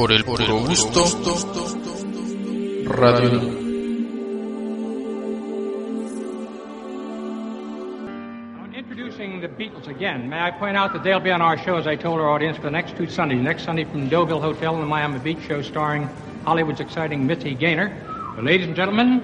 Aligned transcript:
por 0.00 0.12
el 0.12 0.24
puro 0.24 0.60
gusto, 0.60 1.04
Radio. 2.86 3.60
Introducing 8.72 9.42
the 9.42 9.48
Beatles 9.48 9.88
again, 9.88 10.30
may 10.30 10.40
I 10.40 10.52
point 10.52 10.78
out 10.78 10.94
that 10.94 11.04
they'll 11.04 11.20
be 11.20 11.30
on 11.30 11.42
our 11.42 11.58
show, 11.58 11.76
as 11.76 11.86
I 11.86 11.96
told 11.96 12.18
our 12.18 12.30
audience, 12.30 12.56
for 12.56 12.62
the 12.62 12.70
next 12.70 12.96
two 12.96 13.10
Sundays. 13.10 13.42
Next 13.42 13.64
Sunday 13.64 13.84
from 13.84 14.08
Deauville 14.08 14.40
Hotel 14.40 14.74
in 14.74 14.80
the 14.80 14.86
Miami 14.86 15.18
Beach 15.18 15.42
show 15.46 15.60
starring 15.60 16.08
Hollywood's 16.46 16.80
exciting 16.80 17.26
Mitzi 17.26 17.54
Gaynor. 17.54 17.94
So, 18.36 18.40
ladies 18.40 18.68
and 18.68 18.74
gentlemen, 18.74 19.22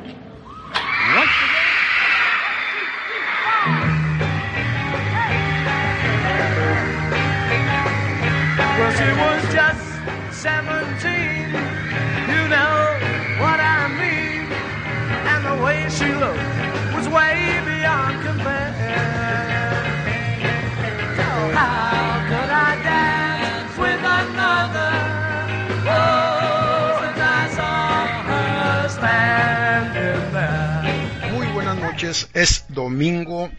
domingo, 32.77 33.51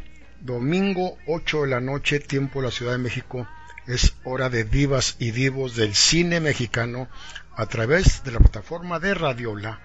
domingo 0.41 1.17
8 1.25 1.63
de 1.63 1.67
la 1.67 1.81
noche, 1.81 2.19
tiempo 2.19 2.61
de 2.61 2.67
la 2.67 2.71
Ciudad 2.71 2.91
de 2.91 2.99
México. 2.99 3.47
Es 3.87 4.13
hora 4.23 4.49
de 4.49 4.63
divas 4.63 5.15
y 5.17 5.31
divos 5.31 5.75
del 5.75 5.95
cine 5.95 6.39
mexicano 6.39 7.07
a 7.55 7.65
través 7.65 8.23
de 8.23 8.31
la 8.31 8.37
plataforma 8.39 8.99
de 8.99 9.15
Radiola, 9.15 9.79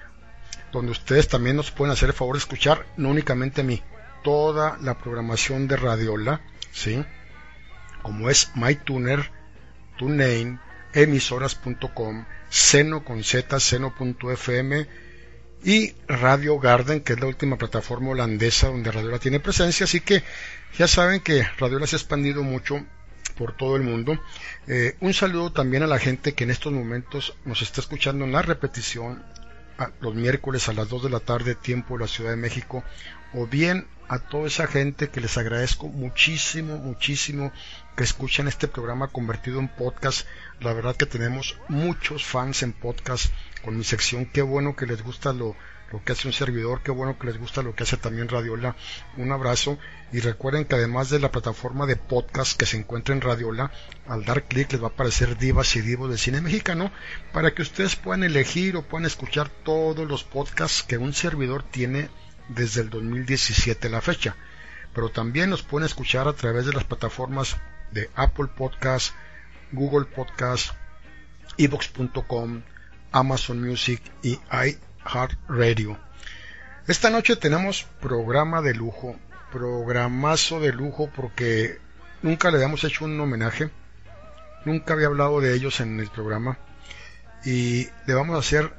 Donde 0.71 0.93
ustedes 0.93 1.27
también 1.27 1.57
nos 1.57 1.71
pueden 1.71 1.91
hacer 1.91 2.07
el 2.09 2.15
favor 2.15 2.35
de 2.35 2.39
escuchar, 2.39 2.85
no 2.95 3.09
únicamente 3.09 3.59
a 3.61 3.65
mí, 3.65 3.83
toda 4.23 4.77
la 4.81 4.97
programación 4.97 5.67
de 5.67 5.75
Radiola, 5.75 6.39
¿sí? 6.71 7.03
Como 8.01 8.29
es 8.29 8.51
MyTuner, 8.55 9.34
TuneIn, 9.97 10.59
emisoras.com, 10.93 12.25
seno 12.49 13.03
con 13.03 13.23
z, 13.23 13.59
seno.fm 13.59 14.87
y 15.63 15.93
Radio 16.07 16.59
Garden, 16.59 17.01
que 17.01 17.13
es 17.13 17.19
la 17.19 17.27
última 17.27 17.57
plataforma 17.57 18.11
holandesa 18.11 18.67
donde 18.67 18.91
Radiola 18.91 19.19
tiene 19.19 19.39
presencia, 19.39 19.85
así 19.85 19.99
que 19.99 20.23
ya 20.77 20.87
saben 20.87 21.21
que 21.21 21.43
Radiola 21.57 21.87
se 21.87 21.95
ha 21.95 21.99
expandido 21.99 22.43
mucho 22.43 22.85
por 23.37 23.55
todo 23.57 23.75
el 23.75 23.83
mundo. 23.83 24.19
Eh, 24.67 24.95
un 25.01 25.13
saludo 25.13 25.51
también 25.51 25.83
a 25.83 25.87
la 25.87 25.99
gente 25.99 26.33
que 26.33 26.43
en 26.43 26.51
estos 26.51 26.71
momentos 26.71 27.35
nos 27.45 27.61
está 27.61 27.81
escuchando 27.81 28.25
en 28.25 28.31
la 28.31 28.41
repetición 28.41 29.23
los 29.99 30.15
miércoles 30.15 30.69
a 30.69 30.73
las 30.73 30.87
2 30.89 31.03
de 31.03 31.09
la 31.09 31.19
tarde, 31.19 31.55
tiempo 31.55 31.95
de 31.95 32.05
la 32.05 32.07
Ciudad 32.07 32.29
de 32.29 32.37
México, 32.37 32.83
o 33.33 33.45
bien 33.45 33.87
a 34.07 34.19
toda 34.19 34.47
esa 34.47 34.67
gente 34.67 35.09
que 35.09 35.19
les 35.19 35.37
agradezco 35.37 35.87
muchísimo, 35.87 36.77
muchísimo 36.77 37.51
que 37.95 38.03
escuchan 38.03 38.47
este 38.47 38.67
programa 38.67 39.07
convertido 39.07 39.59
en 39.59 39.69
podcast. 39.69 40.27
La 40.59 40.73
verdad 40.73 40.95
que 40.95 41.05
tenemos 41.05 41.57
muchos 41.69 42.25
fans 42.25 42.61
en 42.63 42.73
podcast 42.73 43.31
con 43.63 43.77
mi 43.77 43.83
sección. 43.83 44.25
Qué 44.25 44.41
bueno 44.41 44.75
que 44.75 44.85
les 44.85 45.01
gusta 45.01 45.31
lo, 45.31 45.55
lo 45.91 46.03
que 46.03 46.11
hace 46.11 46.27
un 46.27 46.33
servidor, 46.33 46.81
qué 46.83 46.91
bueno 46.91 47.17
que 47.17 47.27
les 47.27 47.37
gusta 47.37 47.61
lo 47.61 47.73
que 47.73 47.83
hace 47.83 47.97
también 47.97 48.27
Radiola. 48.27 48.75
Un 49.17 49.31
abrazo 49.31 49.77
y 50.11 50.19
recuerden 50.19 50.65
que 50.65 50.75
además 50.75 51.09
de 51.09 51.19
la 51.19 51.31
plataforma 51.31 51.85
de 51.85 51.95
podcast 51.95 52.57
que 52.59 52.65
se 52.65 52.77
encuentra 52.77 53.15
en 53.15 53.21
Radiola, 53.21 53.71
al 54.07 54.25
dar 54.25 54.43
clic 54.43 54.73
les 54.73 54.81
va 54.81 54.87
a 54.87 54.89
aparecer 54.89 55.37
divas 55.37 55.75
y 55.75 55.81
divos 55.81 56.09
del 56.09 56.19
cine 56.19 56.41
mexicano 56.41 56.91
para 57.31 57.53
que 57.53 57.61
ustedes 57.61 57.95
puedan 57.95 58.23
elegir 58.23 58.75
o 58.75 58.81
puedan 58.81 59.05
escuchar 59.05 59.49
todos 59.49 60.07
los 60.07 60.23
podcasts 60.23 60.83
que 60.83 60.97
un 60.97 61.13
servidor 61.13 61.63
tiene 61.63 62.09
desde 62.49 62.81
el 62.81 62.89
2017 62.89 63.87
a 63.87 63.91
la 63.91 64.01
fecha. 64.01 64.35
Pero 64.93 65.09
también 65.09 65.49
los 65.49 65.63
pueden 65.63 65.85
escuchar 65.85 66.27
a 66.27 66.33
través 66.33 66.65
de 66.65 66.73
las 66.73 66.83
plataformas 66.83 67.57
de 67.91 68.09
Apple 68.15 68.47
Podcast, 68.55 69.13
Google 69.71 70.05
Podcast, 70.05 70.71
Evox.com, 71.57 72.61
Amazon 73.11 73.61
Music 73.61 74.01
y 74.21 74.39
iHeartRadio. 74.51 75.97
Esta 76.87 77.09
noche 77.09 77.35
tenemos 77.35 77.83
programa 77.99 78.61
de 78.61 78.73
lujo, 78.73 79.15
programazo 79.51 80.59
de 80.59 80.73
lujo 80.73 81.09
porque 81.15 81.79
nunca 82.21 82.51
le 82.51 82.57
habíamos 82.57 82.83
hecho 82.83 83.05
un 83.05 83.19
homenaje, 83.19 83.69
nunca 84.65 84.93
había 84.93 85.07
hablado 85.07 85.41
de 85.41 85.55
ellos 85.55 85.79
en 85.79 85.99
el 85.99 86.09
programa 86.09 86.57
y 87.45 87.87
le 88.05 88.13
vamos 88.13 88.35
a 88.35 88.39
hacer 88.39 88.73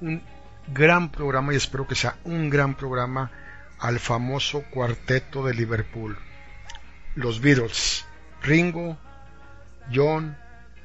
un 0.00 0.22
gran 0.68 1.10
programa 1.10 1.52
y 1.52 1.56
espero 1.56 1.86
que 1.86 1.94
sea 1.94 2.16
un 2.24 2.50
gran 2.50 2.74
programa 2.74 3.30
al 3.78 3.98
famoso 3.98 4.64
cuarteto 4.70 5.44
de 5.44 5.54
Liverpool. 5.54 6.18
Los 7.14 7.40
Beatles, 7.40 8.04
Ringo, 8.42 8.98
John, 9.92 10.36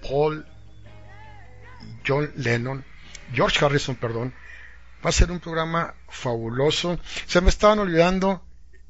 Paul, 0.01 0.45
John 2.05 2.31
Lennon, 2.35 2.83
George 3.33 3.63
Harrison, 3.63 3.95
perdón. 3.95 4.33
Va 5.05 5.09
a 5.09 5.13
ser 5.13 5.31
un 5.31 5.39
programa 5.39 5.93
fabuloso. 6.09 6.99
Se 7.27 7.41
me 7.41 7.49
estaban 7.49 7.79
olvidando 7.79 8.43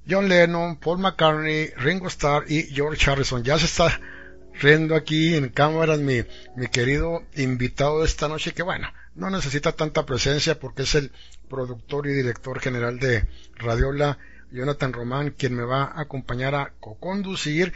John 0.07 0.29
Lennon, 0.29 0.77
Paul 0.77 0.99
McCartney, 0.99 1.71
Ringo 1.77 2.07
Starr 2.07 2.45
y 2.47 2.63
George 2.73 3.09
Harrison. 3.09 3.43
Ya 3.43 3.57
se 3.57 3.65
está 3.65 3.99
riendo 4.53 4.95
aquí 4.95 5.35
en 5.35 5.49
cámaras 5.49 5.99
mi, 5.99 6.23
mi 6.55 6.67
querido 6.67 7.23
invitado 7.35 7.99
de 7.99 8.05
esta 8.05 8.27
noche 8.27 8.53
que 8.53 8.63
bueno, 8.63 8.87
no 9.15 9.29
necesita 9.29 9.71
tanta 9.73 10.05
presencia 10.05 10.59
porque 10.59 10.83
es 10.83 10.95
el 10.95 11.11
productor 11.49 12.07
y 12.07 12.13
director 12.13 12.59
general 12.59 12.99
de 12.99 13.27
Radiola, 13.55 14.17
Jonathan 14.51 14.93
Román, 14.93 15.31
quien 15.31 15.55
me 15.55 15.63
va 15.63 15.83
a 15.83 16.01
acompañar 16.01 16.55
a 16.55 16.73
co-conducir 16.79 17.73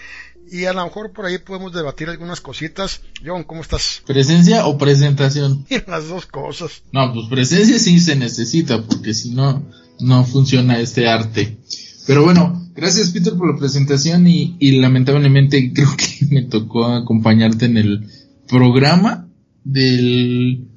y 0.51 0.65
a 0.65 0.73
lo 0.73 0.83
mejor 0.83 1.11
por 1.11 1.25
ahí 1.25 1.37
podemos 1.37 1.73
debatir 1.73 2.09
algunas 2.09 2.41
cositas. 2.41 3.01
John, 3.25 3.43
¿cómo 3.43 3.61
estás? 3.61 4.01
¿Presencia 4.05 4.65
o 4.65 4.77
presentación? 4.77 5.65
Las 5.87 6.07
dos 6.07 6.25
cosas. 6.25 6.83
No, 6.91 7.13
pues 7.13 7.27
presencia 7.27 7.79
sí 7.79 7.99
se 7.99 8.15
necesita, 8.15 8.83
porque 8.83 9.13
si 9.13 9.31
no, 9.31 9.63
no 9.99 10.23
funciona 10.25 10.79
este 10.79 11.07
arte. 11.07 11.57
Pero 12.07 12.23
bueno, 12.23 12.69
gracias 12.75 13.11
Peter 13.11 13.33
por 13.35 13.53
la 13.53 13.59
presentación 13.59 14.27
y, 14.27 14.55
y 14.59 14.79
lamentablemente 14.79 15.71
creo 15.75 15.95
que 15.95 16.25
me 16.27 16.43
tocó 16.43 16.85
acompañarte 16.85 17.65
en 17.65 17.77
el 17.77 18.09
programa 18.47 19.29
del 19.63 20.67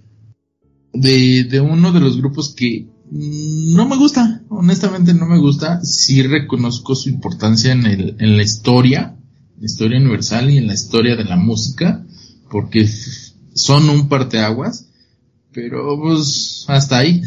de, 0.93 1.45
de 1.45 1.61
uno 1.61 1.93
de 1.93 2.01
los 2.01 2.19
grupos 2.19 2.55
que 2.55 2.87
no 3.11 3.87
me 3.87 3.97
gusta, 3.97 4.43
honestamente 4.49 5.13
no 5.13 5.27
me 5.27 5.39
gusta, 5.39 5.81
sí 5.85 6.23
reconozco 6.23 6.95
su 6.95 7.11
importancia 7.11 7.73
en, 7.73 7.87
el, 7.87 8.17
en 8.19 8.37
la 8.37 8.43
historia, 8.43 9.19
la 9.63 9.67
historia 9.67 10.01
universal 10.01 10.51
y 10.51 10.59
en 10.59 10.67
la 10.67 10.75
historia 10.75 11.15
de 11.15 11.23
la 11.23 11.37
música, 11.37 12.05
porque 12.51 12.91
son 13.55 13.89
un 13.91 14.09
parteaguas, 14.09 14.87
pero 15.53 15.97
pues 16.01 16.65
hasta 16.67 16.99
ahí. 16.99 17.23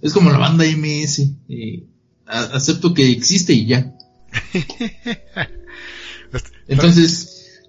Es 0.00 0.14
como 0.14 0.30
la 0.30 0.38
banda 0.38 0.64
MS, 0.64 1.28
eh, 1.50 1.84
acepto 2.24 2.94
que 2.94 3.10
existe 3.10 3.52
y 3.52 3.66
ya. 3.66 3.94
Entonces, 6.68 7.60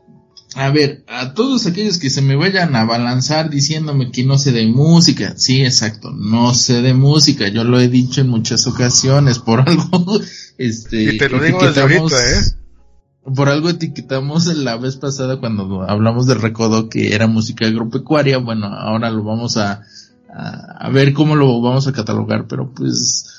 a 0.55 0.69
ver, 0.69 1.03
a 1.09 1.33
todos 1.33 1.65
aquellos 1.65 1.97
que 1.97 2.09
se 2.09 2.21
me 2.21 2.37
vayan 2.37 2.77
a 2.77 2.81
abalanzar 2.81 3.49
diciéndome 3.49 4.11
que 4.11 4.23
no 4.23 4.39
sé 4.39 4.53
de 4.53 4.65
música, 4.65 5.33
sí, 5.35 5.61
exacto, 5.61 6.11
no 6.11 6.53
sé 6.53 6.81
de 6.81 6.93
música, 6.93 7.49
yo 7.49 7.65
lo 7.65 7.81
he 7.81 7.89
dicho 7.89 8.21
en 8.21 8.29
muchas 8.29 8.65
ocasiones, 8.65 9.39
por 9.39 9.67
algo, 9.67 10.21
este, 10.57 11.15
Y 11.15 11.17
te 11.17 11.27
lo 11.27 11.43
digo 11.43 11.67
desde 11.67 11.81
ahorita, 11.81 12.31
¿eh? 12.31 12.62
Por 13.23 13.47
algo 13.47 13.69
etiquetamos 13.69 14.47
la 14.47 14.75
vez 14.75 14.97
pasada 14.97 15.39
cuando 15.39 15.83
hablamos 15.83 16.27
del 16.27 16.41
recodo 16.41 16.89
que 16.89 17.15
era 17.15 17.27
música 17.27 17.65
agropecuaria, 17.65 18.37
bueno, 18.37 18.67
ahora 18.67 19.09
lo 19.11 19.23
vamos 19.23 19.55
a, 19.55 19.83
a, 20.29 20.89
ver 20.89 21.13
cómo 21.13 21.35
lo 21.35 21.61
vamos 21.61 21.87
a 21.87 21.93
catalogar, 21.93 22.47
pero 22.47 22.73
pues, 22.73 23.29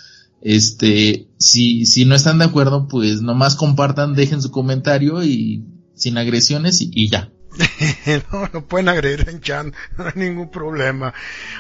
este, 0.41 1.29
si, 1.39 1.85
si 1.87 2.05
no 2.05 2.15
están 2.15 2.39
de 2.39 2.47
acuerdo, 2.47 2.89
pues 2.89 3.21
nomás 3.21 3.57
compartan, 3.57 4.15
dejen 4.15 4.41
su 4.41 4.51
comentario 4.51 5.23
y 5.23 5.65
sin 5.95 6.19
agresiones 6.19 6.81
y, 6.81 7.09
ya. 7.11 7.31
no, 8.33 8.49
no 8.53 8.65
pueden 8.67 8.89
agredir 8.89 9.29
en 9.29 9.41
chat, 9.41 9.67
no 9.99 10.05
hay 10.05 10.13
ningún 10.15 10.51
problema. 10.51 11.15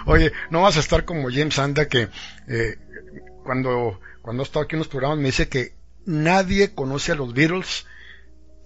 Oye, 0.06 0.32
no 0.50 0.62
vas 0.62 0.76
a 0.76 0.80
estar 0.80 1.04
como 1.04 1.30
James 1.30 1.58
Anda 1.58 1.88
que 1.88 2.08
eh, 2.48 2.78
cuando, 3.44 4.00
cuando 4.22 4.42
ha 4.42 4.46
estado 4.46 4.64
aquí 4.64 4.76
en 4.76 4.80
los 4.80 4.88
programas 4.88 5.18
me 5.18 5.26
dice 5.26 5.48
que 5.48 5.74
nadie 6.06 6.74
conoce 6.74 7.12
a 7.12 7.16
los 7.16 7.32
Beatles, 7.32 7.86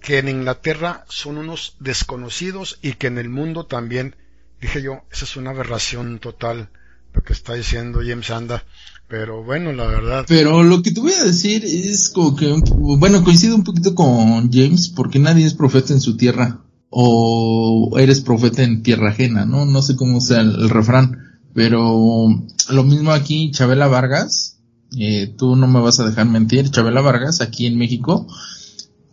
que 0.01 0.19
en 0.19 0.29
Inglaterra 0.29 1.05
son 1.09 1.37
unos 1.37 1.75
desconocidos 1.79 2.79
y 2.81 2.93
que 2.93 3.07
en 3.07 3.17
el 3.17 3.29
mundo 3.29 3.65
también. 3.65 4.15
Dije 4.61 4.81
yo, 4.81 5.03
esa 5.11 5.25
es 5.25 5.37
una 5.37 5.51
aberración 5.51 6.19
total. 6.19 6.69
lo 7.13 7.23
que 7.23 7.33
está 7.33 7.53
diciendo 7.53 8.01
James 8.05 8.29
Anda. 8.29 8.63
Pero 9.07 9.43
bueno, 9.43 9.73
la 9.73 9.87
verdad. 9.87 10.25
Pero 10.27 10.63
lo 10.63 10.83
que 10.83 10.91
te 10.91 11.01
voy 11.01 11.13
a 11.13 11.23
decir 11.23 11.65
es 11.65 12.09
como 12.09 12.35
que, 12.35 12.53
bueno, 12.75 13.23
coincido 13.23 13.55
un 13.55 13.63
poquito 13.63 13.95
con 13.95 14.51
James, 14.51 14.89
porque 14.89 15.17
nadie 15.17 15.45
es 15.45 15.55
profeta 15.55 15.93
en 15.93 16.01
su 16.01 16.15
tierra. 16.15 16.61
O 16.91 17.95
eres 17.99 18.21
profeta 18.21 18.63
en 18.63 18.83
tierra 18.83 19.09
ajena, 19.09 19.45
¿no? 19.45 19.65
No 19.65 19.81
sé 19.81 19.95
cómo 19.95 20.21
sea 20.21 20.41
el, 20.41 20.69
refrán. 20.69 21.39
Pero 21.53 22.27
lo 22.69 22.83
mismo 22.83 23.11
aquí, 23.11 23.51
Chabela 23.51 23.87
Vargas, 23.87 24.59
eh, 24.97 25.33
tú 25.35 25.55
no 25.55 25.67
me 25.67 25.79
vas 25.79 25.99
a 25.99 26.05
dejar 26.05 26.27
mentir, 26.27 26.69
Chabela 26.69 27.01
Vargas, 27.01 27.41
aquí 27.41 27.65
en 27.65 27.77
México, 27.77 28.27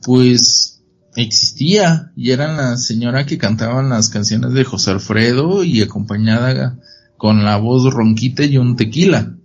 pues 0.03 0.76
existía 1.17 2.13
y 2.17 2.31
era 2.31 2.55
la 2.55 2.77
señora 2.77 3.27
que 3.27 3.39
cantaba 3.39 3.83
las 3.83 4.11
canciones 4.11 4.53
de 4.53 4.65
José 4.65 4.91
Alfredo 4.91 5.65
y 5.65 5.83
acompañada 5.83 6.79
con 7.17 7.45
la 7.45 7.57
voz 7.57 7.93
ronquita 7.93 8.45
y 8.45 8.59
un 8.59 8.77
tequila 8.77 9.37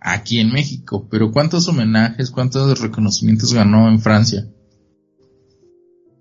aquí 0.00 0.40
en 0.40 0.50
México. 0.50 1.08
Pero 1.10 1.30
¿cuántos 1.32 1.68
homenajes, 1.68 2.30
cuántos 2.30 2.80
reconocimientos 2.80 3.52
ganó 3.52 3.88
en 3.88 4.00
Francia? 4.00 4.48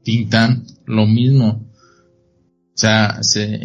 Tintán, 0.04 0.66
lo 0.86 1.06
mismo. 1.08 1.72
O 2.74 2.78
sea, 2.82 3.20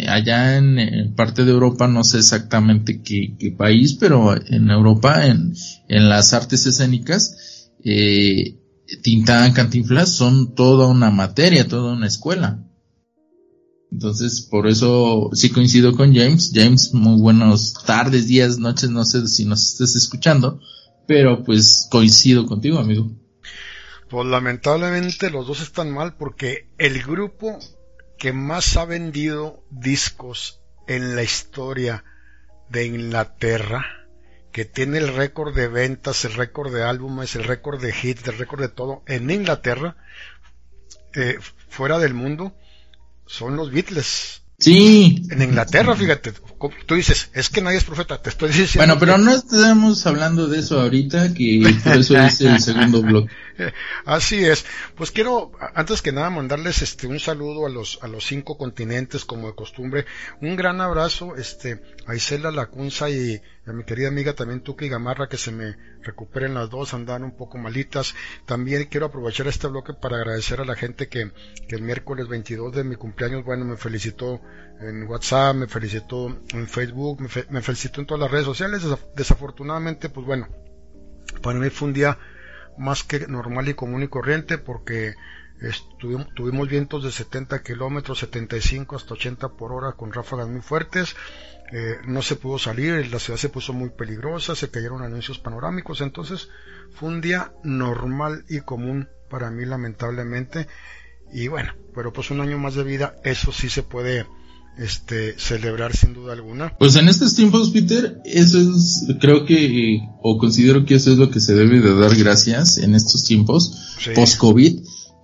allá 0.08 0.56
en, 0.58 1.14
parte 1.14 1.44
de 1.44 1.52
Europa, 1.52 1.86
no 1.88 2.04
sé 2.04 2.18
exactamente 2.18 3.00
qué, 3.02 3.54
país, 3.56 3.94
pero 3.94 4.34
en 4.34 4.70
Europa, 4.70 5.26
en, 5.26 5.54
en 5.88 6.08
las 6.08 6.34
artes 6.34 6.66
escénicas, 6.66 7.70
eh, 7.82 8.58
Tintán, 9.02 9.52
Cantinflas 9.52 10.12
son 10.12 10.54
toda 10.54 10.86
una 10.86 11.10
materia, 11.10 11.66
toda 11.66 11.92
una 11.92 12.06
escuela. 12.06 12.62
Entonces, 13.90 14.42
por 14.42 14.66
eso 14.66 15.30
sí 15.32 15.50
coincido 15.50 15.96
con 15.96 16.14
James. 16.14 16.52
James, 16.54 16.92
muy 16.92 17.20
buenas 17.20 17.74
tardes, 17.86 18.28
días, 18.28 18.58
noches, 18.58 18.90
no 18.90 19.04
sé 19.04 19.26
si 19.26 19.44
nos 19.44 19.72
estés 19.72 19.96
escuchando, 19.96 20.60
pero 21.06 21.42
pues 21.44 21.88
coincido 21.90 22.46
contigo, 22.46 22.78
amigo. 22.78 23.10
Pues 24.08 24.26
lamentablemente 24.26 25.30
los 25.30 25.46
dos 25.46 25.60
están 25.60 25.92
mal 25.92 26.14
porque 26.16 26.68
el 26.78 27.02
grupo 27.02 27.58
que 28.18 28.32
más 28.32 28.76
ha 28.76 28.84
vendido 28.84 29.64
discos 29.70 30.60
en 30.86 31.16
la 31.16 31.22
historia 31.22 32.04
de 32.70 32.86
Inglaterra, 32.86 34.05
que 34.56 34.64
tiene 34.64 34.96
el 34.96 35.14
récord 35.14 35.54
de 35.54 35.68
ventas, 35.68 36.24
el 36.24 36.32
récord 36.32 36.72
de 36.72 36.82
álbumes, 36.82 37.36
el 37.36 37.44
récord 37.44 37.78
de 37.78 37.90
hits, 37.90 38.26
el 38.26 38.38
récord 38.38 38.62
de 38.62 38.70
todo 38.70 39.02
en 39.06 39.30
Inglaterra, 39.30 39.98
eh, 41.14 41.36
fuera 41.68 41.98
del 41.98 42.14
mundo, 42.14 42.56
son 43.26 43.54
los 43.54 43.70
Beatles. 43.70 44.44
Sí. 44.58 45.26
En 45.28 45.42
Inglaterra, 45.42 45.94
fíjate, 45.94 46.32
tú 46.86 46.94
dices, 46.94 47.30
es 47.34 47.50
que 47.50 47.60
nadie 47.60 47.78
es 47.78 47.84
profeta, 47.84 48.20
te 48.20 48.30
estoy 48.30 48.48
diciendo. 48.48 48.78
Bueno, 48.78 48.98
pero 48.98 49.18
no 49.18 49.32
estamos 49.32 50.06
hablando 50.06 50.46
de 50.46 50.60
eso 50.60 50.80
ahorita, 50.80 51.34
que 51.34 51.60
por 51.82 51.96
eso 51.96 52.16
es 52.16 52.40
el 52.40 52.60
segundo 52.60 53.02
blog. 53.02 53.28
Así 54.04 54.44
es. 54.44 54.64
Pues 54.94 55.10
quiero, 55.10 55.52
antes 55.74 56.02
que 56.02 56.12
nada, 56.12 56.30
mandarles 56.30 56.82
este 56.82 57.06
un 57.06 57.20
saludo 57.20 57.66
a 57.66 57.70
los, 57.70 57.98
a 58.02 58.08
los 58.08 58.24
cinco 58.24 58.56
continentes, 58.56 59.24
como 59.24 59.48
de 59.48 59.54
costumbre. 59.54 60.06
Un 60.40 60.56
gran 60.56 60.80
abrazo, 60.80 61.36
este, 61.36 61.80
a 62.06 62.14
Isela 62.14 62.50
Lacunza 62.50 63.10
y 63.10 63.40
a 63.66 63.72
mi 63.72 63.84
querida 63.84 64.08
amiga 64.08 64.32
también 64.34 64.60
Tuki 64.60 64.88
Gamarra, 64.88 65.28
que 65.28 65.38
se 65.38 65.50
me 65.50 65.76
recuperen 66.02 66.54
las 66.54 66.70
dos, 66.70 66.94
andan 66.94 67.24
un 67.24 67.36
poco 67.36 67.58
malitas. 67.58 68.14
También 68.44 68.84
quiero 68.84 69.06
aprovechar 69.06 69.48
este 69.48 69.66
bloque 69.66 69.92
para 69.92 70.16
agradecer 70.16 70.60
a 70.60 70.64
la 70.64 70.76
gente 70.76 71.08
que, 71.08 71.32
que 71.68 71.76
el 71.76 71.82
miércoles 71.82 72.28
22 72.28 72.74
de 72.74 72.84
mi 72.84 72.96
cumpleaños, 72.96 73.44
bueno, 73.44 73.64
me 73.64 73.76
felicitó 73.76 74.40
en 74.80 75.06
WhatsApp, 75.06 75.56
me 75.56 75.66
felicitó 75.66 76.28
en 76.52 76.68
Facebook, 76.68 77.20
me, 77.20 77.28
me 77.50 77.62
felicitó 77.62 78.00
en 78.00 78.06
todas 78.06 78.20
las 78.20 78.30
redes 78.30 78.46
sociales. 78.46 78.82
Desafortunadamente, 79.14 80.08
pues 80.08 80.26
bueno, 80.26 80.48
para 81.42 81.58
mí 81.58 81.70
fue 81.70 81.88
un 81.88 81.94
día 81.94 82.18
más 82.78 83.04
que 83.04 83.26
normal 83.26 83.68
y 83.68 83.74
común 83.74 84.02
y 84.02 84.08
corriente 84.08 84.58
porque 84.58 85.14
tuvimos 86.34 86.68
vientos 86.68 87.02
de 87.02 87.10
70 87.10 87.62
kilómetros, 87.62 88.18
75 88.18 88.96
hasta 88.96 89.14
80 89.14 89.48
por 89.50 89.72
hora 89.72 89.92
con 89.92 90.12
ráfagas 90.12 90.48
muy 90.48 90.60
fuertes. 90.60 91.16
Eh, 91.72 91.96
no 92.06 92.22
se 92.22 92.36
pudo 92.36 92.58
salir, 92.58 93.10
la 93.10 93.18
ciudad 93.18 93.38
se 93.38 93.48
puso 93.48 93.72
muy 93.72 93.90
peligrosa, 93.90 94.54
se 94.54 94.70
cayeron 94.70 95.02
anuncios 95.02 95.38
panorámicos, 95.38 96.00
entonces 96.00 96.48
fue 96.92 97.08
un 97.08 97.20
día 97.20 97.52
normal 97.64 98.44
y 98.48 98.60
común 98.60 99.08
para 99.28 99.50
mí 99.50 99.64
lamentablemente. 99.64 100.68
Y 101.32 101.48
bueno, 101.48 101.74
pero 101.94 102.12
pues 102.12 102.30
un 102.30 102.40
año 102.40 102.58
más 102.58 102.74
de 102.74 102.84
vida, 102.84 103.16
eso 103.24 103.50
sí 103.50 103.68
se 103.68 103.82
puede 103.82 104.26
este, 104.78 105.38
celebrar 105.38 105.96
sin 105.96 106.14
duda 106.14 106.32
alguna. 106.32 106.76
Pues 106.78 106.96
en 106.96 107.08
estos 107.08 107.34
tiempos, 107.34 107.70
Peter, 107.70 108.20
eso 108.24 108.58
es, 108.58 109.06
creo 109.20 109.44
que, 109.44 110.00
o 110.22 110.38
considero 110.38 110.84
que 110.84 110.96
eso 110.96 111.12
es 111.12 111.18
lo 111.18 111.30
que 111.30 111.40
se 111.40 111.54
debe 111.54 111.80
de 111.80 111.94
dar 111.94 112.14
gracias 112.14 112.78
en 112.78 112.94
estos 112.94 113.24
tiempos, 113.24 113.96
post-COVID, 114.14 114.80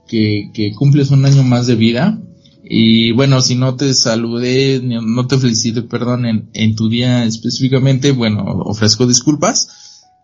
que, 0.08 0.50
que 0.52 0.72
cumples 0.72 1.10
un 1.10 1.24
año 1.24 1.42
más 1.42 1.66
de 1.66 1.76
vida. 1.76 2.18
Y 2.64 3.12
bueno, 3.12 3.42
si 3.42 3.56
no 3.56 3.74
te 3.74 3.92
saludé, 3.92 4.80
no 4.82 5.26
te 5.26 5.38
felicité, 5.38 5.82
perdón, 5.82 6.24
en, 6.26 6.50
en 6.54 6.74
tu 6.74 6.88
día 6.88 7.24
específicamente, 7.24 8.12
bueno, 8.12 8.44
ofrezco 8.64 9.06
disculpas. 9.06 9.68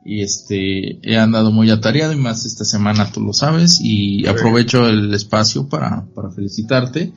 Y 0.04 0.22
este, 0.22 1.00
he 1.02 1.18
andado 1.18 1.50
muy 1.50 1.70
atareado 1.70 2.14
y 2.14 2.16
más 2.16 2.46
esta 2.46 2.64
semana 2.64 3.12
tú 3.12 3.20
lo 3.20 3.34
sabes 3.34 3.78
y 3.82 4.26
aprovecho 4.26 4.88
el 4.88 5.12
espacio 5.12 5.68
para, 5.68 6.06
para 6.14 6.30
felicitarte 6.30 7.12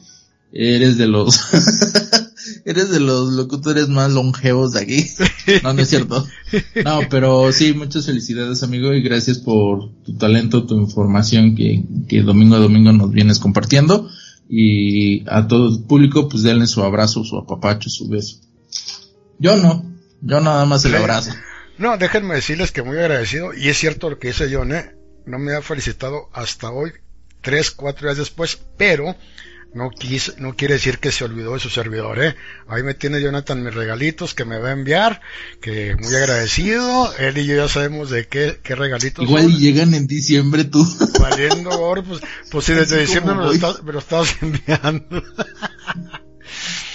Eres 0.54 0.98
de 0.98 1.08
los, 1.08 1.40
eres 2.66 2.90
de 2.90 3.00
los 3.00 3.34
locutores 3.34 3.88
más 3.88 4.12
longevos 4.12 4.74
de 4.74 4.82
aquí. 4.82 5.06
No, 5.64 5.74
no 5.74 5.82
es 5.82 5.90
cierto. 5.90 6.28
No, 6.84 7.02
pero 7.10 7.52
sí, 7.54 7.74
muchas 7.74 8.06
felicidades 8.06 8.64
amigo 8.64 8.94
y 8.94 9.02
gracias 9.02 9.38
por 9.38 9.92
tu 10.04 10.18
talento, 10.18 10.66
tu 10.66 10.78
información 10.80 11.56
que, 11.56 11.84
que 12.08 12.22
domingo 12.22 12.56
a 12.56 12.60
domingo 12.60 12.92
nos 12.92 13.12
vienes 13.12 13.40
compartiendo. 13.40 14.10
Y 14.50 15.24
a 15.30 15.48
todo 15.48 15.70
el 15.70 15.84
público, 15.86 16.28
pues 16.28 16.44
denle 16.44 16.68
su 16.68 16.84
abrazo, 16.84 17.24
su 17.24 17.38
apapacho, 17.38 17.90
su 17.90 18.10
beso. 18.10 18.42
Yo 19.40 19.56
no, 19.56 19.86
yo 20.22 20.42
nada 20.42 20.66
más 20.66 20.84
el 20.84 20.96
abrazo. 20.96 21.32
No, 21.78 21.98
déjenme 21.98 22.36
decirles 22.36 22.72
que 22.72 22.84
muy 22.84 22.98
agradecido, 22.98 23.54
y 23.54 23.70
es 23.70 23.78
cierto 23.78 24.10
lo 24.10 24.20
que 24.20 24.28
dice 24.28 24.50
John, 24.54 24.74
¿eh? 24.74 24.92
no 25.26 25.40
me 25.40 25.56
ha 25.56 25.62
felicitado 25.62 26.30
hasta 26.34 26.70
hoy, 26.70 26.92
tres, 27.42 27.72
cuatro 27.72 28.08
días 28.08 28.18
después, 28.18 28.60
pero 28.78 29.16
no, 29.74 29.90
quis, 29.90 30.34
no 30.38 30.56
quiere 30.56 30.76
decir 30.76 31.00
que 31.00 31.12
se 31.12 31.24
olvidó 31.24 31.54
de 31.54 31.60
su 31.60 31.70
servidor, 31.70 32.22
¿eh? 32.24 32.36
Ahí 32.68 32.84
me 32.84 32.94
tiene 32.94 33.22
Jonathan 33.22 33.64
mis 33.64 33.74
regalitos 33.74 34.34
que 34.34 34.44
me 34.44 34.58
va 34.58 34.70
a 34.70 34.74
enviar, 34.74 35.22
que 35.62 35.96
muy 35.96 36.14
agradecido. 36.14 37.16
Él 37.18 37.38
y 37.38 37.46
yo 37.46 37.56
ya 37.56 37.68
sabemos 37.68 38.10
de 38.10 38.28
qué, 38.28 38.60
qué 38.62 38.76
regalitos 38.76 39.24
Igual 39.24 39.58
llegan 39.58 39.94
en 39.94 40.08
diciembre 40.08 40.66
tú. 40.66 40.86
Valiendo 41.20 41.72
ahora, 41.72 42.04
pues, 42.04 42.22
pues 42.50 42.66
si 42.66 42.74
desde 42.74 43.00
diciembre 43.00 43.36
me 43.36 43.44
lo, 43.44 43.52
estás, 43.54 43.84
me 43.84 43.94
lo 43.94 44.00
estabas 44.00 44.36
enviando. 44.42 45.24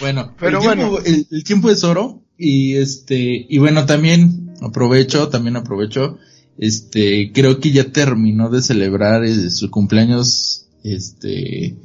bueno, 0.01 0.35
pero 0.39 0.59
el 0.59 0.65
bueno. 0.65 1.01
Tiempo, 1.01 1.27
el, 1.31 1.45
tiempo 1.45 1.71
es 1.71 1.83
oro 1.83 2.23
y 2.37 2.77
este, 2.77 3.47
y 3.49 3.59
bueno, 3.59 3.87
también 3.87 4.55
aprovecho, 4.61 5.29
también 5.29 5.57
aprovecho, 5.57 6.19
este, 6.59 7.33
creo 7.33 7.59
que 7.59 7.71
ya 7.71 7.91
terminó 7.91 8.51
de 8.51 8.61
celebrar 8.61 9.25
eh, 9.25 9.51
su 9.51 9.71
cumpleaños, 9.71 10.67
este, 10.85 11.77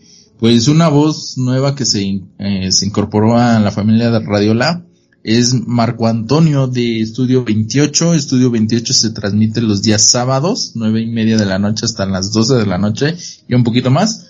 pues 0.42 0.68
una 0.68 0.90
voz 0.90 1.38
nueva 1.38 1.76
que 1.76 1.86
se, 1.86 2.24
eh, 2.40 2.72
se 2.72 2.88
incorporó 2.88 3.38
a 3.38 3.60
la 3.60 3.70
familia 3.70 4.10
de 4.10 4.22
Radiola 4.22 4.84
es 5.24 5.54
Marco 5.54 6.08
Antonio 6.08 6.66
de 6.66 7.00
Estudio 7.00 7.44
28. 7.44 8.16
Estudio 8.16 8.50
28 8.50 8.92
se 8.92 9.12
transmite 9.12 9.62
los 9.62 9.84
días 9.84 10.04
sábados, 10.04 10.72
nueve 10.74 11.02
y 11.02 11.06
media 11.06 11.38
de 11.38 11.46
la 11.46 11.60
noche 11.60 11.86
hasta 11.86 12.08
las 12.08 12.32
12 12.32 12.56
de 12.56 12.66
la 12.66 12.80
noche 12.80 13.16
y 13.48 13.54
un 13.54 13.64
poquito 13.64 13.92
más. 13.92 14.30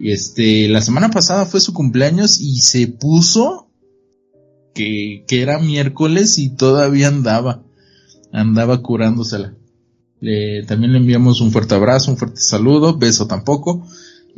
Este, 0.00 0.68
la 0.68 0.80
semana 0.80 1.10
pasada 1.10 1.44
fue 1.44 1.60
su 1.60 1.72
cumpleaños 1.72 2.38
y 2.40 2.60
se 2.60 2.86
puso 2.86 3.68
que, 4.76 5.24
que 5.26 5.42
era 5.42 5.58
miércoles 5.58 6.38
y 6.38 6.50
todavía 6.50 7.08
andaba, 7.08 7.64
andaba 8.32 8.80
curándosela. 8.80 9.56
Le, 10.20 10.62
también 10.66 10.92
le 10.92 10.98
enviamos 10.98 11.40
un 11.40 11.50
fuerte 11.50 11.74
abrazo, 11.74 12.12
un 12.12 12.16
fuerte 12.16 12.40
saludo, 12.40 12.96
beso 12.96 13.26
tampoco. 13.26 13.84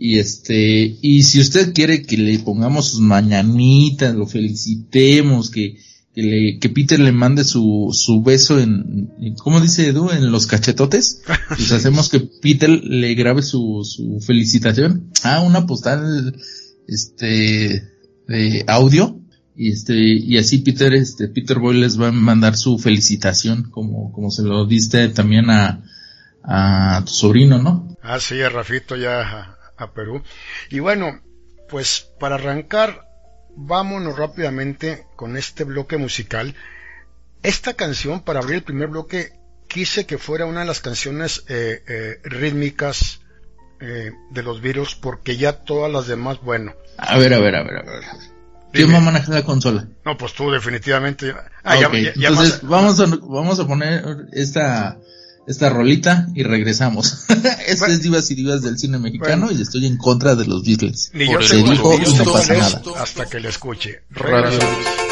Y 0.02 0.19
este, 0.19 0.97
y 1.02 1.25
si 1.25 1.40
usted 1.40 1.75
quiere 1.75 2.00
que 2.00 2.16
le 2.16 2.38
pongamos 2.38 2.88
sus 2.88 3.00
mañanitas, 3.00 4.14
lo 4.14 4.26
felicitemos, 4.26 5.50
que, 5.50 5.76
que 6.14 6.23
le, 6.23 6.59
que 6.59 6.71
Peter 6.71 6.99
le 6.99 7.12
mande 7.12 7.45
su, 7.45 7.90
su 7.92 8.23
beso 8.23 8.59
en, 8.59 9.35
¿cómo 9.37 9.61
dice 9.61 9.88
Edu? 9.88 10.09
En 10.09 10.33
los 10.33 10.47
cachetotes. 10.47 11.21
Pues 11.49 11.71
hacemos 11.73 12.09
que 12.09 12.21
Peter 12.21 12.71
le 12.71 13.14
grabe 13.14 13.42
su, 13.42 13.83
su 13.85 14.21
felicitación. 14.21 15.11
Ah, 15.23 15.42
una 15.42 15.66
postal, 15.66 16.35
este, 16.88 17.85
de 18.26 18.64
audio. 18.69 19.21
Y 19.54 19.71
este, 19.73 19.99
y 19.99 20.38
así 20.38 20.61
Peter, 20.61 20.95
este, 20.95 21.28
Peter 21.28 21.59
Boy 21.59 21.76
les 21.76 22.00
va 22.00 22.09
a 22.09 22.12
mandar 22.12 22.57
su 22.57 22.78
felicitación, 22.78 23.64
como, 23.64 24.12
como 24.12 24.30
se 24.30 24.45
lo 24.45 24.64
diste 24.64 25.11
también 25.11 25.50
a, 25.50 25.85
a 26.42 27.02
tu 27.04 27.12
sobrino, 27.12 27.62
¿no? 27.62 27.95
Ah, 28.02 28.19
sí, 28.19 28.40
a 28.40 28.49
Rafito 28.49 28.97
ya 28.97 29.59
a 29.80 29.92
Perú. 29.92 30.22
Y 30.68 30.80
bueno, 30.80 31.20
pues 31.68 32.08
para 32.18 32.37
arrancar, 32.37 33.06
vámonos 33.56 34.16
rápidamente 34.16 35.06
con 35.16 35.37
este 35.37 35.64
bloque 35.64 35.96
musical 35.96 36.54
esta 37.42 37.75
canción, 37.75 38.20
para 38.20 38.40
abrir 38.40 38.56
el 38.56 38.62
primer 38.62 38.88
bloque, 38.88 39.32
quise 39.66 40.06
que 40.06 40.18
fuera 40.18 40.46
una 40.46 40.60
de 40.60 40.66
las 40.66 40.80
canciones 40.80 41.44
eh, 41.49 41.82
eh, 41.88 42.20
rítmicas 42.25 43.20
eh, 43.80 44.10
de 44.30 44.42
los 44.42 44.60
virus, 44.60 44.94
porque 44.94 45.37
ya 45.37 45.64
todas 45.64 45.90
las 45.90 46.06
demás, 46.06 46.40
bueno. 46.42 46.75
A 46.99 47.16
ver, 47.16 47.32
a 47.32 47.38
ver, 47.38 47.56
a 47.56 47.62
ver, 47.62 47.76
a 47.76 47.82
ver. 47.82 48.04
¿Quién 48.72 48.92
va 48.92 48.99
a 48.99 49.00
manejar 49.00 49.34
la 49.34 49.42
consola? 49.42 49.88
No, 50.04 50.16
pues 50.16 50.34
tú 50.34 50.50
definitivamente. 50.50 51.34
Ah, 51.64 51.76
Entonces, 51.76 52.60
vamos, 52.62 53.00
a, 53.00 53.06
vamos 53.06 53.58
a 53.58 53.66
poner 53.66 54.04
esta 54.32 54.99
esta 55.47 55.68
rolita 55.68 56.28
y 56.35 56.42
regresamos. 56.42 57.25
este 57.66 57.92
es 57.92 58.02
Divas 58.02 58.30
y 58.30 58.35
Divas 58.35 58.62
del 58.62 58.78
cine 58.78 58.99
mexicano 58.99 59.50
y 59.50 59.61
estoy 59.61 59.87
en 59.87 59.97
contra 59.97 60.35
de 60.35 60.47
los 60.47 60.64
Beatles. 60.64 61.11
Ni 61.14 61.30
yo 61.30 61.40
se 61.42 61.56
dijo 61.56 61.94
y 61.94 62.14
no 62.14 62.25
pasa 62.25 62.54
nada. 62.54 62.82
Hasta 62.97 63.26
que 63.26 63.40
le 63.40 63.49
escuche. 63.49 64.02
Regresamos. 64.11 65.09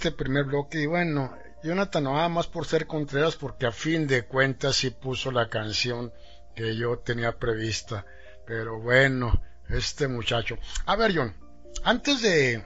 Este 0.00 0.12
primer 0.12 0.44
bloque 0.44 0.80
y 0.80 0.86
bueno, 0.86 1.36
Jonathan 1.62 2.04
nada 2.04 2.30
más 2.30 2.46
por 2.46 2.64
ser 2.64 2.86
Contreras 2.86 3.36
porque 3.36 3.66
a 3.66 3.70
fin 3.70 4.06
de 4.06 4.24
cuentas 4.24 4.76
sí 4.76 4.88
puso 4.88 5.30
la 5.30 5.50
canción 5.50 6.10
que 6.56 6.74
yo 6.74 6.98
tenía 7.00 7.36
prevista. 7.36 8.06
Pero 8.46 8.80
bueno, 8.80 9.42
este 9.68 10.08
muchacho. 10.08 10.56
A 10.86 10.96
ver, 10.96 11.14
John, 11.14 11.36
antes 11.84 12.22
de, 12.22 12.64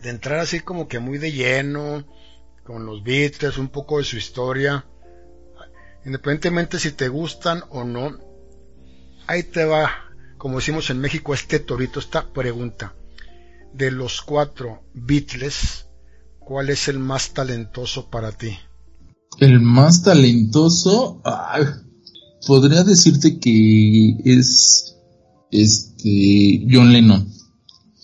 de 0.00 0.08
entrar 0.08 0.38
así 0.38 0.60
como 0.60 0.88
que 0.88 0.98
muy 0.98 1.18
de 1.18 1.30
lleno 1.30 2.06
con 2.64 2.86
los 2.86 3.02
Beatles, 3.02 3.58
un 3.58 3.68
poco 3.68 3.98
de 3.98 4.04
su 4.04 4.16
historia, 4.16 4.86
independientemente 6.06 6.78
si 6.78 6.92
te 6.92 7.08
gustan 7.08 7.64
o 7.68 7.84
no, 7.84 8.18
ahí 9.26 9.42
te 9.42 9.66
va, 9.66 9.90
como 10.38 10.56
decimos 10.56 10.88
en 10.88 11.00
México, 11.00 11.34
este 11.34 11.60
torito, 11.60 12.00
esta 12.00 12.32
pregunta 12.32 12.94
de 13.74 13.90
los 13.90 14.22
cuatro 14.22 14.84
Beatles, 14.94 15.89
¿cuál 16.50 16.68
es 16.68 16.88
el 16.88 16.98
más 16.98 17.32
talentoso 17.32 18.10
para 18.10 18.32
ti? 18.32 18.58
El 19.38 19.60
más 19.60 20.02
talentoso, 20.02 21.22
podría 22.44 22.82
decirte 22.82 23.38
que 23.38 24.16
es 24.24 24.96
este 25.52 26.66
John 26.68 26.92
Lennon, 26.92 27.32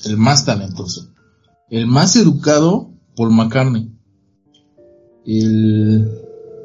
el 0.05 0.17
más 0.17 0.45
talentoso. 0.45 1.13
El 1.71 1.89
más 1.89 2.15
educado, 2.15 2.93
Paul 3.17 3.33
McCartney. 3.33 3.91
El, 5.27 6.09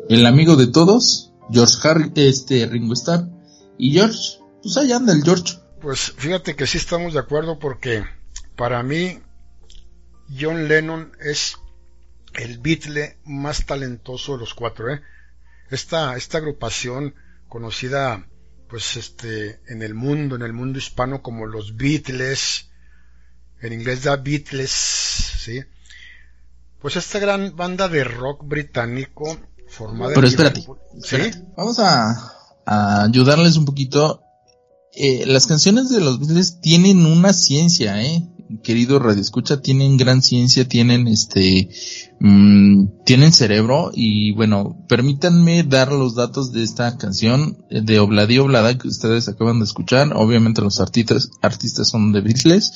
el 0.08 0.26
amigo 0.28 0.58
de 0.58 0.68
todos, 0.68 1.34
George 1.50 1.78
Harry, 1.82 2.12
este 2.14 2.68
Ringo 2.68 2.94
Starr. 2.94 3.28
Y 3.80 3.94
George, 3.94 4.38
pues 4.62 4.78
allá 4.78 4.98
anda 4.98 5.14
el 5.14 5.24
George. 5.24 5.58
Pues 5.82 6.12
fíjate 6.16 6.56
que 6.56 6.68
sí 6.68 6.78
estamos 6.78 7.14
de 7.14 7.20
acuerdo 7.22 7.58
porque 7.58 8.04
para 8.56 8.84
mí, 8.84 9.18
John 10.40 10.68
Lennon 10.68 11.12
es 11.20 11.56
el 12.34 12.60
Beatle 12.60 13.18
más 13.26 13.66
talentoso 13.66 14.34
de 14.34 14.40
los 14.40 14.54
cuatro. 14.54 14.94
¿eh? 14.94 15.02
Esta, 15.70 16.16
esta 16.16 16.38
agrupación 16.38 17.16
conocida 17.48 18.28
pues 18.68 18.96
este 18.96 19.60
en 19.68 19.82
el 19.82 19.94
mundo, 19.94 20.36
en 20.36 20.44
el 20.44 20.54
mundo 20.54 20.80
hispano 20.80 21.22
como 21.22 21.46
los 21.46 21.76
Beatles, 21.76 22.70
en 23.62 23.74
inglés 23.74 24.04
da 24.04 24.16
Beatles, 24.16 24.72
¿sí? 24.72 25.62
Pues 26.80 26.96
esta 26.96 27.20
gran 27.20 27.56
banda 27.56 27.90
de 27.90 28.06
rock 28.06 28.46
británico 28.46 29.38
formada 29.68 30.14
Pero 30.16 30.26
espérate, 30.26 30.66
¿sí? 31.04 31.18
Vamos 31.58 31.80
a, 31.80 32.34
a 32.66 33.04
ayudarles 33.04 33.58
un 33.58 33.66
poquito 33.66 34.24
eh, 34.94 35.26
las 35.26 35.48
canciones 35.48 35.90
de 35.90 36.02
los 36.02 36.20
Beatles 36.20 36.60
tienen 36.60 37.06
una 37.06 37.34
ciencia, 37.34 38.02
eh, 38.04 38.24
querido 38.64 39.00
Radio 39.00 39.22
Escucha, 39.22 39.62
tienen 39.62 39.98
gran 39.98 40.22
ciencia, 40.22 40.68
tienen 40.68 41.08
este, 41.08 41.70
mmm, 42.20 42.86
tienen 43.06 43.32
cerebro 43.32 43.92
y 43.94 44.32
bueno, 44.34 44.78
permítanme 44.88 45.64
dar 45.64 45.92
los 45.92 46.16
datos 46.16 46.52
de 46.52 46.64
esta 46.64 46.98
canción 46.98 47.58
de 47.70 48.00
Obladi 48.00 48.38
Oblada 48.40 48.78
que 48.78 48.88
ustedes 48.88 49.30
acaban 49.30 49.60
de 49.60 49.66
escuchar. 49.66 50.14
Obviamente 50.16 50.62
los 50.62 50.80
artistas, 50.80 51.30
artistas 51.42 51.90
son 51.90 52.12
de 52.12 52.22
Beatles. 52.22 52.72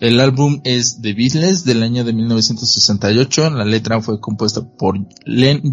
El 0.00 0.18
álbum 0.18 0.60
es 0.64 1.00
de 1.00 1.14
Beatles 1.14 1.64
del 1.64 1.82
año 1.84 2.02
de 2.02 2.12
1968. 2.12 3.50
La 3.50 3.64
letra 3.64 4.02
fue 4.02 4.18
compuesta 4.18 4.60
por 4.76 4.98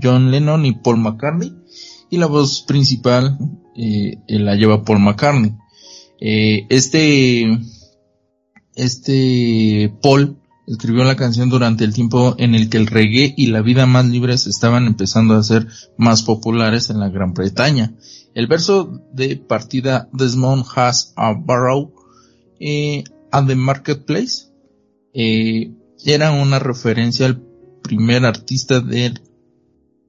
John 0.04 0.30
Lennon 0.32 0.66
y 0.68 0.74
Paul 0.74 0.98
McCartney. 0.98 1.52
Y 2.12 2.18
la 2.18 2.28
voz 2.28 2.62
principal 2.62 3.40
eh, 3.76 4.18
la 4.28 4.56
lleva 4.56 4.84
Paul 4.84 5.00
McCartney. 5.00 5.56
Eh, 6.22 6.68
este, 6.70 7.60
este 8.76 9.94
Paul 10.02 10.38
escribió 10.68 11.04
la 11.04 11.16
canción 11.16 11.50
durante 11.50 11.84
el 11.84 11.94
tiempo 11.94 12.36
en 12.38 12.54
el 12.54 12.70
que 12.70 12.78
el 12.78 12.88
reggae 12.88 13.34
y 13.36 13.48
la 13.48 13.62
vida 13.62 13.86
más 13.88 14.06
libre 14.06 14.38
se 14.38 14.50
estaban 14.50 14.86
empezando 14.86 15.36
a 15.36 15.44
ser 15.44 15.68
más 15.98 16.22
populares 16.24 16.90
en 16.90 17.00
la 17.00 17.10
Gran 17.10 17.34
Bretaña. 17.34 17.96
El 18.36 18.48
verso 18.48 19.02
de 19.12 19.36
partida 19.36 20.08
Desmond 20.14 20.64
has 20.76 21.14
a 21.16 21.34
barrow 21.34 21.92
eh, 22.60 23.04
at 23.32 23.48
the 23.48 23.56
marketplace 23.56 24.50
eh, 25.14 25.72
era 26.06 26.32
una 26.32 26.60
referencia 26.60 27.26
al 27.26 27.42
primer 27.82 28.26
artista 28.26 28.80
de, 28.80 29.14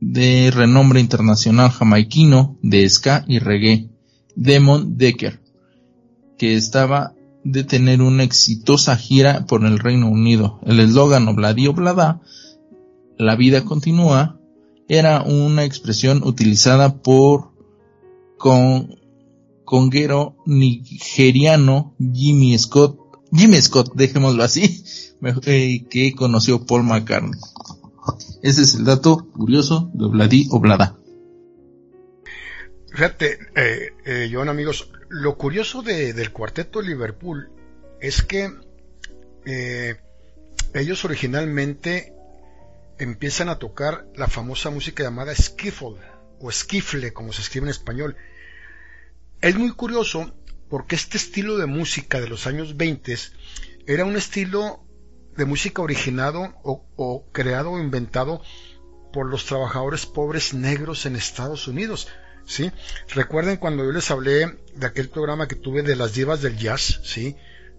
de 0.00 0.50
renombre 0.50 1.00
internacional 1.00 1.70
jamaiquino 1.70 2.58
de 2.62 2.88
ska 2.88 3.24
y 3.26 3.38
reggae, 3.38 3.88
Demon 4.36 4.98
Decker, 4.98 5.40
que 6.36 6.54
estaba 6.54 7.14
de 7.44 7.64
tener 7.64 8.02
una 8.02 8.22
exitosa 8.22 8.96
gira 8.96 9.46
por 9.46 9.64
el 9.64 9.78
Reino 9.78 10.08
Unido. 10.08 10.60
El 10.64 10.80
eslogan 10.80 11.28
Obladi 11.28 11.66
Oblada, 11.66 12.20
la 13.18 13.36
vida 13.36 13.64
continúa, 13.64 14.38
era 14.88 15.22
una 15.22 15.64
expresión 15.64 16.22
utilizada 16.24 17.02
por 17.02 17.52
con, 18.36 18.98
conguero 19.64 20.36
nigeriano 20.46 21.94
Jimmy 21.98 22.58
Scott, 22.58 22.98
Jimmy 23.32 23.60
Scott, 23.60 23.92
dejémoslo 23.94 24.42
así, 24.42 24.84
eh, 25.46 25.84
que 25.88 26.14
conoció 26.14 26.66
Paul 26.66 26.84
McCartney. 26.84 27.38
Ese 28.42 28.62
es 28.62 28.74
el 28.74 28.84
dato 28.84 29.28
curioso 29.30 29.90
de 29.94 30.06
Obladi 30.06 30.48
Oblada. 30.50 30.96
Fíjate, 32.90 33.38
eh, 33.54 33.92
eh, 34.04 34.30
John, 34.32 34.48
amigos, 34.48 34.90
lo 35.10 35.36
curioso 35.36 35.82
de, 35.82 36.12
del 36.12 36.30
cuarteto 36.30 36.80
Liverpool 36.80 37.50
es 38.00 38.22
que 38.22 38.48
eh, 39.44 40.00
ellos 40.72 41.04
originalmente 41.04 42.14
empiezan 42.96 43.48
a 43.48 43.58
tocar 43.58 44.06
la 44.14 44.28
famosa 44.28 44.70
música 44.70 45.02
llamada 45.02 45.34
skiffle 45.34 45.96
o 46.38 46.52
skiffle 46.52 47.12
como 47.12 47.32
se 47.32 47.42
escribe 47.42 47.66
en 47.66 47.70
español. 47.70 48.16
Es 49.40 49.56
muy 49.56 49.72
curioso 49.72 50.32
porque 50.68 50.94
este 50.94 51.16
estilo 51.16 51.58
de 51.58 51.66
música 51.66 52.20
de 52.20 52.28
los 52.28 52.46
años 52.46 52.76
20 52.76 53.16
era 53.86 54.04
un 54.04 54.16
estilo 54.16 54.84
de 55.36 55.44
música 55.44 55.82
originado 55.82 56.54
o, 56.62 56.86
o 56.94 57.26
creado 57.32 57.72
o 57.72 57.80
inventado 57.80 58.42
por 59.12 59.26
los 59.26 59.44
trabajadores 59.44 60.06
pobres 60.06 60.54
negros 60.54 61.04
en 61.04 61.16
Estados 61.16 61.66
Unidos. 61.66 62.06
¿Sí? 62.50 62.72
Recuerden 63.08 63.58
cuando 63.58 63.84
yo 63.84 63.92
les 63.92 64.10
hablé 64.10 64.58
de 64.74 64.86
aquel 64.86 65.08
programa 65.08 65.46
que 65.46 65.54
tuve 65.54 65.82
de 65.82 65.94
las 65.94 66.14
divas 66.14 66.42
del 66.42 66.58
jazz, 66.58 67.00
¿sí? 67.04 67.36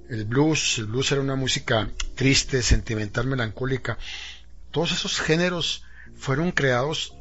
El 0.10 0.24
blues, 0.24 0.78
el 0.78 0.86
blues 0.86 1.12
era 1.12 1.20
una 1.20 1.36
música 1.36 1.90
triste, 2.16 2.62
sentimental, 2.62 3.28
melancólica. 3.28 3.98
Todos 4.72 4.94
esos 4.94 5.20
géneros 5.20 5.84
fueron 6.16 6.52
creados 6.52 7.18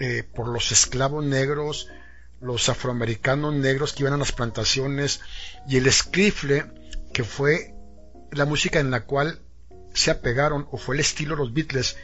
eh, 0.00 0.24
por 0.34 0.48
los 0.48 0.72
esclavos 0.72 1.24
negros, 1.24 1.86
los 2.40 2.68
afroamericanos 2.68 3.54
negros 3.54 3.92
que 3.92 4.02
iban 4.02 4.14
a 4.14 4.18
las 4.18 4.32
plantaciones 4.32 5.20
y 5.68 5.76
el 5.76 5.90
scriffle, 5.92 6.64
que 7.12 7.22
fue 7.22 7.72
la 8.32 8.46
música 8.46 8.80
en 8.80 8.90
la 8.90 9.04
cual 9.04 9.40
se 9.94 10.10
apegaron 10.10 10.66
o 10.72 10.76
fue 10.76 10.96
el 10.96 11.00
estilo 11.00 11.36
de 11.36 11.42
los 11.42 11.52
Beatles, 11.52 11.96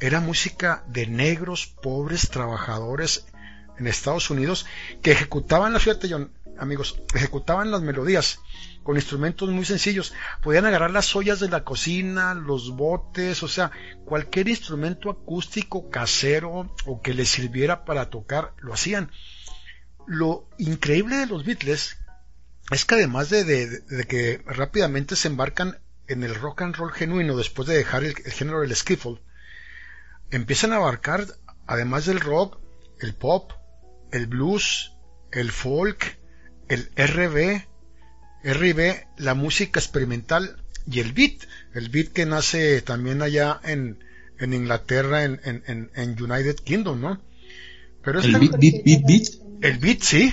era 0.00 0.20
música 0.20 0.84
de 0.86 1.06
negros, 1.06 1.74
pobres, 1.82 2.28
trabajadores 2.28 3.24
en 3.78 3.86
Estados 3.86 4.30
Unidos 4.30 4.66
que 5.02 5.12
ejecutaban 5.12 5.72
la 5.72 5.80
fíjate 5.80 6.08
amigos, 6.58 7.00
ejecutaban 7.14 7.70
las 7.70 7.82
melodías 7.82 8.40
con 8.82 8.96
instrumentos 8.96 9.48
muy 9.50 9.64
sencillos. 9.64 10.12
Podían 10.42 10.66
agarrar 10.66 10.90
las 10.90 11.14
ollas 11.14 11.40
de 11.40 11.48
la 11.48 11.64
cocina, 11.64 12.34
los 12.34 12.74
botes, 12.74 13.42
o 13.42 13.48
sea, 13.48 13.70
cualquier 14.04 14.48
instrumento 14.48 15.10
acústico 15.10 15.90
casero 15.90 16.74
o 16.86 17.02
que 17.02 17.14
les 17.14 17.28
sirviera 17.28 17.84
para 17.84 18.10
tocar, 18.10 18.54
lo 18.58 18.72
hacían. 18.72 19.10
Lo 20.06 20.48
increíble 20.58 21.16
de 21.16 21.26
los 21.26 21.44
Beatles 21.44 21.98
es 22.70 22.84
que 22.84 22.94
además 22.94 23.30
de, 23.30 23.44
de, 23.44 24.04
que 24.04 24.42
rápidamente 24.46 25.16
se 25.16 25.28
embarcan 25.28 25.78
en 26.06 26.22
el 26.22 26.34
rock 26.34 26.62
and 26.62 26.76
roll 26.76 26.92
genuino 26.92 27.36
después 27.36 27.68
de 27.68 27.76
dejar 27.76 28.04
el, 28.04 28.14
el 28.24 28.32
género 28.32 28.60
del 28.60 28.74
skiffle, 28.74 29.20
empiezan 30.30 30.72
a 30.72 30.76
abarcar, 30.76 31.26
además 31.66 32.06
del 32.06 32.20
rock, 32.20 32.58
el 33.00 33.14
pop, 33.14 33.52
el 34.12 34.26
blues, 34.26 34.92
el 35.32 35.50
folk, 35.50 36.18
el 36.68 36.90
RB, 36.96 37.62
RB, 38.44 39.06
la 39.18 39.34
música 39.34 39.80
experimental 39.80 40.62
y 40.90 41.00
el 41.00 41.12
beat, 41.12 41.42
el 41.74 41.88
beat 41.88 42.08
que 42.08 42.26
nace 42.26 42.80
también 42.82 43.22
allá 43.22 43.60
en, 43.64 44.02
en 44.38 44.54
Inglaterra, 44.54 45.24
en, 45.24 45.40
en, 45.44 45.90
en, 45.94 46.22
United 46.22 46.56
Kingdom, 46.56 47.00
¿no? 47.00 47.20
Pero 48.02 48.20
el 48.20 48.32
beat, 48.38 48.58
beat, 48.58 48.84
beat, 48.84 49.02
beat. 49.06 49.28
El 49.60 49.78
beat, 49.78 50.00
sí. 50.02 50.32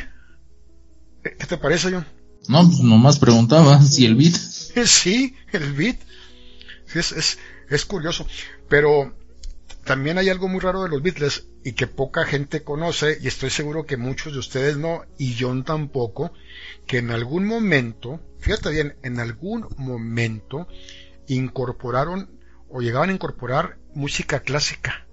¿Qué 1.24 1.46
te 1.46 1.58
parece, 1.58 1.92
John? 1.92 2.06
No, 2.48 2.66
pues 2.68 2.80
nomás 2.80 3.20
preguntaba 3.20 3.82
si 3.84 4.06
el 4.06 4.16
beat. 4.16 4.36
Sí, 4.86 5.36
el 5.54 5.74
beat. 5.74 5.98
es, 6.94 7.12
es, 7.14 7.38
es 7.70 7.86
curioso. 7.86 8.28
Pero 8.70 9.16
también 9.86 10.17
hay 10.17 10.30
algo 10.30 10.48
muy 10.48 10.60
raro 10.60 10.84
de 10.84 10.89
los 10.89 11.04
Beatles 11.04 11.48
y 11.63 11.74
que 11.74 11.86
poca 11.86 12.26
gente 12.26 12.63
conoce, 12.63 13.19
y 13.21 13.28
estoy 13.28 13.52
seguro 13.52 13.86
que 13.86 13.98
muchos 13.98 14.34
de 14.34 14.39
ustedes 14.39 14.78
no, 14.78 15.04
y 15.19 15.38
John 15.39 15.63
tampoco, 15.63 16.34
que 16.88 16.98
en 16.98 17.12
algún 17.12 17.45
momento, 17.45 18.19
fíjate 18.39 18.71
bien, 18.71 18.98
en 19.04 19.19
algún 19.19 19.67
momento 19.78 20.67
incorporaron 21.28 22.32
o 22.67 22.82
llegaban 22.82 23.12
a 23.12 23.13
incorporar 23.13 23.78
música 23.93 24.39
clásica. 24.39 25.06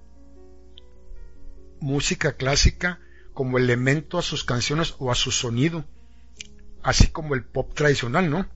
Música 1.78 2.32
clásica 2.32 2.98
como 3.34 3.58
elemento 3.58 4.18
a 4.18 4.22
sus 4.22 4.42
canciones 4.42 4.94
o 4.98 5.12
a 5.12 5.14
su 5.14 5.32
sonido, 5.32 5.84
así 6.82 7.08
como 7.08 7.34
el 7.34 7.44
pop 7.44 7.74
tradicional, 7.74 8.30
¿no? 8.30 8.48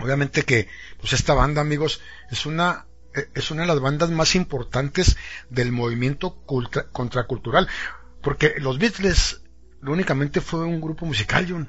Obviamente 0.00 0.42
que 0.42 0.66
pues 1.00 1.12
esta 1.12 1.34
banda, 1.34 1.60
amigos, 1.60 2.00
es 2.30 2.44
una 2.44 2.86
es 3.34 3.50
una 3.50 3.62
de 3.62 3.68
las 3.68 3.80
bandas 3.80 4.10
más 4.10 4.34
importantes 4.34 5.16
del 5.50 5.72
movimiento 5.72 6.42
contracultural, 6.92 7.68
porque 8.22 8.54
los 8.58 8.78
Beatles 8.78 9.40
únicamente 9.82 10.40
fue 10.40 10.64
un 10.64 10.80
grupo 10.80 11.06
musical, 11.06 11.46
John. 11.48 11.68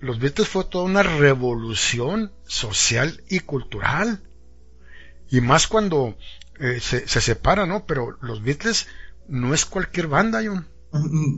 Los 0.00 0.18
Beatles 0.18 0.48
fue 0.48 0.64
toda 0.64 0.84
una 0.84 1.02
revolución 1.02 2.32
social 2.46 3.22
y 3.28 3.40
cultural. 3.40 4.22
Y 5.30 5.40
más 5.40 5.66
cuando 5.66 6.16
eh, 6.60 6.78
se, 6.80 7.08
se 7.08 7.20
separa, 7.20 7.66
¿no? 7.66 7.86
Pero 7.86 8.16
los 8.20 8.42
Beatles 8.42 8.86
no 9.28 9.54
es 9.54 9.64
cualquier 9.64 10.06
banda, 10.06 10.40
John. 10.44 10.66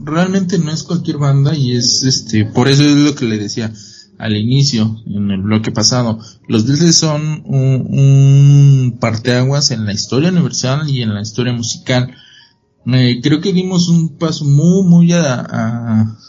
Realmente 0.03 0.57
no 0.59 0.71
es 0.71 0.83
cualquier 0.83 1.17
banda 1.17 1.55
y 1.55 1.75
es 1.75 2.03
este, 2.03 2.45
por 2.45 2.67
eso 2.67 2.83
es 2.83 2.95
lo 2.95 3.15
que 3.15 3.25
le 3.25 3.37
decía 3.37 3.73
al 4.19 4.35
inicio, 4.35 5.01
en 5.07 5.31
el 5.31 5.41
bloque 5.41 5.71
pasado. 5.71 6.19
Los 6.47 6.67
Beatles 6.67 6.95
son 6.95 7.41
un, 7.45 8.97
parteaguas 8.99 9.71
en 9.71 9.85
la 9.85 9.93
historia 9.93 10.29
universal 10.29 10.89
y 10.89 11.01
en 11.01 11.15
la 11.15 11.21
historia 11.21 11.53
musical. 11.53 12.13
Eh, 12.85 13.21
creo 13.23 13.39
que 13.39 13.53
dimos 13.53 13.87
un 13.87 14.17
paso 14.17 14.43
muy, 14.43 14.83
muy 14.83 15.13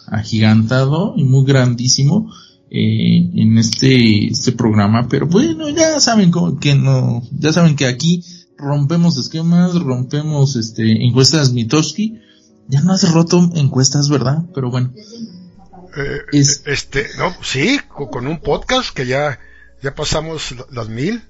agigantado 0.07 1.15
y 1.17 1.25
muy 1.25 1.45
grandísimo 1.45 2.33
eh, 2.71 3.29
en 3.35 3.59
este, 3.59 4.29
este 4.29 4.53
programa, 4.53 5.09
pero 5.09 5.27
bueno, 5.27 5.69
ya 5.71 5.99
saben 5.99 6.31
que 6.61 6.77
no, 6.77 7.23
ya 7.33 7.53
saben 7.53 7.75
que 7.75 7.87
aquí 7.87 8.23
rompemos 8.57 9.19
esquemas, 9.19 9.75
rompemos 9.75 10.55
este 10.55 11.05
encuestas 11.05 11.53
Mitowski, 11.53 12.21
ya 12.69 12.83
no 12.83 12.93
has 12.93 13.13
roto 13.13 13.51
encuestas, 13.57 14.09
¿verdad? 14.09 14.45
Pero 14.55 14.71
bueno. 14.71 14.93
Eh, 15.97 16.23
este, 16.67 17.09
no, 17.19 17.35
sí, 17.43 17.81
con 17.89 18.27
un 18.27 18.41
podcast 18.41 18.95
que 18.95 19.07
ya, 19.07 19.39
ya 19.83 19.95
pasamos 19.95 20.55
las 20.71 20.89
mil 20.89 21.23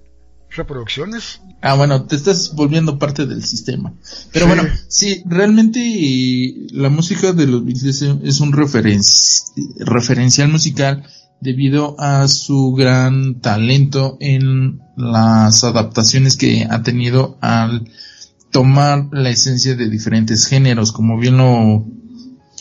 reproducciones. 0.51 1.41
Ah, 1.63 1.75
bueno, 1.75 2.07
te 2.07 2.17
estás 2.17 2.55
volviendo 2.55 2.99
parte 2.99 3.27
del 3.27 3.45
sistema. 3.45 3.93
Pero 4.33 4.47
bueno, 4.47 4.65
sí, 4.89 5.23
realmente 5.27 5.81
la 6.73 6.89
música 6.89 7.33
de 7.33 7.47
los 7.47 7.65
Beatles 7.65 8.03
es 8.03 8.41
un 8.41 8.53
referencial 8.53 10.49
musical 10.49 11.05
debido 11.41 11.97
a 11.99 12.29
su 12.29 12.73
gran 12.73 13.41
talento 13.41 14.17
en 14.21 14.81
las 14.97 15.65
adaptaciones 15.65 16.37
que 16.37 16.67
ha 16.69 16.83
tenido 16.83 17.39
al 17.41 17.89
tomar 18.51 19.09
la 19.13 19.31
esencia 19.31 19.75
de 19.75 19.89
diferentes 19.89 20.47
géneros, 20.47 20.93
como 20.93 21.19
bien 21.19 21.37
lo, 21.37 21.87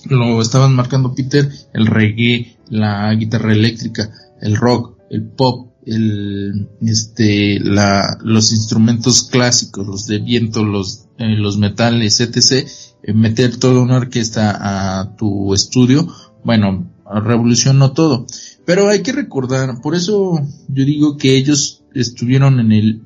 lo 0.10 0.42
estaban 0.42 0.76
marcando 0.76 1.14
Peter, 1.14 1.50
el 1.74 1.88
reggae, 1.88 2.58
la 2.70 3.14
guitarra 3.14 3.54
eléctrica, 3.54 4.12
el 4.42 4.56
rock, 4.56 4.98
el 5.10 5.24
pop, 5.24 5.70
el, 5.86 6.70
este, 6.82 7.60
la, 7.60 8.18
los 8.22 8.52
instrumentos 8.52 9.24
clásicos, 9.24 9.88
los 9.88 10.08
de 10.08 10.20
viento, 10.20 10.64
los, 10.64 11.06
eh, 11.18 11.36
los 11.36 11.58
metales, 11.58 12.20
etc., 12.20 12.68
eh, 13.02 13.14
meter 13.14 13.58
toda 13.58 13.82
una 13.82 13.98
orquesta 13.98 15.00
a 15.00 15.16
tu 15.16 15.54
estudio, 15.54 16.08
bueno, 16.44 16.92
revolucionó 17.06 17.94
todo. 17.94 18.26
Pero 18.66 18.88
hay 18.88 19.02
que 19.02 19.14
recordar, 19.14 19.82
por 19.82 19.96
eso 19.96 20.40
yo 20.68 20.86
digo 20.86 21.18
que 21.18 21.36
ellos 21.36 21.84
estuvieron 21.94 22.60
en 22.60 22.72
el 22.72 23.02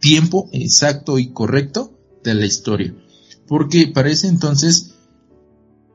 tiempo 0.00 0.48
exacto 0.52 1.18
y 1.18 1.32
correcto 1.32 1.92
de 2.22 2.34
la 2.34 2.46
historia. 2.46 2.94
Porque 3.46 3.88
parece 3.88 4.28
entonces, 4.28 4.94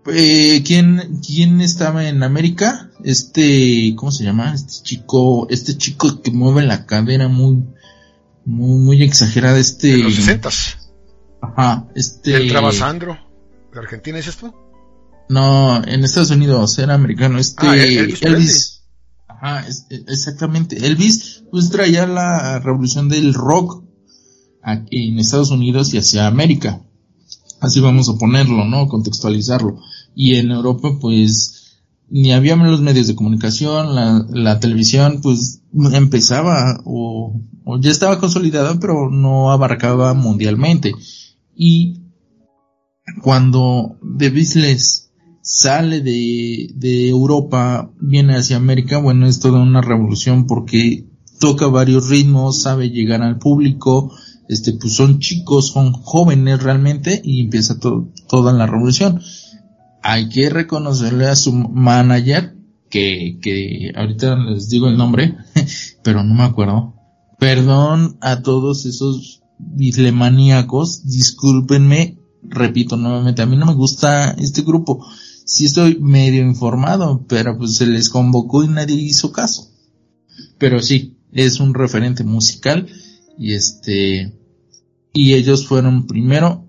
eh, 0.07 0.63
¿quién, 0.65 1.19
¿quién 1.25 1.61
estaba 1.61 2.07
en 2.07 2.23
América? 2.23 2.89
Este, 3.03 3.93
¿cómo 3.95 4.11
se 4.11 4.23
llama? 4.23 4.53
Este 4.53 4.83
chico, 4.83 5.47
este 5.49 5.77
chico 5.77 6.21
que 6.21 6.31
mueve 6.31 6.63
la 6.63 6.85
cadera 6.85 7.27
muy, 7.27 7.63
muy, 8.45 8.79
muy 8.79 9.03
exagerada, 9.03 9.57
este. 9.59 9.93
En 9.95 10.03
los 10.03 10.15
sesentas. 10.15 10.77
Ajá, 11.41 11.87
este. 11.95 12.35
El 12.35 12.49
Trabasandro. 12.49 13.17
¿De 13.73 13.79
Argentina 13.79 14.17
es 14.19 14.27
esto? 14.27 14.53
No, 15.29 15.83
en 15.83 16.03
Estados 16.03 16.31
Unidos 16.31 16.77
era 16.77 16.93
americano. 16.93 17.39
Este, 17.39 17.65
Ah, 17.67 17.75
Elvis 17.75 18.21
Elvis. 18.21 18.81
Ajá, 19.27 19.67
es- 19.67 19.85
exactamente. 19.89 20.85
Elvis, 20.85 21.43
pues 21.51 21.69
traía 21.69 22.05
la 22.07 22.59
revolución 22.59 23.09
del 23.09 23.33
rock 23.33 23.83
aquí 24.63 25.09
en 25.09 25.19
Estados 25.19 25.51
Unidos 25.51 25.93
y 25.93 25.97
hacia 25.97 26.27
América. 26.27 26.81
Así 27.59 27.79
vamos 27.79 28.09
a 28.09 28.17
ponerlo, 28.17 28.65
¿no? 28.65 28.87
Contextualizarlo. 28.87 29.79
Y 30.15 30.35
en 30.35 30.51
Europa, 30.51 30.97
pues, 30.99 31.81
ni 32.09 32.31
había 32.31 32.55
los 32.55 32.81
medios 32.81 33.07
de 33.07 33.15
comunicación, 33.15 33.95
la, 33.95 34.59
televisión, 34.59 35.19
pues, 35.21 35.61
empezaba 35.93 36.81
o, 36.85 37.39
ya 37.81 37.91
estaba 37.91 38.19
consolidada, 38.19 38.79
pero 38.79 39.09
no 39.09 39.51
abarcaba 39.51 40.13
mundialmente. 40.13 40.93
Y 41.55 42.01
cuando 43.21 43.97
The 44.17 44.29
Beatles 44.29 45.11
sale 45.41 46.01
de, 46.01 46.71
de 46.75 47.09
Europa, 47.09 47.91
viene 47.99 48.35
hacia 48.35 48.57
América, 48.57 48.97
bueno, 48.97 49.27
es 49.27 49.39
toda 49.39 49.59
una 49.61 49.81
revolución 49.81 50.47
porque 50.47 51.07
toca 51.39 51.67
varios 51.67 52.09
ritmos, 52.09 52.61
sabe 52.61 52.89
llegar 52.89 53.21
al 53.21 53.37
público, 53.37 54.11
este, 54.47 54.73
pues 54.73 54.93
son 54.93 55.19
chicos, 55.19 55.67
son 55.67 55.91
jóvenes 55.91 56.63
realmente 56.63 57.21
y 57.23 57.41
empieza 57.41 57.79
to- 57.79 58.09
toda 58.27 58.53
la 58.53 58.65
revolución. 58.67 59.21
Hay 60.07 60.29
que 60.29 60.51
reconocerle 60.51 61.25
a 61.25 61.35
su 61.35 61.51
manager, 61.51 62.55
que, 62.91 63.39
que 63.41 63.91
ahorita 63.95 64.35
les 64.35 64.69
digo 64.69 64.87
el 64.87 64.97
nombre, 64.97 65.35
pero 66.03 66.23
no 66.23 66.35
me 66.35 66.43
acuerdo. 66.43 66.93
Perdón 67.39 68.15
a 68.21 68.43
todos 68.43 68.85
esos 68.85 69.41
bislemaníacos, 69.57 71.07
discúlpenme, 71.07 72.19
repito 72.43 72.97
nuevamente, 72.97 73.41
a 73.41 73.47
mí 73.47 73.57
no 73.57 73.65
me 73.65 73.73
gusta 73.73 74.33
este 74.33 74.61
grupo. 74.61 75.03
Sí 75.43 75.65
estoy 75.65 75.97
medio 75.99 76.43
informado, 76.43 77.25
pero 77.27 77.57
pues 77.57 77.75
se 77.75 77.87
les 77.87 78.09
convocó 78.09 78.63
y 78.63 78.67
nadie 78.67 78.95
hizo 78.95 79.31
caso. 79.31 79.71
Pero 80.59 80.83
sí, 80.83 81.17
es 81.31 81.59
un 81.59 81.73
referente 81.73 82.23
musical 82.23 82.87
y 83.39 83.53
este, 83.53 84.37
y 85.13 85.33
ellos 85.33 85.65
fueron 85.65 86.05
primero, 86.05 86.67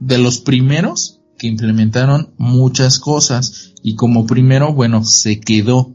de 0.00 0.16
los 0.16 0.38
primeros 0.38 1.21
que 1.42 1.48
implementaron 1.48 2.32
muchas 2.38 3.00
cosas 3.00 3.72
y 3.82 3.96
como 3.96 4.28
primero, 4.28 4.72
bueno, 4.72 5.04
se 5.04 5.40
quedó. 5.40 5.92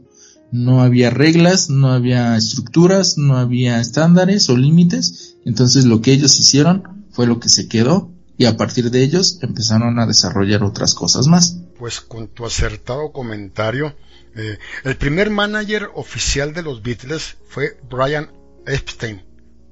No 0.52 0.82
había 0.82 1.08
reglas, 1.08 1.70
no 1.70 1.90
había 1.90 2.36
estructuras, 2.36 3.16
no 3.16 3.38
había 3.38 3.80
estándares 3.80 4.50
o 4.50 4.58
límites. 4.58 5.36
Entonces 5.46 5.86
lo 5.86 6.02
que 6.02 6.12
ellos 6.12 6.38
hicieron 6.38 7.06
fue 7.12 7.26
lo 7.26 7.40
que 7.40 7.48
se 7.48 7.66
quedó 7.66 8.10
y 8.36 8.44
a 8.44 8.58
partir 8.58 8.90
de 8.90 9.02
ellos 9.02 9.38
empezaron 9.40 9.98
a 9.98 10.06
desarrollar 10.06 10.62
otras 10.64 10.94
cosas 10.94 11.28
más. 11.28 11.56
Pues 11.78 12.02
con 12.02 12.28
tu 12.28 12.44
acertado 12.44 13.10
comentario, 13.10 13.96
eh, 14.36 14.58
el 14.84 14.96
primer 14.98 15.30
manager 15.30 15.88
oficial 15.94 16.52
de 16.52 16.62
los 16.62 16.82
Beatles 16.82 17.38
fue 17.48 17.80
Brian 17.88 18.30
Epstein, 18.66 19.22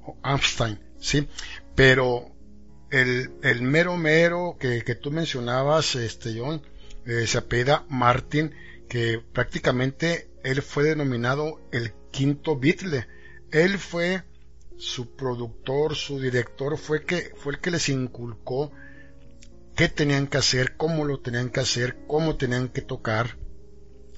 o 0.03 0.17
Epstein, 0.25 0.79
sí, 0.99 1.27
pero 1.75 2.31
el, 2.91 3.31
el 3.43 3.61
mero 3.61 3.97
mero 3.97 4.57
que, 4.59 4.83
que 4.83 4.95
tú 4.95 5.11
mencionabas, 5.11 5.95
este 5.95 6.37
John, 6.37 6.61
eh, 7.05 7.27
se 7.27 7.37
apellida 7.37 7.85
Martin, 7.89 8.53
que 8.89 9.21
prácticamente 9.33 10.29
él 10.43 10.61
fue 10.61 10.83
denominado 10.83 11.61
el 11.71 11.93
quinto 12.11 12.57
Beatle. 12.57 13.07
Él 13.51 13.77
fue 13.77 14.23
su 14.77 15.15
productor, 15.15 15.95
su 15.95 16.19
director, 16.19 16.77
fue 16.77 17.03
que 17.03 17.31
fue 17.35 17.53
el 17.53 17.59
que 17.59 17.71
les 17.71 17.89
inculcó 17.89 18.71
qué 19.75 19.89
tenían 19.89 20.27
que 20.27 20.37
hacer, 20.37 20.75
cómo 20.75 21.05
lo 21.05 21.19
tenían 21.19 21.49
que 21.49 21.59
hacer, 21.59 21.97
cómo 22.07 22.35
tenían 22.35 22.69
que 22.69 22.81
tocar. 22.81 23.37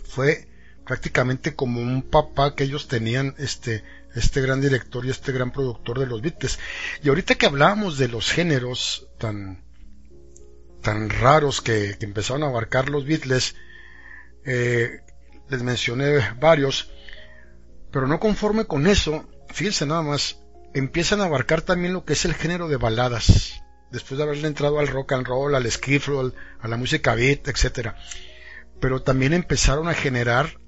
Fue 0.03 0.47
prácticamente 0.85 1.55
como 1.55 1.81
un 1.81 2.01
papá 2.01 2.55
que 2.55 2.63
ellos 2.63 2.87
tenían, 2.87 3.35
este, 3.37 3.83
este 4.15 4.41
gran 4.41 4.61
director 4.61 5.05
y 5.05 5.09
este 5.09 5.31
gran 5.31 5.51
productor 5.51 5.99
de 5.99 6.07
los 6.07 6.21
Beatles. 6.21 6.59
Y 7.03 7.09
ahorita 7.09 7.35
que 7.35 7.45
hablábamos 7.45 7.97
de 7.97 8.07
los 8.07 8.31
géneros 8.31 9.07
tan, 9.17 9.63
tan 10.81 11.09
raros 11.09 11.61
que, 11.61 11.97
empezaron 12.01 12.43
a 12.43 12.47
abarcar 12.47 12.89
los 12.89 13.05
Beatles, 13.05 13.55
eh, 14.45 15.01
les 15.49 15.63
mencioné 15.63 16.19
varios, 16.39 16.91
pero 17.91 18.07
no 18.07 18.19
conforme 18.19 18.65
con 18.65 18.87
eso, 18.87 19.27
fíjense 19.49 19.85
nada 19.85 20.01
más, 20.01 20.39
empiezan 20.73 21.21
a 21.21 21.25
abarcar 21.25 21.61
también 21.61 21.93
lo 21.93 22.05
que 22.05 22.13
es 22.13 22.25
el 22.25 22.33
género 22.33 22.67
de 22.67 22.77
baladas 22.77 23.61
después 23.91 24.17
de 24.17 24.23
haberle 24.23 24.47
entrado 24.47 24.79
al 24.79 24.87
rock 24.87 25.13
and 25.13 25.25
roll, 25.25 25.55
al 25.55 25.69
skiff 25.71 26.07
roll, 26.07 26.33
a 26.59 26.67
la 26.67 26.77
música 26.77 27.15
beat, 27.15 27.47
etcétera. 27.47 27.97
Pero 28.79 29.01
también 29.01 29.33
empezaron 29.33 29.87
a 29.87 29.93
generar 29.93 30.59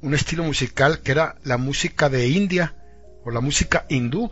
un 0.00 0.14
estilo 0.14 0.44
musical 0.44 1.00
que 1.00 1.12
era 1.12 1.36
la 1.44 1.58
música 1.58 2.08
de 2.08 2.28
India 2.28 2.74
o 3.24 3.30
la 3.30 3.40
música 3.40 3.84
hindú, 3.88 4.30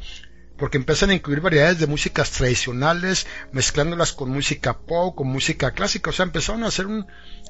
porque 0.57 0.79
empiezan 0.79 1.11
a 1.11 1.15
incluir 1.15 1.41
variedades 1.41 1.79
de 1.79 1.87
músicas 1.87 2.31
tradicionales, 2.31 3.27
mezclándolas 3.53 4.13
con 4.13 4.31
música 4.31 4.79
pop, 4.79 5.15
con 5.15 5.29
música 5.29 5.73
clásica, 5.73 6.11
o 6.11 6.13
sea, 6.13 6.25
empezaron 6.25 6.65
a 6.65 6.69
hacer 6.69 6.87
un, 6.87 7.07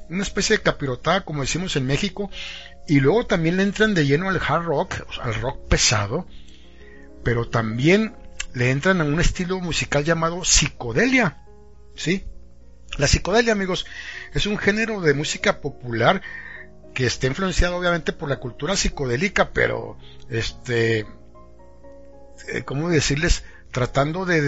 una 0.09 0.23
especie 0.23 0.57
de 0.57 0.63
capirotada, 0.63 1.23
como 1.23 1.41
decimos 1.41 1.75
en 1.75 1.85
México, 1.85 2.29
y 2.87 2.99
luego 2.99 3.25
también 3.25 3.57
le 3.57 3.63
entran 3.63 3.93
de 3.93 4.05
lleno 4.05 4.29
al 4.29 4.41
hard 4.45 4.65
rock, 4.65 4.95
al 5.21 5.35
rock 5.35 5.67
pesado, 5.67 6.27
pero 7.23 7.47
también 7.47 8.15
le 8.53 8.71
entran 8.71 9.01
a 9.01 9.05
un 9.05 9.19
estilo 9.19 9.59
musical 9.59 10.03
llamado 10.03 10.43
psicodelia. 10.43 11.43
¿Sí? 11.95 12.25
La 12.97 13.07
psicodelia, 13.07 13.53
amigos, 13.53 13.85
es 14.33 14.45
un 14.45 14.57
género 14.57 15.01
de 15.01 15.13
música 15.13 15.61
popular 15.61 16.21
que 16.97 17.05
está 17.05 17.27
influenciado 17.27 17.77
obviamente 17.77 18.11
por 18.11 18.27
la 18.27 18.39
cultura 18.39 18.75
psicodélica, 18.75 19.51
pero 19.51 19.99
este, 20.31 21.01
eh, 22.51 22.63
¿cómo 22.65 22.89
decirles? 22.89 23.43
Tratando 23.69 24.25
de, 24.25 24.41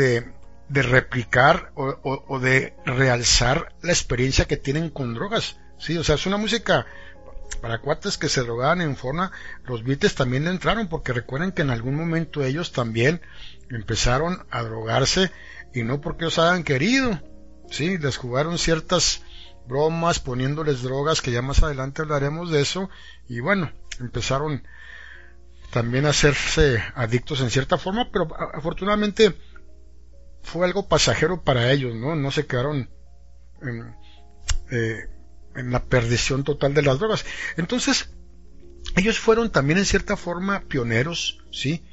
de, 0.67 0.81
replicar 0.81 1.71
o, 1.75 2.39
de 2.39 2.73
realzar 2.87 3.75
la 3.83 3.91
experiencia 3.91 4.45
que 4.45 4.57
tienen 4.57 4.89
con 4.89 5.13
drogas. 5.13 5.57
Sí, 5.77 5.95
o 5.95 6.03
sea, 6.03 6.15
es 6.15 6.25
una 6.25 6.37
música 6.37 6.87
para 7.61 7.81
cuates 7.81 8.17
que 8.17 8.29
se 8.29 8.41
drogaban 8.41 8.81
en 8.81 8.95
forma, 8.95 9.31
los 9.65 9.83
Beatles 9.83 10.15
también 10.15 10.47
entraron, 10.47 10.87
porque 10.87 11.13
recuerden 11.13 11.51
que 11.51 11.61
en 11.61 11.69
algún 11.69 11.93
momento 11.93 12.43
ellos 12.43 12.71
también 12.71 13.21
empezaron 13.69 14.47
a 14.49 14.63
drogarse 14.63 15.29
y 15.75 15.83
no 15.83 16.01
porque 16.01 16.25
los 16.25 16.39
hayan 16.39 16.63
querido, 16.63 17.21
sí, 17.69 17.99
les 17.99 18.17
jugaron 18.17 18.57
ciertas 18.57 19.21
bromas 19.69 20.19
poniéndoles 20.19 20.81
drogas 20.81 21.21
que 21.21 21.31
ya 21.31 21.41
más 21.41 21.63
adelante 21.63 22.01
hablaremos 22.01 22.51
de 22.51 22.61
eso 22.61 22.89
y 23.27 23.39
bueno, 23.39 23.71
empezaron 23.99 24.63
también 25.71 26.07
a 26.07 26.09
hacerse 26.09 26.83
adictos 26.95 27.41
en 27.41 27.51
cierta 27.51 27.77
forma, 27.77 28.09
pero 28.11 28.27
afortunadamente 28.53 29.35
fue 30.41 30.65
algo 30.65 30.87
pasajero 30.87 31.43
para 31.43 31.71
ellos, 31.71 31.95
¿no? 31.95 32.15
No 32.15 32.31
se 32.31 32.47
quedaron 32.47 32.89
en, 33.61 33.95
eh, 34.71 35.07
en 35.55 35.71
la 35.71 35.85
perdición 35.85 36.43
total 36.43 36.73
de 36.73 36.81
las 36.81 36.97
drogas. 36.97 37.23
Entonces, 37.55 38.09
ellos 38.95 39.19
fueron 39.19 39.51
también 39.51 39.77
en 39.77 39.85
cierta 39.85 40.17
forma 40.17 40.61
pioneros, 40.61 41.45
¿sí? 41.51 41.85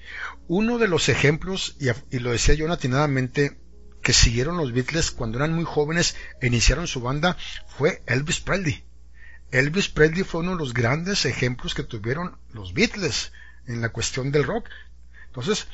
Uno 0.49 0.79
de 0.79 0.89
los 0.89 1.11
ejemplos, 1.11 1.77
y, 1.79 1.89
y, 2.17 2.21
lo 2.21 2.31
decía 2.31 2.55
yo 2.55 2.73
atinadamente, 2.73 3.61
que 4.07 4.13
siguieron 4.13 4.57
los 4.57 4.73
Beatles 4.73 5.11
cuando 5.11 5.39
eran 5.39 5.53
muy 5.53 5.65
jóvenes 5.65 6.15
e 6.41 6.47
iniciaron 6.47 6.87
su 6.87 7.01
banda, 7.01 7.37
fue 7.67 8.05
Elvis 8.07 8.39
Presley. 8.39 8.85
Elvis 9.51 9.89
Presley 9.89 10.23
fue 10.23 10.43
uno 10.43 10.53
de 10.53 10.59
los 10.59 10.75
grandes 10.75 11.25
ejemplos 11.25 11.75
que 11.75 11.83
tuvieron 11.83 12.39
los 12.53 12.73
Beatles 12.73 13.33
en 13.67 13.81
la 13.81 13.89
cuestión 13.89 14.31
del 14.31 14.45
rock. 14.45 14.69
Entonces, 15.27 15.67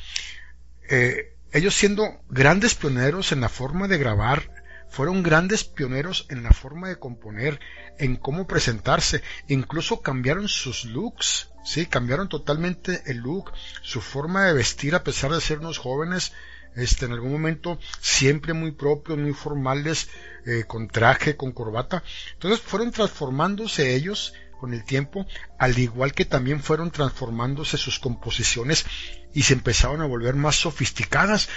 eh, 0.89 1.35
ellos 1.51 1.75
siendo 1.75 2.23
grandes 2.27 2.73
pioneros 2.73 3.31
en 3.33 3.41
la 3.41 3.49
forma 3.49 3.87
de 3.87 3.99
grabar, 3.99 4.49
fueron 4.89 5.21
grandes 5.21 5.63
pioneros 5.63 6.25
en 6.29 6.41
la 6.41 6.53
forma 6.53 6.89
de 6.89 6.97
componer, 6.97 7.59
en 7.99 8.15
cómo 8.15 8.47
presentarse, 8.47 9.21
incluso 9.47 10.01
cambiaron 10.01 10.47
sus 10.47 10.85
looks, 10.85 11.49
sí, 11.63 11.85
cambiaron 11.85 12.29
totalmente 12.29 13.03
el 13.05 13.17
look, 13.17 13.51
su 13.83 14.01
forma 14.01 14.45
de 14.45 14.53
vestir 14.53 14.95
a 14.95 15.03
pesar 15.03 15.31
de 15.31 15.39
ser 15.39 15.59
unos 15.59 15.77
jóvenes, 15.77 16.33
este, 16.75 17.05
en 17.05 17.13
algún 17.13 17.31
momento 17.31 17.79
siempre 17.99 18.53
muy 18.53 18.71
propios, 18.71 19.17
muy 19.17 19.33
formales, 19.33 20.09
eh, 20.45 20.63
con 20.65 20.87
traje, 20.87 21.35
con 21.35 21.51
corbata. 21.51 22.03
Entonces 22.33 22.61
fueron 22.61 22.91
transformándose 22.91 23.95
ellos 23.95 24.33
con 24.59 24.73
el 24.73 24.83
tiempo, 24.85 25.25
al 25.59 25.77
igual 25.77 26.13
que 26.13 26.25
también 26.25 26.61
fueron 26.61 26.91
transformándose 26.91 27.77
sus 27.77 27.99
composiciones 27.99 28.85
y 29.33 29.43
se 29.43 29.53
empezaron 29.53 30.01
a 30.01 30.05
volver 30.05 30.35
más 30.35 30.55
sofisticadas. 30.55 31.49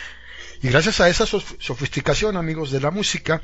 Y 0.63 0.69
gracias 0.69 1.01
a 1.01 1.09
esa 1.09 1.27
sofisticación, 1.27 2.37
amigos 2.37 2.71
de 2.71 2.81
la 2.81 2.91
música, 2.91 3.43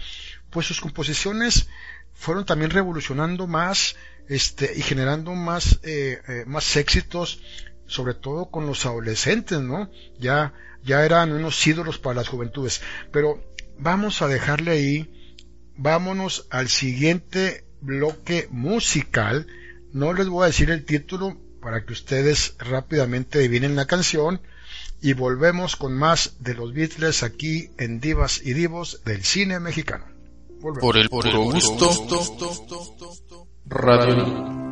pues 0.51 0.67
sus 0.67 0.81
composiciones 0.81 1.69
fueron 2.15 2.45
también 2.45 2.71
revolucionando 2.71 3.47
más 3.47 3.97
este, 4.29 4.73
y 4.75 4.83
generando 4.83 5.35
más, 5.35 5.81
eh, 5.83 6.21
eh, 6.29 6.45
más 6.47 6.77
éxitos, 6.77 7.41
sobre 7.93 8.15
todo 8.15 8.51
con 8.51 8.67
los 8.67 8.87
adolescentes, 8.87 9.61
¿no? 9.61 9.91
Ya, 10.19 10.55
ya 10.83 11.05
eran 11.05 11.31
unos 11.33 11.65
ídolos 11.67 11.99
para 11.99 12.17
las 12.17 12.29
juventudes. 12.29 12.81
Pero 13.13 13.45
vamos 13.79 14.23
a 14.23 14.29
dejarle 14.29 14.71
ahí, 14.71 15.37
vámonos 15.77 16.47
al 16.51 16.69
siguiente 16.69 17.65
bloque 17.83 18.49
musical. 18.51 19.47
No 19.93 20.15
les 20.15 20.29
voy 20.29 20.45
a 20.45 20.47
decir 20.47 20.71
el 20.71 20.85
título 20.85 21.37
para 21.61 21.85
que 21.85 21.93
ustedes 21.93 22.55
rápidamente 22.59 23.39
adivinen 23.39 23.77
la 23.77 23.87
canción 23.87 24.41
y 25.03 25.13
volvemos 25.13 25.77
con 25.77 25.93
más 25.93 26.37
de 26.39 26.55
los 26.55 26.73
Beatles 26.73 27.23
aquí 27.23 27.71
en 27.77 28.01
Divas 28.01 28.41
y 28.43 28.55
Divos 28.55 29.03
del 29.05 29.23
cine 29.23 29.61
mexicano. 29.61 30.07
Por 30.61 30.97
el, 30.97 31.11
por 31.11 31.27
el 31.27 31.37
gusto, 31.37 31.91
Radio. 33.67 34.72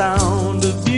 sound 0.00 0.64
of 0.64 0.89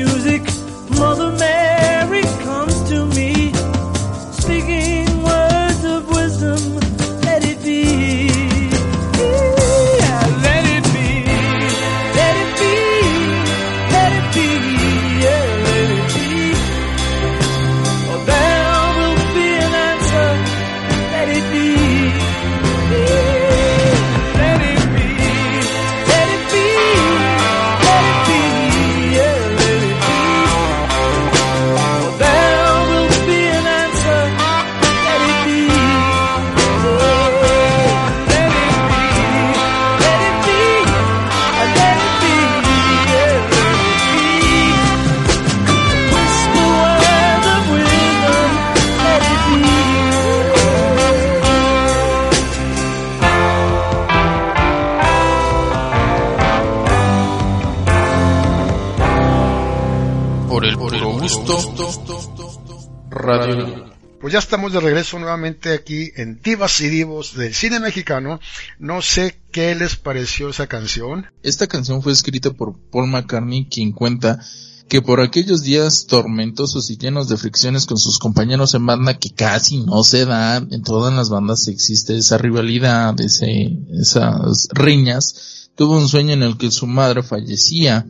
Ya 64.32 64.38
estamos 64.38 64.72
de 64.72 64.80
regreso 64.80 65.18
nuevamente 65.18 65.74
aquí 65.74 66.10
en 66.16 66.40
Divas 66.42 66.80
y 66.80 66.88
Divos 66.88 67.34
del 67.36 67.52
cine 67.52 67.80
mexicano. 67.80 68.40
No 68.78 69.02
sé 69.02 69.38
qué 69.50 69.74
les 69.74 69.96
pareció 69.96 70.48
esa 70.48 70.68
canción. 70.68 71.26
Esta 71.42 71.66
canción 71.66 72.00
fue 72.00 72.12
escrita 72.12 72.50
por 72.50 72.78
Paul 72.90 73.08
McCartney, 73.08 73.66
quien 73.66 73.92
cuenta 73.92 74.40
que 74.88 75.02
por 75.02 75.20
aquellos 75.20 75.64
días 75.64 76.06
tormentosos 76.06 76.88
y 76.88 76.96
llenos 76.96 77.28
de 77.28 77.36
fricciones 77.36 77.84
con 77.84 77.98
sus 77.98 78.18
compañeros 78.18 78.72
en 78.72 78.86
banda 78.86 79.18
que 79.18 79.34
casi 79.34 79.82
no 79.82 80.02
se 80.02 80.24
da, 80.24 80.56
en 80.56 80.82
todas 80.82 81.12
las 81.12 81.28
bandas 81.28 81.68
existe 81.68 82.16
esa 82.16 82.38
rivalidad, 82.38 83.20
ese, 83.20 83.80
esas 84.00 84.66
riñas, 84.72 85.68
tuvo 85.76 85.98
un 85.98 86.08
sueño 86.08 86.32
en 86.32 86.42
el 86.42 86.56
que 86.56 86.70
su 86.70 86.86
madre 86.86 87.22
fallecía 87.22 88.06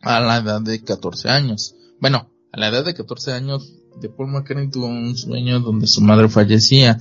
a 0.00 0.20
la 0.20 0.38
edad 0.38 0.62
de 0.62 0.82
14 0.82 1.28
años. 1.28 1.74
Bueno, 2.00 2.30
a 2.52 2.58
la 2.58 2.68
edad 2.68 2.86
de 2.86 2.94
14 2.94 3.32
años 3.32 3.74
de 3.96 4.08
Paul 4.08 4.30
McCartney 4.30 4.70
tuvo 4.70 4.86
un 4.86 5.16
sueño 5.16 5.60
donde 5.60 5.86
su 5.86 6.00
madre 6.00 6.28
fallecía, 6.28 6.98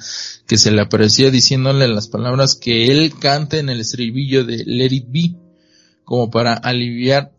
que 0.48 0.58
se 0.58 0.72
le 0.72 0.82
aparecía 0.82 1.32
diciéndole 1.32 1.88
las 1.88 2.08
palabras 2.08 2.56
que 2.56 2.92
él 2.92 3.14
canta 3.20 3.58
en 3.58 3.70
el 3.70 3.80
estribillo 3.80 4.44
de 4.44 4.64
Let 4.66 4.94
It 4.94 5.06
Be, 5.10 5.36
como 6.04 6.32
para 6.32 6.54
aliviar, 6.54 7.34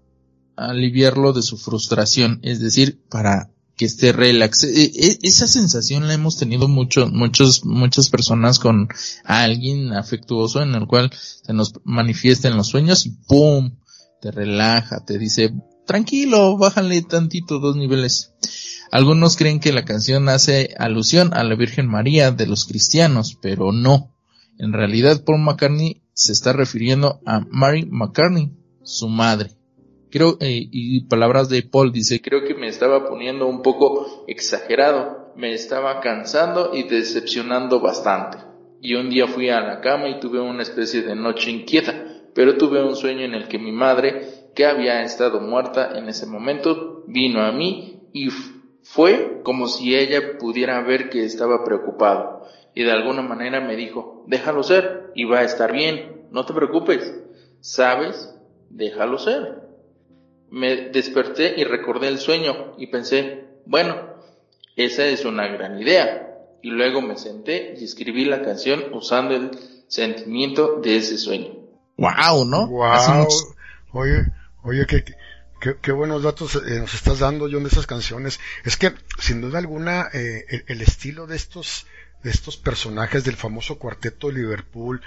aliviarlo 0.57 1.33
de 1.33 1.43
su 1.43 1.57
frustración, 1.57 2.41
es 2.43 2.61
decir, 2.61 3.01
para 3.09 3.51
que 3.77 3.87
esté 3.87 4.13
relax. 4.13 4.65
E, 4.65 4.85
e, 4.85 5.19
esa 5.23 5.47
sensación 5.47 6.07
la 6.07 6.13
hemos 6.13 6.37
tenido 6.37 6.69
mucho, 6.69 7.09
muchos, 7.09 7.65
muchas 7.65 8.11
personas 8.11 8.59
con 8.59 8.89
alguien 9.25 9.95
afectuoso 9.95 10.61
en 10.61 10.75
el 10.75 10.87
cual 10.87 11.11
se 11.15 11.55
nos 11.55 11.73
manifiesta 11.85 12.49
en 12.49 12.59
los 12.59 12.69
sueños 12.69 13.07
y 13.07 13.11
¡pum! 13.27 13.77
te 14.21 14.31
relaja, 14.31 15.03
te 15.05 15.19
dice, 15.19 15.55
tranquilo, 15.87 16.59
bájale 16.59 17.01
tantito 17.03 17.59
dos 17.59 17.75
niveles. 17.77 18.35
Algunos 18.93 19.37
creen 19.37 19.61
que 19.61 19.73
la 19.73 19.85
canción 19.85 20.29
hace 20.29 20.75
alusión 20.77 21.33
a 21.33 21.45
la 21.45 21.55
Virgen 21.55 21.87
María 21.87 22.33
de 22.33 22.47
los 22.47 22.65
cristianos, 22.65 23.39
pero 23.41 23.71
no. 23.71 24.13
En 24.59 24.73
realidad 24.73 25.23
Paul 25.25 25.41
McCartney 25.41 26.03
se 26.13 26.33
está 26.33 26.53
refiriendo 26.53 27.21
a 27.25 27.41
Mary 27.49 27.87
McCartney, 27.89 28.51
su 28.83 29.09
madre. 29.09 29.51
Creo, 30.11 30.39
eh, 30.41 30.69
y 30.73 31.05
palabras 31.05 31.49
de 31.49 31.63
Paul 31.63 31.93
dice, 31.93 32.21
creo 32.21 32.43
que 32.43 32.55
me 32.55 32.67
estaba 32.67 33.09
poniendo 33.09 33.47
un 33.47 33.63
poco 33.63 34.25
exagerado, 34.27 35.33
me 35.37 35.53
estaba 35.55 36.01
cansando 36.01 36.73
y 36.75 36.83
decepcionando 36.83 37.81
bastante. 37.81 38.39
Y 38.83 38.95
un 38.95 39.09
día 39.09 39.29
fui 39.29 39.51
a 39.51 39.61
la 39.61 39.81
cama 39.81 40.09
y 40.09 40.19
tuve 40.19 40.41
una 40.41 40.63
especie 40.63 41.03
de 41.03 41.15
noche 41.15 41.53
inquieta, 41.53 41.95
pero 42.35 42.57
tuve 42.57 42.83
un 42.83 42.97
sueño 42.97 43.25
en 43.25 43.35
el 43.35 43.47
que 43.47 43.59
mi 43.61 43.71
madre, 43.71 44.51
que 44.57 44.67
había 44.67 45.03
estado 45.05 45.41
muerta 45.41 45.97
en 45.97 46.09
ese 46.09 46.27
momento, 46.27 47.05
vino 47.07 47.41
a 47.41 47.53
mí 47.53 48.01
y 48.13 48.31
fue 48.83 49.41
como 49.43 49.69
si 49.69 49.97
ella 49.97 50.39
pudiera 50.39 50.81
ver 50.83 51.11
que 51.11 51.25
estaba 51.25 51.65
preocupado 51.65 52.41
y 52.75 52.85
de 52.85 52.93
alguna 52.93 53.23
manera 53.23 53.61
me 53.61 53.77
dijo, 53.77 54.25
déjalo 54.27 54.63
ser 54.63 55.11
y 55.15 55.25
va 55.25 55.41
a 55.41 55.45
estar 55.45 55.73
bien, 55.73 56.27
no 56.31 56.47
te 56.47 56.53
preocupes, 56.53 57.13
¿sabes? 57.61 58.35
Déjalo 58.71 59.19
ser. 59.19 59.61
Me 60.51 60.89
desperté 60.91 61.55
y 61.57 61.65
recordé 61.65 62.09
el 62.09 62.19
sueño 62.19 62.75
y 62.79 62.89
pensé, 62.89 63.45
bueno, 63.67 63.97
esa 64.77 65.07
es 65.07 65.25
una 65.25 65.47
gran 65.49 65.81
idea. 65.81 66.27
Y 66.63 66.71
luego 66.71 67.01
me 67.01 67.17
senté 67.17 67.75
y 67.79 67.85
escribí 67.85 68.25
la 68.25 68.43
canción 68.43 68.93
usando 68.93 69.35
el 69.35 69.51
sentimiento 69.89 70.81
de 70.81 70.97
ese 70.97 71.19
sueño. 71.19 71.55
Wow, 71.97 72.45
¿no? 72.45 72.67
Wow. 72.69 73.27
Oye, 73.93 74.27
oye, 74.63 74.87
que 74.87 75.05
Qué, 75.61 75.93
buenos 75.93 76.23
datos 76.23 76.57
eh, 76.57 76.79
nos 76.79 76.95
estás 76.95 77.19
dando, 77.19 77.47
John, 77.51 77.65
de 77.65 77.69
esas 77.69 77.87
canciones. 77.87 78.41
Es 78.65 78.79
que, 78.79 78.95
sin 79.19 79.43
duda 79.43 79.59
alguna, 79.59 80.09
eh, 80.15 80.65
el, 80.67 80.81
estilo 80.81 81.27
de 81.27 81.37
estos, 81.37 81.87
de 82.23 82.31
estos 82.31 82.57
personajes 82.57 83.25
del 83.25 83.37
famoso 83.37 83.79
cuarteto 83.79 84.29
de 84.29 84.35
Liverpool, 84.35 85.03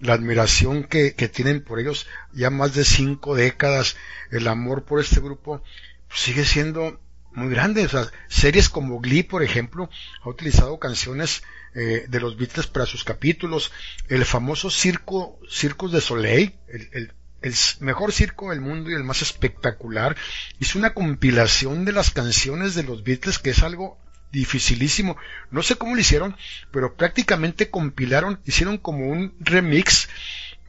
la 0.00 0.12
admiración 0.12 0.84
que, 0.84 1.14
que 1.14 1.28
tienen 1.28 1.64
por 1.64 1.80
ellos 1.80 2.06
ya 2.34 2.50
más 2.50 2.74
de 2.74 2.84
cinco 2.84 3.34
décadas, 3.34 3.96
el 4.30 4.46
amor 4.46 4.84
por 4.84 5.00
este 5.00 5.20
grupo, 5.20 5.62
pues, 6.08 6.20
sigue 6.20 6.44
siendo 6.44 7.00
muy 7.32 7.48
grande. 7.48 7.86
O 7.86 7.88
sea, 7.88 8.06
series 8.28 8.68
como 8.68 9.00
Glee, 9.00 9.22
por 9.22 9.42
ejemplo, 9.42 9.88
ha 10.22 10.28
utilizado 10.28 10.78
canciones 10.78 11.42
eh, 11.74 12.04
de 12.08 12.20
los 12.20 12.36
Beatles 12.36 12.66
para 12.66 12.84
sus 12.84 13.04
capítulos. 13.04 13.72
El 14.08 14.26
famoso 14.26 14.68
circo, 14.68 15.40
Circus 15.48 15.92
de 15.92 16.02
Soleil, 16.02 16.56
el, 16.68 16.90
el 16.92 17.12
el 17.44 17.54
mejor 17.80 18.10
circo 18.12 18.50
del 18.50 18.62
mundo 18.62 18.90
y 18.90 18.94
el 18.94 19.04
más 19.04 19.20
espectacular. 19.20 20.16
Hizo 20.58 20.78
una 20.78 20.94
compilación 20.94 21.84
de 21.84 21.92
las 21.92 22.10
canciones 22.10 22.74
de 22.74 22.84
los 22.84 23.04
Beatles 23.04 23.38
que 23.38 23.50
es 23.50 23.62
algo 23.62 23.98
dificilísimo. 24.32 25.16
No 25.50 25.62
sé 25.62 25.76
cómo 25.76 25.94
lo 25.94 26.00
hicieron, 26.00 26.36
pero 26.72 26.96
prácticamente 26.96 27.68
compilaron, 27.68 28.40
hicieron 28.46 28.78
como 28.78 29.08
un 29.08 29.34
remix 29.40 30.08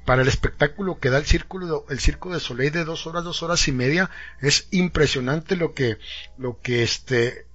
para 0.05 0.21
el 0.21 0.27
espectáculo 0.27 0.99
que 0.99 1.09
da 1.09 1.17
el 1.17 1.25
círculo, 1.25 1.85
el 1.89 1.99
circo 1.99 2.31
de 2.31 2.41
Soleil 2.41 2.73
de 2.73 2.83
dos 2.83 3.07
horas, 3.07 3.23
dos 3.23 3.41
horas 3.41 3.67
y 3.69 3.71
media. 3.71 4.11
Es 4.41 4.67
impresionante 4.71 5.55
lo 5.55 5.73
que, 5.73 5.97
lo 6.37 6.59
que 6.59 6.83
este, 6.83 7.47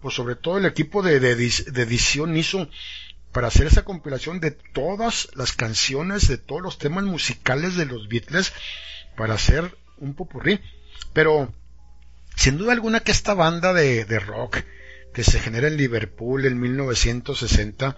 pues 0.00 0.14
sobre 0.14 0.36
todo 0.36 0.58
el 0.58 0.64
equipo 0.64 1.02
de, 1.02 1.18
de 1.18 1.82
edición 1.82 2.36
hizo 2.36 2.68
para 3.34 3.48
hacer 3.48 3.66
esa 3.66 3.82
compilación 3.82 4.38
de 4.38 4.52
todas 4.52 5.28
las 5.34 5.52
canciones, 5.52 6.28
de 6.28 6.38
todos 6.38 6.62
los 6.62 6.78
temas 6.78 7.02
musicales 7.02 7.74
de 7.74 7.84
los 7.84 8.08
Beatles, 8.08 8.52
para 9.16 9.34
hacer 9.34 9.76
un 9.98 10.14
popurrí. 10.14 10.60
Pero, 11.12 11.52
sin 12.36 12.56
duda 12.56 12.72
alguna 12.72 13.00
que 13.00 13.10
esta 13.10 13.34
banda 13.34 13.72
de, 13.72 14.04
de 14.04 14.20
rock 14.20 14.58
que 15.12 15.24
se 15.24 15.40
genera 15.40 15.66
en 15.66 15.76
Liverpool 15.76 16.46
en 16.46 16.60
1960, 16.60 17.96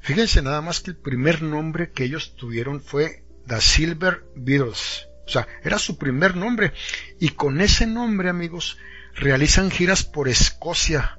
fíjense 0.00 0.40
nada 0.40 0.60
más 0.60 0.78
que 0.78 0.92
el 0.92 0.96
primer 0.96 1.42
nombre 1.42 1.90
que 1.90 2.04
ellos 2.04 2.36
tuvieron 2.36 2.80
fue 2.80 3.24
The 3.48 3.60
Silver 3.60 4.22
Beatles. 4.36 5.08
O 5.26 5.30
sea, 5.30 5.48
era 5.64 5.80
su 5.80 5.98
primer 5.98 6.36
nombre. 6.36 6.72
Y 7.18 7.30
con 7.30 7.60
ese 7.60 7.88
nombre, 7.88 8.28
amigos, 8.28 8.78
realizan 9.16 9.72
giras 9.72 10.04
por 10.04 10.28
Escocia, 10.28 11.18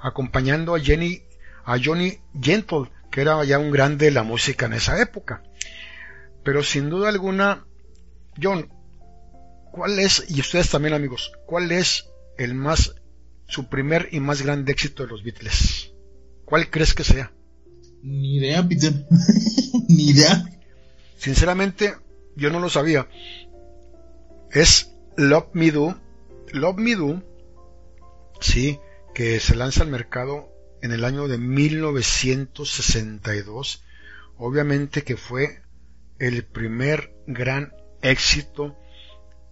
acompañando 0.00 0.74
a 0.74 0.80
Jenny 0.80 1.22
a 1.64 1.78
Johnny 1.82 2.18
Gentle, 2.40 2.90
que 3.10 3.20
era 3.20 3.42
ya 3.44 3.58
un 3.58 3.70
grande 3.70 4.06
de 4.06 4.10
la 4.12 4.22
música 4.22 4.66
en 4.66 4.74
esa 4.74 5.00
época. 5.00 5.42
Pero 6.42 6.62
sin 6.62 6.90
duda 6.90 7.08
alguna, 7.08 7.66
John, 8.40 8.68
¿cuál 9.72 9.98
es, 9.98 10.24
y 10.28 10.40
ustedes 10.40 10.70
también 10.70 10.94
amigos, 10.94 11.32
cuál 11.46 11.72
es 11.72 12.06
el 12.38 12.54
más, 12.54 12.94
su 13.46 13.68
primer 13.68 14.08
y 14.12 14.20
más 14.20 14.42
grande 14.42 14.72
éxito 14.72 15.04
de 15.04 15.10
los 15.10 15.22
Beatles? 15.22 15.92
¿Cuál 16.44 16.70
crees 16.70 16.94
que 16.94 17.04
sea? 17.04 17.32
Ni 18.02 18.36
idea, 18.36 18.66
Peter. 18.66 18.92
Ni 19.88 20.10
idea. 20.10 20.44
Sinceramente, 21.16 21.94
yo 22.36 22.50
no 22.50 22.60
lo 22.60 22.68
sabía. 22.68 23.08
Es 24.50 24.90
Love 25.16 25.48
Me 25.54 25.70
Do. 25.70 25.98
Love 26.52 26.76
Me 26.76 26.94
Do, 26.94 27.22
sí, 28.40 28.78
que 29.14 29.40
se 29.40 29.56
lanza 29.56 29.82
al 29.82 29.88
mercado 29.88 30.53
en 30.84 30.92
el 30.92 31.04
año 31.06 31.26
de 31.28 31.38
1962, 31.38 33.82
obviamente 34.36 35.02
que 35.02 35.16
fue 35.16 35.62
el 36.18 36.44
primer 36.44 37.16
gran 37.26 37.72
éxito 38.02 38.76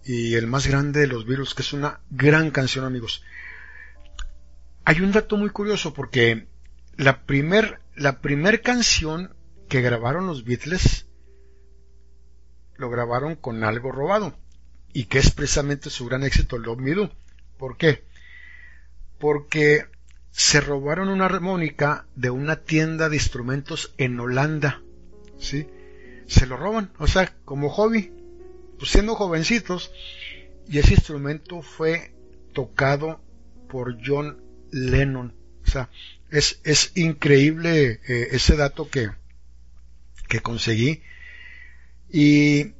y 0.03 0.35
el 0.35 0.45
más 0.45 0.67
grande 0.67 0.99
de 0.99 1.07
los 1.07 1.25
virus, 1.25 1.55
que 1.55 1.63
es 1.63 1.73
una 1.73 2.01
gran 2.11 2.51
canción 2.51 2.85
amigos. 2.85 3.23
Hay 4.85 5.01
un 5.01 5.11
dato 5.11 5.35
muy 5.35 5.49
curioso 5.49 5.91
porque 5.91 6.47
la 6.97 7.25
primer, 7.25 7.81
la 7.95 8.21
primer 8.21 8.61
canción 8.61 9.35
que 9.69 9.81
grabaron 9.81 10.27
los 10.27 10.43
Beatles 10.43 11.07
lo 12.75 12.91
grabaron 12.91 13.37
con 13.37 13.63
algo 13.63 13.91
robado 13.91 14.37
y 14.93 15.05
que 15.05 15.17
es 15.17 15.31
precisamente 15.31 15.89
su 15.89 16.05
gran 16.05 16.21
éxito 16.21 16.59
Love 16.59 16.79
Me 16.79 16.93
Do. 16.93 17.11
¿Por 17.57 17.75
qué? 17.75 18.05
Porque 19.17 19.91
se 20.33 20.61
robaron 20.61 21.09
una 21.09 21.25
armónica 21.25 22.07
de 22.15 22.31
una 22.31 22.55
tienda 22.55 23.07
de 23.07 23.17
instrumentos 23.17 23.93
en 23.97 24.19
Holanda. 24.19 24.81
¿Sí? 25.37 25.67
Se 26.25 26.47
lo 26.47 26.57
roban, 26.57 26.91
o 26.97 27.05
sea, 27.07 27.31
como 27.45 27.69
hobby, 27.69 28.11
pues 28.79 28.91
siendo 28.91 29.13
jovencitos. 29.13 29.91
Y 30.67 30.79
ese 30.79 30.95
instrumento 30.95 31.61
fue 31.61 32.15
tocado 32.51 33.21
por 33.69 33.97
John 34.03 34.41
Lennon. 34.71 35.35
O 35.65 35.69
sea, 35.69 35.89
es, 36.31 36.59
es 36.63 36.93
increíble 36.95 38.01
eh, 38.07 38.29
ese 38.31 38.55
dato 38.55 38.89
que, 38.89 39.11
que 40.27 40.39
conseguí. 40.39 41.03
Y 42.09 42.73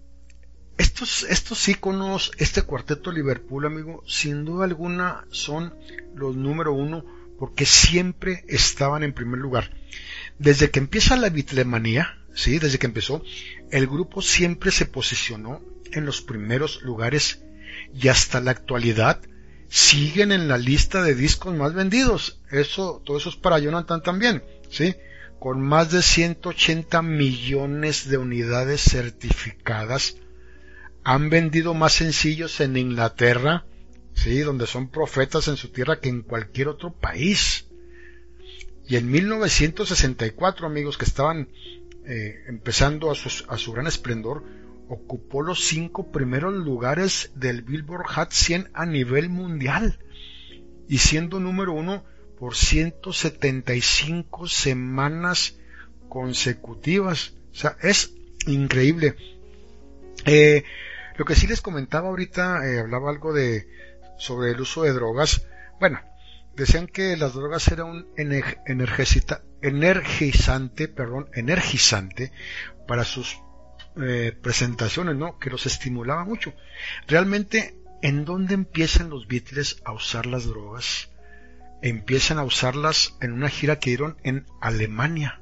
estos, 0.80 1.22
estos 1.30 1.70
íconos, 1.70 2.32
este 2.40 2.64
cuarteto 2.64 3.12
Liverpool, 3.12 3.68
amigo, 3.68 4.04
sin 4.08 4.44
duda 4.44 4.66
alguna 4.66 5.28
son 5.30 5.76
los 6.16 6.36
número 6.36 6.74
uno 6.74 7.06
porque 7.38 7.66
siempre 7.66 8.44
estaban 8.48 9.04
en 9.04 9.14
primer 9.14 9.40
lugar. 9.40 9.72
Desde 10.40 10.72
que 10.72 10.80
empieza 10.80 11.16
la 11.16 11.30
bitlemanía, 11.30 12.18
sí, 12.34 12.60
desde 12.60 12.80
que 12.80 12.88
empezó, 12.88 13.24
el 13.72 13.88
grupo 13.88 14.22
siempre 14.22 14.72
se 14.72 14.86
posicionó 14.86 15.62
en 15.92 16.06
los 16.06 16.22
primeros 16.22 16.82
lugares 16.82 17.44
y 17.94 18.08
hasta 18.08 18.42
la 18.42 18.52
actualidad 18.52 19.20
siguen 19.70 20.32
en 20.32 20.48
la 20.48 20.58
lista 20.58 21.02
de 21.02 21.16
discos 21.16 21.56
más 21.56 21.74
vendidos. 21.74 22.40
Eso, 22.52 23.02
todo 23.04 23.18
eso 23.18 23.30
es 23.30 23.36
para 23.36 23.60
Jonathan 23.60 24.04
también, 24.04 24.44
¿sí? 24.70 24.96
Con 25.40 25.62
más 25.62 25.92
de 25.92 26.02
180 26.02 27.02
millones 27.02 28.08
de 28.08 28.18
unidades 28.18 28.82
certificadas. 28.82 30.18
Han 31.04 31.30
vendido 31.30 31.74
más 31.74 31.94
sencillos 31.94 32.60
en 32.62 32.78
Inglaterra, 32.78 33.66
¿sí? 34.14 34.40
Donde 34.40 34.68
son 34.68 34.90
profetas 34.90 35.48
en 35.48 35.58
su 35.58 35.70
tierra 35.70 36.00
que 36.00 36.10
en 36.10 36.22
cualquier 36.22 36.68
otro 36.68 36.94
país. 36.94 37.68
Y 38.88 38.98
en 38.98 39.10
1964, 39.10 40.68
amigos, 40.68 40.98
que 40.98 41.06
estaban 41.06 41.50
eh, 42.06 42.44
empezando 42.48 43.12
a 43.12 43.16
su, 43.16 43.46
a 43.48 43.58
su 43.58 43.72
gran 43.72 43.88
esplendor, 43.88 44.44
ocupó 44.90 45.42
los 45.42 45.64
cinco 45.64 46.12
primeros 46.12 46.54
lugares 46.54 47.32
del 47.36 47.62
Billboard 47.62 48.06
Hot 48.08 48.32
100 48.32 48.70
a 48.74 48.86
nivel 48.86 49.30
mundial 49.30 50.00
y 50.88 50.98
siendo 50.98 51.40
número 51.40 51.72
uno 51.74 52.04
por 52.38 52.56
175 52.56 54.48
semanas 54.48 55.58
consecutivas. 56.10 57.34
O 57.52 57.56
sea, 57.56 57.78
es 57.82 58.14
increíble. 58.48 59.16
Eh, 60.26 60.64
lo 61.18 61.26
que 61.26 61.36
sí 61.36 61.48
les 61.48 61.62
comentaba 61.62 62.10
ahorita, 62.10 62.68
eh, 62.68 62.80
hablaba 62.80 63.10
algo 63.10 63.34
de 63.34 63.68
sobre 64.18 64.52
el 64.52 64.62
uso 64.62 64.84
de 64.84 64.94
drogas. 64.94 65.48
Bueno, 65.80 66.00
decían 66.56 66.88
que 66.88 67.18
las 67.18 67.34
drogas 67.34 67.68
eran 67.70 67.88
un 67.88 68.08
energizante, 68.18 70.88
perdón, 70.88 71.30
energizante 71.34 72.32
para 72.88 73.04
sus 73.04 73.38
eh, 74.02 74.38
presentaciones, 74.42 75.16
¿no? 75.16 75.38
Que 75.40 75.50
los 75.50 75.66
estimulaba 75.66 76.26
mucho. 76.26 76.54
Realmente, 77.08 77.80
¿en 78.02 78.26
dónde 78.26 78.54
empiezan 78.54 79.10
los 79.10 79.28
Beatles 79.28 79.82
a 79.86 79.94
usar 79.94 80.26
las 80.26 80.46
drogas? 80.46 81.10
Empiezan 81.82 82.40
a 82.40 82.44
usarlas 82.44 83.16
en 83.22 83.32
una 83.34 83.50
gira 83.50 83.80
que 83.80 83.92
dieron 83.92 84.18
en 84.24 84.46
Alemania. 84.62 85.42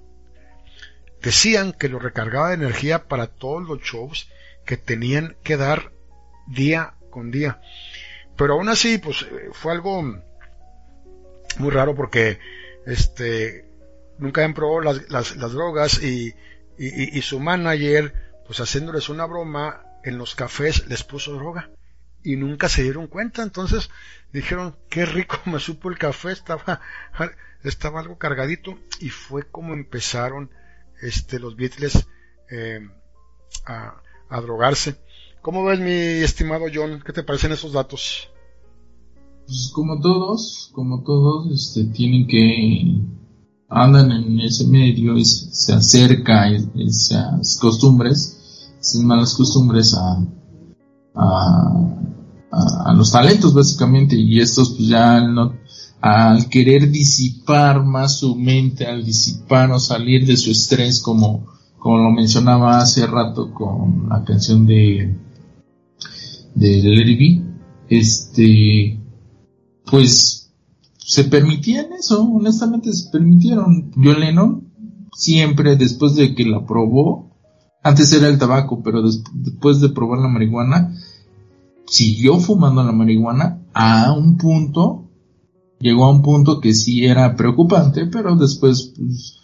Decían 1.21 1.71
que 1.71 1.87
lo 1.87 1.99
recargaba 1.99 2.49
de 2.49 2.55
energía 2.55 3.07
para 3.07 3.27
todos 3.27 3.63
los 3.63 3.79
shows 3.81 4.27
que 4.65 4.75
tenían 4.75 5.37
que 5.43 5.55
dar 5.55 5.93
día 6.47 6.95
con 7.11 7.31
día. 7.31 7.61
Pero 8.35 8.53
aún 8.53 8.69
así, 8.69 8.97
pues 8.97 9.23
eh, 9.23 9.49
fue 9.51 9.73
algo 9.73 10.01
muy 11.57 11.69
raro 11.71 11.95
porque 11.95 12.39
este 12.85 13.65
nunca 14.17 14.41
habían 14.41 14.53
probado 14.53 14.81
las, 14.81 15.35
las, 15.35 15.51
drogas 15.51 16.01
y, 16.01 16.35
y, 16.77 17.21
su 17.21 17.39
manager, 17.39 18.13
pues 18.45 18.59
haciéndoles 18.59 19.09
una 19.09 19.25
broma, 19.25 19.83
en 20.03 20.17
los 20.17 20.35
cafés 20.35 20.87
les 20.87 21.03
puso 21.03 21.33
droga 21.33 21.69
y 22.23 22.35
nunca 22.35 22.69
se 22.69 22.83
dieron 22.83 23.07
cuenta. 23.07 23.41
Entonces 23.41 23.89
dijeron, 24.31 24.77
qué 24.89 25.05
rico 25.05 25.39
me 25.45 25.59
supo 25.59 25.89
el 25.89 25.97
café, 25.97 26.31
estaba, 26.31 26.81
estaba 27.63 27.99
algo 27.99 28.17
cargadito 28.17 28.77
y 28.99 29.09
fue 29.09 29.43
como 29.43 29.73
empezaron 29.73 30.51
este, 31.01 31.39
los 31.39 31.55
Beatles 31.55 32.07
eh, 32.49 32.87
a 33.65 34.41
drogarse. 34.41 34.97
¿Cómo 35.41 35.63
ves 35.63 35.79
mi 35.79 36.23
estimado 36.23 36.65
John? 36.71 37.01
¿Qué 37.03 37.13
te 37.13 37.23
parecen 37.23 37.51
esos 37.51 37.73
datos? 37.73 38.29
Pues 39.47 39.71
como 39.73 39.99
todos, 39.99 40.69
como 40.71 41.01
todos, 41.01 41.51
este, 41.51 41.85
tienen 41.85 42.27
que 42.27 43.01
andan 43.67 44.11
en 44.11 44.39
ese 44.39 44.67
medio 44.67 45.17
y 45.17 45.25
se, 45.25 45.73
acerca 45.73 46.43
a 46.43 46.51
esas 46.51 47.57
costumbres, 47.59 48.69
esas 48.79 49.01
malas 49.01 49.33
costumbres 49.33 49.95
a, 49.95 50.23
a, 51.15 52.93
los 52.93 53.11
talentos 53.11 53.53
básicamente 53.53 54.15
y 54.15 54.39
estos 54.39 54.75
pues 54.75 54.89
ya 54.89 55.21
no, 55.21 55.55
al 56.01 56.49
querer 56.49 56.91
disipar 56.91 57.83
más 57.83 58.19
su 58.19 58.35
mente, 58.35 58.85
al 58.85 59.03
disipar 59.03 59.71
o 59.71 59.79
salir 59.79 60.27
de 60.27 60.37
su 60.37 60.51
estrés 60.51 61.01
como, 61.01 61.47
como 61.79 61.97
lo 61.97 62.11
mencionaba 62.11 62.77
hace 62.77 63.07
rato 63.07 63.51
con 63.55 64.07
la 64.07 64.23
canción 64.23 64.67
de 64.67 65.30
de 66.55 66.83
Larry 66.83 67.43
este 67.89 68.99
pues 69.89 70.53
se 70.97 71.25
permitían 71.25 71.93
eso, 71.93 72.23
honestamente 72.23 72.93
se 72.93 73.09
permitieron. 73.09 73.91
John 73.95 74.19
Lennon 74.19 74.71
siempre 75.13 75.75
después 75.75 76.15
de 76.15 76.33
que 76.33 76.45
la 76.45 76.65
probó, 76.65 77.31
antes 77.83 78.13
era 78.13 78.27
el 78.27 78.37
tabaco, 78.37 78.81
pero 78.83 79.01
después 79.01 79.81
de 79.81 79.89
probar 79.89 80.19
la 80.19 80.27
marihuana, 80.27 80.95
siguió 81.85 82.39
fumando 82.39 82.83
la 82.83 82.91
marihuana 82.91 83.61
a 83.73 84.13
un 84.13 84.37
punto, 84.37 85.09
llegó 85.79 86.05
a 86.05 86.11
un 86.11 86.21
punto 86.21 86.61
que 86.61 86.73
sí 86.73 87.05
era 87.05 87.35
preocupante, 87.35 88.05
pero 88.05 88.35
después 88.35 88.93
pues, 88.97 89.39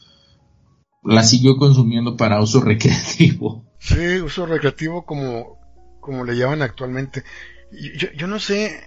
la 1.03 1.23
siguió 1.23 1.57
consumiendo 1.57 2.15
para 2.15 2.41
uso 2.41 2.61
recreativo. 2.61 3.65
Sí, 3.79 4.21
uso 4.23 4.45
recreativo 4.45 5.05
como, 5.05 5.57
como 6.07 6.23
le 6.23 6.37
llaman 6.37 6.61
actualmente. 6.61 7.25
Yo, 8.15 8.27
no 8.27 8.39
sé, 8.39 8.81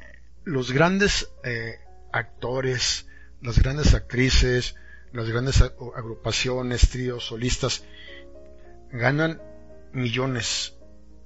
los 0.44 0.72
grandes 0.72 1.30
eh, 1.44 1.78
actores, 2.14 3.06
las 3.42 3.58
grandes 3.58 3.92
actrices, 3.92 4.74
las 5.12 5.28
grandes 5.28 5.60
agrupaciones, 5.60 6.88
tríos, 6.88 7.26
solistas, 7.26 7.84
ganan 8.90 9.42
millones, 9.92 10.78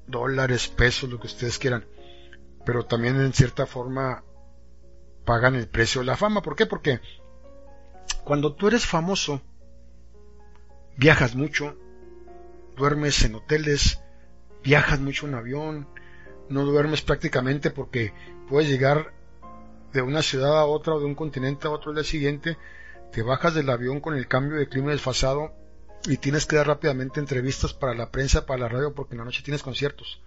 dólares, 0.09 0.67
pesos, 0.67 1.09
lo 1.09 1.21
que 1.21 1.29
ustedes 1.29 1.61
quieran, 1.61 1.87
pero 2.67 2.87
también 2.87 3.21
en 3.21 3.33
cierta 3.33 3.65
forma 3.65 4.25
pagan 5.25 5.55
el 5.55 5.69
precio 5.69 6.01
de 6.01 6.09
la 6.09 6.17
fama. 6.17 6.43
¿Por 6.43 6.57
qué? 6.57 6.67
Porque 6.67 7.01
cuando 8.25 8.57
tú 8.57 8.67
eres 8.67 8.85
famoso, 8.85 9.43
viajas 10.97 11.37
mucho, 11.37 11.77
duermes 12.77 13.23
en 13.23 13.37
hoteles, 13.37 14.01
viajas 14.65 14.99
mucho 14.99 15.29
en 15.29 15.35
avión, 15.35 15.87
no 16.49 16.65
duermes 16.65 17.03
prácticamente 17.03 17.71
porque 17.71 18.13
puedes 18.49 18.69
llegar 18.69 19.13
de 19.93 20.03
una 20.03 20.23
ciudad 20.23 20.59
a 20.59 20.65
otra 20.65 20.95
o 20.95 21.01
de 21.01 21.07
un 21.07 21.15
continente 21.15 21.69
a 21.69 21.71
otro 21.71 21.91
el 21.91 21.97
día 21.97 22.05
siguiente, 22.05 22.59
te 23.13 23.23
bajas 23.23 23.55
del 23.55 23.71
avión 23.71 24.01
con 24.01 24.17
el 24.17 24.27
cambio 24.27 24.59
de 24.59 24.69
clima 24.69 24.91
desfasado 24.91 25.53
y 26.07 26.17
tienes 26.17 26.47
que 26.47 26.57
dar 26.57 26.67
rápidamente 26.67 27.21
entrevistas 27.21 27.73
para 27.73 27.95
la 27.95 28.11
prensa, 28.11 28.47
para 28.47 28.63
la 28.63 28.69
radio, 28.69 28.95
porque 28.95 29.15
en 29.15 29.19
la 29.19 29.25
noche 29.25 29.43
tienes 29.45 29.63
conciertos. 29.63 30.21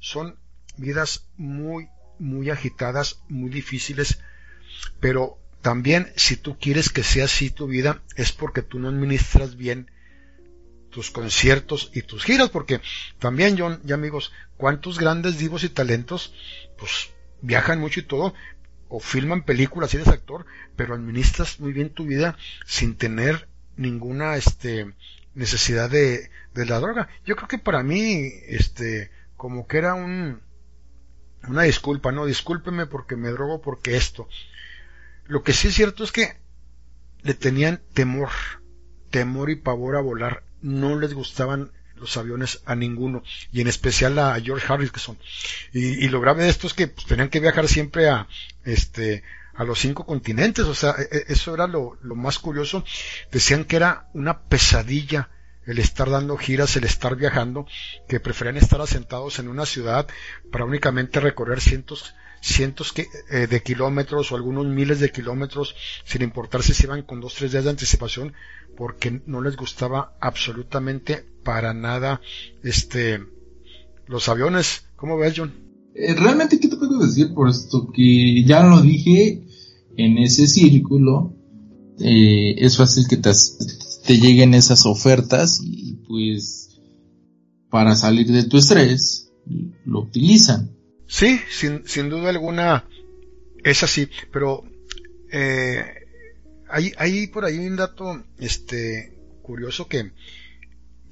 Son 0.00 0.36
vidas 0.76 1.28
muy, 1.36 1.88
muy 2.18 2.50
agitadas, 2.50 3.22
muy 3.28 3.50
difíciles, 3.50 4.18
pero 5.00 5.38
también 5.60 6.12
si 6.16 6.36
tú 6.36 6.58
quieres 6.58 6.90
que 6.90 7.04
sea 7.04 7.26
así 7.26 7.50
tu 7.50 7.68
vida, 7.68 8.02
es 8.16 8.32
porque 8.32 8.62
tú 8.62 8.78
no 8.78 8.88
administras 8.88 9.56
bien 9.56 9.90
tus 10.92 11.10
conciertos 11.10 11.90
y 11.92 12.02
tus 12.02 12.22
giras, 12.22 12.50
porque 12.50 12.80
también, 13.18 13.58
John 13.58 13.80
y 13.84 13.92
amigos, 13.92 14.30
cuántos 14.56 14.98
grandes 14.98 15.38
divos 15.38 15.64
y 15.64 15.70
talentos, 15.70 16.32
pues 16.78 17.10
viajan 17.40 17.80
mucho 17.80 18.00
y 18.00 18.04
todo, 18.04 18.34
o 18.88 19.00
filman 19.00 19.42
películas 19.42 19.90
si 19.90 19.96
eres 19.96 20.08
actor, 20.08 20.46
pero 20.76 20.94
administras 20.94 21.58
muy 21.58 21.72
bien 21.72 21.90
tu 21.90 22.04
vida 22.04 22.36
sin 22.66 22.96
tener 22.96 23.48
ninguna 23.76 24.36
este 24.36 24.94
necesidad 25.34 25.90
de, 25.90 26.30
de 26.52 26.66
la 26.66 26.78
droga. 26.78 27.08
Yo 27.24 27.34
creo 27.36 27.48
que 27.48 27.58
para 27.58 27.82
mí, 27.82 28.30
este, 28.46 29.10
como 29.36 29.66
que 29.66 29.78
era 29.78 29.94
un, 29.94 30.42
una 31.48 31.62
disculpa, 31.62 32.12
no, 32.12 32.26
discúlpeme 32.26 32.84
porque 32.84 33.16
me 33.16 33.30
drogo 33.30 33.62
porque 33.62 33.96
esto. 33.96 34.28
Lo 35.24 35.42
que 35.42 35.54
sí 35.54 35.68
es 35.68 35.74
cierto 35.74 36.04
es 36.04 36.12
que 36.12 36.36
le 37.22 37.32
tenían 37.32 37.80
temor, 37.94 38.28
temor 39.10 39.48
y 39.48 39.56
pavor 39.56 39.96
a 39.96 40.00
volar 40.00 40.44
no 40.62 40.98
les 40.98 41.14
gustaban 41.14 41.70
los 41.96 42.16
aviones 42.16 42.62
a 42.66 42.74
ninguno, 42.74 43.22
y 43.52 43.60
en 43.60 43.68
especial 43.68 44.18
a 44.18 44.40
George 44.40 44.66
Harrison. 44.70 45.16
Y, 45.72 46.04
y 46.04 46.08
lo 46.08 46.20
grave 46.20 46.44
de 46.44 46.50
esto 46.50 46.66
es 46.66 46.74
que 46.74 46.88
pues, 46.88 47.06
tenían 47.06 47.28
que 47.28 47.40
viajar 47.40 47.68
siempre 47.68 48.08
a, 48.08 48.26
este, 48.64 49.22
a 49.54 49.64
los 49.64 49.78
cinco 49.78 50.04
continentes, 50.04 50.64
o 50.64 50.74
sea, 50.74 50.94
e, 50.98 51.16
e, 51.16 51.24
eso 51.28 51.54
era 51.54 51.66
lo, 51.66 51.98
lo 52.02 52.16
más 52.16 52.38
curioso. 52.38 52.84
Decían 53.30 53.64
que 53.64 53.76
era 53.76 54.08
una 54.14 54.40
pesadilla 54.40 55.28
el 55.64 55.78
estar 55.78 56.10
dando 56.10 56.36
giras, 56.36 56.76
el 56.76 56.84
estar 56.84 57.14
viajando, 57.14 57.66
que 58.08 58.18
preferían 58.18 58.56
estar 58.56 58.80
asentados 58.80 59.38
en 59.38 59.48
una 59.48 59.64
ciudad 59.64 60.08
para 60.50 60.64
únicamente 60.64 61.20
recorrer 61.20 61.60
cientos 61.60 62.14
cientos 62.42 62.92
eh, 62.96 63.46
de 63.46 63.62
kilómetros 63.62 64.32
o 64.32 64.36
algunos 64.36 64.66
miles 64.66 65.00
de 65.00 65.10
kilómetros, 65.10 65.74
sin 66.04 66.22
importar 66.22 66.62
si 66.62 66.84
iban 66.84 67.02
con 67.02 67.20
dos 67.20 67.34
tres 67.34 67.52
días 67.52 67.64
de 67.64 67.70
anticipación, 67.70 68.32
porque 68.76 69.22
no 69.26 69.40
les 69.40 69.56
gustaba 69.56 70.16
absolutamente 70.20 71.24
para 71.44 71.72
nada 71.72 72.20
este 72.62 73.20
los 74.06 74.28
aviones. 74.28 74.82
¿Cómo 74.96 75.16
ves, 75.16 75.34
John? 75.36 75.52
Eh, 75.94 76.14
realmente, 76.14 76.58
¿qué 76.58 76.68
te 76.68 76.76
puedo 76.76 76.98
decir 76.98 77.32
por 77.32 77.48
esto? 77.48 77.90
Que 77.92 78.44
ya 78.44 78.64
lo 78.64 78.80
dije 78.82 79.44
en 79.96 80.18
ese 80.18 80.46
círculo, 80.48 81.34
eh, 82.00 82.56
es 82.58 82.76
fácil 82.76 83.06
que 83.08 83.18
te, 83.18 83.30
te 84.04 84.18
lleguen 84.18 84.54
esas 84.54 84.84
ofertas 84.84 85.60
y 85.62 85.94
pues 86.08 86.80
para 87.70 87.94
salir 87.94 88.26
de 88.32 88.44
tu 88.44 88.58
estrés 88.58 89.30
lo 89.84 90.00
utilizan. 90.00 90.81
Sí, 91.06 91.40
sin, 91.50 91.86
sin 91.86 92.08
duda 92.08 92.30
alguna 92.30 92.88
Es 93.64 93.82
así, 93.82 94.08
pero 94.32 94.64
eh, 95.30 96.02
hay, 96.68 97.26
por 97.26 97.44
ahí 97.44 97.58
un 97.58 97.76
dato 97.76 98.24
este, 98.38 99.18
curioso 99.42 99.88
que, 99.88 100.12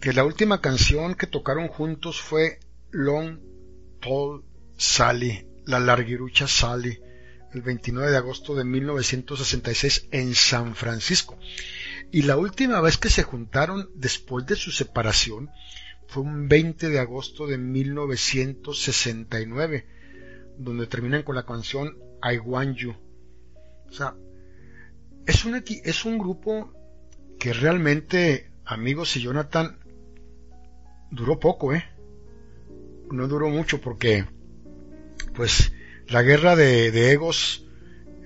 que 0.00 0.12
la 0.12 0.24
última 0.24 0.60
canción 0.60 1.14
que 1.14 1.26
tocaron 1.26 1.68
juntos 1.68 2.20
fue 2.20 2.60
Long 2.90 3.38
Tall 4.00 4.44
Sally, 4.76 5.46
la 5.66 5.80
larguirucha 5.80 6.48
Sally, 6.48 6.98
el 7.52 7.62
29 7.62 8.10
de 8.10 8.16
agosto 8.16 8.54
de 8.54 8.64
1966 8.64 10.08
en 10.12 10.34
San 10.34 10.74
Francisco. 10.74 11.38
Y 12.10 12.22
la 12.22 12.36
última 12.36 12.80
vez 12.80 12.96
que 12.96 13.10
se 13.10 13.22
juntaron 13.22 13.90
después 13.94 14.46
de 14.46 14.56
su 14.56 14.70
separación 14.70 15.50
fue 16.10 16.22
un 16.24 16.48
20 16.48 16.88
de 16.88 16.98
agosto 16.98 17.46
de 17.46 17.56
1969, 17.56 19.86
donde 20.58 20.88
terminan 20.88 21.22
con 21.22 21.36
la 21.36 21.46
canción 21.46 21.96
I 22.20 22.38
Want 22.38 22.76
You. 22.76 22.96
O 23.88 23.92
sea, 23.92 24.16
es 25.24 25.44
un, 25.44 25.62
es 25.64 26.04
un 26.04 26.18
grupo 26.18 26.74
que 27.38 27.52
realmente, 27.52 28.50
amigos 28.64 29.16
y 29.16 29.20
Jonathan, 29.20 29.78
duró 31.12 31.38
poco, 31.38 31.72
¿eh? 31.72 31.84
No 33.12 33.28
duró 33.28 33.48
mucho 33.48 33.80
porque, 33.80 34.24
pues, 35.36 35.72
la 36.08 36.22
guerra 36.22 36.56
de, 36.56 37.12
egos, 37.12 37.68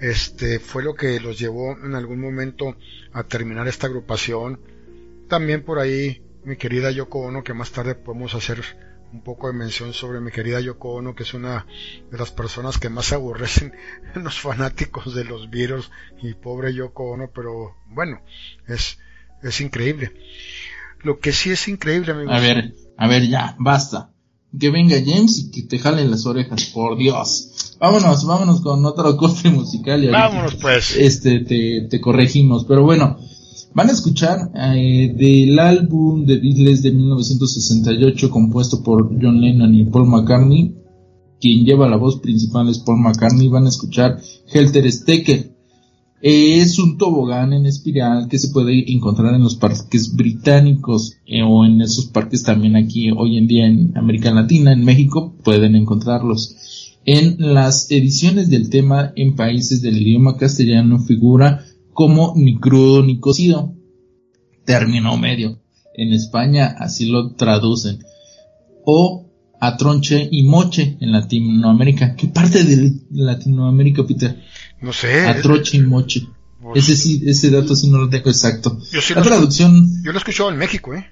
este, 0.01 0.59
fue 0.59 0.82
lo 0.82 0.95
que 0.95 1.20
los 1.20 1.39
llevó 1.39 1.72
en 1.72 1.95
algún 1.95 2.18
momento 2.18 2.78
a 3.12 3.24
terminar 3.24 3.68
esta 3.68 3.89
agrupación. 3.89 4.59
También 5.28 5.62
por 5.62 5.78
ahí, 5.78 6.24
mi 6.45 6.57
querida 6.57 6.90
Yoko 6.90 7.20
Ono, 7.20 7.42
que 7.42 7.55
más 7.55 7.70
tarde 7.70 7.95
podemos 7.95 8.34
hacer 8.34 8.62
un 9.12 9.22
poco 9.22 9.47
de 9.47 9.53
mención 9.53 9.92
sobre 9.92 10.20
mi 10.20 10.30
querida 10.30 10.61
Yoko 10.61 10.95
Ono, 10.95 11.14
que 11.14 11.22
es 11.22 11.34
una 11.34 11.66
de 12.11 12.18
las 12.18 12.30
personas 12.30 12.78
que 12.78 12.88
más 12.88 13.12
aborrecen 13.12 13.72
los 14.14 14.38
fanáticos 14.38 15.14
de 15.14 15.24
los 15.24 15.51
virus 15.51 15.90
y 16.22 16.34
pobre 16.34 16.74
Yoko 16.74 17.11
Ono, 17.11 17.30
pero 17.34 17.76
bueno, 17.86 18.20
es, 18.66 18.99
es 19.42 19.61
increíble. 19.61 20.12
Lo 21.03 21.18
que 21.18 21.32
sí 21.32 21.51
es 21.51 21.68
increíble, 21.68 22.12
amigos. 22.12 22.34
A 22.34 22.40
ver, 22.40 22.74
a 22.97 23.09
ver, 23.09 23.28
ya, 23.28 23.57
basta. 23.59 24.11
Que 24.59 24.70
venga 24.70 24.97
James 25.05 25.38
y 25.38 25.51
que 25.51 25.62
te 25.62 25.78
jalen 25.78 26.11
las 26.11 26.26
orejas, 26.26 26.64
por 26.66 26.97
Dios. 26.97 27.76
Vámonos, 27.78 28.24
vámonos 28.24 28.61
con 28.61 28.84
otro 28.86 29.16
corte 29.16 29.51
musical 29.51 30.03
y 30.05 30.09
Vámonos 30.09 30.55
pues. 30.55 30.97
Este, 30.97 31.40
te, 31.40 31.88
te 31.90 32.01
corregimos, 32.01 32.64
pero 32.64 32.84
bueno, 32.84 33.18
Van 33.75 33.89
a 33.89 33.93
escuchar 33.93 34.53
eh, 34.55 35.12
del 35.18 35.59
álbum 35.59 36.25
de 36.25 36.39
Beatles 36.39 36.83
de 36.83 36.93
1968 36.93 38.31
compuesto 38.31 38.85
por 38.85 39.11
John 39.20 39.41
Lennon 39.41 39.75
y 39.75 39.85
Paul 39.87 40.07
McCartney. 40.07 40.72
Quien 41.41 41.64
lleva 41.64 41.89
la 41.89 41.97
voz 41.97 42.20
principal 42.20 42.68
es 42.68 42.79
Paul 42.79 43.01
McCartney. 43.01 43.49
Van 43.49 43.66
a 43.66 43.70
escuchar 43.70 44.20
Helter 44.47 44.91
Stecker. 44.93 45.57
es 46.22 46.79
un 46.79 46.99
tobogán 46.99 47.53
en 47.53 47.66
espiral 47.66 48.29
que 48.29 48.39
se 48.39 48.51
puede 48.51 48.93
encontrar 48.93 49.35
en 49.35 49.43
los 49.43 49.57
parques 49.57 50.14
británicos 50.14 51.14
eh, 51.27 51.43
o 51.43 51.64
en 51.64 51.81
esos 51.81 52.07
parques 52.07 52.45
también 52.45 52.77
aquí 52.77 53.11
hoy 53.11 53.39
en 53.39 53.49
día 53.49 53.66
en 53.66 53.99
América 53.99 54.31
Latina, 54.31 54.72
en 54.72 54.85
México, 54.85 55.35
pueden 55.43 55.75
encontrarlos. 55.75 56.95
En 57.07 57.37
las 57.39 57.91
ediciones 57.91 58.49
del 58.49 58.70
tema 58.70 59.12
en 59.16 59.35
países 59.35 59.83
del 59.83 60.01
idioma 60.01 60.37
castellano 60.37 61.01
figura 61.01 61.64
como 61.95 62.34
ni 62.36 62.59
crudo 62.59 63.03
ni 63.03 63.18
cocido. 63.18 63.72
Término 64.66 65.16
medio. 65.16 65.61
En 65.95 66.12
España 66.12 66.74
así 66.78 67.07
lo 67.07 67.34
traducen. 67.34 68.05
O 68.84 69.30
a 69.61 69.76
tronche 69.76 70.28
y 70.30 70.42
moche 70.42 70.99
en 71.01 71.12
Latinoamérica. 71.12 72.16
¿Qué 72.16 72.26
parte 72.26 72.64
de 72.64 72.92
Latinoamérica, 73.11 74.05
Peter? 74.07 74.38
No 74.82 74.92
sé. 74.92 75.26
A 75.26 75.40
troche 75.40 75.78
y 75.78 75.80
moche. 75.80 76.26
Pues, 76.61 76.88
ese 76.88 76.97
sí, 76.97 77.22
ese 77.26 77.51
dato 77.51 77.74
sí 77.76 77.88
no 77.88 77.99
lo 77.99 78.09
tengo 78.09 78.28
exacto. 78.28 78.78
Yo 78.92 79.01
la 79.14 79.22
traducción. 79.22 80.03
Yo 80.03 80.12
lo 80.12 80.18
he 80.18 80.20
escuchado 80.20 80.51
en 80.51 80.59
México, 80.59 80.95
¿eh? 80.95 81.07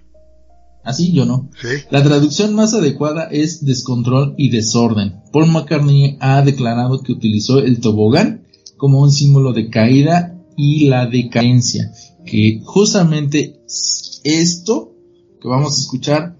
Así, 0.85 1.11
¿Ah, 1.13 1.15
yo 1.15 1.25
no. 1.27 1.51
Sí. 1.61 1.69
La 1.91 2.03
traducción 2.03 2.55
más 2.55 2.75
adecuada 2.75 3.29
es 3.31 3.65
descontrol 3.65 4.35
y 4.37 4.51
desorden. 4.51 5.21
Paul 5.33 5.47
McCartney 5.47 6.17
ha 6.21 6.43
declarado 6.43 7.03
que 7.03 7.13
utilizó 7.13 7.61
el 7.61 7.81
tobogán 7.81 8.47
como 8.77 9.01
un 9.01 9.13
símbolo 9.13 9.53
de 9.53 9.71
caída 9.71 10.42
y 10.57 10.87
la 10.87 11.07
decadencia, 11.07 11.93
que 12.25 12.61
justamente 12.65 13.61
esto 14.25 14.95
que 15.41 15.49
vamos 15.49 15.77
a 15.77 15.81
escuchar 15.81 16.37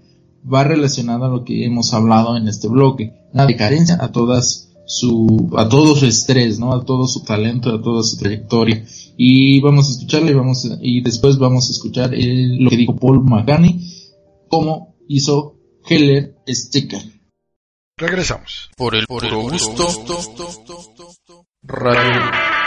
va 0.51 0.63
relacionado 0.63 1.25
a 1.25 1.29
lo 1.29 1.43
que 1.43 1.65
hemos 1.65 1.93
hablado 1.93 2.37
en 2.37 2.47
este 2.47 2.67
bloque, 2.67 3.13
la 3.33 3.45
decadencia 3.45 3.97
a 3.99 4.11
todas 4.11 4.69
su 4.85 5.51
a 5.57 5.69
todo 5.69 5.95
su 5.95 6.05
estrés, 6.05 6.59
¿no? 6.59 6.73
A 6.73 6.83
todo 6.83 7.07
su 7.07 7.23
talento, 7.23 7.73
a 7.73 7.81
toda 7.81 8.03
su 8.03 8.17
trayectoria. 8.17 8.85
Y 9.15 9.61
vamos 9.61 9.87
a 9.87 9.91
escucharle 9.91 10.31
y 10.31 10.35
vamos 10.35 10.69
y 10.81 11.01
después 11.01 11.37
vamos 11.37 11.69
a 11.69 11.71
escuchar 11.71 12.11
lo 12.11 12.69
que 12.69 12.77
dijo 12.77 12.95
Paul 12.95 13.23
McCartney 13.23 13.79
cómo 14.53 14.95
hizo 15.07 15.55
Heller 15.89 16.35
Sticker. 16.47 17.01
Regresamos. 17.97 18.69
Por 18.77 18.93
el 18.93 19.07
puro 19.07 19.41
gusto. 19.41 19.87
Radio. 21.63 22.62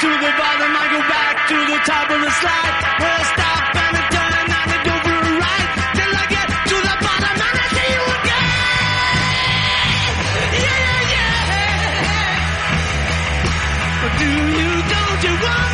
To 0.00 0.08
the 0.08 0.32
bottom, 0.40 0.72
I 0.72 0.84
go 0.96 1.00
back 1.12 1.34
to 1.50 1.56
the 1.70 1.78
top 1.84 2.08
of 2.10 2.20
the 2.24 2.30
slide. 2.40 2.74
Where 3.00 3.16
I 3.20 3.24
stop 3.32 3.62
and 3.84 3.96
I 4.00 4.02
turn 4.14 4.32
and 4.40 4.48
I 4.48 4.78
go 4.88 4.94
for 5.04 5.12
a 5.28 5.32
ride. 5.44 5.70
Till 5.96 6.12
I 6.22 6.24
get 6.34 6.46
to 6.70 6.76
the 6.88 6.96
bottom 7.04 7.36
and 7.46 7.56
I 7.60 7.66
see 7.76 7.90
you 7.96 8.04
again. 8.16 8.48
Yeah, 10.64 10.78
yeah, 10.84 11.12
yeah. 11.12 11.36
Do 14.20 14.28
you, 14.56 14.70
don't 14.88 15.20
you 15.26 15.34
want 15.44 15.69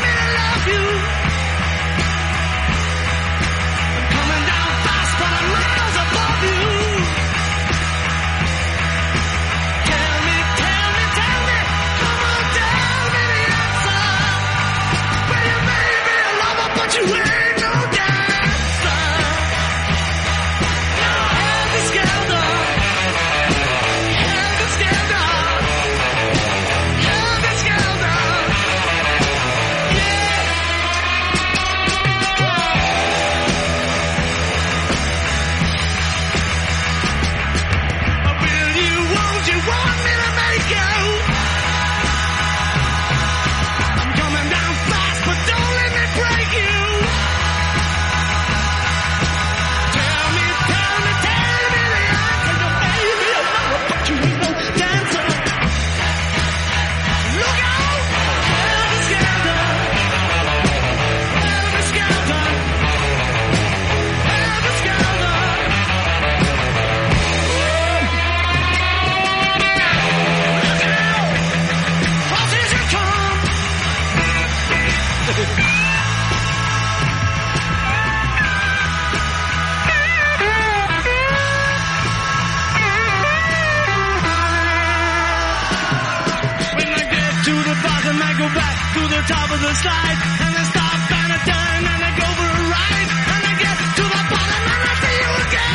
top 89.29 89.51
of 89.51 89.61
the 89.61 89.75
slide, 89.75 90.19
and 90.45 90.53
I 90.57 90.65
stop 90.71 91.11
and 91.19 91.33
I 91.33 91.39
turn 91.51 91.83
and 91.93 92.03
I 92.09 92.11
go 92.21 92.29
for 92.39 92.47
a 92.47 92.63
ride, 92.75 93.11
and 93.35 93.43
I 93.51 93.55
get 93.59 93.77
to 93.99 94.05
the 94.15 94.23
bottom 94.31 94.63
and 94.75 94.83
I 94.87 94.95
see 95.03 95.17
you 95.23 95.33
again. 95.47 95.75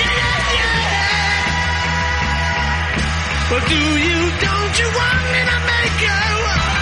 Yeah, 0.00 0.36
yeah, 0.58 0.84
yeah. 0.84 1.10
But 3.50 3.62
do 3.72 3.80
you, 4.06 4.20
don't 4.44 4.74
you 4.80 4.88
want 5.00 5.22
me 5.32 5.40
to 5.50 5.58
make 5.70 5.98
you? 6.04 6.79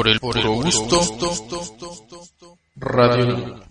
Por 0.00 0.08
el 0.08 0.18
puro 0.18 0.52
gusto. 0.52 0.98
Radio 2.76 3.69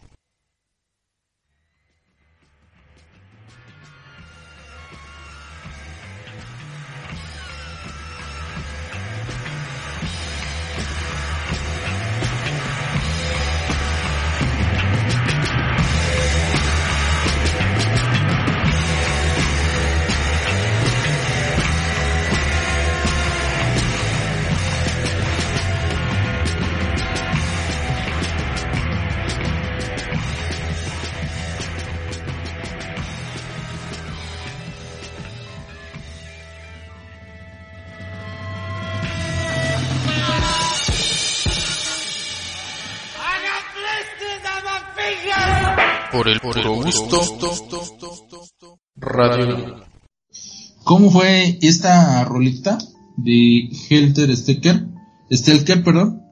¿Cómo 50.89 51.11
fue 51.11 51.59
esta 51.61 52.25
rolita 52.25 52.79
de 53.15 53.69
Helter 53.91 54.35
Stecker? 54.35 54.87
Stelker, 55.31 55.83
perdón. 55.83 56.23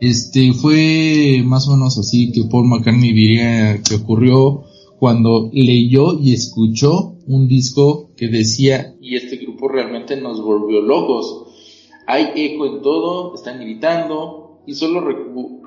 Este 0.00 0.54
fue 0.54 1.42
más 1.44 1.68
o 1.68 1.72
menos 1.72 1.98
así 1.98 2.32
que 2.32 2.44
Paul 2.50 2.68
McCartney 2.68 3.12
diría 3.12 3.82
que 3.86 3.96
ocurrió 3.96 4.62
cuando 4.98 5.50
leyó 5.52 6.18
y 6.18 6.32
escuchó 6.32 7.16
un 7.26 7.48
disco 7.48 8.08
que 8.16 8.28
decía 8.28 8.96
y 8.98 9.14
este 9.16 9.36
grupo 9.36 9.68
realmente 9.68 10.16
nos 10.16 10.40
volvió 10.40 10.80
locos. 10.80 11.44
Hay 12.06 12.30
eco 12.34 12.64
en 12.64 12.80
todo, 12.80 13.34
están 13.34 13.60
gritando 13.60 14.62
y 14.66 14.72
solo 14.72 15.02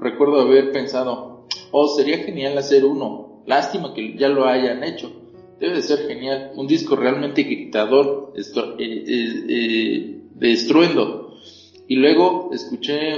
recuerdo 0.01 0.41
haber 0.41 0.71
pensado, 0.71 1.45
oh, 1.71 1.87
sería 1.95 2.17
genial 2.23 2.57
hacer 2.57 2.85
uno, 2.85 3.43
Lástima 3.45 3.93
que 3.93 4.17
ya 4.17 4.29
lo 4.29 4.47
hayan 4.47 4.83
hecho. 4.83 5.20
Debe 5.62 5.76
de 5.76 5.84
ser 5.84 6.07
genial. 6.07 6.53
Un 6.55 6.66
disco 6.66 6.95
realmente 6.95 7.43
gritador, 7.43 8.34
eh, 8.36 8.41
eh, 8.80 9.45
eh, 9.47 10.22
de 10.34 10.51
estruendo. 10.51 11.36
Y 11.88 11.97
luego 11.97 12.49
escuché 12.51 13.14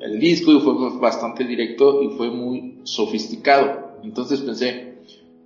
el 0.00 0.20
disco 0.20 0.52
y 0.52 0.60
fue 0.60 0.74
bastante 1.00 1.42
directo 1.42 2.00
y 2.00 2.10
fue 2.10 2.30
muy 2.30 2.78
sofisticado. 2.84 3.98
Entonces 4.04 4.40
pensé, 4.42 4.98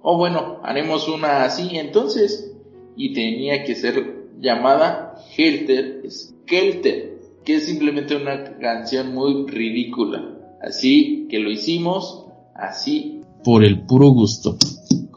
oh 0.02 0.18
bueno, 0.18 0.58
haremos 0.62 1.08
una 1.08 1.44
así 1.44 1.78
entonces. 1.78 2.52
Y 2.94 3.14
tenía 3.14 3.64
que 3.64 3.74
ser 3.74 4.26
llamada 4.38 5.14
Helter 5.34 6.02
Skelter, 6.10 7.20
que 7.42 7.54
es 7.54 7.64
simplemente 7.64 8.14
una 8.16 8.58
canción 8.58 9.14
muy 9.14 9.46
ridícula. 9.46 10.34
Así 10.60 11.26
que 11.30 11.38
lo 11.38 11.50
hicimos, 11.50 12.26
así 12.54 13.22
por 13.42 13.64
el 13.64 13.86
puro 13.86 14.10
gusto. 14.10 14.58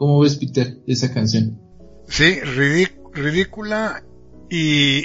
¿Cómo 0.02 0.18
ves, 0.18 0.34
Peter, 0.34 0.82
esa 0.88 1.14
canción? 1.14 1.60
Sí, 2.08 2.40
ridícula 2.40 4.02
y 4.50 5.02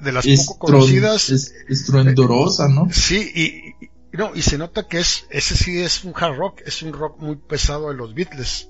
de 0.00 0.12
las 0.12 0.26
poco 0.26 0.58
conocidas. 0.58 1.30
Es 1.30 1.54
estruendorosa, 1.68 2.66
¿no? 2.66 2.88
Sí, 2.90 3.20
y, 3.36 4.16
no, 4.16 4.34
y 4.34 4.42
se 4.42 4.58
nota 4.58 4.88
que 4.88 4.98
es, 4.98 5.26
ese 5.30 5.54
sí 5.54 5.78
es 5.78 6.02
un 6.02 6.12
hard 6.16 6.36
rock, 6.36 6.60
es 6.66 6.82
un 6.82 6.92
rock 6.92 7.20
muy 7.20 7.36
pesado 7.36 7.90
de 7.90 7.94
los 7.94 8.14
Beatles. 8.14 8.68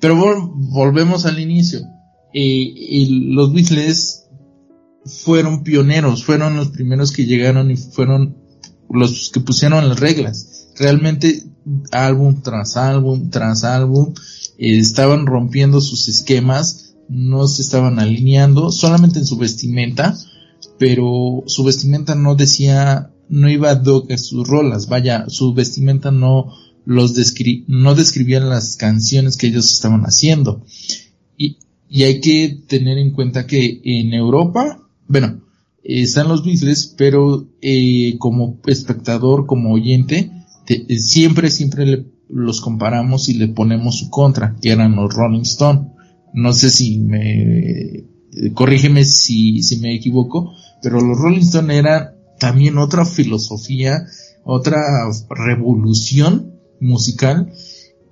Pero 0.00 0.16
volvemos 0.52 1.24
al 1.24 1.38
inicio. 1.38 1.80
y 2.34 3.32
los 3.32 3.54
Beatles 3.54 4.26
fueron 5.06 5.64
pioneros, 5.64 6.26
fueron 6.26 6.56
los 6.56 6.68
primeros 6.68 7.10
que 7.10 7.24
llegaron 7.24 7.70
y 7.70 7.78
fueron 7.78 8.36
los 8.90 9.30
que 9.32 9.40
pusieron 9.40 9.88
las 9.88 9.98
reglas. 9.98 10.68
Realmente 10.76 11.42
álbum 11.92 12.42
tras 12.42 12.76
álbum 12.76 13.30
tras 13.30 13.64
álbum, 13.64 14.12
eh, 14.58 14.78
estaban 14.78 15.26
rompiendo 15.26 15.80
sus 15.80 16.08
esquemas, 16.08 16.94
no 17.08 17.46
se 17.46 17.62
estaban 17.62 17.98
alineando, 17.98 18.70
solamente 18.70 19.18
en 19.18 19.26
su 19.26 19.36
vestimenta, 19.36 20.16
pero 20.78 21.44
su 21.46 21.64
vestimenta 21.64 22.14
no 22.14 22.34
decía, 22.34 23.10
no 23.28 23.50
iba 23.50 23.70
a 23.70 23.82
a 24.10 24.18
sus 24.18 24.48
rolas, 24.48 24.88
vaya, 24.88 25.26
su 25.28 25.54
vestimenta 25.54 26.10
no 26.10 26.52
los 26.86 27.14
descri 27.14 27.64
no 27.66 27.94
describían 27.94 28.50
las 28.50 28.76
canciones 28.76 29.36
que 29.36 29.46
ellos 29.46 29.72
estaban 29.72 30.02
haciendo. 30.02 30.64
Y, 31.36 31.58
y 31.88 32.02
hay 32.02 32.20
que 32.20 32.60
tener 32.66 32.98
en 32.98 33.12
cuenta 33.12 33.46
que 33.46 33.80
en 33.84 34.12
Europa, 34.12 34.80
bueno, 35.08 35.40
están 35.82 36.28
los 36.28 36.44
Beatles, 36.44 36.94
pero 36.96 37.46
eh, 37.60 38.16
como 38.18 38.58
espectador, 38.66 39.46
como 39.46 39.72
oyente, 39.72 40.30
siempre, 40.98 41.50
siempre 41.50 42.06
los 42.28 42.60
comparamos 42.60 43.28
y 43.28 43.34
le 43.34 43.48
ponemos 43.48 43.98
su 43.98 44.10
contra, 44.10 44.56
que 44.60 44.70
eran 44.70 44.96
los 44.96 45.12
Rolling 45.12 45.42
Stone. 45.42 45.92
No 46.32 46.52
sé 46.52 46.70
si 46.70 46.98
me, 46.98 47.80
eh, 48.34 48.52
corrígeme 48.54 49.04
si, 49.04 49.62
si 49.62 49.78
me 49.78 49.94
equivoco, 49.94 50.52
pero 50.82 51.00
los 51.00 51.18
Rolling 51.18 51.40
Stone 51.40 51.76
eran 51.76 52.14
también 52.38 52.78
otra 52.78 53.04
filosofía, 53.04 54.04
otra 54.44 54.80
revolución 55.30 56.54
musical 56.80 57.52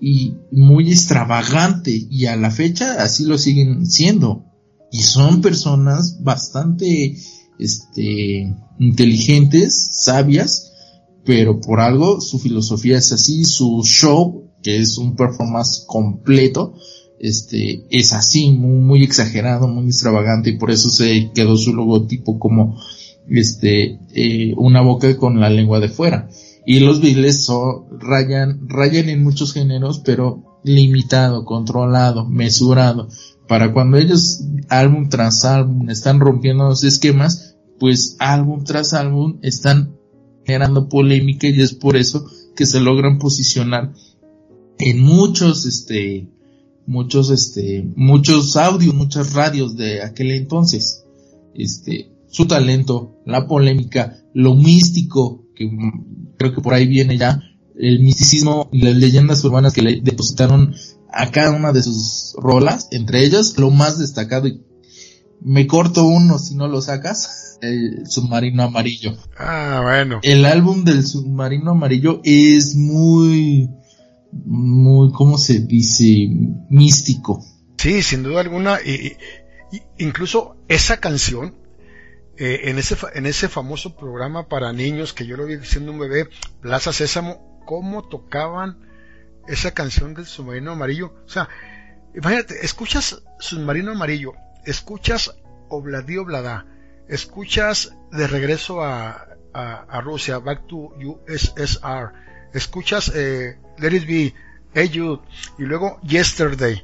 y 0.01 0.35
muy 0.51 0.91
extravagante 0.91 2.07
y 2.11 2.27
a 2.27 2.37
la 2.37 2.51
fecha 2.51 3.03
así 3.03 3.25
lo 3.25 3.39
siguen 3.39 3.87
siendo 3.87 4.45
y 4.91 5.03
son 5.03 5.41
personas 5.41 6.23
bastante 6.23 7.17
este 7.59 8.55
inteligentes, 8.79 9.89
sabias 9.93 10.72
pero 11.25 11.61
por 11.61 11.81
algo 11.81 12.21
su 12.21 12.39
filosofía 12.39 12.99
es 12.99 13.13
así, 13.13 13.45
su 13.45 13.83
show, 13.85 14.51
que 14.63 14.79
es 14.79 14.99
un 14.99 15.17
performance 15.17 15.85
completo, 15.87 16.75
este, 17.19 17.87
es 17.91 18.13
así, 18.13 18.51
muy, 18.51 19.05
exagerado, 19.05 19.69
muy 19.69 19.87
extravagante, 19.87 20.51
y 20.51 20.59
por 20.59 20.71
eso 20.71 20.91
se 20.91 21.31
quedó 21.35 21.57
su 21.57 21.73
logotipo 21.73 22.39
como, 22.39 22.77
este, 23.29 24.01
eh, 24.13 24.55
una 24.57 24.81
boca 24.81 25.17
con 25.17 25.41
la 25.41 25.49
lengua 25.49 25.79
de 25.79 25.89
fuera. 25.89 26.29
Y 26.67 26.81
los 26.81 27.01
Beatles 27.01 27.49
rayan, 27.91 28.69
rayan 28.69 29.09
en 29.09 29.23
muchos 29.23 29.53
géneros, 29.53 30.01
pero 30.05 30.61
limitado, 30.65 31.45
controlado, 31.45 32.29
mesurado. 32.29 33.09
Para 33.49 33.73
cuando 33.73 33.99
ellos, 33.99 34.45
álbum 34.69 35.09
tras 35.09 35.45
álbum, 35.45 35.91
están 35.91 36.21
rompiendo 36.21 36.65
los 36.65 36.85
esquemas, 36.85 37.57
pues 37.79 38.17
álbum 38.21 38.65
tras 38.65 38.95
álbum 38.95 39.39
están 39.43 39.97
generando 40.45 40.89
polémica 40.89 41.49
y 41.49 41.61
es 41.61 41.75
por 41.75 41.97
eso 41.97 42.27
que 42.57 42.67
se 42.67 42.81
logran 42.81 43.19
posicionar 43.19 43.93
en 44.79 45.01
muchos, 45.01 45.67
este, 45.67 46.29
muchos, 46.87 47.31
este, 47.31 47.85
muchos 47.97 48.57
audios, 48.57 48.95
muchas 48.95 49.33
radios 49.33 49.77
de 49.77 50.03
aquel 50.03 50.33
entonces. 50.33 51.05
Este, 51.55 52.11
su 52.29 52.47
talento, 52.47 53.21
la 53.27 53.47
polémica, 53.47 54.19
lo 54.35 54.55
místico, 54.55 55.47
que 55.55 55.71
creo 56.37 56.55
que 56.55 56.63
por 56.63 56.75
ahí 56.75 56.87
viene 56.87 57.19
ya, 57.19 57.43
el 57.79 58.01
misticismo 58.01 58.69
y 58.73 58.83
las 58.83 58.97
leyendas 58.97 59.45
urbanas 59.45 59.73
que 59.73 59.83
le 59.83 60.01
depositaron 60.01 60.75
a 61.13 61.31
cada 61.31 61.53
una 61.53 61.73
de 61.73 61.83
sus 61.83 62.35
rolas, 62.39 62.89
entre 62.91 63.25
ellas 63.25 63.59
lo 63.59 63.71
más 63.71 63.99
destacado 63.99 64.49
y 64.49 64.63
me 65.45 65.67
corto 65.67 66.05
uno 66.07 66.39
si 66.39 66.55
no 66.55 66.69
lo 66.69 66.81
sacas. 66.81 67.49
El 67.63 68.09
submarino 68.09 68.65
amarillo. 68.65 69.17
Ah, 69.39 69.81
bueno. 69.85 70.19
El 70.25 70.45
álbum 70.47 70.83
del 70.83 71.07
submarino 71.07 71.71
amarillo 71.71 72.21
es 72.25 72.75
muy, 72.75 73.71
muy, 74.33 75.13
¿cómo 75.13 75.39
se 75.39 75.61
dice? 75.61 76.29
Místico. 76.71 77.45
Sí, 77.79 78.03
sin 78.03 78.25
duda 78.25 78.41
alguna. 78.41 78.81
Y, 78.81 79.17
incluso 79.97 80.57
esa 80.67 80.97
canción, 80.97 81.55
eh, 82.37 82.63
en, 82.65 82.79
ese, 82.79 82.97
en 83.15 83.27
ese 83.27 83.49
famoso 83.49 83.95
programa 83.95 84.49
para 84.49 84.73
niños 84.73 85.13
que 85.13 85.25
yo 85.25 85.37
lo 85.37 85.47
vi 85.47 85.59
siendo 85.63 85.93
un 85.93 86.01
bebé, 86.01 86.29
Plaza 86.61 86.93
Sésamo, 86.93 87.63
cómo 87.65 88.09
tocaban 88.09 88.79
esa 89.47 89.71
canción 89.71 90.15
del 90.15 90.27
submarino 90.27 90.73
amarillo. 90.73 91.15
O 91.27 91.31
sea, 91.31 91.49
imagínate, 92.13 92.67
escuchas 92.67 93.23
submarino 93.39 93.93
amarillo 93.93 94.33
escuchas 94.65 95.35
Obladi 95.69 96.19
Oblada, 96.19 96.67
escuchas 97.09 97.95
de 98.11 98.27
regreso 98.27 98.83
a, 98.83 99.27
a, 99.55 100.01
Rusia, 100.01 100.39
Back 100.39 100.67
to 100.67 100.95
USSR, 100.97 102.13
escuchas 102.55 103.13
eh, 103.15 103.59
Let 103.79 103.97
It 103.97 104.07
Be, 104.07 104.35
y 105.59 105.63
luego 105.63 106.01
Yesterday, 106.03 106.83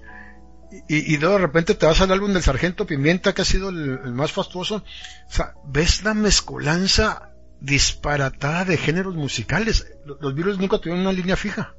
y, 0.89 1.15
y, 1.15 1.17
de 1.17 1.39
repente 1.39 1.75
te 1.75 1.87
vas 1.87 2.01
al 2.03 2.13
álbum 2.13 2.33
del 2.33 2.43
Sargento 2.43 2.87
Pimienta, 2.87 3.33
que 3.33 3.43
ha 3.43 3.47
sido 3.47 3.71
el, 3.71 4.13
más 4.13 4.33
fastuoso, 4.33 4.77
o 4.77 5.33
sea, 5.33 5.55
ves 5.67 6.05
la 6.05 6.13
mezcolanza 6.13 7.33
disparatada 7.61 8.67
de 8.67 8.77
géneros 8.77 9.15
musicales. 9.15 9.87
Los, 10.05 10.21
los 10.21 10.35
virus 10.35 10.59
nunca 10.59 10.79
tuvieron 10.79 11.01
una 11.01 11.13
línea 11.13 11.37
fija. 11.37 11.75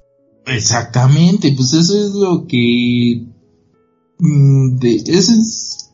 Exactamente, 0.45 1.53
pues 1.55 1.73
eso 1.73 1.97
es 1.97 2.11
lo 2.13 2.47
que... 2.47 3.25
Mm, 4.17 4.77
de, 4.79 4.95
ese 4.95 5.33
es 5.33 5.88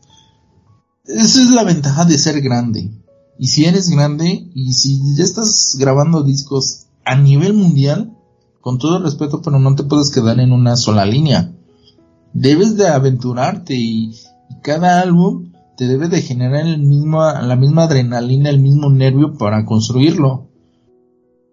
esa 1.08 1.42
es 1.42 1.50
la 1.52 1.64
ventaja 1.64 2.06
de 2.06 2.18
ser 2.18 2.42
grande. 2.42 2.92
Y 3.38 3.48
si 3.48 3.66
eres 3.66 3.90
grande 3.90 4.50
y 4.54 4.74
si 4.74 5.16
ya 5.16 5.24
estás 5.24 5.76
grabando 5.80 6.24
discos 6.24 6.88
a 7.04 7.16
nivel 7.16 7.54
mundial, 7.54 8.16
con 8.62 8.80
todo 8.80 9.00
respeto, 9.00 9.42
pero 9.42 9.60
no 9.60 9.76
te 9.76 9.84
puedes 9.84 10.10
quedar 10.10 10.40
en 10.40 10.52
una 10.52 10.76
sola 10.76 11.06
línea. 11.06 11.52
Debes 12.34 12.78
de 12.78 12.88
aventurarte 12.88 13.76
y, 13.76 14.16
cada 14.62 15.02
álbum 15.02 15.52
te 15.78 15.88
debe 15.88 16.08
de 16.08 16.22
generar 16.22 16.66
el 16.66 16.82
mismo, 16.82 17.22
la 17.24 17.56
misma 17.56 17.84
adrenalina, 17.84 18.50
el 18.50 18.60
mismo 18.60 18.90
nervio 18.90 19.38
para 19.38 19.66
construirlo. 19.66 20.48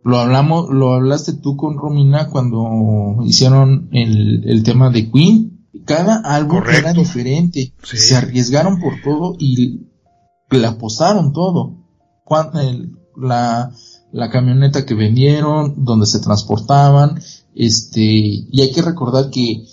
Lo 0.05 0.19
hablamos, 0.19 0.71
lo 0.71 0.93
hablaste 0.93 1.35
tú 1.35 1.57
con 1.57 1.77
Romina 1.77 2.29
cuando 2.29 3.23
hicieron 3.25 3.89
el, 3.93 4.49
el 4.49 4.63
tema 4.63 4.91
de 4.91 5.11
Queen 5.11 5.52
cada 5.85 6.17
álbum 6.17 6.63
era 6.69 6.93
diferente. 6.93 7.73
Se 7.83 8.17
arriesgaron 8.17 8.81
por 8.81 9.01
todo 9.03 9.37
y 9.39 9.89
le 10.51 10.67
apostaron 10.67 11.33
todo. 11.33 11.79
la, 13.17 13.73
la 14.13 14.31
camioneta 14.31 14.85
que 14.85 14.95
vendieron, 14.95 15.85
donde 15.85 16.07
se 16.07 16.21
transportaban, 16.21 17.21
este, 17.55 18.03
y 18.03 18.61
hay 18.61 18.73
que 18.73 18.83
recordar 18.83 19.31
que 19.31 19.65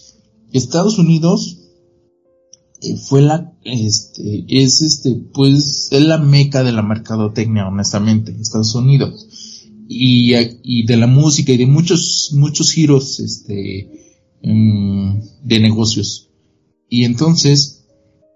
Estados 0.52 0.98
Unidos 1.00 1.58
eh, 2.82 2.98
fue 2.98 3.22
la, 3.22 3.54
este, 3.64 4.46
es 4.48 4.82
este, 4.82 5.12
pues, 5.34 5.90
es 5.92 6.02
la 6.02 6.18
meca 6.18 6.64
de 6.64 6.72
la 6.72 6.82
mercadotecnia, 6.82 7.68
honestamente, 7.68 8.36
Estados 8.40 8.74
Unidos. 8.76 9.28
Y, 9.92 10.36
y 10.64 10.86
de 10.86 10.98
la 10.98 11.08
música 11.08 11.52
y 11.52 11.58
de 11.58 11.66
muchos, 11.66 12.32
muchos 12.36 12.72
giros, 12.72 13.20
este, 13.20 13.99
Mm, 14.42 15.20
de 15.44 15.60
negocios. 15.60 16.30
Y 16.88 17.04
entonces, 17.04 17.86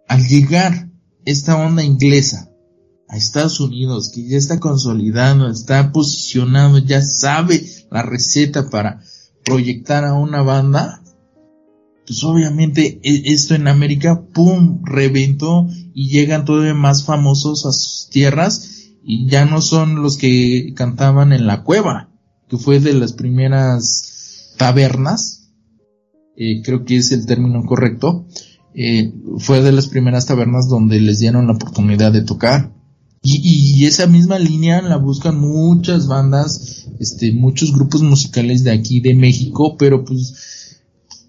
al 0.07 0.27
llegar 0.27 0.89
esta 1.25 1.55
onda 1.55 1.83
inglesa 1.83 2.49
a 3.07 3.17
Estados 3.17 3.59
Unidos, 3.59 4.11
que 4.13 4.27
ya 4.27 4.37
está 4.37 4.59
consolidando, 4.59 5.49
está 5.49 5.91
posicionado, 5.91 6.79
ya 6.79 7.01
sabe 7.01 7.65
la 7.89 8.01
receta 8.01 8.69
para 8.69 9.01
proyectar 9.45 10.03
a 10.03 10.13
una 10.13 10.41
banda, 10.41 11.01
pues 12.05 12.23
obviamente 12.25 12.99
e, 13.01 13.33
esto 13.33 13.55
en 13.55 13.67
América, 13.69 14.25
¡pum!, 14.33 14.81
reventó 14.83 15.67
y 15.93 16.09
llegan 16.09 16.43
todavía 16.43 16.73
más 16.73 17.05
famosos 17.05 17.65
a 17.65 17.71
sus 17.71 18.09
tierras 18.09 18.89
y 19.05 19.27
ya 19.29 19.45
no 19.45 19.61
son 19.61 20.01
los 20.01 20.17
que 20.17 20.73
cantaban 20.75 21.31
en 21.31 21.47
la 21.47 21.63
cueva, 21.63 22.09
que 22.49 22.57
fue 22.57 22.81
de 22.81 22.93
las 22.93 23.13
primeras 23.13 24.53
tabernas 24.57 25.42
eh, 26.35 26.61
creo 26.63 26.85
que 26.85 26.97
es 26.97 27.11
el 27.11 27.25
término 27.25 27.63
correcto, 27.65 28.25
eh, 28.75 29.13
fue 29.37 29.61
de 29.61 29.71
las 29.71 29.87
primeras 29.87 30.25
tabernas 30.25 30.67
donde 30.67 30.99
les 30.99 31.19
dieron 31.19 31.47
la 31.47 31.53
oportunidad 31.53 32.11
de 32.11 32.23
tocar. 32.23 32.73
Y, 33.25 33.85
esa 33.85 34.05
misma 34.05 34.37
línea 34.37 34.81
la 34.81 34.97
buscan 34.97 35.39
muchas 35.39 36.07
bandas, 36.07 36.87
este, 36.99 37.31
muchos 37.31 37.71
grupos 37.71 38.01
musicales 38.01 38.65
de 38.65 38.71
aquí 38.71 38.99
de 38.99 39.15
México, 39.15 39.77
pero 39.77 40.03
pues 40.03 40.81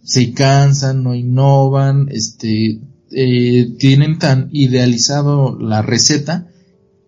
se 0.02 0.32
cansan, 0.32 1.04
no 1.04 1.14
innovan, 1.14 2.08
este, 2.10 2.80
eh, 3.12 3.76
tienen 3.78 4.18
tan 4.18 4.48
idealizado 4.50 5.56
la 5.56 5.82
receta 5.82 6.48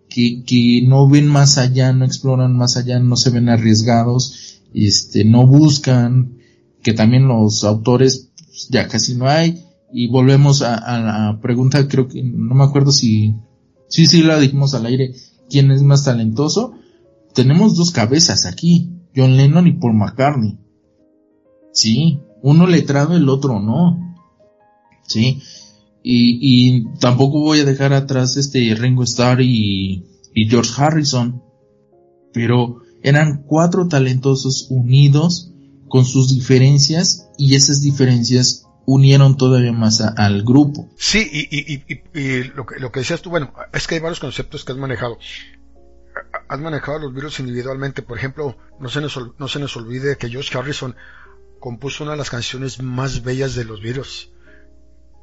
que, 0.07 0.43
que 0.45 0.81
no 0.87 1.09
ven 1.09 1.27
más 1.27 1.57
allá, 1.57 1.91
no 1.91 2.05
exploran 2.05 2.55
más 2.55 2.77
allá, 2.77 2.97
no 2.99 3.17
se 3.17 3.29
ven 3.29 3.49
arriesgados, 3.49 4.61
este, 4.73 5.25
no 5.25 5.45
buscan, 5.45 6.36
que 6.87 6.93
también 6.93 7.27
los 7.27 7.65
autores 7.65 8.31
pues, 8.37 8.69
ya 8.69 8.87
casi 8.87 9.13
no 9.13 9.27
hay. 9.27 9.61
Y 9.91 10.07
volvemos 10.07 10.61
a, 10.61 10.99
la 11.01 11.37
pregunta, 11.41 11.85
creo 11.85 12.07
que 12.07 12.23
no 12.23 12.55
me 12.55 12.63
acuerdo 12.63 12.93
si, 12.93 13.35
sí, 13.89 14.05
sí 14.05 14.23
la 14.23 14.39
dijimos 14.39 14.73
al 14.73 14.85
aire, 14.85 15.13
¿quién 15.49 15.69
es 15.71 15.81
más 15.81 16.05
talentoso? 16.05 16.75
Tenemos 17.33 17.75
dos 17.75 17.91
cabezas 17.91 18.45
aquí, 18.45 18.89
John 19.13 19.35
Lennon 19.35 19.67
y 19.67 19.73
Paul 19.73 19.95
McCartney. 19.95 20.57
Sí, 21.73 22.21
uno 22.41 22.67
letrado, 22.67 23.17
el 23.17 23.27
otro 23.27 23.59
no. 23.59 24.15
Sí, 25.01 25.41
y, 26.01 26.39
y 26.77 26.85
tampoco 27.01 27.41
voy 27.41 27.59
a 27.59 27.65
dejar 27.65 27.91
atrás 27.91 28.37
este 28.37 28.73
Ringo 28.75 29.03
Starr 29.03 29.41
y, 29.41 30.05
y 30.33 30.49
George 30.49 30.71
Harrison, 30.77 31.43
pero 32.31 32.77
eran 33.03 33.43
cuatro 33.45 33.89
talentosos 33.89 34.67
unidos 34.69 35.51
con 35.89 36.05
sus 36.05 36.29
diferencias 36.29 37.29
y 37.37 37.55
esas 37.55 37.81
diferencias 37.81 38.67
unieron 38.85 39.35
todavía 39.35 39.73
más 39.73 40.01
al 40.01 40.43
grupo. 40.43 40.89
Sí, 40.97 41.29
y, 41.31 42.43
lo, 42.55 42.65
que, 42.65 42.79
lo 42.79 42.91
que 42.91 43.01
decías 43.01 43.21
tú, 43.21 43.29
bueno, 43.29 43.53
es 43.73 43.85
que 43.85 43.95
hay 43.95 44.01
varios 44.01 44.19
conceptos 44.19 44.63
que 44.63 44.71
has 44.71 44.77
manejado. 44.77 45.17
Has 46.47 46.59
manejado 46.59 46.99
los 46.99 47.13
virus 47.13 47.39
individualmente, 47.39 48.01
por 48.01 48.17
ejemplo, 48.17 48.57
no 48.79 48.89
se 48.89 49.01
nos, 49.01 49.19
no 49.37 49.47
se 49.47 49.59
nos 49.59 49.75
olvide 49.75 50.17
que 50.17 50.29
George 50.29 50.57
Harrison 50.57 50.95
compuso 51.59 52.03
una 52.03 52.13
de 52.13 52.17
las 52.17 52.29
canciones 52.29 52.81
más 52.81 53.23
bellas 53.23 53.55
de 53.55 53.65
los 53.65 53.81
virus, 53.81 54.31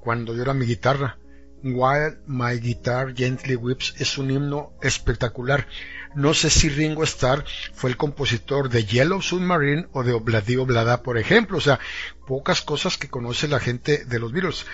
cuando 0.01 0.35
yo 0.35 0.43
era 0.43 0.55
mi 0.55 0.67
guitarra. 0.67 1.19
While 1.63 2.19
My 2.27 2.59
Guitar 2.59 3.15
Gently 3.15 3.57
Whips 3.57 3.95
es 3.99 4.19
un 4.19 4.31
himno 4.31 4.75
espectacular. 4.83 5.67
No 6.15 6.33
sé 6.33 6.49
si 6.51 6.69
Ringo 6.69 7.03
Starr 7.03 7.45
fue 7.73 7.91
el 7.91 7.97
compositor 7.97 8.69
de 8.69 8.85
Yellow 8.85 9.21
Submarine 9.21 9.89
o 9.93 10.05
de 10.05 10.13
Obladi 10.13 10.57
Oblada, 10.57 11.03
por 11.03 11.19
ejemplo. 11.19 11.59
O 11.59 11.61
sea, 11.61 11.81
pocas 12.27 12.63
cosas 12.63 12.97
que 12.97 13.09
conoce 13.09 13.49
la 13.49 13.61
gente 13.61 14.05
de 14.05 14.19
los 14.19 14.33
Beatles. 14.33 14.67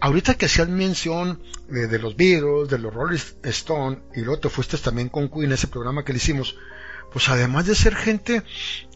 Ahorita 0.00 0.34
que 0.34 0.46
hacían 0.46 0.74
mención 0.74 1.42
de, 1.68 1.98
los 1.98 2.16
Beatles, 2.16 2.68
de 2.68 2.78
los 2.78 2.94
Rolling 2.94 3.18
Stone, 3.42 4.02
y 4.14 4.20
luego 4.20 4.40
te 4.40 4.48
fuiste 4.48 4.78
también 4.78 5.08
con 5.08 5.28
Queen, 5.28 5.52
ese 5.52 5.66
programa 5.66 6.04
que 6.04 6.12
le 6.12 6.18
hicimos, 6.18 6.56
pues 7.12 7.28
además 7.28 7.66
de 7.66 7.74
ser 7.74 7.96
gente 7.96 8.42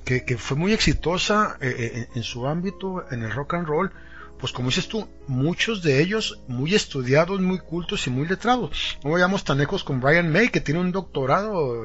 que, 0.04 0.38
fue 0.38 0.56
muy 0.56 0.72
exitosa 0.72 1.58
eh, 1.60 1.74
eh, 1.78 2.08
en 2.14 2.22
su 2.22 2.46
ámbito, 2.46 3.04
en 3.10 3.22
el 3.22 3.32
rock 3.32 3.54
and 3.54 3.66
roll, 3.66 3.92
pues 4.38 4.52
como 4.52 4.68
dices 4.68 4.88
tú, 4.88 5.08
muchos 5.26 5.82
de 5.82 6.00
ellos 6.00 6.40
muy 6.46 6.74
estudiados, 6.74 7.40
muy 7.40 7.58
cultos 7.58 8.06
y 8.06 8.10
muy 8.10 8.26
letrados. 8.26 8.98
No 9.04 9.10
vayamos 9.10 9.44
tan 9.44 9.58
lejos 9.58 9.84
con 9.84 10.00
Brian 10.00 10.30
May, 10.30 10.48
que 10.48 10.60
tiene 10.60 10.80
un 10.80 10.92
doctorado, 10.92 11.84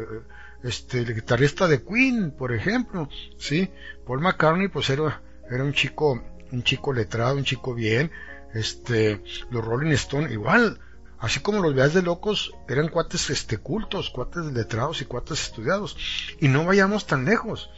este, 0.64 1.00
el 1.00 1.14
guitarrista 1.14 1.68
de 1.68 1.84
Queen, 1.84 2.32
por 2.32 2.54
ejemplo, 2.54 3.10
sí. 3.38 3.70
Paul 4.06 4.22
McCartney, 4.22 4.68
pues 4.68 4.90
era, 4.90 5.22
era 5.50 5.64
un 5.64 5.74
chico, 5.74 6.24
un 6.52 6.64
chico 6.64 6.94
letrado, 6.94 7.38
un 7.38 7.44
chico 7.44 7.74
bien. 7.74 8.12
Este, 8.54 9.24
los 9.50 9.66
Rolling 9.66 9.92
Stone, 9.94 10.32
igual, 10.32 10.80
así 11.20 11.40
como 11.40 11.62
los 11.62 11.74
veas 11.74 11.94
de 11.94 12.04
locos, 12.04 12.54
eran 12.70 12.88
cuates, 12.88 13.30
este, 13.32 13.58
cultos, 13.58 14.12
cuates 14.12 14.46
letrados 14.46 15.02
y 15.02 15.06
cuates 15.06 15.42
estudiados. 15.42 15.98
Y 16.40 16.48
no 16.48 16.64
vayamos 16.66 17.08
tan 17.08 17.26
lejos. 17.26 17.70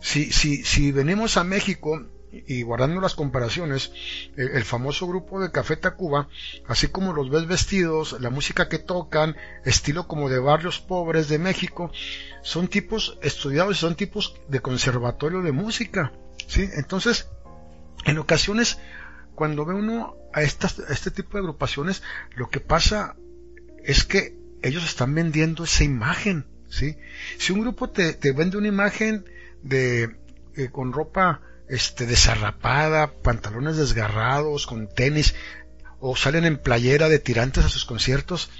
Si, 0.00 0.32
si, 0.32 0.64
si 0.64 0.92
venimos 0.92 1.36
a 1.36 1.44
México 1.44 2.06
y 2.46 2.62
guardando 2.62 3.00
las 3.00 3.14
comparaciones, 3.14 3.92
eh, 4.36 4.50
el 4.54 4.64
famoso 4.64 5.06
grupo 5.06 5.40
de 5.40 5.50
Café 5.50 5.76
Tacuba, 5.76 6.28
así 6.66 6.88
como 6.88 7.12
los 7.12 7.30
ves 7.30 7.46
vestidos, 7.46 8.20
la 8.20 8.30
música 8.30 8.68
que 8.68 8.78
tocan, 8.78 9.36
estilo 9.64 10.08
como 10.08 10.28
de 10.28 10.38
barrios 10.38 10.80
pobres 10.80 11.28
de 11.28 11.38
México, 11.38 11.92
son 12.42 12.68
tipos 12.68 13.18
estudiados 13.22 13.76
y 13.76 13.80
son 13.80 13.94
tipos 13.94 14.34
de 14.48 14.60
conservatorio 14.60 15.42
de 15.42 15.52
música, 15.52 16.12
¿sí? 16.46 16.68
Entonces, 16.74 17.28
en 18.04 18.18
ocasiones 18.18 18.78
cuando 19.34 19.64
ve 19.64 19.74
uno 19.74 20.16
a, 20.32 20.42
estas, 20.42 20.78
este 20.78 21.10
tipo 21.10 21.32
de 21.32 21.40
agrupaciones, 21.40 22.02
lo 22.36 22.50
que 22.50 22.60
pasa 22.60 23.16
es 23.84 24.04
que 24.04 24.36
ellos 24.62 24.84
están 24.84 25.14
vendiendo 25.14 25.64
esa 25.64 25.84
imagen, 25.84 26.46
¿sí? 26.68 26.96
Si 27.38 27.52
un 27.52 27.60
grupo 27.60 27.90
te, 27.90 28.14
te 28.14 28.32
vende 28.32 28.56
una 28.56 28.68
imagen 28.68 29.24
de 29.62 30.16
eh, 30.56 30.68
con 30.70 30.92
ropa 30.92 31.40
este 31.68 32.06
desarrapada, 32.06 33.12
pantalones 33.22 33.76
desgarrados, 33.76 34.66
con 34.66 34.88
tenis, 34.88 35.34
o 36.06 36.14
salen 36.16 36.44
en 36.44 36.58
playera 36.58 37.08
de 37.08 37.18
tirantes 37.18 37.64
a 37.64 37.70
sus 37.70 37.86
conciertos, 37.86 38.50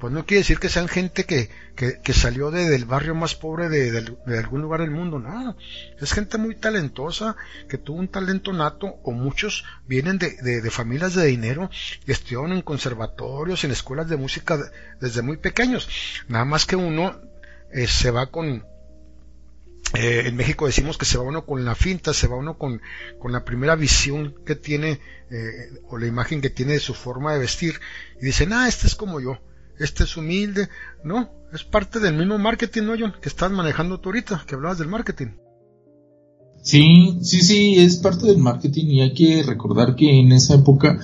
pues 0.00 0.12
no 0.12 0.26
quiere 0.26 0.40
decir 0.40 0.58
que 0.58 0.68
sean 0.68 0.88
gente 0.88 1.26
que, 1.26 1.48
que, 1.76 2.12
salió 2.12 2.50
de, 2.50 2.68
del 2.68 2.86
barrio 2.86 3.14
más 3.14 3.36
pobre 3.36 3.68
de, 3.68 3.92
de, 3.92 4.38
algún 4.38 4.62
lugar 4.62 4.80
del 4.80 4.90
mundo, 4.90 5.20
no, 5.20 5.56
es 6.00 6.12
gente 6.12 6.38
muy 6.38 6.56
talentosa, 6.56 7.36
que 7.68 7.78
tuvo 7.78 7.98
un 7.98 8.08
talento 8.08 8.52
nato, 8.52 8.98
o 9.04 9.12
muchos 9.12 9.64
vienen 9.86 10.18
de, 10.18 10.30
de 10.42 10.70
familias 10.72 11.14
de 11.14 11.26
dinero 11.26 11.70
y 12.04 12.10
estudiaron 12.10 12.52
en 12.52 12.62
conservatorios, 12.62 13.62
en 13.62 13.70
escuelas 13.70 14.08
de 14.08 14.16
música 14.16 14.58
desde 15.00 15.22
muy 15.22 15.36
pequeños, 15.36 15.88
nada 16.26 16.46
más 16.46 16.66
que 16.66 16.74
uno 16.74 17.14
eh, 17.70 17.86
se 17.86 18.10
va 18.10 18.26
con, 18.26 18.66
eh, 19.94 20.24
en 20.26 20.36
México 20.36 20.66
decimos 20.66 20.98
que 20.98 21.06
se 21.06 21.16
va 21.16 21.24
uno 21.24 21.46
con 21.46 21.64
la 21.64 21.74
finta, 21.74 22.12
se 22.12 22.26
va 22.26 22.36
uno 22.36 22.58
con, 22.58 22.80
la 23.30 23.44
primera 23.44 23.74
visión 23.74 24.34
que 24.44 24.54
tiene 24.54 25.00
eh, 25.30 25.80
o 25.88 25.96
la 25.96 26.06
imagen 26.06 26.40
que 26.40 26.50
tiene 26.50 26.74
de 26.74 26.80
su 26.80 26.94
forma 26.94 27.32
de 27.32 27.38
vestir 27.38 27.74
y 28.20 28.26
dicen, 28.26 28.52
ah, 28.52 28.68
este 28.68 28.86
es 28.86 28.94
como 28.94 29.20
yo, 29.20 29.38
este 29.78 30.04
es 30.04 30.16
humilde. 30.16 30.68
No, 31.04 31.30
es 31.52 31.64
parte 31.64 32.00
del 32.00 32.14
mismo 32.14 32.38
marketing, 32.38 32.82
¿no, 32.82 32.94
John? 32.98 33.14
Que 33.20 33.28
estás 33.28 33.50
manejando 33.50 33.98
tú 33.98 34.10
ahorita, 34.10 34.44
que 34.46 34.56
hablabas 34.56 34.78
del 34.78 34.88
marketing. 34.88 35.28
Sí, 36.62 37.18
sí, 37.22 37.40
sí, 37.40 37.76
es 37.76 37.96
parte 37.96 38.26
del 38.26 38.38
marketing 38.38 38.86
y 38.86 39.00
hay 39.00 39.14
que 39.14 39.42
recordar 39.42 39.94
que 39.96 40.20
en 40.20 40.32
esa 40.32 40.56
época 40.56 41.00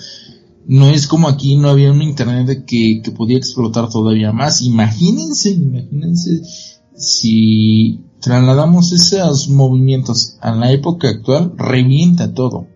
no 0.66 0.90
es 0.90 1.06
como 1.06 1.28
aquí, 1.28 1.56
no 1.56 1.70
había 1.70 1.92
un 1.92 2.02
internet 2.02 2.64
que, 2.66 3.00
que 3.02 3.10
podía 3.12 3.38
explotar 3.38 3.88
todavía 3.88 4.32
más. 4.32 4.60
Imagínense, 4.60 5.50
imagínense 5.50 6.42
si 6.96 8.03
trasladamos 8.24 8.90
esos 8.92 9.50
movimientos 9.50 10.38
a 10.40 10.54
la 10.54 10.72
época 10.72 11.10
actual, 11.10 11.52
revienta 11.58 12.32
todo. 12.32 12.66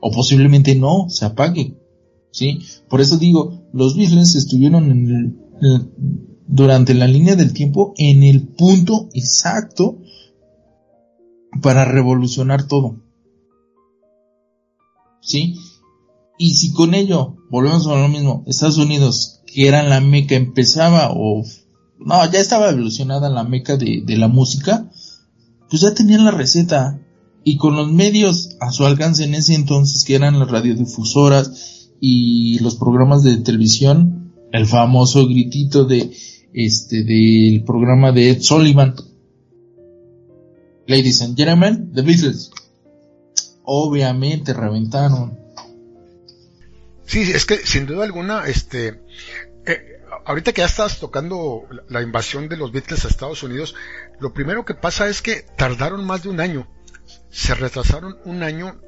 O 0.00 0.10
posiblemente 0.10 0.74
no, 0.74 1.08
se 1.08 1.24
apague. 1.24 1.76
¿Sí? 2.32 2.58
Por 2.88 3.00
eso 3.00 3.16
digo, 3.16 3.62
los 3.72 3.96
Beatles 3.96 4.34
estuvieron 4.34 5.38
durante 6.48 6.94
la 6.94 7.06
línea 7.06 7.36
del 7.36 7.52
tiempo 7.52 7.94
en 7.96 8.24
el 8.24 8.48
punto 8.48 9.08
exacto 9.12 9.98
para 11.62 11.84
revolucionar 11.84 12.66
todo. 12.66 12.96
¿Sí? 15.20 15.54
Y 16.38 16.56
si 16.56 16.72
con 16.72 16.94
ello, 16.94 17.36
volvemos 17.50 17.86
a 17.86 18.00
lo 18.00 18.08
mismo, 18.08 18.42
Estados 18.48 18.78
Unidos, 18.78 19.42
que 19.46 19.68
era 19.68 19.84
la 19.84 20.00
meca, 20.00 20.34
empezaba 20.34 21.12
o 21.12 21.44
no, 22.00 22.30
ya 22.30 22.40
estaba 22.40 22.70
evolucionada 22.70 23.28
la 23.28 23.44
meca 23.44 23.76
de, 23.76 24.04
la 24.16 24.28
música, 24.28 24.88
pues 25.68 25.82
ya 25.82 25.94
tenían 25.94 26.24
la 26.24 26.30
receta. 26.30 27.00
Y 27.44 27.56
con 27.56 27.76
los 27.76 27.90
medios 27.90 28.56
a 28.60 28.70
su 28.70 28.84
alcance 28.84 29.24
en 29.24 29.34
ese 29.34 29.54
entonces, 29.54 30.04
que 30.04 30.14
eran 30.14 30.38
las 30.38 30.50
radiodifusoras 30.50 31.90
y 32.00 32.58
los 32.58 32.76
programas 32.76 33.22
de 33.22 33.38
televisión, 33.38 34.32
el 34.52 34.66
famoso 34.66 35.26
gritito 35.26 35.84
de 35.84 36.12
este 36.52 37.04
del 37.04 37.64
programa 37.64 38.12
de 38.12 38.30
Ed 38.30 38.42
Sullivan. 38.42 38.96
Ladies 40.86 41.22
and 41.22 41.36
gentlemen, 41.36 41.92
The 41.94 42.02
Beatles. 42.02 42.50
Obviamente 43.64 44.52
reventaron. 44.52 45.38
Sí, 47.06 47.20
es 47.20 47.46
que 47.46 47.56
sin 47.58 47.86
duda 47.86 48.04
alguna, 48.04 48.46
este, 48.46 49.00
ahorita 50.24 50.52
que 50.52 50.60
ya 50.60 50.66
estás 50.66 50.98
tocando 50.98 51.66
la 51.88 52.02
invasión 52.02 52.48
de 52.48 52.56
los 52.56 52.72
Beatles 52.72 53.04
a 53.04 53.08
Estados 53.08 53.42
Unidos, 53.42 53.74
lo 54.20 54.32
primero 54.32 54.64
que 54.64 54.74
pasa 54.74 55.08
es 55.08 55.22
que 55.22 55.42
tardaron 55.56 56.04
más 56.04 56.22
de 56.22 56.28
un 56.28 56.40
año. 56.40 56.68
Se 57.30 57.54
retrasaron 57.54 58.18
un 58.24 58.42
año 58.42 58.80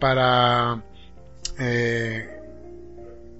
para 0.00 0.82
eh, 1.58 2.28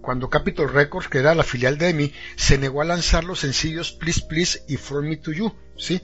cuando 0.00 0.28
Capitol 0.28 0.72
Records, 0.72 1.08
que 1.08 1.18
era 1.18 1.34
la 1.34 1.44
filial 1.44 1.78
de 1.78 1.90
EMI, 1.90 2.12
se 2.36 2.58
negó 2.58 2.82
a 2.82 2.84
lanzar 2.84 3.24
los 3.24 3.40
sencillos 3.40 3.92
Please 3.92 4.22
Please 4.28 4.62
y 4.68 4.76
For 4.76 5.02
Me 5.02 5.16
to 5.16 5.32
You, 5.32 5.54
¿sí? 5.76 6.02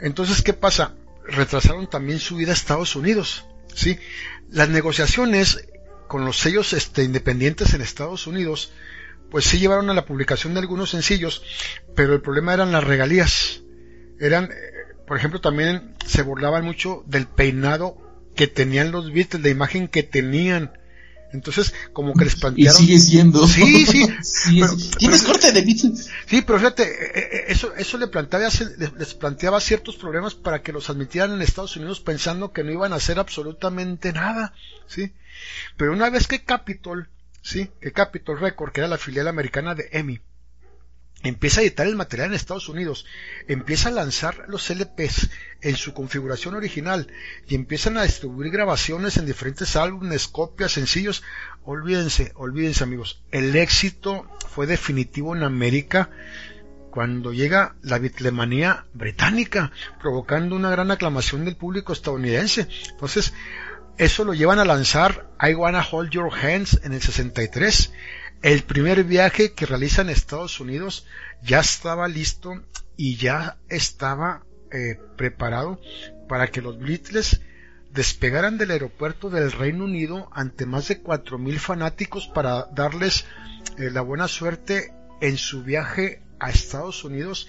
Entonces, 0.00 0.42
¿qué 0.42 0.54
pasa? 0.54 0.94
Retrasaron 1.24 1.88
también 1.88 2.18
su 2.18 2.40
ida 2.40 2.50
a 2.50 2.54
Estados 2.54 2.96
Unidos, 2.96 3.46
¿sí? 3.74 3.98
Las 4.50 4.70
negociaciones 4.70 5.68
con 6.08 6.24
los 6.24 6.38
sellos 6.38 6.72
este, 6.72 7.04
independientes 7.04 7.74
en 7.74 7.82
Estados 7.82 8.26
Unidos 8.26 8.72
pues 9.30 9.44
sí 9.44 9.58
llevaron 9.58 9.90
a 9.90 9.94
la 9.94 10.06
publicación 10.06 10.54
de 10.54 10.60
algunos 10.60 10.90
sencillos, 10.90 11.42
pero 11.94 12.14
el 12.14 12.20
problema 12.20 12.54
eran 12.54 12.72
las 12.72 12.84
regalías. 12.84 13.60
Eran, 14.20 14.44
eh, 14.44 14.96
por 15.06 15.16
ejemplo, 15.16 15.40
también 15.40 15.94
se 16.06 16.22
burlaban 16.22 16.64
mucho 16.64 17.04
del 17.06 17.26
peinado 17.26 17.96
que 18.34 18.46
tenían 18.46 18.92
los 18.92 19.12
Beatles, 19.12 19.42
la 19.42 19.50
imagen 19.50 19.88
que 19.88 20.02
tenían. 20.02 20.72
Entonces, 21.30 21.74
como 21.92 22.14
que 22.14 22.24
les 22.24 22.36
plantearon. 22.36 22.82
Y 22.82 22.86
sigue 22.86 22.98
siendo. 22.98 23.46
Sí, 23.46 23.84
sí. 24.22 24.62
Tienes 24.98 25.22
corte 25.24 25.52
de 25.52 25.60
Beatles. 25.60 26.08
Sí, 26.26 26.42
pero 26.42 26.58
fíjate, 26.58 26.84
eh, 26.84 27.12
eh, 27.14 27.44
eso, 27.48 27.74
eso 27.74 27.98
le 27.98 28.06
planteaba, 28.06 28.48
les 28.96 29.14
planteaba 29.14 29.60
ciertos 29.60 29.96
problemas 29.96 30.34
para 30.34 30.62
que 30.62 30.72
los 30.72 30.88
admitieran 30.88 31.34
en 31.34 31.42
Estados 31.42 31.76
Unidos 31.76 32.00
pensando 32.00 32.52
que 32.52 32.64
no 32.64 32.72
iban 32.72 32.94
a 32.94 32.96
hacer 32.96 33.18
absolutamente 33.18 34.12
nada, 34.12 34.54
¿sí? 34.86 35.12
Pero 35.76 35.92
una 35.92 36.08
vez 36.08 36.26
que 36.26 36.44
Capitol 36.44 37.10
¿sí? 37.42 37.70
que 37.80 37.92
Capitol 37.92 38.40
Record, 38.40 38.72
que 38.72 38.80
era 38.80 38.88
la 38.88 38.98
filial 38.98 39.28
americana 39.28 39.74
de 39.74 39.88
EMI, 39.92 40.20
empieza 41.22 41.60
a 41.60 41.64
editar 41.64 41.86
el 41.86 41.96
material 41.96 42.28
en 42.28 42.34
Estados 42.34 42.68
Unidos, 42.68 43.04
empieza 43.48 43.88
a 43.88 43.92
lanzar 43.92 44.44
los 44.48 44.70
LPs 44.70 45.30
en 45.60 45.76
su 45.76 45.92
configuración 45.92 46.54
original 46.54 47.08
y 47.48 47.54
empiezan 47.54 47.98
a 47.98 48.04
distribuir 48.04 48.52
grabaciones 48.52 49.16
en 49.16 49.26
diferentes 49.26 49.74
álbumes, 49.76 50.28
copias, 50.28 50.72
sencillos. 50.72 51.22
Olvídense, 51.64 52.32
olvídense 52.36 52.84
amigos, 52.84 53.22
el 53.32 53.54
éxito 53.56 54.30
fue 54.48 54.66
definitivo 54.66 55.34
en 55.34 55.42
América 55.42 56.10
cuando 56.90 57.32
llega 57.32 57.76
la 57.82 57.98
bitlemanía 57.98 58.86
británica, 58.92 59.72
provocando 60.00 60.56
una 60.56 60.70
gran 60.70 60.90
aclamación 60.90 61.44
del 61.44 61.56
público 61.56 61.92
estadounidense. 61.92 62.66
Entonces, 62.90 63.34
eso 63.98 64.24
lo 64.24 64.32
llevan 64.32 64.60
a 64.60 64.64
lanzar 64.64 65.28
I 65.40 65.54
Wanna 65.54 65.84
Hold 65.90 66.10
Your 66.10 66.32
Hands 66.32 66.80
en 66.84 66.92
el 66.92 67.02
63. 67.02 67.92
El 68.42 68.62
primer 68.62 69.02
viaje 69.02 69.52
que 69.52 69.66
realiza 69.66 70.02
en 70.02 70.08
Estados 70.10 70.60
Unidos 70.60 71.04
ya 71.42 71.58
estaba 71.58 72.06
listo 72.06 72.62
y 72.96 73.16
ya 73.16 73.58
estaba 73.68 74.44
eh, 74.70 75.00
preparado 75.16 75.80
para 76.28 76.46
que 76.48 76.62
los 76.62 76.78
Beatles 76.78 77.40
despegaran 77.92 78.56
del 78.58 78.70
aeropuerto 78.70 79.30
del 79.30 79.50
Reino 79.50 79.84
Unido 79.84 80.28
ante 80.32 80.66
más 80.66 80.88
de 80.88 81.02
4.000 81.02 81.58
fanáticos 81.58 82.28
para 82.28 82.66
darles 82.66 83.24
eh, 83.78 83.90
la 83.90 84.02
buena 84.02 84.28
suerte 84.28 84.92
en 85.20 85.36
su 85.36 85.64
viaje 85.64 86.22
a 86.38 86.50
Estados 86.50 87.02
Unidos 87.02 87.48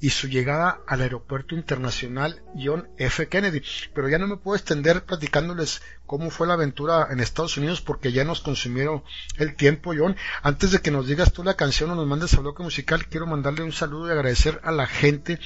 y 0.00 0.10
su 0.10 0.28
llegada 0.28 0.80
al 0.86 1.02
aeropuerto 1.02 1.54
internacional 1.54 2.42
John 2.56 2.88
F. 2.98 3.28
Kennedy. 3.28 3.62
Pero 3.94 4.08
ya 4.08 4.18
no 4.18 4.26
me 4.26 4.36
puedo 4.36 4.56
extender 4.56 5.04
platicándoles 5.04 5.82
cómo 6.06 6.30
fue 6.30 6.46
la 6.46 6.54
aventura 6.54 7.08
en 7.10 7.20
Estados 7.20 7.56
Unidos 7.56 7.80
porque 7.80 8.12
ya 8.12 8.24
nos 8.24 8.40
consumieron 8.40 9.02
el 9.36 9.56
tiempo, 9.56 9.92
John. 9.96 10.16
Antes 10.42 10.70
de 10.70 10.80
que 10.80 10.90
nos 10.90 11.06
digas 11.06 11.32
tú 11.32 11.42
la 11.42 11.54
canción 11.54 11.90
o 11.90 11.94
nos 11.94 12.06
mandes 12.06 12.34
al 12.34 12.42
bloque 12.42 12.62
musical, 12.62 13.06
quiero 13.06 13.26
mandarle 13.26 13.62
un 13.62 13.72
saludo 13.72 14.08
y 14.08 14.12
agradecer 14.12 14.60
a 14.64 14.70
la 14.70 14.86
gente 14.86 15.40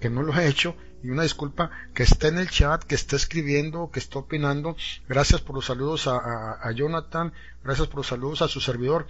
que 0.00 0.10
no 0.10 0.22
lo 0.22 0.32
ha 0.32 0.44
hecho 0.44 0.76
y 1.02 1.08
una 1.08 1.22
disculpa 1.22 1.70
que 1.94 2.02
está 2.02 2.28
en 2.28 2.38
el 2.38 2.50
chat, 2.50 2.84
que 2.84 2.94
está 2.94 3.16
escribiendo, 3.16 3.90
que 3.90 4.00
está 4.00 4.18
opinando. 4.18 4.76
Gracias 5.08 5.40
por 5.40 5.54
los 5.54 5.66
saludos 5.66 6.06
a, 6.06 6.58
a 6.60 6.72
Jonathan, 6.72 7.32
gracias 7.64 7.88
por 7.88 7.98
los 7.98 8.06
saludos 8.06 8.42
a 8.42 8.48
su 8.48 8.60
servidor. 8.60 9.06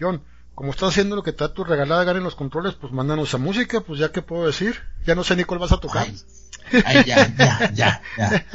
John, 0.00 0.22
como 0.54 0.70
estás 0.70 0.90
haciendo 0.90 1.16
lo 1.16 1.22
que 1.22 1.32
te 1.32 1.44
da 1.44 1.52
tu 1.52 1.64
regalada 1.64 2.04
gana 2.04 2.18
en 2.18 2.24
los 2.24 2.34
controles, 2.34 2.74
pues 2.74 2.92
mándanos 2.92 3.34
a 3.34 3.38
música, 3.38 3.80
pues 3.80 3.98
ya 3.98 4.12
que 4.12 4.22
puedo 4.22 4.46
decir, 4.46 4.76
ya 5.06 5.14
no 5.14 5.24
sé 5.24 5.36
ni 5.36 5.44
cuál 5.44 5.60
vas 5.60 5.72
a 5.72 5.78
tocar. 5.78 6.06
Ay, 6.84 7.04
ya, 7.06 7.34
ya, 7.36 7.72
ya, 7.74 8.02
ya. 8.16 8.46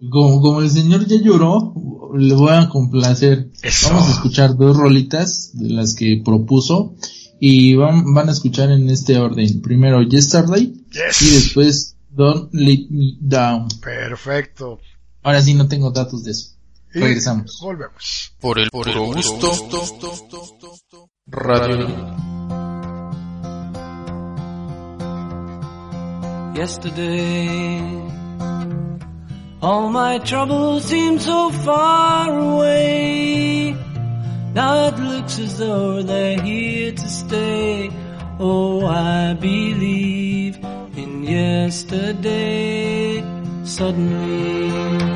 Como, 0.10 0.40
como 0.40 0.60
el 0.60 0.70
señor 0.70 1.06
ya 1.06 1.16
lloró, 1.16 1.74
le 2.16 2.34
voy 2.34 2.52
a 2.52 2.68
complacer. 2.68 3.48
Vamos 3.84 4.08
a 4.08 4.12
escuchar 4.12 4.54
dos 4.56 4.76
rolitas 4.76 5.50
de 5.54 5.70
las 5.70 5.94
que 5.94 6.20
propuso 6.24 6.94
y 7.40 7.74
van, 7.74 8.12
van 8.14 8.28
a 8.28 8.32
escuchar 8.32 8.70
en 8.70 8.88
este 8.90 9.18
orden. 9.18 9.62
Primero 9.62 10.02
Yesterday 10.02 10.84
y 10.92 11.30
después 11.30 11.96
Don't 12.10 12.52
Let 12.52 12.86
Me 12.90 13.16
Down. 13.20 13.68
Perfecto. 13.80 14.78
Ahora 15.22 15.42
sí 15.42 15.54
no 15.54 15.66
tengo 15.66 15.90
datos 15.90 16.24
de 16.24 16.32
eso. 16.32 16.55
Regresamos. 17.00 17.58
Volvemos. 17.60 18.32
Por 18.40 18.58
el 18.58 18.70
puro 18.70 19.06
gusto. 19.06 19.52
Radio. 21.26 22.16
Yesterday, 26.54 28.06
All 29.60 29.88
my 29.90 30.18
troubles 30.20 30.84
seem 30.84 31.18
so 31.18 31.50
far 31.50 32.30
away. 32.30 33.74
Now 34.54 34.88
it 34.88 34.98
looks 34.98 35.38
as 35.38 35.58
though 35.58 36.02
they're 36.02 36.40
here 36.40 36.92
to 36.92 37.08
stay. 37.08 37.90
Oh, 38.38 38.86
I 38.86 39.34
believe 39.34 40.58
in 40.96 41.24
yesterday. 41.24 43.22
Suddenly, 43.64 45.15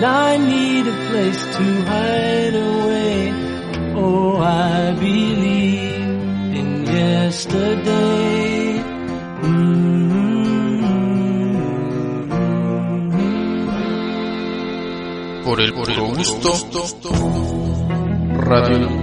Now 0.00 0.26
I 0.32 0.36
need 0.36 0.86
a 0.86 0.96
place 1.08 1.42
to 1.56 1.64
hide 1.90 2.54
away. 2.70 3.32
Oh, 3.96 4.36
I 4.36 4.92
believe 4.92 6.56
in 6.60 6.68
yesterday. 6.86 8.78
Mm-hmm. 9.42 10.22
Por 15.44 15.60
el 15.60 15.72
puro 15.72 16.14
gusto, 16.14 16.50
Radio 18.50 19.01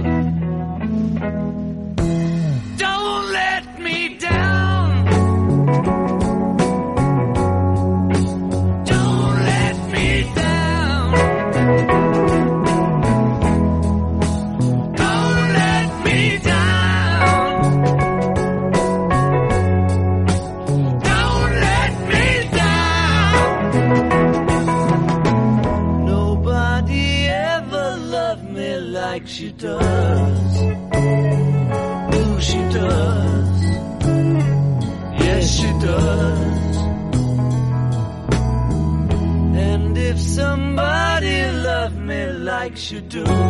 do 43.10 43.49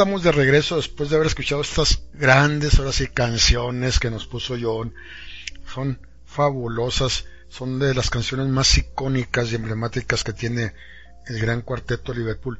Estamos 0.00 0.22
de 0.22 0.32
regreso 0.32 0.76
después 0.76 1.10
de 1.10 1.16
haber 1.16 1.26
escuchado 1.26 1.60
estas 1.60 2.04
grandes, 2.14 2.78
ahora 2.78 2.90
sí, 2.90 3.08
canciones 3.08 4.00
que 4.00 4.10
nos 4.10 4.26
puso 4.26 4.56
John. 4.58 4.94
Son 5.74 6.00
fabulosas, 6.24 7.26
son 7.50 7.78
de 7.78 7.92
las 7.92 8.08
canciones 8.08 8.46
más 8.46 8.78
icónicas 8.78 9.52
y 9.52 9.56
emblemáticas 9.56 10.24
que 10.24 10.32
tiene 10.32 10.72
el 11.26 11.38
gran 11.38 11.60
cuarteto 11.60 12.14
Liverpool. 12.14 12.58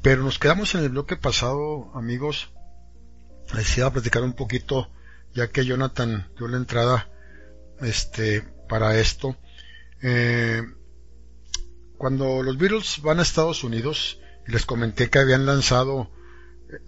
Pero 0.00 0.22
nos 0.22 0.38
quedamos 0.38 0.74
en 0.74 0.84
el 0.84 0.88
bloque 0.88 1.18
pasado, 1.18 1.90
amigos. 1.94 2.52
Les 3.54 3.76
iba 3.76 3.88
a 3.88 3.92
platicar 3.92 4.22
un 4.22 4.32
poquito, 4.32 4.88
ya 5.34 5.48
que 5.48 5.66
Jonathan 5.66 6.30
dio 6.38 6.48
la 6.48 6.56
entrada 6.56 7.10
este, 7.82 8.48
para 8.66 8.98
esto. 8.98 9.36
Eh, 10.00 10.62
cuando 11.98 12.42
los 12.42 12.56
Beatles 12.56 13.02
van 13.02 13.18
a 13.18 13.22
Estados 13.24 13.62
Unidos, 13.62 14.20
les 14.46 14.64
comenté 14.64 15.10
que 15.10 15.18
habían 15.18 15.44
lanzado 15.44 16.10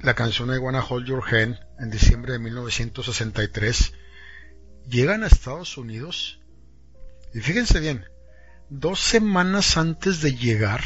la 0.00 0.14
canción 0.14 0.54
I 0.54 0.58
Wanna 0.58 0.84
Hold 0.84 1.06
Your 1.06 1.22
Hand 1.24 1.58
en 1.78 1.90
diciembre 1.90 2.32
de 2.32 2.38
1963, 2.38 3.92
llegan 4.88 5.22
a 5.22 5.26
Estados 5.26 5.76
Unidos 5.76 6.40
y 7.34 7.40
fíjense 7.40 7.80
bien, 7.80 8.04
dos 8.70 9.00
semanas 9.00 9.76
antes 9.76 10.20
de 10.20 10.34
llegar 10.34 10.82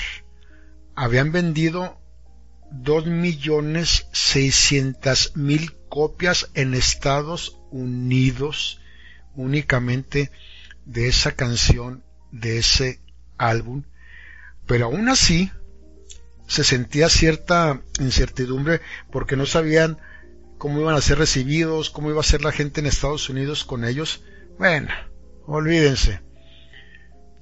habían 0.94 1.32
vendido 1.32 2.00
dos 2.70 3.06
millones 3.06 4.06
seiscientas 4.12 5.36
mil 5.36 5.74
copias 5.88 6.50
en 6.54 6.74
Estados 6.74 7.58
Unidos 7.70 8.80
únicamente 9.34 10.30
de 10.84 11.08
esa 11.08 11.32
canción, 11.32 12.04
de 12.32 12.58
ese 12.58 13.00
álbum 13.36 13.84
pero 14.68 14.84
aún 14.86 15.08
así 15.08 15.50
se 16.48 16.64
sentía 16.64 17.08
cierta 17.10 17.82
incertidumbre 18.00 18.80
porque 19.12 19.36
no 19.36 19.46
sabían 19.46 19.98
cómo 20.56 20.80
iban 20.80 20.96
a 20.96 21.00
ser 21.00 21.18
recibidos, 21.18 21.90
cómo 21.90 22.10
iba 22.10 22.20
a 22.20 22.24
ser 22.24 22.42
la 22.42 22.52
gente 22.52 22.80
en 22.80 22.86
Estados 22.86 23.28
Unidos 23.28 23.64
con 23.64 23.84
ellos. 23.84 24.24
Bueno, 24.58 24.88
olvídense. 25.46 26.22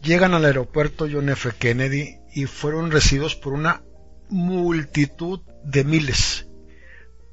Llegan 0.02 0.34
al 0.34 0.44
aeropuerto 0.44 1.06
John 1.10 1.28
F. 1.28 1.52
Kennedy 1.58 2.18
y 2.34 2.46
fueron 2.46 2.90
recibidos 2.90 3.36
por 3.36 3.52
una 3.54 3.82
multitud 4.28 5.40
de 5.64 5.84
miles. 5.84 6.46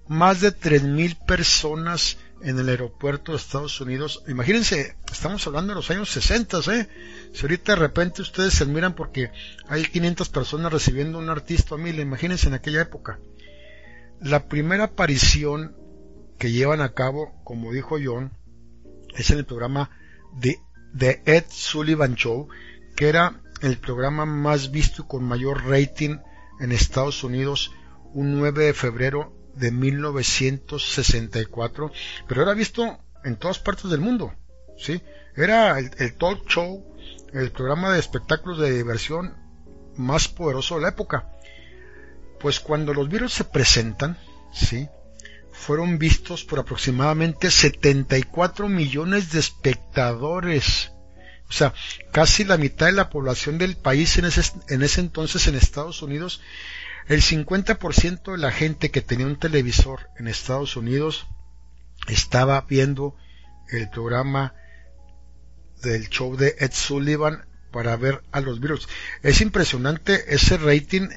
Más 0.07 0.41
de 0.41 0.51
tres 0.51 0.83
mil 0.83 1.17
personas 1.27 2.17
en 2.43 2.59
el 2.59 2.69
aeropuerto 2.69 3.31
de 3.31 3.37
Estados 3.37 3.79
Unidos. 3.79 4.23
Imagínense, 4.27 4.97
estamos 5.11 5.45
hablando 5.47 5.71
de 5.71 5.75
los 5.75 5.89
años 5.89 6.11
60, 6.11 6.59
¿eh? 6.73 6.89
Si 7.33 7.41
ahorita 7.41 7.73
de 7.73 7.79
repente 7.79 8.21
ustedes 8.21 8.53
se 8.53 8.65
miran 8.65 8.95
porque 8.95 9.31
hay 9.67 9.83
500 9.83 10.29
personas 10.29 10.71
recibiendo 10.71 11.17
un 11.19 11.29
artista 11.29 11.75
a 11.75 11.77
mil, 11.77 11.99
imagínense 11.99 12.47
en 12.47 12.53
aquella 12.53 12.81
época. 12.81 13.19
La 14.19 14.47
primera 14.47 14.85
aparición 14.85 15.75
que 16.37 16.51
llevan 16.51 16.81
a 16.81 16.93
cabo, 16.93 17.33
como 17.43 17.71
dijo 17.71 17.97
John, 18.03 18.31
es 19.15 19.29
en 19.31 19.37
el 19.37 19.45
programa 19.45 19.89
de, 20.33 20.59
de 20.93 21.21
Ed 21.25 21.45
Sullivan 21.49 22.15
Show, 22.15 22.49
que 22.95 23.07
era 23.07 23.41
el 23.61 23.77
programa 23.77 24.25
más 24.25 24.71
visto 24.71 25.03
y 25.03 25.07
con 25.07 25.23
mayor 25.23 25.65
rating 25.65 26.17
en 26.59 26.71
Estados 26.71 27.23
Unidos 27.23 27.71
un 28.13 28.37
9 28.37 28.65
de 28.65 28.73
febrero 28.73 29.33
de 29.55 29.71
1964, 29.71 31.91
pero 32.27 32.41
era 32.41 32.53
visto 32.53 32.99
en 33.23 33.37
todas 33.37 33.59
partes 33.59 33.89
del 33.89 34.01
mundo, 34.01 34.33
¿sí? 34.77 35.01
Era 35.35 35.79
el, 35.79 36.13
talk 36.15 36.47
show, 36.47 36.83
el 37.33 37.51
programa 37.51 37.93
de 37.93 37.99
espectáculos 37.99 38.59
de 38.59 38.71
diversión 38.71 39.35
más 39.95 40.27
poderoso 40.27 40.75
de 40.75 40.81
la 40.81 40.89
época. 40.89 41.29
Pues 42.39 42.59
cuando 42.59 42.93
los 42.93 43.09
virus 43.09 43.33
se 43.33 43.45
presentan, 43.45 44.17
¿sí? 44.51 44.87
Fueron 45.51 45.97
vistos 45.97 46.43
por 46.43 46.59
aproximadamente 46.59 47.49
74 47.49 48.69
millones 48.69 49.31
de 49.31 49.39
espectadores. 49.39 50.91
O 51.47 51.53
sea, 51.53 51.73
casi 52.11 52.43
la 52.43 52.57
mitad 52.57 52.87
de 52.87 52.93
la 52.93 53.09
población 53.09 53.57
del 53.57 53.77
país 53.77 54.17
en 54.17 54.25
ese, 54.25 54.41
en 54.69 54.81
ese 54.81 55.01
entonces 55.01 55.47
en 55.47 55.55
Estados 55.55 56.01
Unidos 56.01 56.41
el 57.07 57.21
50% 57.21 58.31
de 58.31 58.37
la 58.37 58.51
gente 58.51 58.91
que 58.91 59.01
tenía 59.01 59.25
un 59.25 59.37
televisor 59.37 60.09
en 60.17 60.27
Estados 60.27 60.75
Unidos 60.75 61.27
estaba 62.07 62.61
viendo 62.61 63.15
el 63.69 63.89
programa 63.89 64.53
del 65.81 66.09
show 66.09 66.35
de 66.37 66.55
Ed 66.59 66.71
Sullivan 66.73 67.45
para 67.71 67.95
ver 67.97 68.23
a 68.31 68.39
los 68.39 68.59
Beatles. 68.59 68.87
Es 69.21 69.41
impresionante 69.41 70.33
ese 70.33 70.57
rating 70.57 71.09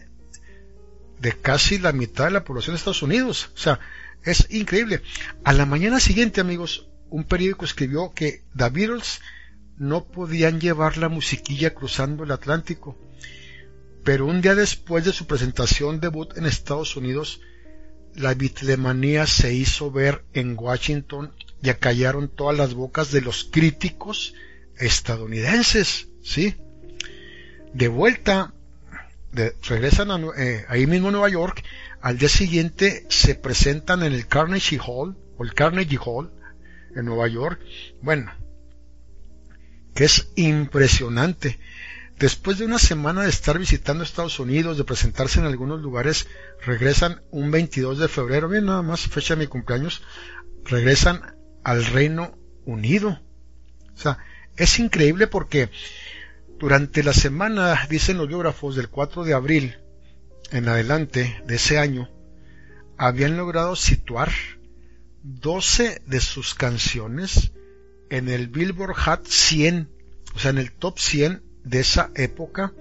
de 1.20 1.32
casi 1.32 1.78
la 1.78 1.92
mitad 1.92 2.24
de 2.26 2.32
la 2.32 2.44
población 2.44 2.74
de 2.74 2.78
Estados 2.78 3.02
Unidos. 3.02 3.50
O 3.54 3.58
sea, 3.58 3.78
es 4.24 4.48
increíble. 4.50 5.02
A 5.44 5.52
la 5.52 5.66
mañana 5.66 6.00
siguiente, 6.00 6.40
amigos, 6.40 6.88
un 7.10 7.24
periódico 7.24 7.64
escribió 7.64 8.12
que 8.12 8.42
The 8.56 8.70
Beatles 8.70 9.20
no 9.76 10.04
podían 10.04 10.60
llevar 10.60 10.96
la 10.96 11.08
musiquilla 11.08 11.74
cruzando 11.74 12.24
el 12.24 12.32
Atlántico 12.32 12.98
pero 14.06 14.24
un 14.24 14.40
día 14.40 14.54
después 14.54 15.04
de 15.04 15.12
su 15.12 15.26
presentación 15.26 15.98
debut 15.98 16.38
en 16.38 16.46
Estados 16.46 16.94
Unidos, 16.94 17.40
la 18.14 18.34
bitlemanía 18.34 19.26
se 19.26 19.52
hizo 19.52 19.90
ver 19.90 20.24
en 20.32 20.54
Washington 20.56 21.32
y 21.60 21.70
acallaron 21.70 22.28
todas 22.28 22.56
las 22.56 22.74
bocas 22.74 23.10
de 23.10 23.20
los 23.20 23.48
críticos 23.50 24.32
estadounidenses, 24.76 26.06
¿sí? 26.22 26.54
De 27.74 27.88
vuelta, 27.88 28.54
regresan 29.68 30.30
eh, 30.38 30.64
ahí 30.68 30.86
mismo 30.86 31.08
a 31.08 31.10
Nueva 31.10 31.28
York, 31.28 31.64
al 32.00 32.16
día 32.16 32.28
siguiente 32.28 33.06
se 33.08 33.34
presentan 33.34 34.04
en 34.04 34.12
el 34.12 34.28
Carnegie 34.28 34.78
Hall, 34.78 35.16
o 35.36 35.42
el 35.42 35.52
Carnegie 35.52 35.98
Hall, 36.00 36.30
en 36.94 37.06
Nueva 37.06 37.26
York, 37.26 37.60
bueno, 38.02 38.32
que 39.96 40.04
es 40.04 40.28
impresionante. 40.36 41.58
Después 42.18 42.56
de 42.56 42.64
una 42.64 42.78
semana 42.78 43.24
de 43.24 43.28
estar 43.28 43.59
visitando 43.59 44.02
Estados 44.02 44.38
Unidos, 44.38 44.78
de 44.78 44.84
presentarse 44.84 45.38
en 45.38 45.44
algunos 45.44 45.82
lugares, 45.82 46.26
regresan 46.64 47.20
un 47.30 47.51
22 47.51 47.98
de 47.98 48.09
febrero, 48.09 48.48
bien 48.48 48.64
nada 48.64 48.80
más, 48.80 49.02
fecha 49.02 49.34
de 49.34 49.40
mi 49.40 49.47
cumpleaños, 49.48 50.02
regresan 50.64 51.36
al 51.62 51.84
Reino 51.84 52.38
Unido. 52.64 53.20
O 53.94 53.98
sea, 53.98 54.18
es 54.56 54.78
increíble 54.78 55.26
porque 55.26 55.68
durante 56.59 57.02
la 57.02 57.12
semana, 57.12 57.86
dicen 57.90 58.16
los 58.16 58.28
biógrafos, 58.28 58.76
del 58.76 58.88
4 58.88 59.24
de 59.24 59.34
abril 59.34 59.76
en 60.52 60.68
adelante 60.70 61.43
de 61.47 61.56
ese 61.56 61.78
año, 61.78 62.09
habían 62.97 63.36
logrado 63.36 63.76
situar 63.76 64.32
12 65.22 66.01
de 66.06 66.20
sus 66.20 66.55
canciones 66.55 67.52
en 68.09 68.30
el 68.30 68.48
Billboard 68.48 68.94
Hot 68.94 69.26
100, 69.26 69.90
o 70.34 70.38
sea, 70.38 70.52
en 70.52 70.59
el 70.59 70.72
top 70.72 70.98
100 70.98 71.45
de 71.66 71.80
esa 71.80 72.10
época, 72.14 72.72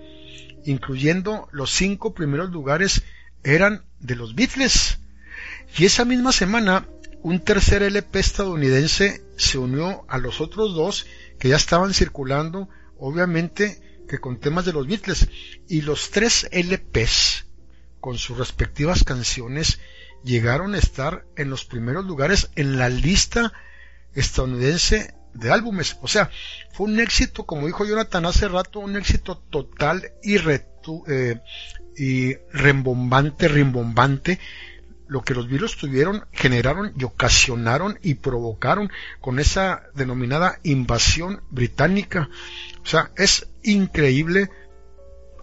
incluyendo 0.63 1.49
los 1.51 1.71
cinco 1.71 2.13
primeros 2.13 2.51
lugares, 2.51 3.03
eran 3.43 3.83
de 3.99 4.15
los 4.15 4.35
Beatles. 4.35 4.99
Y 5.77 5.85
esa 5.85 6.05
misma 6.05 6.31
semana, 6.31 6.87
un 7.21 7.39
tercer 7.39 7.81
LP 7.83 8.19
estadounidense 8.19 9.23
se 9.37 9.57
unió 9.57 10.05
a 10.07 10.19
los 10.19 10.39
otros 10.39 10.75
dos 10.75 11.07
que 11.39 11.49
ya 11.49 11.55
estaban 11.55 11.93
circulando, 11.93 12.69
obviamente 12.97 13.81
que 14.07 14.19
con 14.19 14.39
temas 14.39 14.65
de 14.65 14.73
los 14.73 14.87
Beatles. 14.87 15.27
Y 15.67 15.81
los 15.81 16.11
tres 16.11 16.47
LPs, 16.51 17.45
con 17.99 18.19
sus 18.19 18.37
respectivas 18.37 19.03
canciones, 19.03 19.79
llegaron 20.23 20.75
a 20.75 20.79
estar 20.79 21.25
en 21.35 21.49
los 21.49 21.65
primeros 21.65 22.05
lugares 22.05 22.51
en 22.55 22.77
la 22.77 22.89
lista 22.89 23.51
estadounidense 24.13 25.14
de 25.35 25.51
álbumes. 25.51 25.97
O 26.01 26.07
sea, 26.07 26.29
fue 26.71 26.87
un 26.87 26.99
éxito, 26.99 27.45
como 27.45 27.67
dijo 27.67 27.85
Jonathan 27.85 28.25
hace 28.25 28.47
rato, 28.47 28.79
un 28.79 28.95
éxito 28.95 29.37
total 29.49 30.11
y, 30.23 30.37
eh, 30.37 31.39
y 31.97 32.35
rembombante, 32.51 33.47
rimbombante, 33.47 34.39
lo 35.07 35.21
que 35.21 35.35
los 35.35 35.47
virus 35.47 35.77
tuvieron, 35.77 36.25
generaron 36.31 36.93
y 36.97 37.03
ocasionaron 37.03 37.99
y 38.01 38.15
provocaron 38.15 38.91
con 39.21 39.39
esa 39.39 39.83
denominada 39.93 40.59
invasión 40.63 41.41
británica. 41.51 42.29
O 42.83 42.87
sea, 42.87 43.11
es 43.15 43.47
increíble 43.61 44.49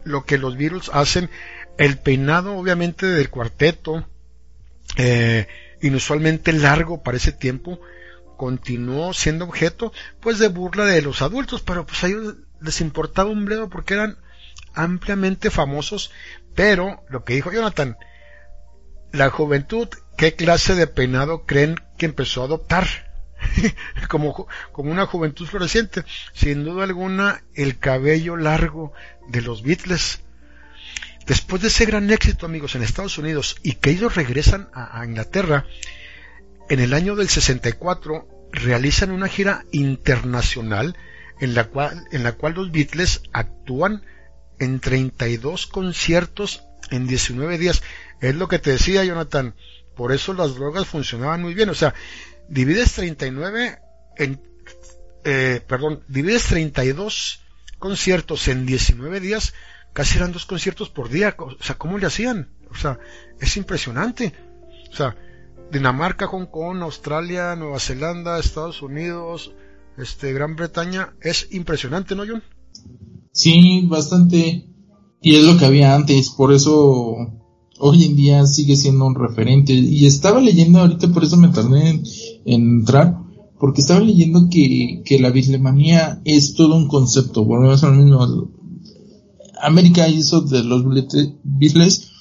lo 0.04 0.24
que 0.24 0.38
los 0.38 0.56
virus 0.56 0.90
hacen. 0.92 1.30
El 1.78 1.98
peinado, 1.98 2.56
obviamente, 2.56 3.06
del 3.06 3.30
cuarteto, 3.30 4.06
eh, 4.96 5.46
inusualmente 5.80 6.52
largo 6.52 7.02
para 7.02 7.16
ese 7.16 7.32
tiempo, 7.32 7.80
continuó 8.42 9.14
siendo 9.14 9.44
objeto 9.44 9.92
pues 10.18 10.40
de 10.40 10.48
burla 10.48 10.84
de 10.84 11.00
los 11.00 11.22
adultos, 11.22 11.62
pero 11.62 11.86
pues 11.86 12.02
a 12.02 12.08
ellos 12.08 12.34
les 12.60 12.80
importaba 12.80 13.30
un 13.30 13.44
bledo 13.44 13.68
porque 13.68 13.94
eran 13.94 14.18
ampliamente 14.74 15.48
famosos, 15.48 16.10
pero 16.56 17.04
lo 17.08 17.22
que 17.22 17.34
dijo 17.34 17.52
Jonathan, 17.52 17.96
la 19.12 19.30
juventud, 19.30 19.88
¿qué 20.16 20.34
clase 20.34 20.74
de 20.74 20.88
peinado 20.88 21.46
creen 21.46 21.76
que 21.96 22.06
empezó 22.06 22.42
a 22.42 22.46
adoptar? 22.46 22.88
como, 24.08 24.48
como 24.72 24.90
una 24.90 25.06
juventud 25.06 25.46
floreciente. 25.46 26.02
Sin 26.34 26.64
duda 26.64 26.82
alguna, 26.82 27.44
el 27.54 27.78
cabello 27.78 28.36
largo 28.36 28.92
de 29.28 29.40
los 29.40 29.62
Beatles. 29.62 30.18
después 31.28 31.62
de 31.62 31.68
ese 31.68 31.84
gran 31.86 32.10
éxito, 32.10 32.46
amigos, 32.46 32.74
en 32.74 32.82
Estados 32.82 33.18
Unidos 33.18 33.54
y 33.62 33.74
que 33.74 33.90
ellos 33.90 34.16
regresan 34.16 34.68
a, 34.74 35.00
a 35.00 35.04
Inglaterra, 35.06 35.64
en 36.68 36.80
el 36.80 36.94
año 36.94 37.16
del 37.16 37.28
64 37.28 38.28
realizan 38.52 39.10
una 39.10 39.28
gira 39.28 39.64
internacional 39.72 40.96
en 41.40 41.54
la 41.54 41.64
cual, 41.64 42.04
en 42.12 42.22
la 42.22 42.32
cual 42.32 42.54
los 42.54 42.70
Beatles 42.70 43.22
actúan 43.32 44.04
en 44.58 44.78
32 44.78 45.66
conciertos 45.66 46.62
en 46.90 47.06
19 47.06 47.58
días. 47.58 47.82
Es 48.20 48.34
lo 48.34 48.48
que 48.48 48.58
te 48.58 48.70
decía 48.70 49.04
Jonathan, 49.04 49.54
por 49.96 50.12
eso 50.12 50.34
las 50.34 50.54
drogas 50.54 50.86
funcionaban 50.86 51.42
muy 51.42 51.54
bien. 51.54 51.68
O 51.70 51.74
sea, 51.74 51.94
divides 52.48 52.92
39 52.92 53.78
en, 54.16 54.40
eh, 55.24 55.60
perdón, 55.66 56.04
divides 56.08 56.44
32 56.44 57.40
conciertos 57.78 58.46
en 58.48 58.64
19 58.64 59.18
días, 59.18 59.54
casi 59.92 60.18
eran 60.18 60.32
dos 60.32 60.46
conciertos 60.46 60.90
por 60.90 61.08
día. 61.08 61.34
O 61.38 61.62
sea, 61.62 61.76
¿cómo 61.76 61.98
le 61.98 62.06
hacían? 62.06 62.48
O 62.70 62.76
sea, 62.76 62.98
es 63.40 63.56
impresionante. 63.56 64.32
O 64.90 64.94
sea, 64.94 65.16
Dinamarca, 65.72 66.26
Hong 66.26 66.46
Kong, 66.46 66.82
Australia, 66.82 67.56
Nueva 67.56 67.80
Zelanda, 67.80 68.38
Estados 68.38 68.82
Unidos, 68.82 69.52
este, 69.96 70.32
Gran 70.34 70.54
Bretaña, 70.54 71.14
es 71.22 71.48
impresionante, 71.50 72.14
¿no, 72.14 72.24
John? 72.28 72.42
Sí, 73.32 73.86
bastante. 73.88 74.68
Y 75.22 75.36
es 75.36 75.44
lo 75.44 75.56
que 75.56 75.64
había 75.64 75.94
antes, 75.94 76.30
por 76.30 76.52
eso 76.52 77.16
hoy 77.78 78.04
en 78.04 78.16
día 78.16 78.46
sigue 78.46 78.76
siendo 78.76 79.06
un 79.06 79.14
referente. 79.14 79.72
Y 79.72 80.04
estaba 80.04 80.40
leyendo 80.40 80.80
ahorita, 80.80 81.08
por 81.08 81.24
eso 81.24 81.38
me 81.38 81.48
tardé 81.48 81.88
en, 81.88 82.02
entrar, 82.44 83.18
porque 83.58 83.80
estaba 83.80 84.00
leyendo 84.00 84.48
que, 84.50 85.02
que 85.06 85.18
la 85.18 85.30
bislemanía 85.30 86.20
es 86.24 86.54
todo 86.54 86.76
un 86.76 86.88
concepto. 86.88 87.44
Volvemos 87.46 87.82
al 87.82 87.96
mismo. 87.96 88.50
América 89.62 90.06
hizo 90.08 90.42
de 90.42 90.64
los 90.64 90.84
Beatles 91.44 92.11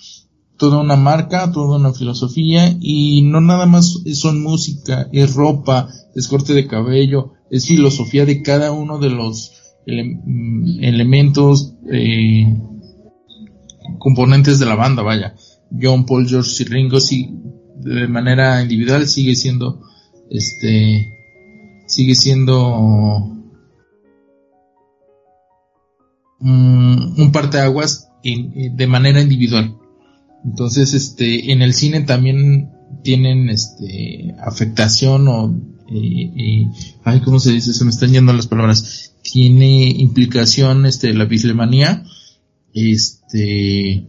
toda 0.61 0.79
una 0.79 0.95
marca, 0.95 1.51
toda 1.51 1.77
una 1.77 1.91
filosofía 1.91 2.77
y 2.79 3.23
no 3.23 3.41
nada 3.41 3.65
más 3.65 3.97
son 4.13 4.43
música, 4.43 5.09
es 5.11 5.33
ropa, 5.33 5.89
es 6.13 6.27
corte 6.27 6.53
de 6.53 6.67
cabello, 6.67 7.33
es 7.49 7.65
filosofía 7.65 8.27
de 8.27 8.43
cada 8.43 8.71
uno 8.71 8.99
de 8.99 9.09
los 9.09 9.53
mm, 9.87 10.83
elementos 10.83 11.73
eh, 11.91 12.45
componentes 13.97 14.59
de 14.59 14.67
la 14.67 14.75
banda, 14.75 15.01
vaya. 15.01 15.33
John 15.81 16.05
Paul 16.05 16.29
George 16.29 16.61
y 16.61 16.65
Ringo 16.67 16.99
sí, 16.99 17.31
de 17.77 18.07
manera 18.07 18.61
individual 18.61 19.07
sigue 19.07 19.33
siendo 19.33 19.81
este 20.29 21.07
sigue 21.87 22.13
siendo 22.13 22.67
un, 26.39 27.15
un 27.17 27.31
parteaguas 27.31 28.09
de 28.23 28.85
manera 28.85 29.21
individual. 29.21 29.80
Entonces, 30.43 30.93
este, 30.93 31.51
en 31.51 31.61
el 31.61 31.73
cine 31.73 32.01
también 32.01 32.71
tienen 33.03 33.49
este 33.49 34.35
afectación 34.43 35.27
o 35.27 35.55
eh, 35.87 36.31
eh, 36.37 36.67
ay, 37.03 37.21
¿cómo 37.21 37.39
se 37.39 37.51
dice? 37.51 37.73
Se 37.73 37.83
me 37.83 37.91
están 37.91 38.11
yendo 38.11 38.33
las 38.33 38.47
palabras. 38.47 39.13
Tiene 39.23 39.89
implicación 39.89 40.85
este 40.85 41.13
la 41.13 41.25
bislemanía 41.25 42.03
este 42.73 44.07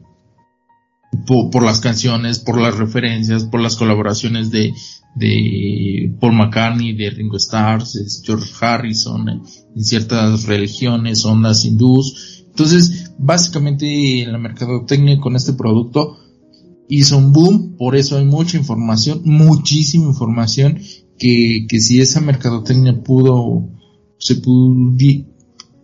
por, 1.26 1.62
las 1.62 1.80
canciones, 1.80 2.38
por 2.38 2.60
las 2.60 2.76
referencias, 2.76 3.44
por 3.44 3.60
las 3.60 3.76
colaboraciones 3.76 4.50
de, 4.50 4.72
de 5.14 6.14
Paul 6.18 6.32
McCartney, 6.32 6.94
de 6.94 7.10
Ringo 7.10 7.36
Starr, 7.36 7.82
George 8.24 8.50
Harrison, 8.60 9.28
en 9.28 9.84
ciertas 9.84 10.44
religiones, 10.44 11.24
ondas 11.26 11.66
hindús. 11.66 12.44
Entonces, 12.48 13.12
básicamente 13.18 14.24
la 14.26 14.38
mercadotecnia 14.38 15.20
con 15.20 15.36
este 15.36 15.52
producto 15.52 16.18
hizo 16.94 17.16
un 17.16 17.32
boom, 17.32 17.76
por 17.78 17.96
eso 17.96 18.18
hay 18.18 18.24
mucha 18.24 18.58
información, 18.58 19.22
muchísima 19.24 20.06
información, 20.06 20.78
que, 21.18 21.66
que 21.68 21.80
si 21.80 22.00
esa 22.00 22.20
mercadotecnia 22.20 23.02
pudo, 23.02 23.68
se 24.18 24.36
pudo, 24.36 24.94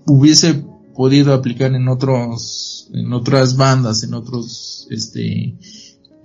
hubiese 0.06 0.64
podido 0.94 1.32
aplicar 1.32 1.74
en 1.74 1.88
otros, 1.88 2.90
en 2.92 3.12
otras 3.12 3.56
bandas, 3.56 4.02
en 4.02 4.12
otros, 4.12 4.86
este, 4.90 5.56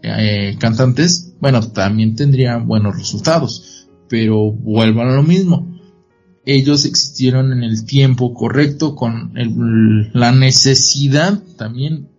eh, 0.01 0.57
cantantes, 0.59 1.33
bueno, 1.39 1.61
también 1.61 2.15
tendrían 2.15 2.67
buenos 2.67 2.97
resultados. 2.97 3.87
Pero 4.09 4.51
vuelvan 4.51 5.07
a 5.07 5.15
lo 5.15 5.23
mismo. 5.23 5.79
Ellos 6.45 6.83
existieron 6.83 7.53
en 7.53 7.63
el 7.63 7.85
tiempo 7.85 8.33
correcto, 8.33 8.95
con 8.95 9.31
la 10.13 10.33
necesidad 10.33 11.41
también 11.57 12.09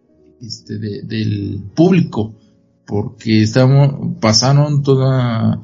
este, 0.40 0.78
del 0.78 1.62
público, 1.74 2.34
porque 2.86 3.42
estamos, 3.42 4.16
pasaron 4.20 4.82
todas 4.82 5.58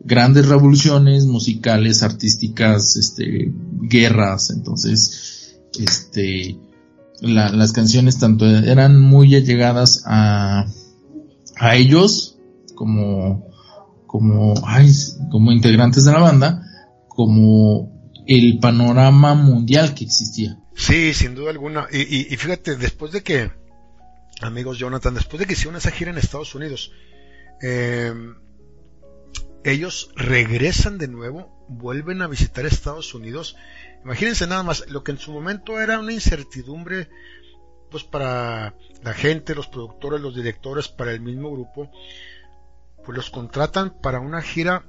grandes 0.00 0.48
revoluciones 0.48 1.26
musicales, 1.26 2.02
artísticas, 2.02 2.96
este, 2.96 3.52
guerras, 3.80 4.50
entonces, 4.50 5.58
este, 5.78 6.56
las 7.20 7.72
canciones 7.72 8.18
tanto 8.18 8.46
eran 8.46 9.00
muy 9.00 9.34
allegadas 9.34 10.04
a, 10.06 10.66
a 11.56 11.76
ellos 11.76 12.38
como, 12.74 13.48
como, 14.06 14.54
como 15.30 15.52
integrantes 15.52 16.04
de 16.04 16.12
la 16.12 16.20
banda, 16.20 16.62
como 17.08 17.96
el 18.26 18.58
panorama 18.58 19.34
mundial 19.34 19.94
que 19.94 20.04
existía. 20.04 20.58
Sí, 20.74 21.14
sin 21.14 21.34
duda 21.34 21.50
alguna. 21.50 21.86
Y, 21.90 22.32
y, 22.32 22.36
fíjate, 22.36 22.76
después 22.76 23.12
de 23.12 23.22
que, 23.22 23.50
amigos 24.40 24.78
Jonathan, 24.78 25.14
después 25.14 25.40
de 25.40 25.46
que 25.46 25.54
hicieron 25.54 25.76
esa 25.76 25.90
gira 25.90 26.10
en 26.10 26.18
Estados 26.18 26.54
Unidos, 26.54 26.92
eh, 27.62 28.12
ellos 29.64 30.10
regresan 30.14 30.98
de 30.98 31.08
nuevo, 31.08 31.64
vuelven 31.68 32.22
a 32.22 32.28
visitar 32.28 32.66
Estados 32.66 33.14
Unidos 33.14 33.56
Imagínense 34.06 34.46
nada 34.46 34.62
más, 34.62 34.88
lo 34.88 35.02
que 35.02 35.10
en 35.10 35.18
su 35.18 35.32
momento 35.32 35.80
era 35.80 35.98
una 35.98 36.12
incertidumbre 36.12 37.08
pues 37.90 38.04
para 38.04 38.72
la 39.02 39.14
gente, 39.14 39.56
los 39.56 39.66
productores, 39.66 40.20
los 40.20 40.36
directores, 40.36 40.86
para 40.86 41.10
el 41.10 41.20
mismo 41.20 41.50
grupo, 41.50 41.90
pues 43.04 43.16
los 43.16 43.30
contratan 43.30 44.00
para 44.00 44.20
una 44.20 44.42
gira 44.42 44.84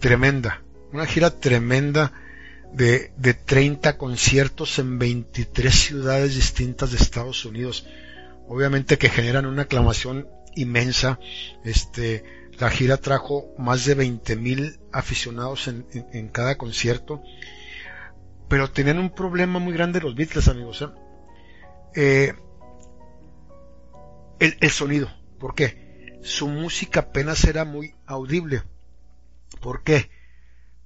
tremenda, 0.00 0.62
una 0.94 1.04
gira 1.04 1.28
tremenda 1.30 2.10
de, 2.72 3.12
de 3.18 3.34
30 3.34 3.98
conciertos 3.98 4.78
en 4.78 4.98
23 4.98 5.74
ciudades 5.74 6.34
distintas 6.34 6.90
de 6.90 6.96
Estados 6.96 7.44
Unidos. 7.44 7.84
Obviamente 8.48 8.98
que 8.98 9.08
generan 9.08 9.46
una 9.46 9.62
aclamación 9.62 10.28
inmensa. 10.54 11.20
Este, 11.64 12.24
la 12.58 12.70
gira 12.70 12.96
trajo 12.96 13.54
más 13.58 13.84
de 13.84 13.96
20.000 13.96 14.80
aficionados 14.92 15.68
en, 15.68 15.86
en 15.92 16.28
cada 16.28 16.56
concierto 16.56 17.22
pero 18.48 18.70
tenían 18.70 18.98
un 18.98 19.10
problema 19.10 19.58
muy 19.58 19.74
grande 19.74 20.00
los 20.00 20.14
Beatles, 20.14 20.48
amigos. 20.48 20.82
¿eh? 20.82 20.88
Eh, 21.94 22.34
el, 24.40 24.56
el, 24.60 24.70
sonido. 24.70 25.08
¿Por 25.38 25.54
qué? 25.54 26.18
Su 26.22 26.48
música 26.48 27.00
apenas 27.00 27.44
era 27.44 27.64
muy 27.64 27.94
audible. 28.06 28.62
¿Por 29.60 29.82
qué? 29.82 30.10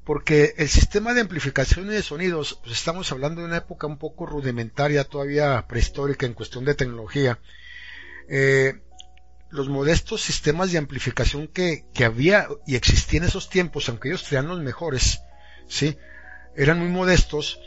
Porque 0.05 0.55
el 0.57 0.69
sistema 0.69 1.15
de 1.15 1.21
amplificación 1.21 1.87
y 1.87 1.91
de 1.91 2.03
sonidos, 2.03 2.59
pues 2.63 2.77
estamos 2.77 3.13
hablando 3.13 3.41
de 3.41 3.47
una 3.47 3.59
época 3.59 3.87
un 3.87 3.99
poco 3.99 4.27
rudimentaria, 4.27 5.05
todavía 5.05 5.65
prehistórica 5.69 6.27
en 6.27 6.35
cuestión 6.35 6.65
de 6.65 6.75
tecnología. 6.75 7.39
Eh, 8.29 8.75
los 9.51 9.69
modestos 9.69 10.23
sistemas 10.23 10.73
de 10.73 10.79
amplificación 10.79 11.47
que, 11.47 11.85
que 11.93 12.05
había 12.05 12.49
y 12.67 12.75
existían 12.75 13.23
en 13.23 13.29
esos 13.29 13.49
tiempos, 13.49 13.89
aunque 13.89 14.09
ellos 14.09 14.25
traían 14.25 14.49
los 14.49 14.61
mejores, 14.61 15.21
¿sí? 15.69 15.97
eran 16.57 16.79
muy 16.79 16.89
modestos 16.89 17.61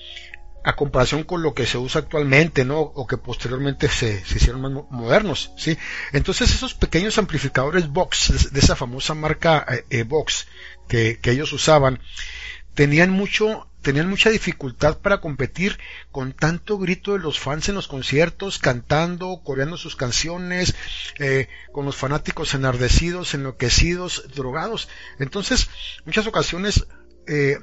a 0.63 0.75
comparación 0.75 1.23
con 1.23 1.43
lo 1.43 1.53
que 1.53 1.67
se 1.67 1.77
usa 1.77 2.01
actualmente, 2.01 2.65
¿no? 2.65 2.79
O 2.79 3.05
que 3.05 3.17
posteriormente 3.17 3.87
se, 3.87 4.25
se 4.25 4.37
hicieron 4.37 4.61
más 4.61 4.71
modernos, 4.89 5.51
¿sí? 5.57 5.77
Entonces 6.11 6.51
esos 6.51 6.73
pequeños 6.73 7.19
amplificadores 7.19 7.87
Vox, 7.87 8.51
de, 8.51 8.59
esa 8.59 8.75
famosa 8.75 9.13
marca 9.13 9.63
eh, 9.91 10.03
Vox 10.03 10.47
que, 10.87 11.19
ellos 11.23 11.53
usaban, 11.53 11.99
tenían 12.73 13.09
mucho, 13.09 13.67
tenían 13.81 14.09
mucha 14.09 14.29
dificultad 14.29 14.97
para 14.99 15.21
competir 15.21 15.77
con 16.11 16.33
tanto 16.33 16.77
grito 16.77 17.13
de 17.13 17.19
los 17.19 17.39
fans 17.39 17.69
en 17.69 17.75
los 17.75 17.87
conciertos, 17.87 18.59
cantando, 18.59 19.41
coreando 19.43 19.77
sus 19.77 19.95
canciones, 19.95 20.75
eh, 21.19 21.47
con 21.71 21.85
los 21.85 21.95
fanáticos 21.95 22.53
enardecidos, 22.53 23.33
enloquecidos, 23.33 24.25
drogados. 24.35 24.89
Entonces, 25.19 25.69
muchas 26.05 26.27
ocasiones, 26.27 26.87
eh, 27.27 27.57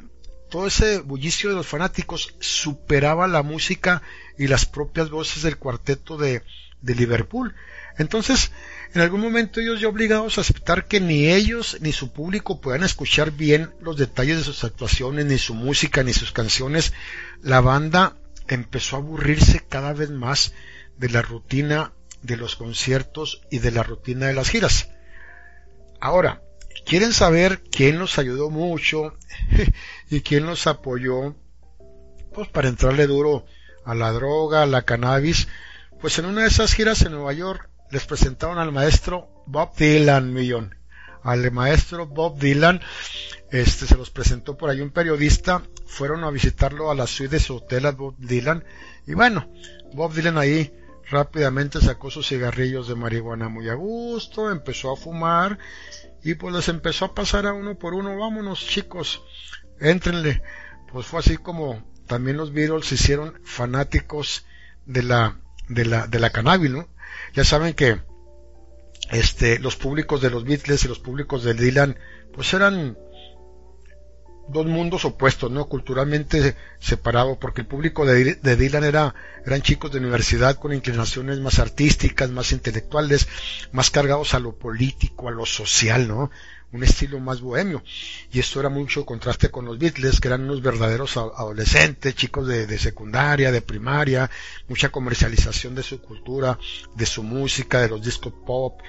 todo 0.51 0.67
ese 0.67 1.01
bullicio 1.01 1.51
de 1.51 1.57
los 1.57 1.67
fanáticos 1.67 2.35
superaba 2.41 3.27
la 3.27 3.43
música 3.43 4.03
y 4.37 4.49
las 4.49 4.67
propias 4.67 5.11
voces 5.11 5.43
del 5.43 5.57
cuarteto 5.57 6.19
de, 6.19 6.43
de 6.83 6.95
Liverpool. 6.95 7.55
Entonces, 7.99 8.53
en 8.95 9.01
algún 9.01 9.21
momento 9.21 9.61
ellos 9.61 9.81
ya 9.81 9.89
obligados 9.89 10.37
a 10.37 10.43
aceptar 10.43 10.87
que 10.87 11.01
ni 11.01 11.29
ellos 11.29 11.79
ni 11.81 11.93
su 11.93 12.13
público 12.13 12.61
puedan 12.61 12.83
escuchar 12.83 13.31
bien 13.31 13.71
los 13.81 13.97
detalles 13.97 14.39
de 14.39 14.45
sus 14.45 14.65
actuaciones, 14.65 15.27
ni 15.27 15.39
su 15.39 15.55
música, 15.55 16.03
ni 16.03 16.13
sus 16.13 16.33
canciones, 16.33 16.93
la 17.43 17.61
banda 17.61 18.17
empezó 18.49 18.97
a 18.97 18.99
aburrirse 19.01 19.65
cada 19.67 19.93
vez 19.93 20.11
más 20.11 20.53
de 20.99 21.09
la 21.09 21.23
rutina 21.23 21.93
de 22.23 22.37
los 22.37 22.57
conciertos 22.57 23.43
y 23.51 23.59
de 23.59 23.71
la 23.71 23.83
rutina 23.83 24.27
de 24.27 24.35
las 24.35 24.51
giras. 24.51 24.91
Ahora, 26.01 26.43
¿quieren 26.85 27.13
saber 27.13 27.63
quién 27.71 27.99
nos 27.99 28.19
ayudó 28.19 28.51
mucho 28.51 29.17
y 30.11 30.21
quién 30.21 30.47
nos 30.47 30.67
apoyó? 30.67 31.35
Pues 32.35 32.49
para 32.49 32.69
entrarle 32.69 33.07
duro 33.07 33.45
a 33.85 33.95
la 33.95 34.13
droga, 34.13 34.63
a 34.63 34.67
la 34.67 34.83
cannabis, 34.83 35.49
pues 36.01 36.19
en 36.19 36.27
una 36.27 36.43
de 36.43 36.49
esas 36.49 36.73
giras 36.75 37.03
en 37.03 37.13
Nueva 37.13 37.33
York 37.33 37.69
les 37.93 38.07
presentaron 38.07 38.59
al 38.59 38.73
maestro 38.73 39.29
Bob 39.47 39.77
Dylan, 39.77 40.33
millón. 40.33 40.75
Al 41.23 41.53
maestro 41.53 42.07
Bob 42.07 42.39
Dylan, 42.39 42.81
este 43.51 43.87
se 43.87 43.97
los 43.97 44.11
presentó 44.11 44.57
por 44.57 44.71
ahí 44.71 44.81
un 44.81 44.91
periodista, 44.91 45.63
fueron 45.87 46.25
a 46.25 46.31
visitarlo 46.31 46.91
a 46.91 46.95
la 46.95 47.07
suite 47.07 47.37
de 47.37 47.41
su 47.41 47.57
hotel 47.57 47.85
a 47.85 47.93
Bob 47.93 48.17
Dylan, 48.17 48.65
y 49.07 49.13
bueno, 49.13 49.53
Bob 49.93 50.15
Dylan 50.15 50.39
ahí 50.39 50.73
rápidamente 51.11 51.81
sacó 51.83 52.11
sus 52.11 52.27
cigarrillos 52.27 52.89
de 52.89 52.95
marihuana 52.95 53.51
muy 53.51 53.69
a 53.69 53.75
gusto, 53.75 54.51
empezó 54.51 54.91
a 54.91 54.97
fumar, 54.97 55.59
y 56.25 56.35
pues 56.35 56.55
les 56.55 56.69
empezó 56.69 57.05
a 57.05 57.15
pasar 57.15 57.47
a 57.47 57.53
uno 57.53 57.79
por 57.79 57.93
uno, 57.93 58.19
vámonos 58.19 58.67
chicos, 58.67 59.23
éntrenle. 59.81 60.43
Pues 60.91 61.07
fue 61.07 61.21
así 61.21 61.37
como 61.37 61.85
también 62.07 62.39
los 62.39 62.53
Beatles 62.53 62.87
se 62.87 62.95
hicieron 62.95 63.39
fanáticos 63.45 64.47
de 64.87 65.03
la, 65.03 65.39
de 65.69 65.85
la, 65.85 66.07
de 66.07 66.19
la 66.21 66.31
cannabis, 66.31 66.71
¿no? 66.71 66.89
Ya 67.35 67.45
saben 67.45 67.75
que 67.75 68.01
este, 69.11 69.59
los 69.59 69.77
públicos 69.77 70.21
de 70.21 70.31
los 70.31 70.45
Beatles 70.45 70.85
y 70.85 70.89
los 70.89 70.99
públicos 70.99 71.45
de 71.45 71.55
Dylan, 71.55 71.99
pues 72.33 72.53
eran 72.55 72.97
dos 74.49 74.67
mundos 74.67 75.05
opuestos, 75.05 75.51
¿no? 75.51 75.69
Culturalmente 75.69 76.57
separados, 76.79 77.39
porque 77.39 77.63
el 77.63 77.67
público 77.67 78.05
de, 78.07 78.35
Dylan 78.35 78.85
era, 78.85 79.15
eran 79.45 79.63
chicos 79.63 79.93
de 79.93 79.99
universidad 79.99 80.57
con 80.57 80.73
inclinaciones 80.73 81.39
más 81.41 81.59
artísticas, 81.59 82.31
más 82.31 82.53
intelectuales, 82.53 83.29
más 83.73 83.91
cargados 83.91 84.35
a 84.35 84.41
lo 84.41 84.57
político, 84.57 85.29
a 85.29 85.33
lo 85.33 85.47
social, 85.47 86.09
¿no? 86.09 86.31
Un 86.73 86.83
estilo 86.83 87.21
más 87.21 87.41
bohemio. 87.41 87.83
Y 88.33 88.41
esto 88.41 88.61
era 88.61 88.69
mucho 88.69 89.05
contraste 89.05 89.51
con 89.51 89.65
los 89.65 89.79
Beatles, 89.79 90.21
que 90.21 90.29
eran 90.29 90.43
unos 90.43 90.63
verdaderos 90.63 91.17
adolescentes, 91.17 92.15
chicos 92.15 92.47
de, 92.49 92.79
secundaria, 92.79 93.53
de 93.53 93.63
primaria, 93.63 94.31
mucha 94.69 94.89
comercialización 94.91 95.75
de 95.75 95.83
su 95.83 96.01
cultura, 96.01 96.59
de 96.95 97.07
su 97.07 97.23
música, 97.23 97.81
de 97.81 97.89
los 97.89 98.03
discos 98.03 98.33
pop, 98.45 98.81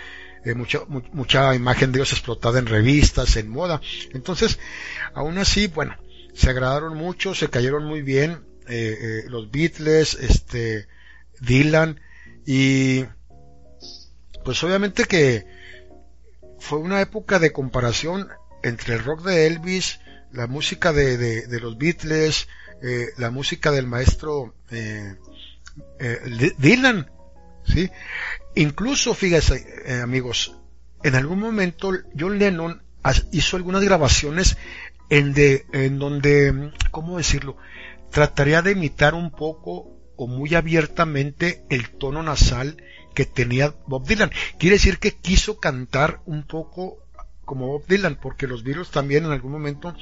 eh, 0.45 0.53
mucha, 0.53 0.79
mucha 0.87 1.53
imagen 1.55 1.91
de 1.91 1.99
ellos 1.99 2.13
explotada 2.13 2.59
en 2.59 2.65
revistas, 2.65 3.35
en 3.35 3.49
moda. 3.49 3.81
Entonces, 4.13 4.59
aún 5.13 5.37
así, 5.37 5.67
bueno, 5.67 5.95
se 6.33 6.49
agradaron 6.49 6.97
mucho, 6.97 7.35
se 7.35 7.49
cayeron 7.49 7.85
muy 7.85 8.01
bien 8.01 8.45
eh, 8.67 8.97
eh, 8.99 9.23
los 9.29 9.51
Beatles, 9.51 10.15
este, 10.15 10.87
Dylan, 11.41 11.99
y 12.45 13.05
pues 14.43 14.61
obviamente 14.63 15.05
que 15.05 15.45
fue 16.63 16.79
una 16.79 17.01
época 17.01 17.39
de 17.39 17.51
comparación 17.51 18.29
entre 18.63 18.93
el 18.93 19.03
rock 19.03 19.23
de 19.23 19.47
Elvis, 19.47 19.99
la 20.31 20.47
música 20.47 20.93
de, 20.93 21.17
de, 21.17 21.59
los 21.59 21.77
Beatles, 21.77 22.47
eh, 22.81 23.07
la 23.17 23.31
música 23.31 23.69
del 23.69 23.85
maestro 23.85 24.55
eh, 24.71 25.17
eh, 25.99 26.53
Dylan, 26.57 27.11
¿sí? 27.65 27.89
Incluso, 28.55 29.13
fíjense, 29.13 30.01
amigos, 30.01 30.57
en 31.03 31.15
algún 31.15 31.39
momento 31.39 31.91
John 32.17 32.39
Lennon 32.39 32.81
hizo 33.33 33.57
algunas 33.57 33.83
grabaciones 33.83 34.55
en, 35.09 35.33
de, 35.33 35.65
en 35.73 35.99
donde, 35.99 36.71
¿cómo 36.91 37.17
decirlo? 37.17 37.57
Trataría 38.09 38.61
de 38.61 38.71
imitar 38.71 39.15
un 39.15 39.31
poco 39.31 39.97
o 40.15 40.27
muy 40.27 40.55
abiertamente 40.55 41.65
el 41.69 41.89
tono 41.89 42.23
nasal 42.23 42.77
que 43.13 43.25
tenía 43.25 43.75
Bob 43.87 44.05
Dylan. 44.05 44.31
Quiere 44.57 44.75
decir 44.75 44.99
que 44.99 45.15
quiso 45.15 45.59
cantar 45.59 46.21
un 46.25 46.43
poco 46.43 46.97
como 47.45 47.67
Bob 47.67 47.85
Dylan, 47.87 48.17
porque 48.21 48.47
los 48.47 48.63
Beatles 48.63 48.89
también 48.89 49.25
en 49.25 49.31
algún 49.31 49.51
momento 49.51 49.93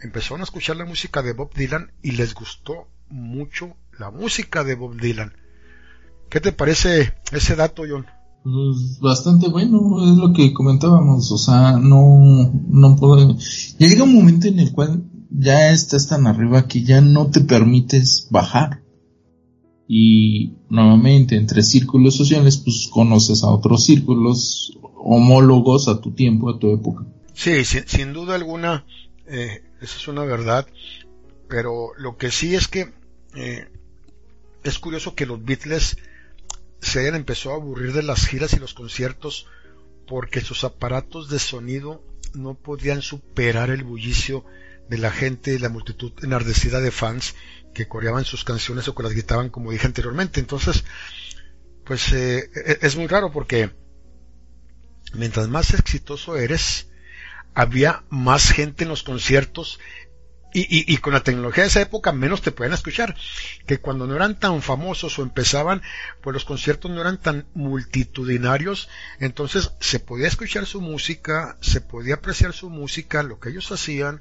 empezaron 0.00 0.40
a 0.40 0.44
escuchar 0.44 0.76
la 0.76 0.84
música 0.84 1.22
de 1.22 1.32
Bob 1.32 1.52
Dylan 1.54 1.92
y 2.02 2.12
les 2.12 2.34
gustó 2.34 2.88
mucho 3.08 3.76
la 3.98 4.10
música 4.10 4.64
de 4.64 4.74
Bob 4.74 5.00
Dylan. 5.00 5.32
¿Qué 6.28 6.40
te 6.40 6.52
parece 6.52 7.14
ese 7.32 7.56
dato, 7.56 7.84
John? 7.88 8.06
Pues 8.42 8.98
bastante 9.00 9.48
bueno, 9.48 10.04
es 10.04 10.18
lo 10.18 10.32
que 10.32 10.52
comentábamos, 10.52 11.32
o 11.32 11.38
sea, 11.38 11.78
no, 11.78 12.52
no 12.68 12.96
puedo... 12.96 13.36
Ya 13.78 13.88
llega 13.88 14.04
un 14.04 14.14
momento 14.14 14.48
en 14.48 14.58
el 14.58 14.72
cual 14.72 15.04
ya 15.30 15.70
estás 15.70 16.08
tan 16.08 16.26
arriba 16.26 16.68
que 16.68 16.82
ya 16.82 17.00
no 17.00 17.30
te 17.30 17.40
permites 17.40 18.28
bajar 18.30 18.83
y 19.86 20.54
nuevamente 20.70 21.36
entre 21.36 21.62
círculos 21.62 22.16
sociales 22.16 22.56
pues 22.56 22.88
conoces 22.90 23.42
a 23.42 23.48
otros 23.48 23.84
círculos 23.84 24.78
homólogos 24.94 25.88
a 25.88 26.00
tu 26.00 26.12
tiempo, 26.12 26.50
a 26.50 26.58
tu 26.58 26.72
época. 26.72 27.04
Sí, 27.34 27.64
sin, 27.64 28.12
duda 28.12 28.36
alguna, 28.36 28.86
eh, 29.26 29.62
esa 29.80 29.96
es 29.96 30.08
una 30.08 30.24
verdad, 30.24 30.66
pero 31.48 31.88
lo 31.98 32.16
que 32.16 32.30
sí 32.30 32.54
es 32.54 32.68
que 32.68 32.92
eh, 33.34 33.68
es 34.62 34.78
curioso 34.78 35.14
que 35.14 35.26
los 35.26 35.44
Beatles 35.44 35.98
se 36.80 37.00
hayan 37.00 37.16
empezado 37.16 37.54
a 37.54 37.58
aburrir 37.58 37.92
de 37.92 38.02
las 38.02 38.26
giras 38.26 38.54
y 38.54 38.58
los 38.60 38.72
conciertos 38.72 39.46
porque 40.06 40.40
sus 40.40 40.64
aparatos 40.64 41.28
de 41.28 41.38
sonido 41.38 42.02
no 42.34 42.54
podían 42.54 43.02
superar 43.02 43.70
el 43.70 43.84
bullicio 43.84 44.44
de 44.88 44.98
la 44.98 45.10
gente 45.10 45.54
y 45.54 45.58
la 45.58 45.68
multitud 45.68 46.12
enardecida 46.22 46.80
de 46.80 46.90
fans 46.90 47.34
que 47.74 47.88
coreaban 47.88 48.24
sus 48.24 48.44
canciones 48.44 48.88
o 48.88 48.94
que 48.94 49.02
las 49.02 49.12
gritaban 49.12 49.50
como 49.50 49.70
dije 49.70 49.86
anteriormente. 49.86 50.40
Entonces, 50.40 50.84
pues 51.84 52.12
eh, 52.12 52.50
e-, 52.54 52.78
es 52.80 52.96
muy 52.96 53.06
raro 53.06 53.30
porque 53.30 53.70
mientras 55.12 55.48
más 55.48 55.74
exitoso 55.74 56.36
eres, 56.36 56.88
había 57.54 58.04
más 58.08 58.50
gente 58.50 58.84
en 58.84 58.90
los 58.90 59.02
conciertos 59.02 59.78
y, 60.56 60.92
y, 60.92 60.98
con 60.98 61.12
la 61.12 61.24
tecnología 61.24 61.64
de 61.64 61.68
esa 61.68 61.80
época 61.80 62.12
menos 62.12 62.40
te 62.40 62.52
pueden 62.52 62.72
escuchar. 62.72 63.16
Que 63.66 63.78
cuando 63.78 64.06
no 64.06 64.14
eran 64.14 64.38
tan 64.38 64.62
famosos 64.62 65.18
o 65.18 65.22
empezaban, 65.24 65.82
pues 66.22 66.32
los 66.32 66.44
conciertos 66.44 66.92
no 66.92 67.00
eran 67.00 67.20
tan 67.20 67.48
multitudinarios, 67.54 68.88
entonces 69.18 69.72
se 69.80 69.98
podía 69.98 70.28
escuchar 70.28 70.64
su 70.64 70.80
música, 70.80 71.58
se 71.60 71.80
podía 71.80 72.14
apreciar 72.14 72.52
su 72.52 72.70
música, 72.70 73.24
lo 73.24 73.40
que 73.40 73.48
ellos 73.48 73.72
hacían, 73.72 74.20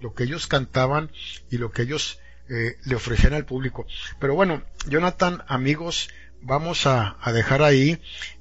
lo 0.00 0.14
que 0.14 0.24
ellos 0.24 0.46
cantaban 0.46 1.12
y 1.50 1.58
lo 1.58 1.70
que 1.70 1.82
ellos 1.82 2.18
eh, 2.48 2.76
le 2.84 2.94
ofrecían 2.94 3.34
al 3.34 3.44
público. 3.44 3.86
Pero 4.20 4.34
bueno, 4.34 4.62
Jonathan, 4.88 5.42
amigos, 5.48 6.08
vamos 6.42 6.86
a, 6.86 7.16
dejar 7.32 7.62
ahí 7.62 7.98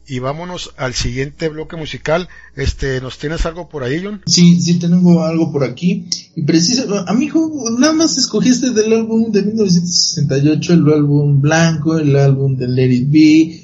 y 0.08 0.20
vámonos 0.20 0.74
al 0.78 0.94
siguiente 0.94 1.48
bloque 1.50 1.78
musical. 1.78 2.28
Este, 2.56 3.00
¿nos 3.02 3.18
tienes 3.18 3.46
algo 3.46 3.70
por 3.70 3.84
ahí, 3.84 4.02
John? 4.04 4.22
Sí, 4.26 4.60
sí 4.60 4.80
tengo 4.80 5.24
algo 5.24 5.52
por 5.52 5.64
aquí. 5.64 6.06
Y 6.36 6.44
preciso, 6.44 7.06
amigo, 7.08 7.50
nada 7.80 7.94
más 7.94 8.18
escogiste 8.18 8.72
del 8.72 8.94
álbum 8.94 9.32
de 9.32 9.44
1968, 9.44 10.74
el 10.74 10.94
álbum 10.94 11.42
blanco, 11.42 11.98
el 11.98 12.16
álbum 12.16 12.58
de 12.58 12.68
Let 12.68 12.92
It 12.92 13.10
Be. 13.10 13.64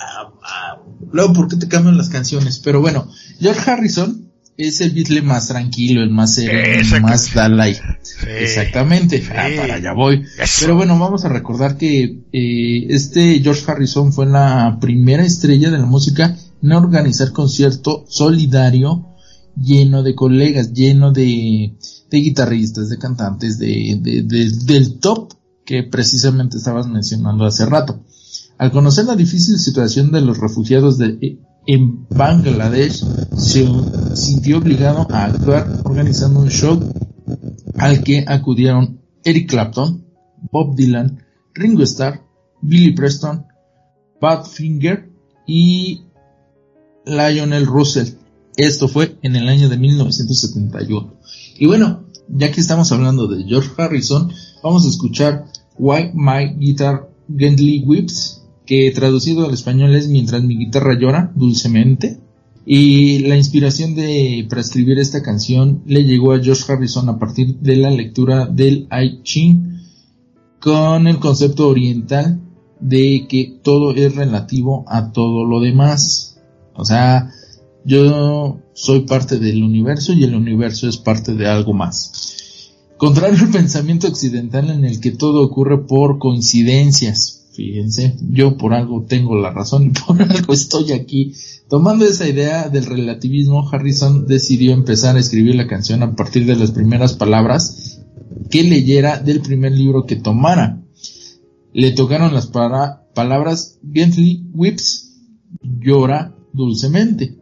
Ah, 0.00 0.32
ah, 0.42 0.82
luego, 1.12 1.32
¿por 1.32 1.48
qué 1.48 1.56
te 1.56 1.68
cambian 1.68 1.96
las 1.96 2.08
canciones? 2.08 2.58
Pero 2.58 2.80
bueno, 2.80 3.08
George 3.38 3.70
Harrison 3.70 4.28
es 4.56 4.80
el 4.80 4.90
Beatle 4.90 5.22
más 5.22 5.46
tranquilo, 5.48 6.02
el 6.02 6.10
más 6.10 6.34
sereno, 6.34 6.96
el 6.96 7.02
más 7.02 7.32
Dalai. 7.32 7.78
Exactamente, 8.28 9.22
ah, 9.30 9.48
para 9.56 9.74
allá 9.74 9.92
voy. 9.92 10.24
Pero 10.60 10.76
bueno, 10.76 10.98
vamos 10.98 11.24
a 11.24 11.28
recordar 11.28 11.76
que 11.76 12.24
eh, 12.32 12.86
este 12.88 13.40
George 13.40 13.64
Harrison 13.66 14.12
fue 14.12 14.26
la 14.26 14.78
primera 14.80 15.24
estrella 15.24 15.70
de 15.70 15.78
la 15.78 15.86
música 15.86 16.36
en 16.62 16.72
organizar 16.72 17.32
concierto 17.32 18.04
solidario 18.08 19.06
lleno 19.56 20.02
de 20.02 20.14
colegas, 20.14 20.72
lleno 20.72 21.12
de, 21.12 21.74
de 22.10 22.18
guitarristas, 22.18 22.88
de 22.88 22.98
cantantes, 22.98 23.58
de, 23.58 23.98
de, 24.00 24.50
del 24.64 24.98
top 24.98 25.32
que 25.64 25.82
precisamente 25.82 26.56
estabas 26.56 26.86
mencionando 26.88 27.44
hace 27.44 27.66
rato. 27.66 28.00
Al 28.56 28.72
conocer 28.72 29.04
la 29.04 29.16
difícil 29.16 29.58
situación 29.58 30.10
de 30.10 30.20
los 30.20 30.38
refugiados 30.38 30.98
de 30.98 31.38
en 31.66 32.06
Bangladesh 32.08 33.04
se 33.36 33.68
sintió 34.14 34.56
obligado 34.56 35.06
a 35.10 35.24
actuar 35.26 35.82
organizando 35.84 36.40
un 36.40 36.48
show 36.48 36.80
al 37.76 38.02
que 38.02 38.24
acudieron 38.26 39.00
Eric 39.24 39.50
Clapton, 39.50 40.04
Bob 40.50 40.74
Dylan, 40.76 41.24
Ringo 41.54 41.82
Starr, 41.82 42.22
Billy 42.60 42.92
Preston, 42.92 43.46
Badfinger 44.20 45.10
y 45.46 46.02
Lionel 47.04 47.66
Russell. 47.66 48.14
Esto 48.56 48.88
fue 48.88 49.16
en 49.22 49.36
el 49.36 49.48
año 49.48 49.68
de 49.68 49.76
1971. 49.76 51.14
Y 51.58 51.66
bueno, 51.66 52.04
ya 52.28 52.50
que 52.50 52.60
estamos 52.60 52.90
hablando 52.92 53.26
de 53.26 53.44
George 53.44 53.70
Harrison, 53.76 54.32
vamos 54.62 54.84
a 54.84 54.88
escuchar 54.88 55.46
Why 55.78 56.10
My 56.14 56.54
Guitar 56.58 57.08
Gently 57.36 57.84
Whips 57.86 58.42
que 58.66 58.90
traducido 58.90 59.46
al 59.46 59.54
español 59.54 59.94
es 59.94 60.08
Mientras 60.08 60.42
mi 60.42 60.56
guitarra 60.58 60.98
llora 60.98 61.32
dulcemente. 61.34 62.20
Y 62.70 63.20
la 63.20 63.34
inspiración 63.34 63.94
de, 63.94 64.46
para 64.46 64.60
escribir 64.60 64.98
esta 64.98 65.22
canción 65.22 65.82
le 65.86 66.04
llegó 66.04 66.34
a 66.34 66.38
George 66.38 66.70
Harrison 66.70 67.08
a 67.08 67.18
partir 67.18 67.56
de 67.60 67.76
la 67.76 67.90
lectura 67.90 68.44
del 68.44 68.86
I 68.92 69.22
Ching 69.22 69.80
con 70.60 71.06
el 71.06 71.18
concepto 71.18 71.66
oriental 71.66 72.42
de 72.78 73.24
que 73.26 73.58
todo 73.62 73.94
es 73.94 74.14
relativo 74.14 74.84
a 74.86 75.12
todo 75.12 75.46
lo 75.46 75.60
demás. 75.60 76.42
O 76.74 76.84
sea, 76.84 77.30
yo 77.86 78.60
soy 78.74 79.00
parte 79.06 79.38
del 79.38 79.62
universo 79.62 80.12
y 80.12 80.24
el 80.24 80.34
universo 80.34 80.90
es 80.90 80.98
parte 80.98 81.32
de 81.32 81.48
algo 81.48 81.72
más. 81.72 82.74
Contrario 82.98 83.38
al 83.40 83.50
pensamiento 83.50 84.08
occidental 84.08 84.68
en 84.68 84.84
el 84.84 85.00
que 85.00 85.12
todo 85.12 85.42
ocurre 85.42 85.86
por 85.86 86.18
coincidencias. 86.18 87.37
Fíjense, 87.58 88.16
yo 88.30 88.56
por 88.56 88.72
algo 88.72 89.04
tengo 89.04 89.34
la 89.34 89.50
razón 89.50 89.86
y 89.86 89.90
por 89.90 90.22
algo 90.30 90.52
estoy 90.52 90.92
aquí. 90.92 91.32
Tomando 91.68 92.04
esa 92.04 92.28
idea 92.28 92.68
del 92.68 92.86
relativismo, 92.86 93.68
Harrison 93.68 94.28
decidió 94.28 94.72
empezar 94.72 95.16
a 95.16 95.18
escribir 95.18 95.56
la 95.56 95.66
canción 95.66 96.04
a 96.04 96.14
partir 96.14 96.46
de 96.46 96.54
las 96.54 96.70
primeras 96.70 97.14
palabras 97.14 98.00
que 98.48 98.62
leyera 98.62 99.18
del 99.18 99.40
primer 99.40 99.72
libro 99.72 100.06
que 100.06 100.14
tomara. 100.14 100.84
Le 101.72 101.90
tocaron 101.90 102.32
las 102.32 102.46
palabras 102.46 103.80
gently 103.92 104.46
whips, 104.54 105.16
llora 105.60 106.36
dulcemente. 106.52 107.38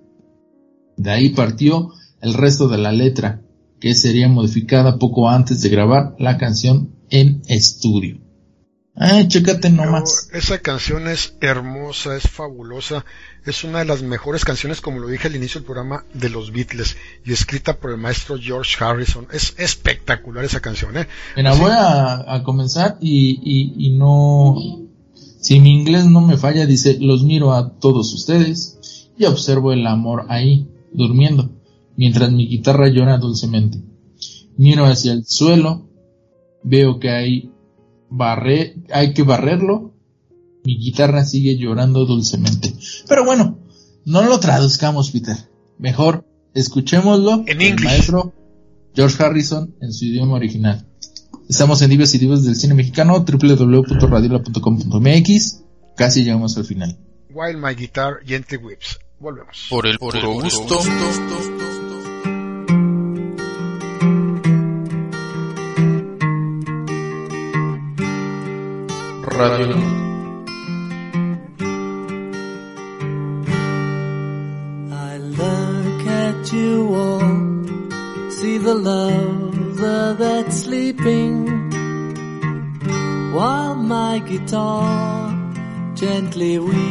De 0.96 1.10
ahí 1.10 1.28
partió 1.28 1.90
el 2.22 2.32
resto 2.32 2.68
de 2.68 2.78
la 2.78 2.90
letra, 2.90 3.42
que 3.80 3.92
sería 3.92 4.28
modificada 4.28 4.98
poco 4.98 5.28
antes 5.28 5.60
de 5.60 5.68
grabar 5.68 6.16
la 6.18 6.38
canción 6.38 6.94
en 7.10 7.42
estudio. 7.48 8.25
Ah, 8.98 9.22
chécate 9.28 9.68
nomás. 9.68 10.30
esa 10.32 10.58
canción 10.58 11.06
es 11.06 11.34
hermosa, 11.42 12.16
es 12.16 12.22
fabulosa, 12.28 13.04
es 13.44 13.62
una 13.62 13.80
de 13.80 13.84
las 13.84 14.02
mejores 14.02 14.46
canciones, 14.46 14.80
como 14.80 15.00
lo 15.00 15.08
dije 15.08 15.28
al 15.28 15.36
inicio 15.36 15.60
del 15.60 15.66
programa, 15.66 16.04
de 16.14 16.30
los 16.30 16.50
Beatles 16.50 16.96
y 17.22 17.32
escrita 17.32 17.76
por 17.76 17.90
el 17.90 17.98
maestro 17.98 18.38
George 18.40 18.82
Harrison. 18.82 19.26
Es 19.32 19.54
espectacular 19.58 20.46
esa 20.46 20.60
canción, 20.60 20.96
¿eh? 20.96 21.06
Mira, 21.36 21.52
voy 21.54 21.72
a, 21.74 22.42
comenzar 22.42 22.96
y, 22.98 23.38
y, 23.44 23.86
y 23.86 23.98
no, 23.98 24.56
si 25.40 25.60
mi 25.60 25.78
inglés 25.78 26.06
no 26.06 26.22
me 26.22 26.38
falla, 26.38 26.64
dice, 26.64 26.96
los 26.98 27.22
miro 27.22 27.52
a 27.52 27.78
todos 27.78 28.14
ustedes 28.14 29.10
y 29.18 29.26
observo 29.26 29.72
el 29.72 29.86
amor 29.86 30.24
ahí, 30.30 30.68
durmiendo, 30.92 31.50
mientras 31.96 32.32
mi 32.32 32.48
guitarra 32.48 32.88
llora 32.88 33.18
dulcemente. 33.18 33.78
Miro 34.56 34.86
hacia 34.86 35.12
el 35.12 35.26
suelo, 35.26 35.86
veo 36.62 36.98
que 36.98 37.10
hay 37.10 37.52
barre, 38.10 38.76
hay 38.92 39.14
que 39.14 39.22
barrerlo. 39.22 39.94
Mi 40.64 40.76
guitarra 40.78 41.24
sigue 41.24 41.56
llorando 41.56 42.04
dulcemente. 42.06 42.74
Pero 43.08 43.24
bueno, 43.24 43.58
no 44.04 44.22
lo 44.22 44.40
traduzcamos, 44.40 45.10
Peter. 45.10 45.36
Mejor 45.78 46.24
escuchémoslo 46.54 47.44
en 47.46 47.60
el 47.60 47.78
maestro 47.82 48.32
George 48.94 49.22
Harrison 49.22 49.74
en 49.80 49.92
su 49.92 50.06
idioma 50.06 50.34
original. 50.34 50.86
Estamos 51.48 51.80
en 51.82 51.90
Divas 51.90 52.12
y 52.14 52.18
Divas 52.18 52.44
del 52.44 52.56
Cine 52.56 52.74
Mexicano, 52.74 53.24
www.radiola.com.mx. 53.24 55.62
Casi 55.96 56.24
llegamos 56.24 56.56
al 56.56 56.64
final. 56.64 56.98
While 57.32 57.58
My 57.58 57.74
Guitar 57.74 58.20
Gently 58.24 58.56
Whips. 58.56 58.98
Volvemos. 59.20 59.66
Por 59.70 59.86
el 59.86 59.98
gusto. 59.98 60.80
Radio 69.38 69.76
I 74.90 75.18
look 75.18 76.06
at 76.06 76.52
you 76.54 76.94
all, 76.94 78.30
see 78.30 78.56
the 78.56 78.74
lover 78.74 80.14
that's 80.14 80.62
sleeping, 80.62 81.34
while 83.34 83.74
my 83.74 84.20
guitar 84.20 85.34
gently 85.94 86.58
weeps. 86.58 86.86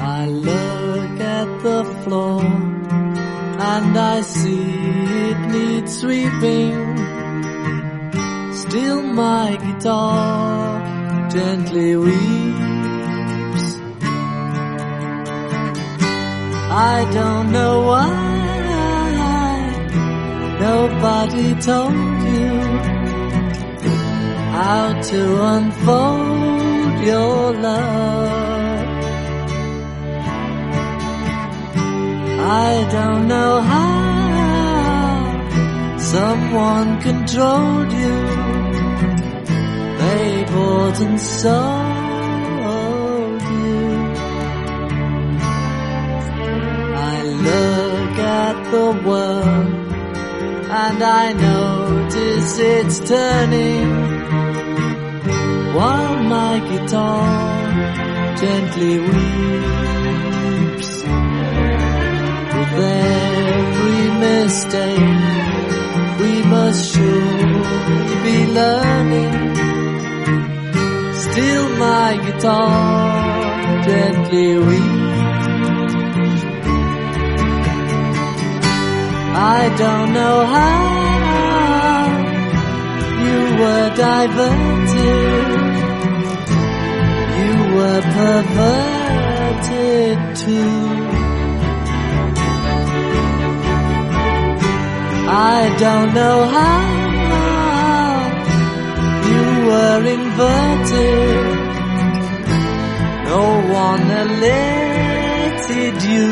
I 0.00 0.26
look 0.26 1.20
at 1.20 1.62
the 1.62 1.84
floor 2.02 2.42
and 2.42 3.96
I 3.96 4.20
see 4.22 4.64
it 5.30 5.38
needs 5.54 6.00
sweeping. 6.00 7.01
Still 8.72 9.02
my 9.02 9.48
guitar 9.62 11.28
gently 11.28 11.94
weeps. 11.94 13.66
I 16.70 17.06
don't 17.12 17.52
know 17.52 17.82
why 17.90 18.08
nobody 20.58 21.48
told 21.60 21.92
you 22.32 22.48
how 24.56 24.84
to 25.10 25.20
unfold 25.52 26.94
your 27.10 27.52
love. 27.52 28.30
I 32.64 32.88
don't 32.90 33.28
know 33.28 33.60
how 33.60 33.92
someone 35.98 37.00
controlled 37.02 37.92
you 37.92 38.51
bought 40.92 41.00
and 41.00 41.20
sold 41.20 41.72
you. 43.42 43.84
I 46.94 47.22
look 47.48 48.18
at 48.18 48.70
the 48.70 48.86
world 49.06 49.74
and 50.70 51.02
I 51.02 51.32
notice 51.32 52.58
it's 52.58 53.00
turning 53.08 53.90
while 55.74 56.22
my 56.24 56.58
guitar 56.70 58.36
gently 58.36 58.98
weeps 58.98 59.30
with 62.54 62.74
every 63.08 64.04
mistake 64.26 65.20
we 66.20 66.32
must 66.44 66.94
surely 66.94 68.14
be 68.24 68.46
learning 68.52 69.51
Still 71.32 71.68
my 71.78 72.10
guitar 72.26 73.84
gently 73.86 74.58
weeps. 74.58 75.12
I 79.34 79.60
don't 79.82 80.12
know 80.12 80.36
how 80.54 80.78
you 83.24 83.38
were 83.60 83.88
diverted. 84.04 85.48
You 87.40 87.52
were 87.76 88.02
perverted 88.18 89.16
too. 90.36 90.76
I 95.34 95.74
don't 95.78 96.10
know 96.12 96.38
how 96.44 97.01
were 99.70 100.02
inverted. 100.16 101.56
No 103.32 103.44
one 103.84 104.06
elected 104.24 105.96
you. 106.12 106.30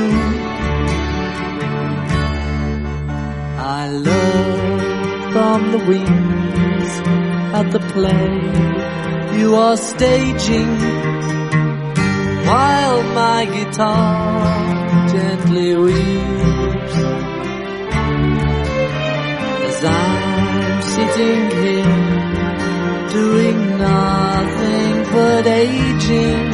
I 3.78 3.88
look 4.08 5.32
from 5.32 5.58
the 5.72 5.78
wings 5.90 6.92
at 7.58 7.66
the 7.72 7.80
play 7.92 8.80
you 9.40 9.54
are 9.54 9.76
staging 9.76 10.76
while 12.46 13.02
my 13.14 13.44
guitar 13.46 15.08
gently 15.08 15.74
weeps 15.76 16.96
as 19.68 19.84
I'm 19.84 20.82
sitting 20.82 21.50
here 21.62 22.09
doing 23.10 23.58
nothing 23.78 24.94
but 25.12 25.46
aging. 25.46 26.46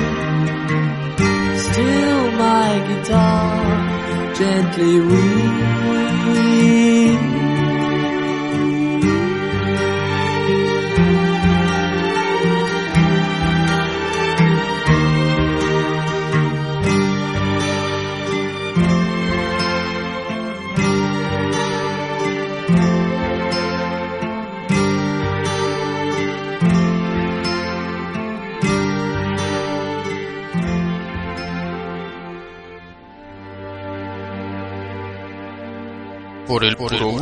Still 1.67 2.31
my 2.33 2.71
guitar 2.89 4.35
gently 4.35 5.01
weeps. 5.01 6.96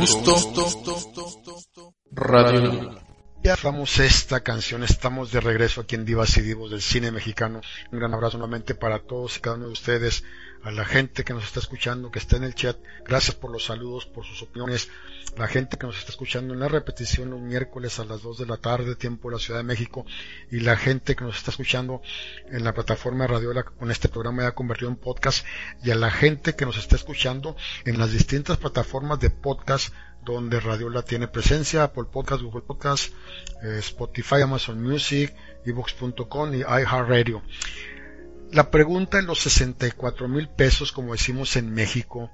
Gusto. 0.05 1.95
Radio 2.11 2.95
Ya 3.43 3.55
damos 3.61 3.99
esta 3.99 4.41
canción, 4.41 4.83
estamos 4.83 5.31
de 5.31 5.39
regreso 5.39 5.81
aquí 5.81 5.95
en 5.95 6.05
Divas 6.05 6.37
y 6.37 6.41
Divos 6.41 6.71
del 6.71 6.81
cine 6.81 7.11
mexicano. 7.11 7.61
Un 7.91 7.99
gran 7.99 8.13
abrazo 8.13 8.37
nuevamente 8.37 8.75
para 8.75 8.99
todos 8.99 9.37
y 9.37 9.39
cada 9.39 9.55
uno 9.55 9.67
de 9.67 9.73
ustedes, 9.73 10.23
a 10.65 10.71
la 10.71 10.83
gente 10.83 11.23
que 11.23 11.33
nos 11.33 11.43
está 11.43 11.59
escuchando, 11.59 12.09
que 12.09 12.17
está 12.17 12.37
en 12.37 12.43
el 12.43 12.55
chat. 12.55 12.75
Gracias 13.05 13.35
por 13.35 13.51
los 13.51 13.65
saludos, 13.65 14.07
por 14.07 14.25
sus 14.25 14.41
opiniones. 14.41 14.89
La 15.37 15.47
gente 15.47 15.77
que 15.77 15.85
nos 15.85 15.95
está 15.95 16.09
escuchando 16.09 16.55
en 16.55 16.59
la 16.59 16.67
repetición 16.67 17.29
los 17.29 17.39
miércoles 17.39 17.99
a 17.99 18.05
las 18.05 18.23
2 18.23 18.39
de 18.39 18.45
la 18.47 18.57
tarde, 18.57 18.95
tiempo 18.95 19.29
de 19.29 19.35
la 19.35 19.39
Ciudad 19.39 19.59
de 19.59 19.63
México. 19.63 20.07
Y 20.49 20.61
la 20.61 20.75
gente 20.75 21.15
que 21.15 21.23
nos 21.23 21.37
está 21.37 21.51
escuchando 21.51 22.01
en 22.49 22.63
la 22.63 22.73
plataforma 22.73 23.27
Radiola 23.27 23.61
con 23.61 23.91
este 23.91 24.09
programa 24.09 24.41
ya 24.41 24.55
convertido 24.55 24.89
en 24.89 24.95
podcast. 24.95 25.45
Y 25.83 25.91
a 25.91 25.95
la 25.95 26.09
gente 26.09 26.55
que 26.55 26.65
nos 26.65 26.77
está 26.77 26.95
escuchando 26.95 27.55
en 27.85 27.99
las 27.99 28.11
distintas 28.11 28.57
plataformas 28.57 29.19
de 29.19 29.29
podcast 29.29 29.93
donde 30.23 30.59
Radiola 30.59 31.03
tiene 31.03 31.27
presencia, 31.27 31.83
Apple 31.83 32.05
Podcast, 32.11 32.41
Google 32.41 32.63
Podcast, 32.63 33.13
eh, 33.61 33.77
Spotify, 33.77 34.41
Amazon 34.41 34.81
Music, 34.81 35.31
Evox.com 35.63 36.55
y 36.55 36.61
iHeartRadio. 36.61 37.43
La 38.51 38.71
pregunta 38.71 39.17
de 39.17 39.23
los 39.23 39.39
64 39.39 40.27
mil 40.27 40.49
pesos, 40.49 40.91
como 40.91 41.13
decimos 41.13 41.55
en 41.55 41.73
México, 41.73 42.31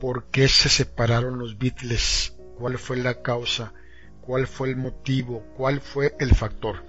¿por 0.00 0.30
qué 0.30 0.48
se 0.48 0.68
separaron 0.68 1.38
los 1.38 1.58
Beatles? 1.58 2.34
¿Cuál 2.58 2.78
fue 2.78 2.96
la 2.96 3.22
causa? 3.22 3.72
¿Cuál 4.20 4.46
fue 4.46 4.70
el 4.70 4.76
motivo? 4.76 5.44
¿Cuál 5.56 5.80
fue 5.80 6.14
el 6.18 6.34
factor? 6.34 6.84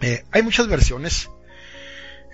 Eh, 0.00 0.24
hay 0.30 0.42
muchas 0.42 0.68
versiones. 0.68 1.28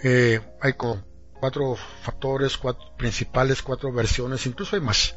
Eh, 0.04 0.40
hay 0.60 0.74
como 0.74 1.02
cuatro 1.40 1.76
factores, 2.02 2.56
cuatro 2.56 2.96
principales, 2.96 3.62
cuatro 3.62 3.92
versiones, 3.92 4.46
incluso 4.46 4.76
hay 4.76 4.82
más 4.82 5.16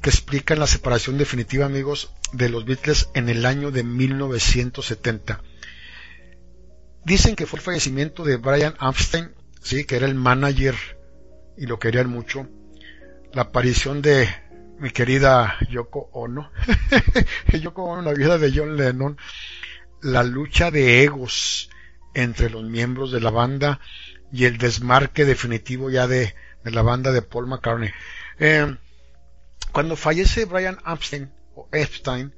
que 0.00 0.10
explican 0.10 0.58
la 0.58 0.66
separación 0.66 1.18
definitiva, 1.18 1.66
amigos, 1.66 2.12
de 2.32 2.48
los 2.48 2.64
Beatles 2.64 3.10
en 3.14 3.28
el 3.28 3.44
año 3.44 3.70
de 3.70 3.84
1970. 3.84 5.42
Dicen 7.04 7.36
que 7.36 7.46
fue 7.46 7.58
el 7.58 7.64
fallecimiento 7.64 8.24
de 8.24 8.36
Brian 8.36 8.74
Epstein, 8.80 9.30
sí, 9.60 9.84
que 9.84 9.96
era 9.96 10.06
el 10.06 10.14
manager 10.14 10.74
y 11.56 11.66
lo 11.66 11.78
querían 11.78 12.08
mucho. 12.08 12.48
La 13.32 13.42
aparición 13.42 14.02
de 14.02 14.28
mi 14.78 14.90
querida 14.90 15.58
Yoko 15.70 16.10
Ono, 16.12 16.50
Yoko 17.60 17.84
Ono, 17.84 18.02
la 18.02 18.12
vida 18.12 18.38
de 18.38 18.52
John 18.54 18.76
Lennon, 18.76 19.16
la 20.02 20.22
lucha 20.22 20.70
de 20.70 21.04
egos 21.04 21.70
entre 22.14 22.50
los 22.50 22.64
miembros 22.64 23.12
de 23.12 23.20
la 23.20 23.30
banda 23.30 23.80
y 24.32 24.44
el 24.44 24.58
desmarque 24.58 25.24
definitivo 25.24 25.90
ya 25.90 26.06
de, 26.06 26.34
la 26.64 26.82
banda 26.82 27.12
de 27.12 27.22
Paul 27.22 27.46
McCartney. 27.46 27.90
Eh, 28.38 28.76
cuando 29.72 29.96
fallece 29.96 30.44
Brian 30.44 30.78
Epstein, 30.86 31.30
o 31.54 31.68
Epstein, 31.72 32.34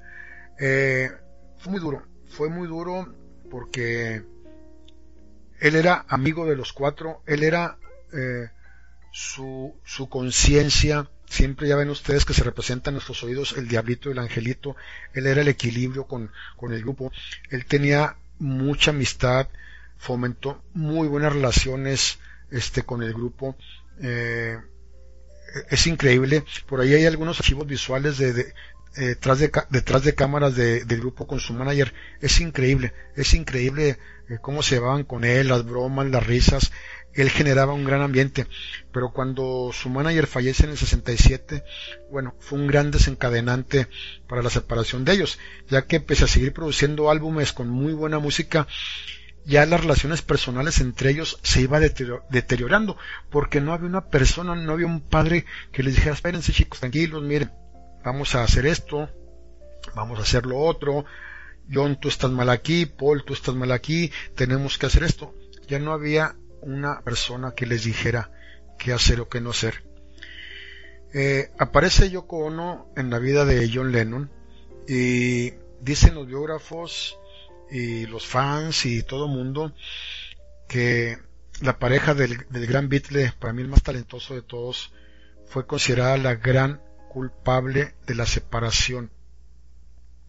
eh, 0.60 1.10
fue 1.58 1.72
muy 1.72 1.80
duro. 1.80 2.06
Fue 2.28 2.48
muy 2.48 2.68
duro 2.68 3.14
porque 3.50 4.24
él 5.62 5.76
era 5.76 6.04
amigo 6.08 6.44
de 6.44 6.56
los 6.56 6.72
cuatro, 6.72 7.22
él 7.24 7.44
era 7.44 7.78
eh, 8.12 8.50
su, 9.12 9.76
su 9.84 10.08
conciencia, 10.08 11.08
siempre 11.26 11.68
ya 11.68 11.76
ven 11.76 11.88
ustedes 11.88 12.24
que 12.24 12.34
se 12.34 12.42
representa 12.42 12.90
en 12.90 12.94
nuestros 12.94 13.22
oídos 13.22 13.54
el 13.56 13.68
diablito 13.68 14.08
y 14.08 14.12
el 14.12 14.18
angelito, 14.18 14.74
él 15.14 15.26
era 15.28 15.40
el 15.40 15.46
equilibrio 15.46 16.08
con, 16.08 16.32
con 16.56 16.72
el 16.72 16.82
grupo, 16.82 17.12
él 17.50 17.64
tenía 17.64 18.16
mucha 18.40 18.90
amistad, 18.90 19.46
fomentó 19.98 20.64
muy 20.74 21.06
buenas 21.06 21.32
relaciones 21.32 22.18
este, 22.50 22.82
con 22.82 23.04
el 23.04 23.14
grupo, 23.14 23.56
eh, 24.00 24.58
es 25.70 25.86
increíble. 25.86 26.44
Por 26.66 26.80
ahí 26.80 26.94
hay 26.94 27.06
algunos 27.06 27.38
archivos 27.38 27.68
visuales 27.68 28.18
de 28.18 28.52
eh, 28.96 29.06
detrás, 29.06 29.38
de, 29.38 29.50
detrás 29.70 30.04
de 30.04 30.14
cámaras 30.14 30.54
de, 30.54 30.84
del 30.84 31.00
grupo 31.00 31.26
con 31.26 31.40
su 31.40 31.54
manager. 31.54 31.94
Es 32.20 32.40
increíble, 32.40 32.92
es 33.16 33.34
increíble 33.34 33.98
eh, 34.28 34.38
cómo 34.40 34.62
se 34.62 34.78
van 34.78 35.04
con 35.04 35.24
él, 35.24 35.48
las 35.48 35.64
bromas, 35.64 36.10
las 36.10 36.26
risas. 36.26 36.72
Él 37.14 37.30
generaba 37.30 37.74
un 37.74 37.84
gran 37.84 38.00
ambiente, 38.00 38.46
pero 38.90 39.12
cuando 39.12 39.70
su 39.72 39.90
manager 39.90 40.26
fallece 40.26 40.64
en 40.64 40.70
el 40.70 40.78
67, 40.78 41.62
bueno, 42.10 42.34
fue 42.40 42.58
un 42.58 42.66
gran 42.66 42.90
desencadenante 42.90 43.88
para 44.26 44.42
la 44.42 44.48
separación 44.48 45.04
de 45.04 45.12
ellos, 45.12 45.38
ya 45.68 45.82
que 45.82 46.00
pese 46.00 46.24
a 46.24 46.28
seguir 46.28 46.54
produciendo 46.54 47.10
álbumes 47.10 47.52
con 47.52 47.68
muy 47.68 47.92
buena 47.92 48.18
música, 48.18 48.66
ya 49.44 49.66
las 49.66 49.80
relaciones 49.80 50.22
personales 50.22 50.80
entre 50.80 51.10
ellos 51.10 51.38
se 51.42 51.60
iba 51.60 51.80
deteriorando, 51.80 52.96
porque 53.30 53.60
no 53.60 53.74
había 53.74 53.88
una 53.88 54.08
persona, 54.08 54.54
no 54.54 54.72
había 54.72 54.86
un 54.86 55.00
padre 55.00 55.44
que 55.70 55.82
les 55.82 55.96
dijera, 55.96 56.14
espérense 56.14 56.52
chicos, 56.52 56.80
tranquilos, 56.80 57.22
miren, 57.22 57.50
vamos 58.04 58.34
a 58.34 58.42
hacer 58.42 58.66
esto, 58.66 59.08
vamos 59.94 60.18
a 60.18 60.22
hacer 60.22 60.46
lo 60.46 60.58
otro, 60.58 61.04
John, 61.72 61.98
tú 62.00 62.08
estás 62.08 62.30
mal 62.30 62.50
aquí, 62.50 62.86
Paul, 62.86 63.24
tú 63.24 63.34
estás 63.34 63.54
mal 63.54 63.72
aquí, 63.72 64.10
tenemos 64.34 64.78
que 64.78 64.86
hacer 64.86 65.04
esto. 65.04 65.34
Ya 65.68 65.78
no 65.78 65.92
había 65.92 66.36
una 66.60 67.00
persona 67.02 67.52
que 67.54 67.66
les 67.66 67.84
dijera 67.84 68.30
qué 68.78 68.92
hacer 68.92 69.20
o 69.20 69.28
qué 69.28 69.40
no 69.40 69.50
hacer. 69.50 69.84
Eh, 71.14 71.50
aparece 71.58 72.10
Yoko 72.10 72.38
Ono 72.38 72.88
en 72.96 73.10
la 73.10 73.18
vida 73.18 73.44
de 73.44 73.70
John 73.72 73.92
Lennon 73.92 74.30
y 74.88 75.52
dicen 75.80 76.14
los 76.14 76.26
biógrafos 76.26 77.18
y 77.70 78.06
los 78.06 78.26
fans 78.26 78.86
y 78.86 79.02
todo 79.02 79.28
mundo 79.28 79.72
que 80.68 81.18
la 81.60 81.78
pareja 81.78 82.14
del, 82.14 82.46
gran 82.50 82.88
Beatle, 82.88 83.32
para 83.38 83.52
mí 83.52 83.62
el 83.62 83.68
más 83.68 83.82
talentoso 83.82 84.34
de 84.34 84.42
todos, 84.42 84.92
fue 85.46 85.66
considerada 85.66 86.16
la 86.16 86.34
gran 86.34 86.80
culpable 87.12 87.94
de 88.06 88.14
la 88.14 88.24
separación 88.24 89.10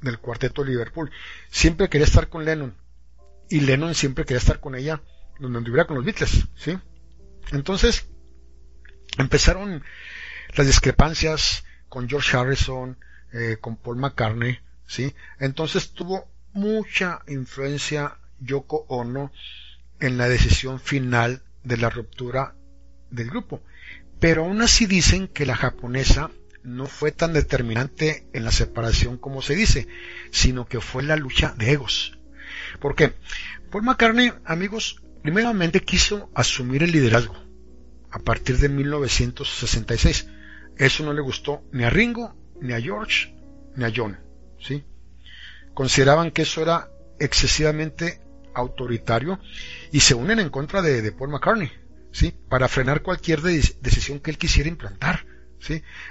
del 0.01 0.19
cuarteto 0.19 0.63
de 0.63 0.71
Liverpool. 0.71 1.09
Siempre 1.49 1.87
quería 1.87 2.05
estar 2.05 2.27
con 2.27 2.43
Lennon 2.43 2.75
y 3.49 3.61
Lennon 3.61 3.95
siempre 3.95 4.25
quería 4.25 4.39
estar 4.39 4.59
con 4.59 4.75
ella 4.75 5.01
donde 5.39 5.59
estuviera 5.59 5.87
con 5.87 5.95
los 5.95 6.05
Beatles, 6.05 6.45
¿sí? 6.55 6.77
Entonces 7.53 8.07
empezaron 9.17 9.81
las 10.55 10.67
discrepancias 10.67 11.63
con 11.87 12.09
George 12.09 12.35
Harrison, 12.35 12.97
eh, 13.31 13.57
con 13.61 13.77
Paul 13.77 13.97
McCartney, 13.97 14.59
¿sí? 14.85 15.15
Entonces 15.39 15.93
tuvo 15.93 16.27
mucha 16.51 17.21
influencia 17.27 18.17
Yoko 18.41 18.85
Ono 18.89 19.31
en 20.01 20.17
la 20.17 20.27
decisión 20.27 20.81
final 20.81 21.43
de 21.63 21.77
la 21.77 21.89
ruptura 21.89 22.55
del 23.09 23.29
grupo. 23.29 23.61
Pero 24.19 24.43
aún 24.43 24.61
así 24.61 24.85
dicen 24.85 25.29
que 25.29 25.45
la 25.45 25.55
japonesa 25.55 26.29
no 26.63 26.85
fue 26.85 27.11
tan 27.11 27.33
determinante 27.33 28.27
en 28.33 28.43
la 28.45 28.51
separación 28.51 29.17
como 29.17 29.41
se 29.41 29.55
dice, 29.55 29.87
sino 30.31 30.65
que 30.65 30.81
fue 30.81 31.03
la 31.03 31.15
lucha 31.15 31.53
de 31.57 31.71
egos. 31.71 32.17
¿Por 32.79 32.95
qué? 32.95 33.13
Paul 33.71 33.83
McCartney, 33.83 34.31
amigos, 34.45 35.01
primeramente 35.21 35.81
quiso 35.81 36.31
asumir 36.35 36.83
el 36.83 36.91
liderazgo 36.91 37.35
a 38.11 38.19
partir 38.19 38.57
de 38.57 38.69
1966. 38.69 40.27
Eso 40.77 41.03
no 41.03 41.13
le 41.13 41.21
gustó 41.21 41.63
ni 41.71 41.83
a 41.83 41.89
Ringo, 41.89 42.35
ni 42.61 42.73
a 42.73 42.81
George, 42.81 43.35
ni 43.75 43.83
a 43.83 43.91
John. 43.95 44.19
¿sí? 44.59 44.83
consideraban 45.73 46.31
que 46.31 46.43
eso 46.43 46.61
era 46.61 46.89
excesivamente 47.19 48.21
autoritario 48.53 49.39
y 49.91 50.01
se 50.01 50.13
unen 50.13 50.39
en 50.39 50.49
contra 50.49 50.81
de, 50.81 51.11
Paul 51.11 51.31
McCartney, 51.31 51.71
¿sí? 52.11 52.33
Para 52.49 52.67
frenar 52.67 53.01
cualquier 53.01 53.41
decisión 53.41 54.19
que 54.19 54.31
él 54.31 54.37
quisiera 54.37 54.69
implantar, 54.69 55.25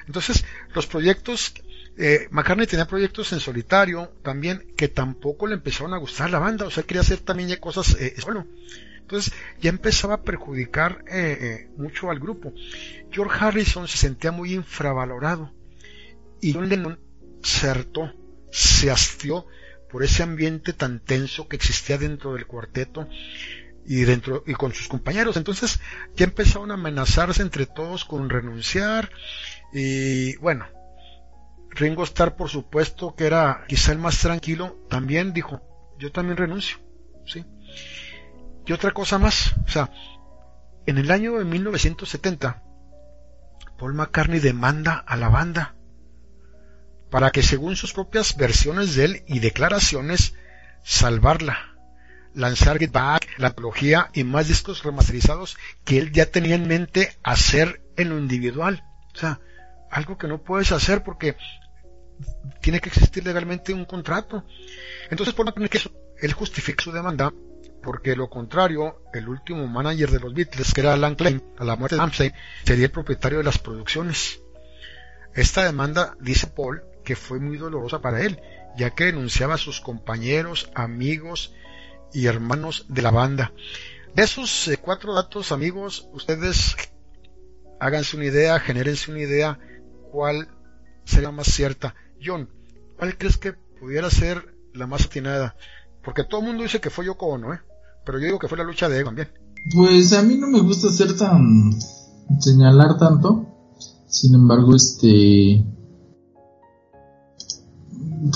Entonces, 0.06 0.44
los 0.74 0.86
proyectos, 0.86 1.54
eh, 1.98 2.28
McCartney 2.30 2.66
tenía 2.66 2.86
proyectos 2.86 3.32
en 3.32 3.40
solitario 3.40 4.12
también 4.22 4.66
que 4.76 4.88
tampoco 4.88 5.46
le 5.46 5.54
empezaron 5.54 5.94
a 5.94 5.98
gustar 5.98 6.30
la 6.30 6.38
banda, 6.38 6.66
o 6.66 6.70
sea, 6.70 6.84
quería 6.84 7.02
hacer 7.02 7.20
también 7.20 7.48
ya 7.48 7.60
cosas 7.60 7.96
eh, 8.00 8.14
solo. 8.18 8.46
Entonces, 9.00 9.32
ya 9.60 9.70
empezaba 9.70 10.14
a 10.14 10.22
perjudicar 10.22 11.04
eh, 11.10 11.68
mucho 11.76 12.10
al 12.10 12.18
grupo. 12.18 12.52
George 13.10 13.36
Harrison 13.40 13.86
se 13.88 13.98
sentía 13.98 14.32
muy 14.32 14.54
infravalorado 14.54 15.52
y 16.40 16.54
John 16.54 16.68
Lennon 16.68 16.98
se 17.42 17.68
hartó 17.68 18.12
se 18.52 18.90
hastió 18.90 19.46
por 19.90 20.04
ese 20.04 20.22
ambiente 20.22 20.72
tan 20.74 21.00
tenso 21.00 21.48
que 21.48 21.56
existía 21.56 21.98
dentro 21.98 22.34
del 22.34 22.46
cuarteto 22.46 23.08
y 23.86 24.02
dentro 24.02 24.42
y 24.46 24.54
con 24.54 24.72
sus 24.72 24.88
compañeros. 24.88 25.36
Entonces 25.36 25.80
ya 26.14 26.24
empezaron 26.24 26.70
a 26.70 26.74
amenazarse 26.74 27.42
entre 27.42 27.66
todos 27.66 28.04
con 28.04 28.30
renunciar 28.30 29.10
y 29.72 30.36
bueno, 30.36 30.66
Ringo 31.70 32.04
Starr 32.04 32.36
por 32.36 32.48
supuesto 32.48 33.14
que 33.14 33.26
era 33.26 33.64
quizá 33.68 33.92
el 33.92 33.98
más 33.98 34.18
tranquilo, 34.18 34.84
también 34.88 35.32
dijo, 35.32 35.60
yo 35.98 36.12
también 36.12 36.36
renuncio, 36.36 36.78
¿sí? 37.26 37.44
Y 38.66 38.72
otra 38.72 38.92
cosa 38.92 39.18
más, 39.18 39.54
o 39.66 39.68
sea, 39.68 39.90
en 40.86 40.98
el 40.98 41.10
año 41.10 41.38
de 41.38 41.44
1970 41.44 42.62
Paul 43.78 43.94
McCartney 43.94 44.38
demanda 44.38 44.94
a 44.94 45.16
la 45.16 45.28
banda 45.28 45.74
para 47.10 47.30
que 47.30 47.42
según 47.42 47.76
sus 47.76 47.92
propias 47.92 48.36
versiones 48.36 48.94
de 48.94 49.04
él 49.04 49.24
y 49.26 49.40
declaraciones, 49.40 50.34
salvarla, 50.82 51.71
lanzar 52.34 52.78
Get 52.78 52.92
Back, 52.92 53.28
la 53.38 53.48
apología 53.48 54.10
y 54.12 54.24
más 54.24 54.48
discos 54.48 54.82
remasterizados 54.82 55.56
que 55.84 55.98
él 55.98 56.12
ya 56.12 56.26
tenía 56.26 56.54
en 56.54 56.66
mente 56.66 57.16
hacer 57.22 57.82
en 57.96 58.10
lo 58.10 58.18
individual. 58.18 58.84
O 59.14 59.18
sea, 59.18 59.40
algo 59.90 60.16
que 60.16 60.28
no 60.28 60.42
puedes 60.42 60.72
hacer 60.72 61.02
porque 61.02 61.36
tiene 62.60 62.80
que 62.80 62.88
existir 62.88 63.24
legalmente 63.24 63.74
un 63.74 63.84
contrato. 63.84 64.44
Entonces, 65.10 65.34
por 65.34 65.52
que 65.68 65.80
él 66.20 66.32
justifica 66.32 66.82
su 66.82 66.92
demanda, 66.92 67.32
porque 67.82 68.14
lo 68.16 68.30
contrario, 68.30 69.02
el 69.12 69.28
último 69.28 69.66
manager 69.66 70.10
de 70.10 70.20
los 70.20 70.32
Beatles, 70.32 70.72
que 70.72 70.80
era 70.80 70.94
Alan 70.94 71.16
Klein, 71.16 71.42
a 71.58 71.64
la 71.64 71.76
muerte 71.76 71.96
de 71.96 72.00
Ramsey, 72.00 72.32
sería 72.64 72.86
el 72.86 72.92
propietario 72.92 73.38
de 73.38 73.44
las 73.44 73.58
producciones. 73.58 74.40
Esta 75.34 75.64
demanda, 75.64 76.16
dice 76.20 76.46
Paul, 76.46 76.82
que 77.04 77.16
fue 77.16 77.40
muy 77.40 77.56
dolorosa 77.56 78.00
para 78.00 78.20
él, 78.20 78.40
ya 78.76 78.90
que 78.90 79.06
denunciaba 79.06 79.54
a 79.54 79.58
sus 79.58 79.80
compañeros, 79.80 80.70
amigos 80.74 81.54
y 82.12 82.26
hermanos 82.26 82.86
de 82.88 83.02
la 83.02 83.10
banda. 83.10 83.52
De 84.14 84.22
esos 84.22 84.68
eh, 84.68 84.78
cuatro 84.78 85.14
datos, 85.14 85.52
amigos, 85.52 86.08
ustedes 86.12 86.76
háganse 87.80 88.16
una 88.16 88.26
idea, 88.26 88.60
genérense 88.60 89.10
una 89.10 89.20
idea 89.20 89.58
cuál 90.10 90.48
sería 91.04 91.30
más 91.30 91.48
cierta. 91.48 91.94
John, 92.24 92.48
¿cuál 92.98 93.16
crees 93.16 93.38
que 93.38 93.52
pudiera 93.52 94.10
ser 94.10 94.54
la 94.74 94.86
más 94.86 95.06
atinada? 95.06 95.56
Porque 96.04 96.24
todo 96.24 96.40
el 96.40 96.46
mundo 96.48 96.62
dice 96.62 96.80
que 96.80 96.90
fue 96.90 97.06
Yoko 97.06 97.26
Ono, 97.26 97.54
¿eh? 97.54 97.60
Pero 98.04 98.18
yo 98.18 98.26
digo 98.26 98.38
que 98.38 98.48
fue 98.48 98.58
la 98.58 98.64
lucha 98.64 98.88
de 98.88 98.98
ego 98.98 99.08
también. 99.08 99.28
Pues 99.74 100.12
a 100.12 100.22
mí 100.22 100.36
no 100.36 100.48
me 100.48 100.60
gusta 100.60 100.90
ser 100.90 101.16
tan... 101.16 101.72
señalar 102.40 102.98
tanto. 102.98 103.46
Sin 104.08 104.34
embargo, 104.34 104.74
este... 104.74 105.64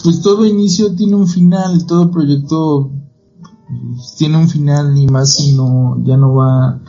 Pues 0.03 0.21
todo 0.23 0.47
inicio 0.47 0.95
tiene 0.95 1.15
un 1.15 1.29
final, 1.29 1.87
todo 1.87 2.11
proyecto 2.11 2.91
tiene 4.19 4.39
un 4.39 4.49
final 4.49 4.97
y 4.99 5.07
más 5.07 5.35
si 5.35 5.53
no, 5.53 6.03
ya 6.05 6.17
no 6.17 6.35
va, 6.35 6.81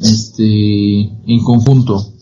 este, 0.00 1.00
en 1.02 1.44
conjunto. 1.44 2.12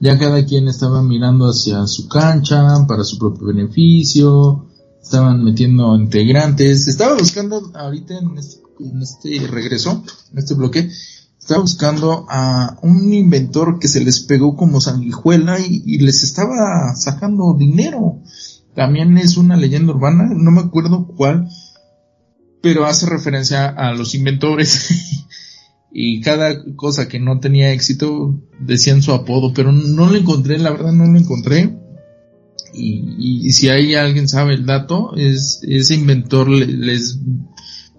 Ya 0.00 0.18
cada 0.18 0.44
quien 0.44 0.68
estaba 0.68 1.02
mirando 1.02 1.46
hacia 1.46 1.86
su 1.86 2.08
cancha 2.08 2.86
para 2.86 3.02
su 3.02 3.18
propio 3.18 3.48
beneficio, 3.48 4.66
estaban 5.02 5.42
metiendo 5.42 5.96
integrantes, 5.96 6.86
estaba 6.86 7.16
buscando 7.16 7.70
ahorita 7.74 8.18
en 8.18 8.38
este, 8.38 8.62
en 8.80 9.02
este 9.02 9.46
regreso, 9.48 10.02
en 10.32 10.38
este 10.38 10.54
bloque, 10.54 10.88
estaba 11.38 11.62
buscando 11.62 12.26
a 12.28 12.78
un 12.82 13.12
inventor 13.12 13.78
que 13.78 13.88
se 13.88 14.04
les 14.04 14.20
pegó 14.20 14.54
como 14.54 14.80
sanguijuela 14.80 15.58
y, 15.58 15.82
y, 15.86 15.98
les 15.98 16.22
estaba 16.22 16.94
sacando 16.94 17.54
dinero. 17.54 18.20
También 18.74 19.16
es 19.18 19.36
una 19.36 19.56
leyenda 19.56 19.94
urbana, 19.94 20.28
no 20.30 20.50
me 20.50 20.60
acuerdo 20.60 21.06
cuál, 21.06 21.48
pero 22.62 22.86
hace 22.86 23.06
referencia 23.06 23.68
a 23.68 23.92
los 23.94 24.14
inventores 24.14 24.88
y 25.92 26.20
cada 26.20 26.64
cosa 26.74 27.08
que 27.08 27.18
no 27.18 27.40
tenía 27.40 27.72
éxito 27.72 28.40
decían 28.60 29.02
su 29.02 29.12
apodo, 29.12 29.52
pero 29.54 29.72
no 29.72 30.10
lo 30.10 30.16
encontré, 30.16 30.58
la 30.58 30.70
verdad 30.70 30.92
no 30.92 31.06
lo 31.06 31.18
encontré. 31.18 31.76
Y, 32.74 33.50
si 33.52 33.70
hay 33.70 33.94
alguien 33.94 34.28
sabe 34.28 34.54
el 34.54 34.66
dato, 34.66 35.16
es 35.16 35.60
ese 35.66 35.94
inventor 35.94 36.48
les 36.50 37.18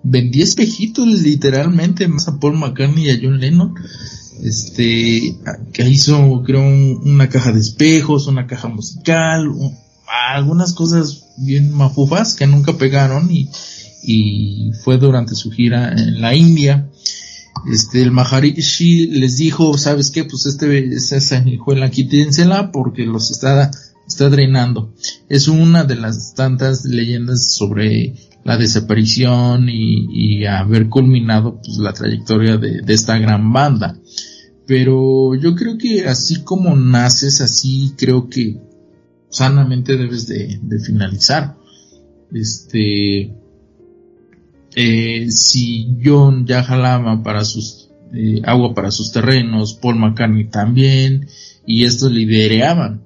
vendía 0.04 0.44
espejitos 0.44 1.08
literalmente 1.08 2.08
más 2.08 2.28
a 2.28 2.40
Paul 2.40 2.58
McCartney 2.58 3.08
y 3.08 3.10
a 3.10 3.20
John 3.22 3.40
Lennon. 3.40 3.74
Este, 4.44 5.36
que 5.74 5.90
hizo, 5.90 6.44
creo, 6.46 6.62
una 6.62 7.28
caja 7.28 7.52
de 7.52 7.60
espejos, 7.60 8.28
una 8.28 8.48
caja 8.48 8.70
musical, 8.70 9.50
algunas 10.34 10.74
cosas 10.74 11.26
bien 11.38 11.74
mafufas 11.74 12.36
que 12.36 12.48
nunca 12.48 12.78
pegaron 12.78 13.30
y, 13.30 13.50
y 14.04 14.72
fue 14.84 14.98
durante 14.98 15.36
su 15.36 15.52
gira 15.52 15.92
en 15.92 16.22
la 16.22 16.36
India 16.36 16.90
este, 17.68 18.02
el 18.02 18.12
Maharishi 18.12 19.08
les 19.08 19.38
dijo, 19.38 19.78
¿sabes 19.78 20.12
qué? 20.12 20.24
Pues 20.24 20.46
este, 20.46 20.86
esa 20.94 21.20
sanguijuela 21.20 21.90
quítensela 21.92 22.72
porque 22.72 23.06
los 23.06 23.32
está, 23.32 23.72
está 24.08 24.30
drenando. 24.30 24.94
Es 25.28 25.48
una 25.48 25.84
de 25.84 25.96
las 25.96 26.36
tantas 26.36 26.86
leyendas 26.86 27.54
sobre 27.54 28.16
la 28.44 28.58
desaparición 28.58 29.68
y, 29.70 30.46
haber 30.46 30.90
culminado 30.90 31.60
pues, 31.62 31.78
la 31.78 31.94
trayectoria 31.94 32.58
de, 32.58 32.82
esta 32.88 33.18
gran 33.18 33.52
banda. 33.52 34.00
Pero 34.66 35.36
yo 35.36 35.56
creo 35.56 35.78
que 35.78 36.08
así 36.08 36.44
como 36.44 36.76
naces, 36.76 37.42
así 37.42 37.94
creo 37.98 38.30
que 38.30 38.58
sanamente 39.30 39.98
debes 39.98 40.28
de, 40.28 40.60
de 40.62 40.80
finalizar. 40.80 41.58
Este, 42.32 43.34
eh, 44.76 45.28
si 45.30 45.98
John 46.04 46.46
ya 46.46 46.64
jalaba 46.64 47.24
para 47.24 47.44
sus 47.44 47.90
eh, 48.14 48.42
agua 48.44 48.74
para 48.74 48.92
sus 48.92 49.12
terrenos, 49.12 49.74
Paul 49.76 49.98
McCartney 49.98 50.50
también, 50.50 51.28
y 51.66 51.84
estos 51.84 52.12
lidereaban. 52.12 53.04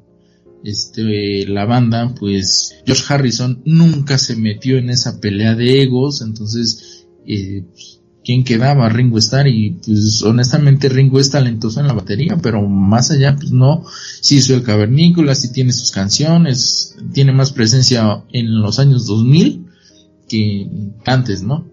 Este 0.64 1.46
la 1.46 1.66
banda, 1.66 2.16
pues 2.18 2.76
George 2.86 3.04
Harrison 3.10 3.62
nunca 3.66 4.18
se 4.18 4.38
metió 4.38 4.78
en 4.78 4.90
esa 4.90 5.20
pelea 5.20 5.56
de 5.56 5.82
egos, 5.82 6.22
entonces 6.22 7.06
eh, 7.28 7.66
pues, 7.70 8.00
quién 8.24 8.46
quedaba 8.46 8.88
Ringo 8.88 9.18
Starr 9.18 9.48
y 9.50 9.72
pues 9.72 10.24
honestamente 10.24 10.88
Ringo 10.88 11.20
es 11.20 11.32
talentoso 11.32 11.82
en 11.82 11.88
la 11.88 11.94
batería, 11.94 12.38
pero 12.42 12.66
más 12.66 13.12
allá 13.12 13.36
pues 13.36 13.52
no, 13.52 13.84
si 14.22 14.38
hizo 14.38 14.56
el 14.56 14.64
cavernícola, 14.64 15.36
si 15.36 15.52
tiene 15.52 15.74
sus 15.74 15.92
canciones, 15.92 16.96
tiene 17.12 17.34
más 17.34 17.52
presencia 17.52 18.24
en 18.32 18.62
los 18.62 18.80
años 18.80 19.06
2000 19.06 19.63
que 20.28 20.68
antes, 21.06 21.44
¿no? 21.44 21.68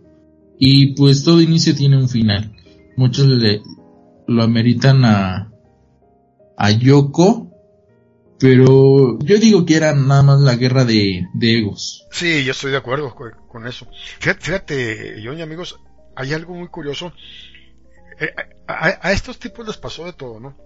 Y 0.58 0.94
pues 0.94 1.24
todo 1.24 1.40
inicio 1.40 1.74
tiene 1.74 1.96
un 1.96 2.08
final. 2.08 2.54
Muchos 2.96 3.26
le, 3.26 3.62
lo 4.26 4.42
ameritan 4.42 5.04
a, 5.04 5.50
a 6.56 6.70
Yoko, 6.70 7.50
pero 8.38 9.18
yo 9.20 9.38
digo 9.38 9.66
que 9.66 9.76
era 9.76 9.94
nada 9.94 10.22
más 10.22 10.40
la 10.40 10.56
guerra 10.56 10.84
de, 10.84 11.26
de 11.34 11.58
egos. 11.58 12.06
Sí, 12.10 12.44
yo 12.44 12.52
estoy 12.52 12.70
de 12.70 12.78
acuerdo 12.78 13.14
con, 13.14 13.66
eso. 13.66 13.86
Fíjate, 14.18 15.20
yo 15.22 15.34
y 15.34 15.42
amigos, 15.42 15.78
hay 16.16 16.32
algo 16.32 16.54
muy 16.54 16.68
curioso. 16.68 17.12
Eh, 18.18 18.32
a, 18.66 19.12
estos 19.12 19.38
tipos 19.38 19.66
les 19.66 19.76
pasó 19.76 20.04
de 20.04 20.12
todo, 20.12 20.40
¿no? 20.40 20.56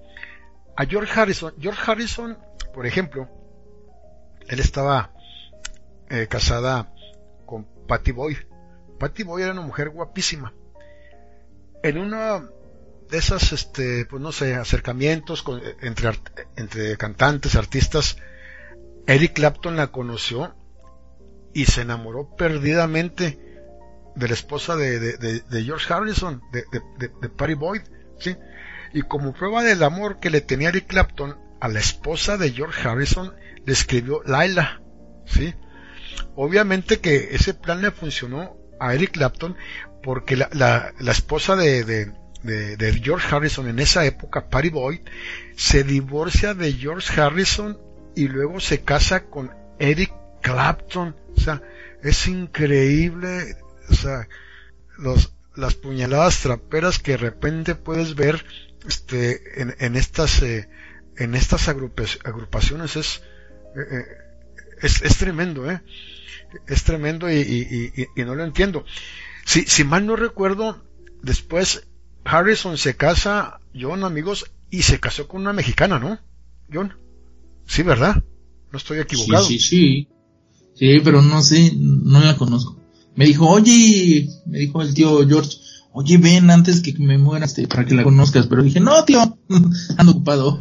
A 0.77 0.86
George 0.86 1.19
Harrison, 1.19 1.55
George 1.59 1.81
Harrison, 1.86 2.39
por 2.73 2.86
ejemplo, 2.86 3.28
él 4.48 4.61
estaba 4.61 5.12
eh, 6.11 6.27
casada 6.28 6.94
Patty 7.86 8.12
Boyd. 8.12 8.39
Patty 8.98 9.23
Boyd 9.23 9.44
era 9.44 9.52
una 9.52 9.62
mujer 9.62 9.90
guapísima. 9.90 10.55
En 11.82 11.98
una 11.98 12.48
de 13.11 13.19
esas, 13.19 13.52
este, 13.52 14.06
pues 14.06 14.23
no 14.23 14.32
sé, 14.32 14.55
acercamientos 14.55 15.44
entre, 15.82 16.11
entre 16.56 16.97
cantantes, 16.97 17.56
artistas, 17.56 18.16
Eric 19.06 19.35
Clapton 19.35 19.77
la 19.77 19.89
conoció 19.89 20.55
y 21.52 21.66
se 21.66 21.82
enamoró 21.82 22.35
perdidamente 22.36 23.39
de 24.15 24.28
la 24.28 24.35
esposa 24.35 24.77
de, 24.77 24.98
de, 24.98 25.40
de 25.40 25.65
George 25.65 25.93
Harrison, 25.93 26.43
de, 26.52 26.65
de, 26.98 27.28
Patty 27.28 27.55
Boyd, 27.55 27.82
¿sí? 28.19 28.36
Y 28.93 29.02
como 29.02 29.32
prueba 29.32 29.62
del 29.62 29.82
amor 29.82 30.20
que 30.20 30.31
le 30.31 30.40
tenía 30.40 30.69
Eric 30.69 30.86
Clapton 30.86 31.36
a 31.61 31.69
la 31.69 31.81
esposa 31.81 32.36
de 32.39 32.52
George 32.52 32.89
Harrison, 32.89 33.35
le 33.65 33.73
escribió 33.73 34.23
Laila, 34.24 34.81
¿sí? 35.27 35.55
Obviamente 36.36 37.01
que 37.01 37.35
ese 37.35 37.55
plan 37.55 37.82
le 37.82 37.91
funcionó 37.91 38.57
a 38.81 38.95
Eric 38.95 39.12
Clapton 39.12 39.57
porque 40.03 40.36
la, 40.36 40.49
la, 40.53 41.12
esposa 41.12 41.57
de, 41.57 41.85
de, 41.85 42.12
de, 42.43 42.77
de, 42.77 42.93
George 43.01 43.35
Harrison 43.35 43.69
en 43.69 43.78
esa 43.78 44.05
época, 44.05 44.51
Patty 44.51 44.69
Boyd, 44.69 45.01
se 45.57 45.82
divorcia 45.82 46.53
de 46.55 46.73
George 46.74 47.20
Harrison 47.20 47.78
y 48.15 48.28
luego 48.28 48.61
se 48.61 48.82
casa 48.82 49.24
con 49.24 49.51
Eric 49.78 50.12
Clapton. 50.43 51.16
O 51.36 51.41
sea, 51.41 51.62
es 52.03 52.27
increíble, 52.28 53.57
o 53.89 53.95
sea, 53.95 54.28
los, 54.99 55.35
las 55.57 55.74
puñaladas 55.74 56.41
traperas 56.41 56.99
que 56.99 57.12
de 57.12 57.19
repente 57.19 57.74
puedes 57.74 58.15
ver 58.15 58.45
este, 58.86 59.61
en, 59.61 59.74
en 59.78 59.97
estas, 59.97 60.43
eh, 60.43 60.69
en 61.16 61.35
estas 61.35 61.69
agrupaciones 61.69 62.97
es, 62.97 63.23
eh, 63.77 63.81
eh, 63.91 64.07
es, 64.85 65.02
es 65.02 65.16
tremendo, 65.16 65.70
¿eh? 65.70 65.81
Es 66.69 66.85
tremendo 66.85 67.31
y, 67.31 67.36
y, 67.36 68.20
y, 68.20 68.24
no 68.24 68.35
lo 68.35 68.44
entiendo. 68.44 68.85
Si, 69.44 69.62
si 69.62 69.85
mal 69.85 70.06
no 70.06 70.15
recuerdo, 70.15 70.85
después 71.23 71.86
Harrison 72.24 72.78
se 72.78 72.97
casa, 72.97 73.61
John, 73.78 74.05
amigos, 74.05 74.51
y 74.70 74.82
se 74.82 75.01
casó 75.01 75.27
con 75.27 75.40
una 75.40 75.52
mexicana, 75.52 75.98
¿no? 75.98 76.19
John. 76.73 76.94
Sí, 77.66 77.82
¿verdad? 77.82 78.23
No 78.70 78.78
estoy 78.78 78.98
equivocado. 78.98 79.44
Sí, 79.44 79.59
sí, 79.59 79.66
sí. 79.69 80.09
Sí, 80.74 81.01
pero 81.05 81.23
no 81.23 81.43
sé, 81.43 81.73
no 81.77 82.20
la 82.20 82.36
conozco. 82.36 82.77
Me 83.15 83.27
dijo, 83.27 83.48
oye, 83.48 84.28
me 84.47 84.59
dijo 84.59 84.82
el 84.82 84.93
tío 84.93 85.27
George, 85.27 85.56
oye, 85.93 86.19
ven 86.19 86.51
antes 86.51 86.81
que 86.81 86.93
me 86.98 87.16
muera 87.16 87.47
este, 87.47 87.69
para 87.69 87.86
que 87.86 87.94
la 87.94 88.02
conozcas. 88.02 88.47
Pero 88.47 88.62
dije, 88.62 88.81
no, 88.81 89.05
tío, 89.05 89.39
ando 89.97 90.12
ocupado. 90.12 90.59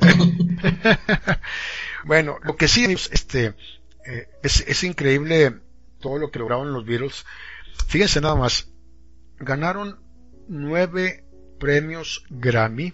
bueno, 2.05 2.37
lo 2.43 2.55
que 2.55 2.67
sí, 2.67 2.85
este, 3.11 3.55
eh, 4.05 4.27
es, 4.41 4.61
es 4.67 4.83
increíble 4.83 5.59
todo 5.99 6.17
lo 6.17 6.31
que 6.31 6.39
lograron 6.39 6.73
los 6.73 6.85
Beatles. 6.85 7.25
Fíjense 7.87 8.21
nada 8.21 8.35
más, 8.35 8.69
ganaron 9.39 9.99
nueve 10.47 11.25
premios 11.59 12.23
Grammy, 12.29 12.93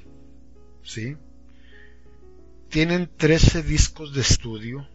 ¿sí? 0.84 1.18
Tienen 2.69 3.10
13 3.18 3.64
discos 3.64 4.14
de 4.14 4.22
estudio, 4.22 4.88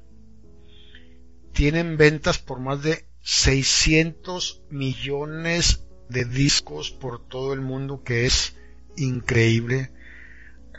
tienen 1.53 1.97
ventas 1.97 2.39
por 2.39 2.61
más 2.61 2.82
de 2.82 3.07
600 3.23 4.62
millones 4.70 5.86
de 6.09 6.24
discos 6.24 6.91
por 6.91 7.27
todo 7.27 7.53
el 7.53 7.61
mundo, 7.61 8.03
que 8.05 8.27
es 8.27 8.57
increíble. 8.97 9.91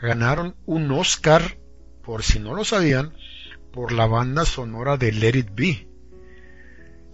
Ganaron 0.00 0.56
un 0.64 0.90
Oscar, 0.92 1.58
por 2.02 2.22
si 2.22 2.38
no 2.38 2.54
lo 2.54 2.64
sabían, 2.64 3.14
por 3.76 3.92
la 3.92 4.06
banda 4.06 4.44
sonora 4.46 4.96
de 4.96 5.12
Let 5.12 5.36
It 5.36 5.50
Be. 5.52 5.86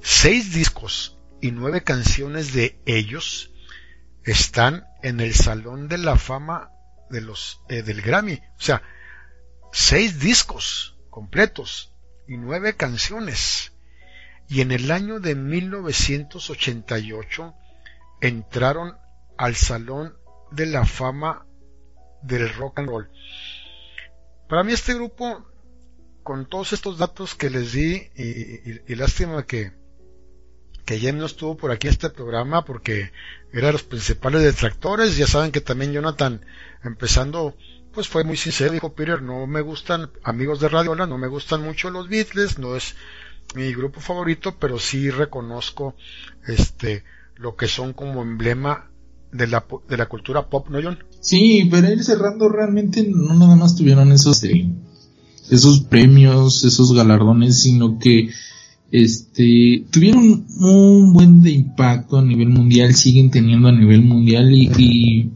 Seis 0.00 0.54
discos 0.54 1.18
y 1.40 1.50
nueve 1.50 1.82
canciones 1.82 2.52
de 2.52 2.80
ellos 2.86 3.50
están 4.22 4.86
en 5.02 5.18
el 5.18 5.34
Salón 5.34 5.88
de 5.88 5.98
la 5.98 6.16
Fama 6.16 6.70
de 7.10 7.20
los, 7.20 7.60
eh, 7.68 7.82
del 7.82 8.00
Grammy. 8.00 8.34
O 8.34 8.60
sea, 8.60 8.80
seis 9.72 10.20
discos 10.20 10.96
completos 11.10 11.92
y 12.28 12.36
nueve 12.36 12.76
canciones. 12.76 13.72
Y 14.48 14.60
en 14.60 14.70
el 14.70 14.92
año 14.92 15.18
de 15.18 15.34
1988 15.34 17.54
entraron 18.20 18.96
al 19.36 19.56
Salón 19.56 20.16
de 20.52 20.66
la 20.66 20.84
Fama 20.84 21.44
del 22.22 22.54
Rock 22.54 22.78
and 22.78 22.88
Roll. 22.88 23.10
Para 24.48 24.62
mí 24.62 24.72
este 24.72 24.94
grupo, 24.94 25.44
con 26.22 26.46
todos 26.46 26.72
estos 26.72 26.98
datos 26.98 27.34
que 27.34 27.50
les 27.50 27.72
di, 27.72 28.08
y, 28.16 28.94
lástima 28.94 29.44
que, 29.44 29.72
que 30.84 31.12
no 31.12 31.26
estuvo 31.26 31.56
por 31.56 31.70
aquí 31.70 31.88
en 31.88 31.94
este 31.94 32.10
programa 32.10 32.64
porque 32.64 33.12
era 33.52 33.68
de 33.68 33.72
los 33.72 33.82
principales 33.82 34.42
detractores, 34.42 35.16
ya 35.16 35.26
saben 35.26 35.52
que 35.52 35.60
también 35.60 35.92
Jonathan, 35.92 36.44
empezando 36.84 37.56
pues 37.92 38.08
fue 38.08 38.24
muy 38.24 38.36
sincero, 38.36 38.72
dijo 38.72 38.94
Peter, 38.94 39.20
no 39.20 39.46
me 39.46 39.60
gustan, 39.60 40.10
amigos 40.22 40.60
de 40.60 40.68
Radiola, 40.68 41.06
no 41.06 41.18
me 41.18 41.28
gustan 41.28 41.62
mucho 41.62 41.90
los 41.90 42.08
Beatles, 42.08 42.58
no 42.58 42.74
es 42.74 42.94
mi 43.54 43.72
grupo 43.74 44.00
favorito, 44.00 44.56
pero 44.58 44.78
sí 44.78 45.10
reconozco 45.10 45.94
este 46.46 47.04
lo 47.36 47.56
que 47.56 47.68
son 47.68 47.92
como 47.92 48.22
emblema 48.22 48.90
de 49.32 49.46
la, 49.46 49.64
de 49.88 49.96
la 49.96 50.06
cultura 50.06 50.48
pop, 50.48 50.68
¿no, 50.68 50.80
John? 50.82 50.98
Sí, 51.20 51.68
pero 51.70 51.90
ir 51.90 52.02
cerrando 52.04 52.48
realmente 52.48 53.04
no 53.08 53.34
nada 53.34 53.56
más 53.56 53.76
tuvieron 53.76 54.12
esos, 54.12 54.40
esos 55.50 55.80
premios, 55.80 56.64
esos 56.64 56.92
galardones, 56.92 57.60
sino 57.60 57.98
que 57.98 58.30
este 58.90 59.86
tuvieron 59.90 60.46
un 60.58 61.12
buen 61.12 61.42
de 61.42 61.50
impacto 61.50 62.18
a 62.18 62.22
nivel 62.22 62.50
mundial, 62.50 62.94
siguen 62.94 63.30
teniendo 63.30 63.68
a 63.68 63.72
nivel 63.72 64.02
mundial 64.02 64.52
y 64.52 65.30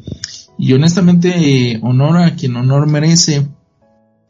y 0.58 0.72
honestamente, 0.72 1.78
honor 1.82 2.18
a 2.18 2.34
quien 2.34 2.56
honor 2.56 2.86
merece. 2.86 3.48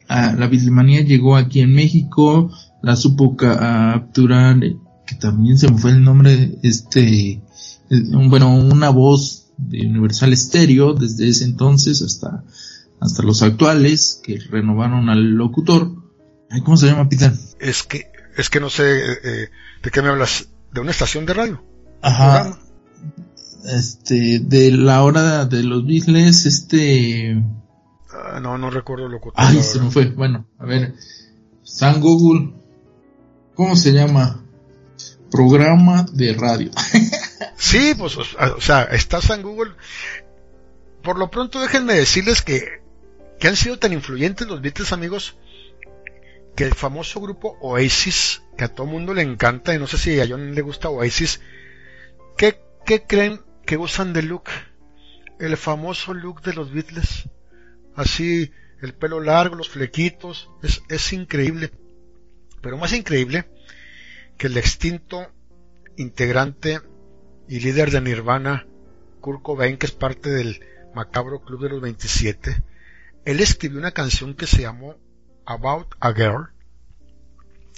a 0.09 0.33
la 0.33 0.47
Bislemanía 0.47 1.01
llegó 1.01 1.35
aquí 1.35 1.59
en 1.59 1.73
México, 1.73 2.49
la 2.81 2.95
supo 2.95 3.35
capturar, 3.35 4.59
que 5.05 5.15
también 5.15 5.57
se 5.57 5.69
me 5.69 5.77
fue 5.77 5.91
el 5.91 6.03
nombre, 6.03 6.59
este, 6.63 7.41
bueno, 8.29 8.55
una 8.55 8.89
voz 8.89 9.47
de 9.57 9.85
Universal 9.85 10.35
Stereo 10.35 10.93
desde 10.93 11.27
ese 11.27 11.45
entonces 11.45 12.01
hasta, 12.01 12.43
hasta 12.99 13.23
los 13.23 13.41
actuales, 13.41 14.21
que 14.23 14.39
renovaron 14.39 15.09
al 15.09 15.35
locutor. 15.35 15.91
¿Cómo 16.63 16.77
se 16.77 16.87
llama, 16.87 17.09
Peter? 17.09 17.33
Es 17.59 17.83
que, 17.83 18.11
es 18.37 18.49
que 18.49 18.59
no 18.59 18.69
sé, 18.69 18.99
eh, 19.23 19.49
¿de 19.83 19.91
qué 19.91 20.01
me 20.01 20.09
hablas? 20.09 20.49
¿De 20.71 20.81
una 20.81 20.91
estación 20.91 21.25
de 21.25 21.33
radio? 21.33 21.63
Ajá 22.01 22.57
este, 23.67 24.39
de 24.39 24.71
la 24.71 25.03
hora 25.03 25.45
de 25.45 25.63
los 25.63 25.85
Beatles, 25.85 26.45
este... 26.45 27.43
Ah, 28.09 28.39
no, 28.39 28.57
no 28.57 28.69
recuerdo 28.69 29.09
lo 29.09 29.19
que... 29.19 29.29
Ay, 29.35 29.61
se 29.61 29.79
me 29.79 29.91
fue. 29.91 30.05
Bueno, 30.05 30.47
a 30.57 30.65
ver. 30.65 30.95
San 31.63 31.99
Google. 31.99 32.53
¿Cómo 33.55 33.75
se 33.75 33.91
llama? 33.91 34.43
Programa 35.29 36.05
de 36.13 36.33
radio. 36.33 36.71
sí, 37.57 37.93
pues, 37.97 38.17
o 38.17 38.61
sea, 38.61 38.83
está 38.83 39.21
San 39.21 39.41
Google. 39.41 39.73
Por 41.03 41.19
lo 41.19 41.29
pronto 41.29 41.59
déjenme 41.59 41.93
decirles 41.93 42.41
que, 42.41 42.81
que 43.39 43.47
han 43.47 43.55
sido 43.55 43.77
tan 43.77 43.93
influyentes 43.93 44.47
los 44.47 44.61
Beatles, 44.61 44.91
amigos, 44.91 45.37
que 46.55 46.63
el 46.63 46.73
famoso 46.73 47.21
grupo 47.21 47.57
Oasis, 47.61 48.41
que 48.57 48.63
a 48.63 48.73
todo 48.73 48.87
mundo 48.87 49.13
le 49.13 49.21
encanta, 49.21 49.75
y 49.75 49.79
no 49.79 49.87
sé 49.87 49.97
si 49.97 50.19
a 50.19 50.27
John 50.27 50.55
le 50.55 50.61
gusta 50.61 50.89
Oasis, 50.89 51.39
¿qué, 52.35 52.59
qué 52.85 53.03
creen 53.03 53.41
que 53.65 53.77
usan 53.77 54.13
de 54.13 54.23
look, 54.23 54.45
el 55.39 55.55
famoso 55.55 56.13
look 56.13 56.41
de 56.41 56.53
los 56.53 56.71
Beatles, 56.71 57.29
así 57.95 58.51
el 58.81 58.93
pelo 58.93 59.19
largo, 59.19 59.55
los 59.55 59.69
flequitos, 59.69 60.49
es, 60.63 60.81
es 60.89 61.13
increíble, 61.13 61.71
pero 62.61 62.77
más 62.77 62.93
increíble 62.93 63.45
que 64.37 64.47
el 64.47 64.57
extinto 64.57 65.27
integrante 65.95 66.79
y 67.47 67.59
líder 67.59 67.91
de 67.91 68.01
Nirvana, 68.01 68.67
Kurt 69.19 69.41
Cobain, 69.41 69.77
que 69.77 69.87
es 69.87 69.91
parte 69.91 70.29
del 70.29 70.61
macabro 70.93 71.41
Club 71.41 71.63
de 71.63 71.69
los 71.69 71.81
27, 71.81 72.63
él 73.27 73.41
escribió 73.41 73.77
una 73.77 73.91
canción 73.91 74.35
que 74.35 74.47
se 74.47 74.61
llamó 74.61 74.95
About 75.45 75.95
a 75.99 76.13
Girl, 76.13 76.47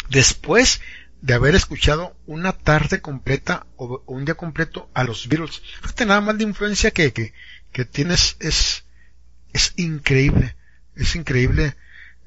después 0.07 0.79
de 1.23 1.33
haber 1.33 1.55
escuchado 1.55 2.15
una 2.27 2.53
tarde 2.53 3.01
completa 3.01 3.65
o 3.75 4.03
un 4.05 4.25
día 4.25 4.35
completo 4.35 4.91
a 4.93 5.03
los 5.03 5.27
Beatles. 5.27 5.63
Fíjate 5.81 6.05
nada 6.05 6.21
más 6.21 6.37
de 6.37 6.43
influencia 6.43 6.91
que, 6.91 7.13
que, 7.13 7.33
que 7.71 7.83
tienes 7.83 8.37
es, 8.39 8.85
es 9.51 9.73
increíble. 9.77 10.55
Es 10.95 11.15
increíble 11.15 11.75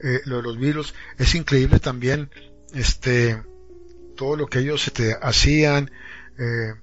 eh, 0.01 0.21
lo 0.25 0.39
de 0.39 0.43
los 0.43 0.59
Beatles. 0.59 0.93
Es 1.17 1.37
increíble 1.37 1.79
también 1.79 2.29
este 2.75 3.41
todo 4.17 4.35
lo 4.35 4.49
que 4.49 4.59
ellos 4.59 4.85
este, 4.89 5.17
hacían. 5.23 5.93
Eh, 6.41 6.75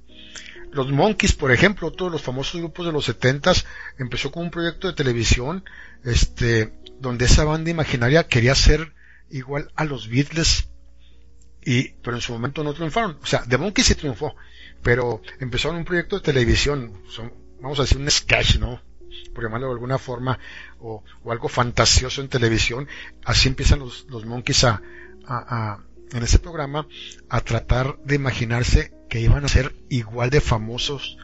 los 0.71 0.91
Monkeys, 0.91 1.33
por 1.33 1.51
ejemplo, 1.51 1.91
todos 1.91 2.11
los 2.11 2.21
famosos 2.21 2.59
grupos 2.59 2.85
de 2.85 2.91
los 2.91 3.05
setentas, 3.05 3.65
empezó 3.97 4.31
con 4.31 4.43
un 4.43 4.51
proyecto 4.51 4.87
de 4.87 4.93
televisión, 4.93 5.63
este, 6.03 6.73
donde 6.99 7.25
esa 7.25 7.43
banda 7.43 7.71
imaginaria 7.71 8.27
quería 8.27 8.55
ser 8.55 8.93
igual 9.29 9.71
a 9.75 9.85
los 9.85 10.07
Beatles 10.09 10.69
y, 11.63 11.89
pero 12.01 12.15
en 12.15 12.21
su 12.21 12.33
momento 12.33 12.63
no 12.63 12.73
triunfaron. 12.73 13.17
O 13.21 13.25
sea, 13.25 13.43
The 13.43 13.57
Monkey 13.57 13.83
sí 13.83 13.95
triunfó, 13.95 14.35
pero 14.81 15.21
empezaron 15.39 15.77
un 15.77 15.85
proyecto 15.85 16.17
de 16.17 16.21
televisión, 16.21 17.01
son, 17.09 17.33
vamos 17.61 17.79
a 17.79 17.83
decir 17.83 17.97
un 17.97 18.09
sketch, 18.09 18.57
¿no? 18.57 18.81
Por 19.33 19.43
llamarlo 19.43 19.67
de 19.67 19.73
alguna 19.73 19.97
forma, 19.97 20.39
o, 20.79 21.03
o 21.23 21.31
algo 21.31 21.49
fantasioso 21.49 22.21
en 22.21 22.29
televisión. 22.29 22.87
Así 23.25 23.47
empiezan 23.47 23.79
los, 23.79 24.05
los 24.09 24.25
Monkeys 24.25 24.63
a, 24.63 24.81
a, 25.25 25.73
a, 25.73 25.83
en 26.11 26.23
ese 26.23 26.39
programa, 26.39 26.87
a 27.27 27.41
tratar 27.41 27.97
de 28.03 28.15
imaginarse 28.15 28.93
que 29.09 29.19
iban 29.19 29.43
a 29.43 29.49
ser 29.49 29.75
igual 29.89 30.29
de 30.29 30.39
famosos 30.39 31.17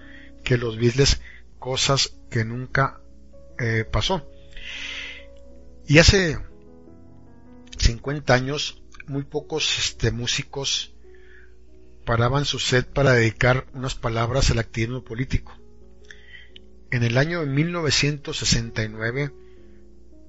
que 0.43 0.57
los 0.57 0.77
Beatles, 0.77 1.21
cosas 1.59 2.17
que 2.29 2.43
nunca 2.43 2.99
eh, 3.59 3.85
pasó. 3.89 4.27
Y 5.87 5.99
hace 5.99 6.37
50 7.77 8.33
años 8.33 8.81
muy 9.07 9.23
pocos 9.23 9.77
este, 9.77 10.11
músicos 10.11 10.93
paraban 12.05 12.45
su 12.45 12.59
set 12.59 12.87
para 12.87 13.13
dedicar 13.13 13.65
unas 13.73 13.95
palabras 13.95 14.51
al 14.51 14.59
activismo 14.59 15.03
político. 15.03 15.57
En 16.91 17.03
el 17.03 17.17
año 17.17 17.41
de 17.41 17.47
1969, 17.47 19.33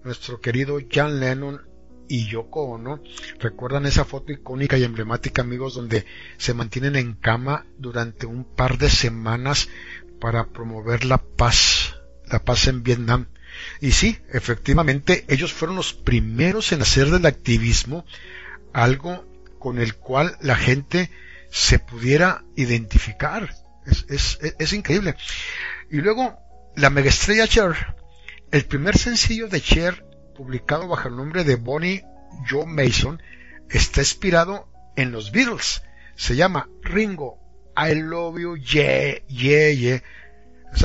nuestro 0.04 0.40
querido 0.40 0.78
John 0.92 1.20
Lennon 1.20 1.60
y 2.08 2.26
Yoko 2.26 2.62
Ono 2.62 3.02
recuerdan 3.38 3.86
esa 3.86 4.04
foto 4.04 4.32
icónica 4.32 4.78
y 4.78 4.84
emblemática, 4.84 5.42
amigos, 5.42 5.74
donde 5.74 6.06
se 6.36 6.54
mantienen 6.54 6.96
en 6.96 7.14
cama 7.14 7.66
durante 7.78 8.26
un 8.26 8.44
par 8.44 8.78
de 8.78 8.90
semanas 8.90 9.68
para 10.20 10.46
promover 10.48 11.04
la 11.04 11.18
paz, 11.18 11.96
la 12.26 12.40
paz 12.40 12.68
en 12.68 12.82
Vietnam. 12.82 13.26
Y 13.80 13.92
sí, 13.92 14.18
efectivamente, 14.32 15.24
ellos 15.28 15.52
fueron 15.52 15.76
los 15.76 15.92
primeros 15.92 16.72
en 16.72 16.82
hacer 16.82 17.10
del 17.10 17.26
activismo 17.26 18.04
algo 18.72 19.24
con 19.58 19.78
el 19.78 19.94
cual 19.94 20.36
la 20.40 20.56
gente 20.56 21.10
se 21.50 21.78
pudiera 21.78 22.44
identificar. 22.56 23.54
Es, 24.08 24.72
increíble. 24.72 25.16
Y 25.90 25.96
luego, 25.96 26.38
la 26.76 26.90
megaestrella 26.90 27.46
Cher, 27.46 27.94
el 28.50 28.64
primer 28.64 28.98
sencillo 28.98 29.48
de 29.48 29.60
Cher, 29.60 30.05
publicado 30.36 30.88
bajo 30.88 31.08
el 31.08 31.16
nombre 31.16 31.44
de 31.44 31.56
Bonnie 31.56 32.04
Joe 32.48 32.66
Mason, 32.66 33.22
está 33.70 34.00
inspirado 34.00 34.68
en 34.96 35.12
los 35.12 35.32
Beatles. 35.32 35.82
Se 36.16 36.36
llama 36.36 36.68
Ringo, 36.82 37.38
I 37.76 37.94
love 37.94 38.38
you, 38.38 38.56
yeah, 38.56 39.18
yeah, 39.26 39.70
yeah. 39.70 40.02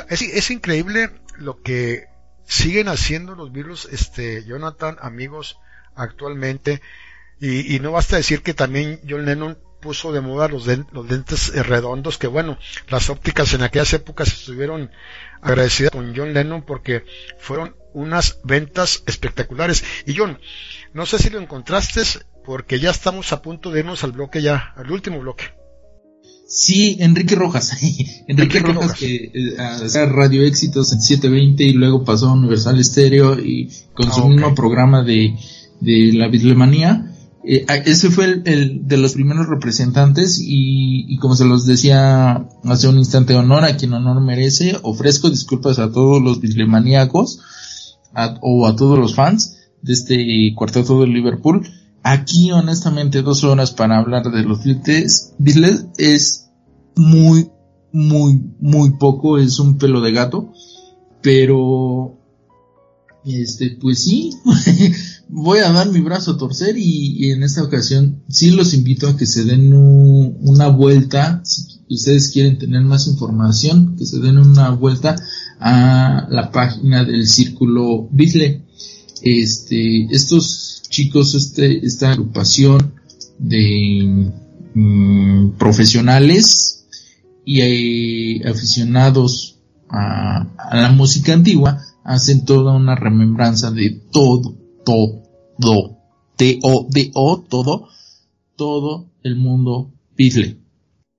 es, 0.09 0.21
es, 0.21 0.51
increíble 0.51 1.09
lo 1.37 1.61
que 1.61 2.07
siguen 2.43 2.87
haciendo 2.87 3.35
los 3.35 3.51
Beatles, 3.51 3.87
este, 3.91 4.43
Jonathan, 4.43 4.97
amigos, 5.01 5.57
actualmente. 5.95 6.81
Y, 7.39 7.79
no 7.79 7.91
basta 7.91 8.17
decir 8.17 8.43
que 8.43 8.53
también 8.53 8.99
John 9.09 9.25
Lennon 9.25 9.57
puso 9.81 10.11
de 10.11 10.21
moda 10.21 10.47
los, 10.47 10.67
los 10.67 11.09
lentes 11.09 11.51
redondos, 11.65 12.19
que 12.19 12.27
bueno, 12.27 12.59
las 12.87 13.09
ópticas 13.09 13.53
en 13.53 13.63
aquellas 13.63 13.93
épocas 13.93 14.27
estuvieron 14.27 14.91
agradecidas 15.41 15.91
con 15.91 16.15
John 16.15 16.35
Lennon 16.35 16.61
porque 16.61 17.03
fueron 17.39 17.75
unas 17.93 18.39
ventas 18.43 19.03
espectaculares. 19.05 19.83
Y 20.05 20.15
John, 20.15 20.39
no 20.93 21.05
sé 21.05 21.17
si 21.17 21.29
lo 21.29 21.39
encontraste, 21.39 22.01
porque 22.45 22.79
ya 22.79 22.91
estamos 22.91 23.31
a 23.33 23.41
punto 23.41 23.71
de 23.71 23.79
irnos 23.79 24.03
al 24.03 24.11
bloque 24.11 24.41
ya, 24.41 24.73
al 24.75 24.91
último 24.91 25.19
bloque. 25.19 25.45
Sí, 26.47 26.97
Enrique 26.99 27.35
Rojas. 27.35 27.71
Enrique, 28.27 28.59
Rojas, 28.59 28.93
que 28.93 29.31
eh, 29.33 29.57
hacía 29.57 30.05
Radio 30.05 30.43
Éxitos 30.43 30.91
en 30.91 31.01
720 31.01 31.63
y 31.63 31.73
luego 31.73 32.03
pasó 32.03 32.27
a 32.27 32.33
Universal 32.33 32.83
Stereo 32.83 33.39
y 33.39 33.71
con 33.93 34.11
su 34.11 34.21
ah, 34.21 34.27
mismo 34.27 34.53
programa 34.53 35.01
de, 35.01 35.33
de 35.79 36.11
la 36.13 36.27
Bitlemanía. 36.27 37.07
Eh, 37.43 37.65
ese 37.85 38.11
fue 38.11 38.41
el, 38.45 38.87
de 38.87 38.97
los 38.97 39.13
primeros 39.13 39.47
representantes 39.47 40.39
y, 40.43 41.17
como 41.17 41.35
se 41.35 41.45
los 41.45 41.65
decía 41.65 42.45
hace 42.65 42.87
un 42.87 42.97
instante, 42.97 43.33
honor 43.33 43.63
a 43.63 43.77
quien 43.77 43.93
honor 43.93 44.21
merece. 44.21 44.77
Ofrezco 44.83 45.29
disculpas 45.29 45.79
a 45.79 45.91
todos 45.91 46.21
los 46.21 46.41
bislemaníacos 46.41 47.39
o 48.41 48.67
a 48.67 48.75
todos 48.75 48.99
los 48.99 49.15
fans 49.15 49.57
de 49.81 49.93
este 49.93 50.53
cuarteto 50.55 51.01
de 51.01 51.07
Liverpool. 51.07 51.67
Aquí, 52.03 52.51
honestamente, 52.51 53.21
dos 53.21 53.43
horas 53.43 53.71
para 53.71 53.97
hablar 53.97 54.31
de 54.31 54.43
los 54.43 54.63
Beatles, 54.63 55.87
es 55.97 56.49
muy, 56.95 57.49
muy, 57.91 58.41
muy 58.59 58.97
poco, 58.97 59.37
es 59.37 59.59
un 59.59 59.77
pelo 59.77 60.01
de 60.01 60.11
gato, 60.11 60.51
pero, 61.21 62.17
este, 63.23 63.77
pues 63.79 63.99
sí, 63.99 64.31
voy 65.29 65.59
a 65.59 65.71
dar 65.71 65.89
mi 65.89 65.99
brazo 66.01 66.31
a 66.31 66.37
torcer 66.37 66.75
y, 66.77 67.31
en 67.31 67.43
esta 67.43 67.63
ocasión 67.63 68.23
sí 68.27 68.49
los 68.51 68.73
invito 68.73 69.07
a 69.07 69.15
que 69.15 69.27
se 69.27 69.45
den 69.45 69.71
una 69.73 70.69
vuelta, 70.69 71.41
si 71.43 71.79
ustedes 71.87 72.31
quieren 72.31 72.57
tener 72.57 72.81
más 72.81 73.07
información, 73.07 73.95
que 73.95 74.07
se 74.07 74.19
den 74.19 74.39
una 74.39 74.71
vuelta 74.71 75.15
a 75.61 76.27
la 76.29 76.51
página 76.51 77.05
del 77.05 77.27
Círculo 77.27 78.09
Beatle. 78.11 78.63
Este, 79.21 80.05
estos 80.05 80.81
chicos, 80.89 81.35
este, 81.35 81.85
esta 81.85 82.11
agrupación 82.11 82.95
de 83.37 84.31
mm, 84.73 85.51
profesionales 85.51 86.87
y 87.45 87.61
eh, 87.61 88.49
aficionados 88.49 89.59
a, 89.89 90.47
la 90.73 90.91
música 90.91 91.33
antigua 91.33 91.79
hacen 92.03 92.45
toda 92.45 92.75
una 92.75 92.95
remembranza 92.95 93.69
de 93.69 94.01
todo, 94.11 94.55
todo, 94.83 95.97
T-O-D-O, 96.37 97.41
todo, 97.47 97.87
todo 98.55 99.11
el 99.21 99.35
mundo 99.35 99.91
Beatle. 100.17 100.57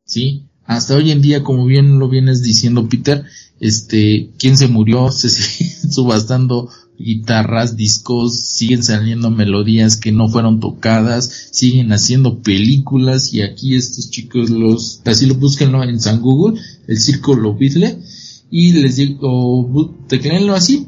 ¿Sí? 0.04 0.48
Hasta 0.64 0.96
hoy 0.96 1.12
en 1.12 1.22
día, 1.22 1.44
como 1.44 1.66
bien 1.66 1.98
lo 1.98 2.08
vienes 2.08 2.42
diciendo, 2.42 2.88
Peter, 2.88 3.24
este, 3.62 4.30
¿quién 4.38 4.58
se 4.58 4.68
murió? 4.68 5.10
Se 5.12 5.30
sigue 5.30 5.70
subastando 5.90 6.68
guitarras, 6.98 7.76
discos, 7.76 8.38
siguen 8.40 8.82
saliendo 8.82 9.30
melodías 9.30 9.96
que 9.96 10.12
no 10.12 10.28
fueron 10.28 10.60
tocadas, 10.60 11.48
siguen 11.50 11.92
haciendo 11.92 12.42
películas 12.42 13.32
y 13.32 13.42
aquí 13.42 13.74
estos 13.74 14.10
chicos 14.10 14.50
los, 14.50 15.00
así 15.04 15.26
lo 15.26 15.34
búsquenlo 15.34 15.82
en 15.82 16.00
San 16.00 16.20
Google, 16.20 16.60
el 16.86 16.98
Círculo 16.98 17.56
Beatle 17.56 17.98
y 18.50 18.72
les 18.72 18.96
digo, 18.96 19.96
tecleenlo 20.08 20.54
así, 20.54 20.86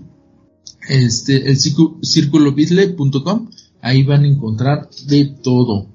este, 0.89 1.49
el 1.51 1.57
círculo 1.57 2.55
Beatle.com, 2.55 3.51
ahí 3.81 4.03
van 4.03 4.25
a 4.25 4.29
encontrar 4.29 4.89
de 5.07 5.25
todo, 5.25 5.89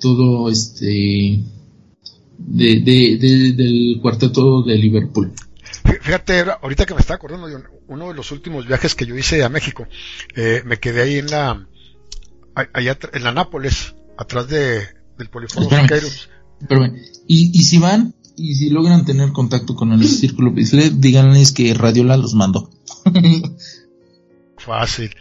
todo 0.00 0.50
este, 0.50 1.40
de, 2.38 2.80
de, 2.80 3.18
de, 3.20 3.52
del 3.52 3.98
cuarteto 4.00 4.62
de 4.62 4.76
Liverpool. 4.76 5.32
Fíjate, 6.02 6.40
ahorita 6.60 6.84
que 6.84 6.94
me 6.94 7.00
está 7.00 7.14
acordando 7.14 7.46
de 7.46 7.62
uno 7.86 8.08
de 8.08 8.14
los 8.14 8.32
últimos 8.32 8.66
viajes 8.66 8.96
que 8.96 9.06
yo 9.06 9.16
hice 9.16 9.44
a 9.44 9.48
México, 9.48 9.86
eh, 10.34 10.62
me 10.64 10.80
quedé 10.80 11.02
ahí 11.02 11.18
en 11.18 11.30
la, 11.30 11.64
allá 12.72 12.98
en 13.12 13.22
la 13.22 13.30
Nápoles, 13.30 13.94
atrás 14.18 14.48
de, 14.48 14.84
del 15.16 15.28
Polifono 15.30 15.68
Y, 17.28 17.56
y 17.56 17.62
si 17.62 17.78
van, 17.78 18.14
y 18.36 18.56
si 18.56 18.70
logran 18.70 19.04
tener 19.04 19.30
contacto 19.30 19.76
con 19.76 19.92
el 19.92 20.04
Círculo 20.04 20.52
Pixel, 20.52 21.00
díganles 21.00 21.52
que 21.52 21.72
Radiola 21.72 22.16
los 22.16 22.34
mandó. 22.34 22.68
Fácil. 24.58 25.14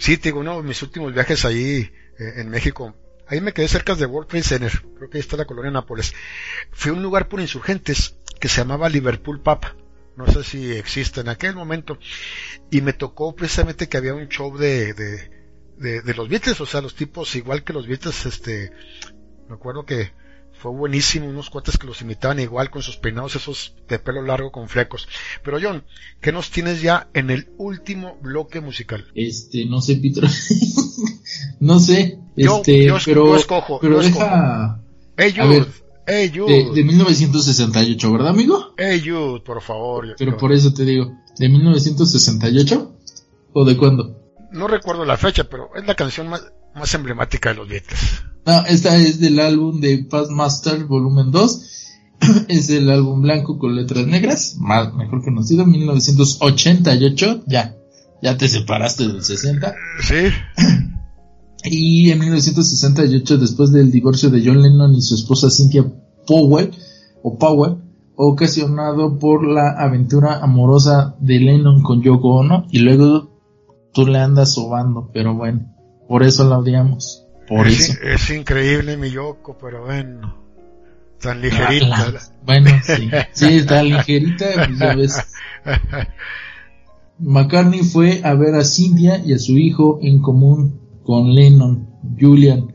Sí, 0.00 0.16
te 0.16 0.30
digo, 0.30 0.40
uno 0.40 0.56
de 0.56 0.64
mis 0.64 0.82
últimos 0.82 1.14
viajes 1.14 1.44
ahí 1.44 1.88
eh, 2.18 2.32
en 2.38 2.48
México, 2.48 2.96
ahí 3.28 3.40
me 3.40 3.52
quedé 3.52 3.68
cerca 3.68 3.94
de 3.94 4.06
World 4.06 4.28
Trade 4.28 4.42
Center, 4.42 4.82
creo 4.96 5.08
que 5.08 5.18
ahí 5.18 5.20
está 5.20 5.36
la 5.36 5.44
colonia 5.44 5.70
Nápoles. 5.70 6.14
Fui 6.72 6.90
a 6.90 6.94
un 6.94 7.02
lugar 7.04 7.28
por 7.28 7.40
insurgentes 7.40 8.16
que 8.40 8.48
se 8.48 8.56
llamaba 8.56 8.88
Liverpool 8.88 9.40
Papa 9.40 9.76
no 10.16 10.26
sé 10.26 10.42
si 10.44 10.72
existe 10.72 11.20
en 11.20 11.28
aquel 11.28 11.54
momento, 11.54 11.98
y 12.70 12.80
me 12.80 12.92
tocó 12.92 13.34
precisamente 13.34 13.88
que 13.88 13.96
había 13.96 14.14
un 14.14 14.28
show 14.28 14.56
de, 14.56 14.94
de, 14.94 16.02
de, 16.02 16.14
los 16.14 16.28
Beatles, 16.28 16.60
o 16.60 16.66
sea, 16.66 16.80
los 16.80 16.94
tipos 16.94 17.34
igual 17.36 17.64
que 17.64 17.72
los 17.72 17.86
Beatles, 17.86 18.26
este, 18.26 18.70
me 19.48 19.54
acuerdo 19.54 19.84
que 19.84 20.12
fue 20.52 20.70
buenísimo, 20.70 21.28
unos 21.28 21.50
cuates 21.50 21.76
que 21.76 21.86
los 21.86 22.00
imitaban 22.00 22.40
igual 22.40 22.70
con 22.70 22.82
sus 22.82 22.96
peinados 22.96 23.36
esos 23.36 23.74
de 23.88 23.98
pelo 23.98 24.22
largo 24.22 24.50
con 24.50 24.70
flecos. 24.70 25.06
Pero 25.44 25.58
John, 25.60 25.84
¿qué 26.20 26.32
nos 26.32 26.50
tienes 26.50 26.80
ya 26.80 27.08
en 27.12 27.28
el 27.28 27.50
último 27.58 28.16
bloque 28.22 28.60
musical? 28.60 29.06
Este, 29.14 29.66
no 29.66 29.82
sé, 29.82 29.96
Peter. 29.96 30.24
no 31.60 31.78
sé, 31.78 32.18
este, 32.36 32.88
pero, 33.04 33.36
escojo, 33.36 33.80
pero 33.80 34.00
deja... 34.00 34.80
Hey, 35.18 35.34
Jude. 35.36 35.66
De, 36.06 36.84
1968, 36.84 38.12
¿verdad, 38.12 38.28
amigo? 38.28 38.74
Hey, 38.76 39.02
Jude, 39.04 39.40
por 39.40 39.60
favor. 39.60 40.14
Pero 40.16 40.36
por 40.36 40.52
eso 40.52 40.72
te 40.72 40.84
digo, 40.84 41.12
¿de 41.36 41.48
1968? 41.48 42.96
¿O 43.52 43.64
de 43.64 43.76
cuándo? 43.76 44.16
No 44.52 44.68
recuerdo 44.68 45.04
la 45.04 45.16
fecha, 45.16 45.44
pero 45.44 45.70
es 45.74 45.84
la 45.84 45.96
canción 45.96 46.28
más, 46.28 46.44
más 46.74 46.94
emblemática 46.94 47.48
de 47.48 47.56
los 47.56 47.68
Beatles. 47.68 48.22
No, 48.46 48.64
esta 48.66 48.96
es 48.96 49.18
del 49.18 49.40
álbum 49.40 49.80
de 49.80 50.06
Past 50.08 50.30
Master 50.30 50.84
Volumen 50.84 51.32
2. 51.32 51.72
es 52.48 52.70
el 52.70 52.88
álbum 52.88 53.22
blanco 53.22 53.58
con 53.58 53.74
letras 53.74 54.06
negras, 54.06 54.56
más, 54.58 54.94
mejor 54.94 55.24
conocido, 55.24 55.66
1988. 55.66 57.42
Ya, 57.46 57.74
ya 58.22 58.36
te 58.36 58.48
separaste 58.48 59.08
del 59.08 59.24
60. 59.24 59.74
Sí. 60.02 60.14
Y 61.64 62.10
en 62.10 62.18
1968, 62.20 63.38
después 63.38 63.72
del 63.72 63.90
divorcio 63.90 64.30
de 64.30 64.42
John 64.44 64.62
Lennon 64.62 64.94
y 64.94 65.02
su 65.02 65.14
esposa 65.14 65.50
Cynthia 65.50 65.84
Powell, 66.26 66.70
o 67.22 67.38
Powell, 67.38 67.76
ocasionado 68.14 69.18
por 69.18 69.46
la 69.46 69.70
aventura 69.70 70.38
amorosa 70.42 71.16
de 71.20 71.40
Lennon 71.40 71.82
con 71.82 72.02
Yoko 72.02 72.36
Ono, 72.36 72.66
y 72.70 72.78
luego 72.80 73.30
tú 73.92 74.06
le 74.06 74.18
andas 74.18 74.54
sobando, 74.54 75.10
pero 75.12 75.34
bueno, 75.34 75.74
por 76.08 76.22
eso 76.22 76.48
la 76.48 76.58
odiamos. 76.58 77.24
Por 77.48 77.66
es, 77.66 77.90
eso. 77.90 77.98
es 78.02 78.30
increíble 78.30 78.96
mi 78.96 79.10
Yoko, 79.10 79.56
pero 79.58 79.84
bueno, 79.84 80.36
tan 81.20 81.40
ligerita. 81.40 82.12
bueno, 82.44 82.70
sí, 82.82 83.10
sí, 83.32 83.66
tan 83.66 83.88
ligerita, 83.88 84.46
pues 84.54 84.78
ya 84.78 84.94
ves. 84.94 85.22
McCartney 87.18 87.82
fue 87.82 88.20
a 88.24 88.34
ver 88.34 88.54
a 88.54 88.64
Cynthia 88.64 89.22
y 89.24 89.32
a 89.32 89.38
su 89.38 89.52
hijo 89.52 89.98
en 90.02 90.20
común 90.20 90.85
con 91.06 91.32
Lennon, 91.32 91.86
Julian. 92.20 92.74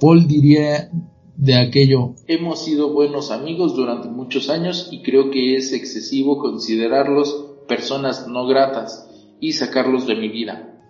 Paul 0.00 0.26
diría 0.26 0.90
de 1.36 1.56
aquello, 1.56 2.14
hemos 2.26 2.64
sido 2.64 2.92
buenos 2.92 3.30
amigos 3.30 3.76
durante 3.76 4.08
muchos 4.08 4.50
años 4.50 4.88
y 4.90 5.02
creo 5.02 5.30
que 5.30 5.56
es 5.56 5.72
excesivo 5.72 6.38
considerarlos 6.38 7.46
personas 7.68 8.26
no 8.26 8.46
gratas 8.46 9.08
y 9.40 9.52
sacarlos 9.52 10.06
de 10.06 10.16
mi 10.16 10.28
vida. 10.28 10.80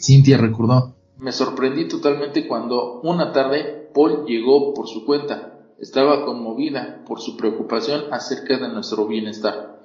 Cynthia 0.00 0.38
recordó, 0.38 0.94
me 1.18 1.32
sorprendí 1.32 1.88
totalmente 1.88 2.46
cuando 2.46 3.00
una 3.02 3.32
tarde 3.32 3.90
Paul 3.92 4.24
llegó 4.26 4.74
por 4.74 4.86
su 4.86 5.04
cuenta. 5.04 5.54
Estaba 5.78 6.24
conmovida 6.24 7.04
por 7.06 7.20
su 7.20 7.36
preocupación 7.36 8.04
acerca 8.12 8.58
de 8.58 8.68
nuestro 8.68 9.06
bienestar. 9.06 9.82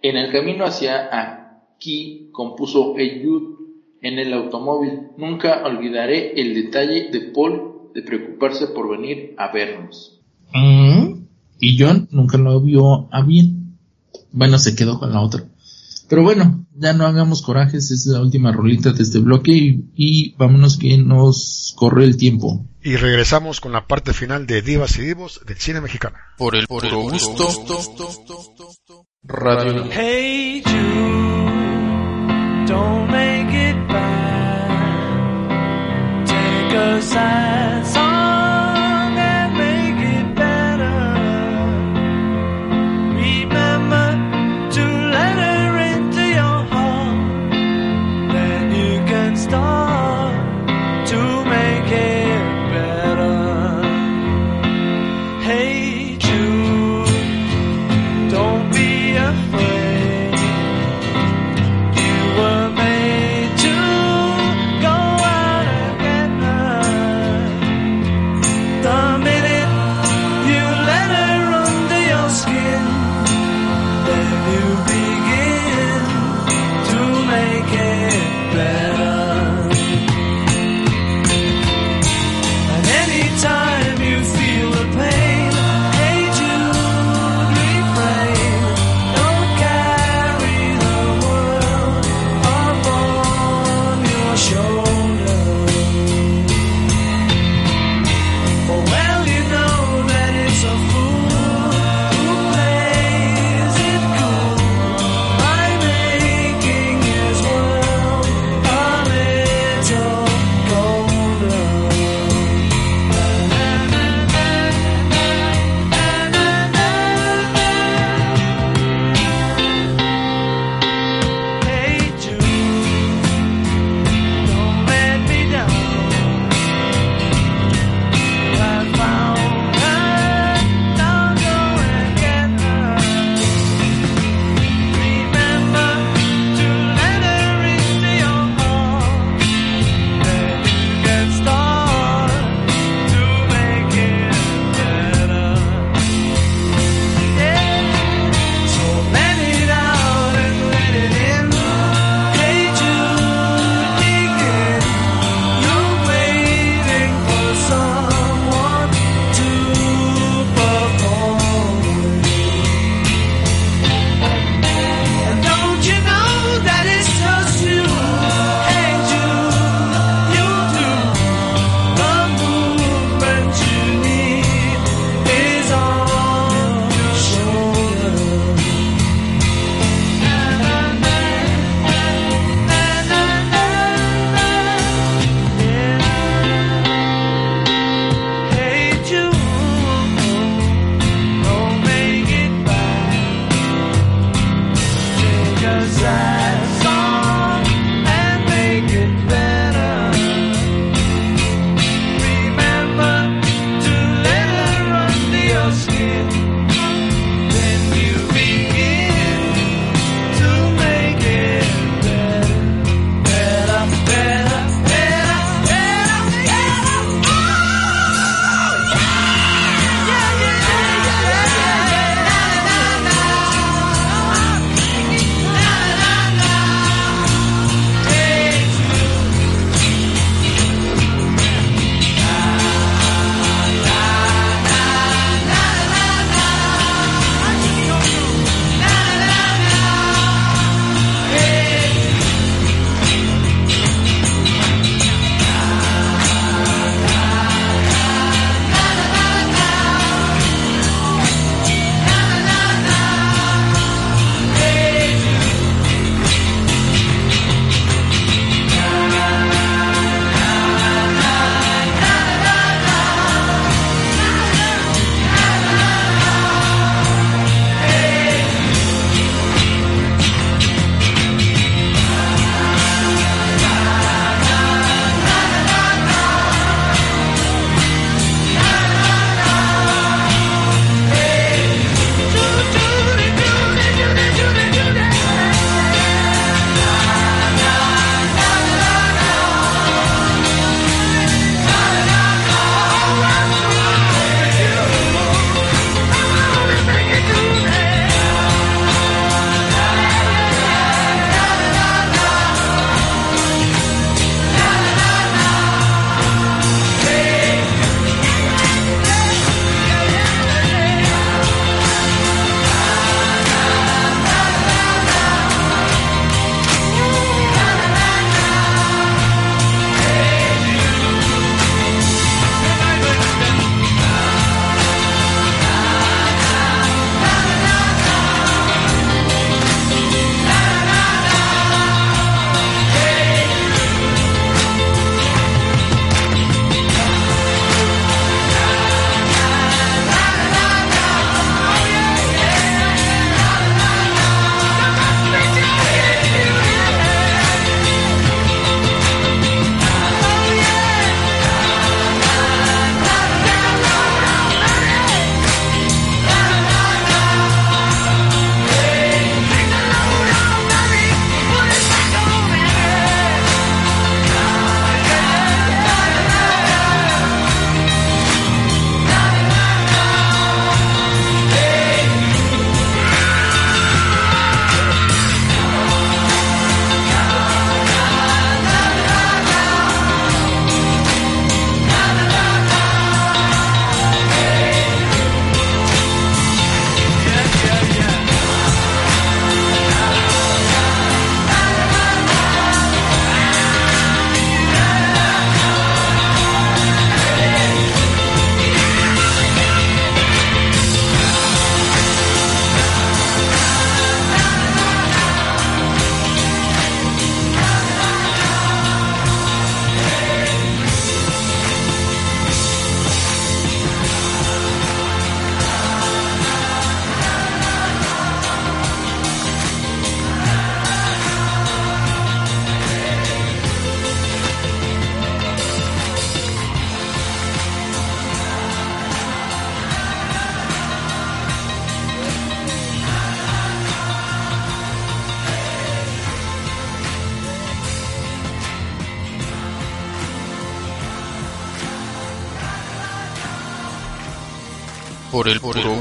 En 0.00 0.16
el 0.16 0.32
camino 0.32 0.64
hacia 0.64 1.08
aquí 1.12 2.30
compuso 2.32 2.96
Eyud 2.96 3.51
en 4.02 4.18
el 4.18 4.34
automóvil. 4.34 5.08
Nunca 5.16 5.64
olvidaré 5.64 6.38
el 6.40 6.54
detalle 6.54 7.10
de 7.10 7.32
Paul 7.32 7.90
de 7.94 8.02
preocuparse 8.02 8.66
por 8.68 8.90
venir 8.90 9.34
a 9.38 9.52
vernos. 9.52 10.20
Mm. 10.52 11.22
Y 11.60 11.82
John 11.82 12.08
nunca 12.10 12.36
lo 12.36 12.60
vio 12.60 13.08
a 13.12 13.22
bien. 13.22 13.78
Bueno, 14.32 14.58
se 14.58 14.74
quedó 14.74 14.98
con 14.98 15.12
la 15.12 15.20
otra. 15.20 15.44
Pero 16.08 16.24
bueno, 16.24 16.66
ya 16.74 16.92
no 16.92 17.06
hagamos 17.06 17.40
corajes, 17.40 17.90
es 17.90 18.04
la 18.06 18.20
última 18.20 18.52
rolita 18.52 18.92
de 18.92 19.02
este 19.02 19.18
bloque 19.18 19.52
y, 19.94 20.34
vámonos 20.34 20.76
que 20.76 20.98
nos 20.98 21.72
corre 21.76 22.04
el 22.04 22.18
tiempo. 22.18 22.66
Y 22.82 22.96
regresamos 22.96 23.60
con 23.60 23.72
la 23.72 23.86
parte 23.86 24.12
final 24.12 24.46
de 24.46 24.60
Divas 24.60 24.98
y 24.98 25.02
Divos 25.02 25.40
del 25.46 25.56
cine 25.56 25.80
mexicano. 25.80 26.16
Por 26.36 26.56
el 26.56 26.66
puro 26.66 27.00
gusto. 27.02 27.48
Radio. 29.22 29.84
Hey 29.90 30.62
don't 32.66 33.10
make 33.10 33.54
it 33.54 33.76
a 36.74 37.02
sad 37.02 37.81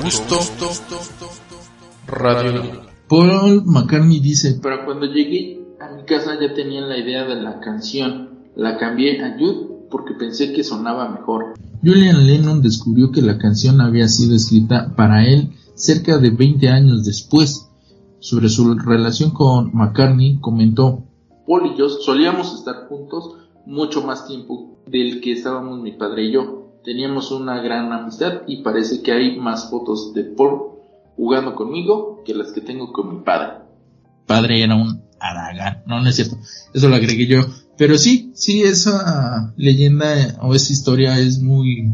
gusto. 0.04 0.40
Radio. 2.08 2.82
Paul 3.08 3.64
McCartney 3.66 4.20
dice, 4.20 4.60
pero 4.62 4.86
cuando 4.86 5.06
llegué 5.06 5.62
a 5.80 5.96
mi 5.96 6.04
casa 6.06 6.38
ya 6.40 6.54
tenían 6.54 6.90
la 6.90 6.98
idea 6.98 7.26
de 7.26 7.42
la 7.42 7.60
canción. 7.60 8.30
La 8.56 8.78
cambié 8.78 9.24
a 9.24 9.38
Jude 9.38 9.88
porque 9.90 10.14
pensé 10.14 10.54
que 10.54 10.64
sonaba 10.64 11.10
mejor. 11.10 11.54
Julian 11.84 12.26
Lennon 12.26 12.62
descubrió 12.62 13.12
que 13.12 13.22
la 13.22 13.38
canción 13.38 13.82
había 13.82 14.08
sido 14.08 14.36
escrita 14.36 14.94
para 14.96 15.26
él 15.26 15.52
cerca 15.76 16.18
de 16.18 16.30
20 16.30 16.70
años 16.70 17.06
después. 17.06 17.68
Sobre 18.20 18.50
su 18.50 18.76
relación 18.76 19.32
con 19.32 19.72
McCartney 19.74 20.38
comentó, 20.40 21.04
Paul 21.48 21.72
y 21.74 21.78
yo 21.78 21.90
solíamos 21.90 22.54
estar 22.54 22.88
juntos 22.88 23.36
mucho 23.66 24.04
más 24.04 24.28
tiempo 24.28 24.78
del 24.86 25.22
que 25.22 25.34
estábamos 25.34 25.82
mi 25.82 25.92
padre 25.94 26.26
y 26.26 26.34
yo. 26.34 26.61
Teníamos 26.84 27.32
una 27.32 27.62
gran 27.62 27.92
amistad 27.94 28.42
y 28.48 28.64
parece 28.64 29.02
que 29.04 29.12
hay 29.12 29.40
más 29.40 29.70
fotos 29.70 30.14
de 30.14 30.24
Paul 30.24 30.72
jugando 31.16 31.54
conmigo 31.54 32.24
que 32.26 32.34
las 32.34 32.52
que 32.52 32.62
tengo 32.62 32.92
con 32.92 33.16
mi 33.16 33.24
padre. 33.24 33.60
Padre 34.26 34.64
era 34.64 34.76
un 34.76 35.04
aragán, 35.20 35.84
no, 35.86 36.02
no 36.02 36.10
es 36.10 36.16
cierto, 36.16 36.38
eso 36.74 36.90
lo 36.90 36.96
agregué 36.96 37.28
yo. 37.28 37.42
Pero 37.78 37.98
sí, 37.98 38.32
sí, 38.34 38.64
esa 38.64 39.54
leyenda 39.58 40.40
o 40.42 40.56
esa 40.56 40.74
historia 40.74 41.20
es 41.20 41.42
muy, 41.42 41.94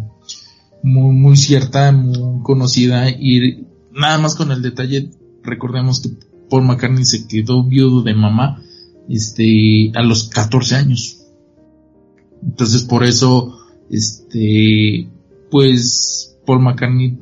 muy, 0.83 1.13
muy 1.13 1.35
cierta, 1.35 1.91
muy 1.91 2.41
conocida 2.43 3.09
y 3.09 3.67
nada 3.91 4.17
más 4.17 4.35
con 4.35 4.51
el 4.51 4.61
detalle, 4.61 5.11
recordemos 5.43 6.01
que 6.01 6.09
Paul 6.49 6.63
McCartney 6.63 7.03
se 7.03 7.27
quedó 7.27 7.63
viudo 7.63 8.03
de 8.03 8.13
mamá, 8.13 8.61
este, 9.09 9.91
a 9.95 10.03
los 10.03 10.29
14 10.29 10.75
años. 10.75 11.25
Entonces 12.43 12.83
por 12.83 13.03
eso, 13.03 13.56
este, 13.89 15.07
pues 15.49 16.37
Paul 16.45 16.61
McCartney 16.61 17.17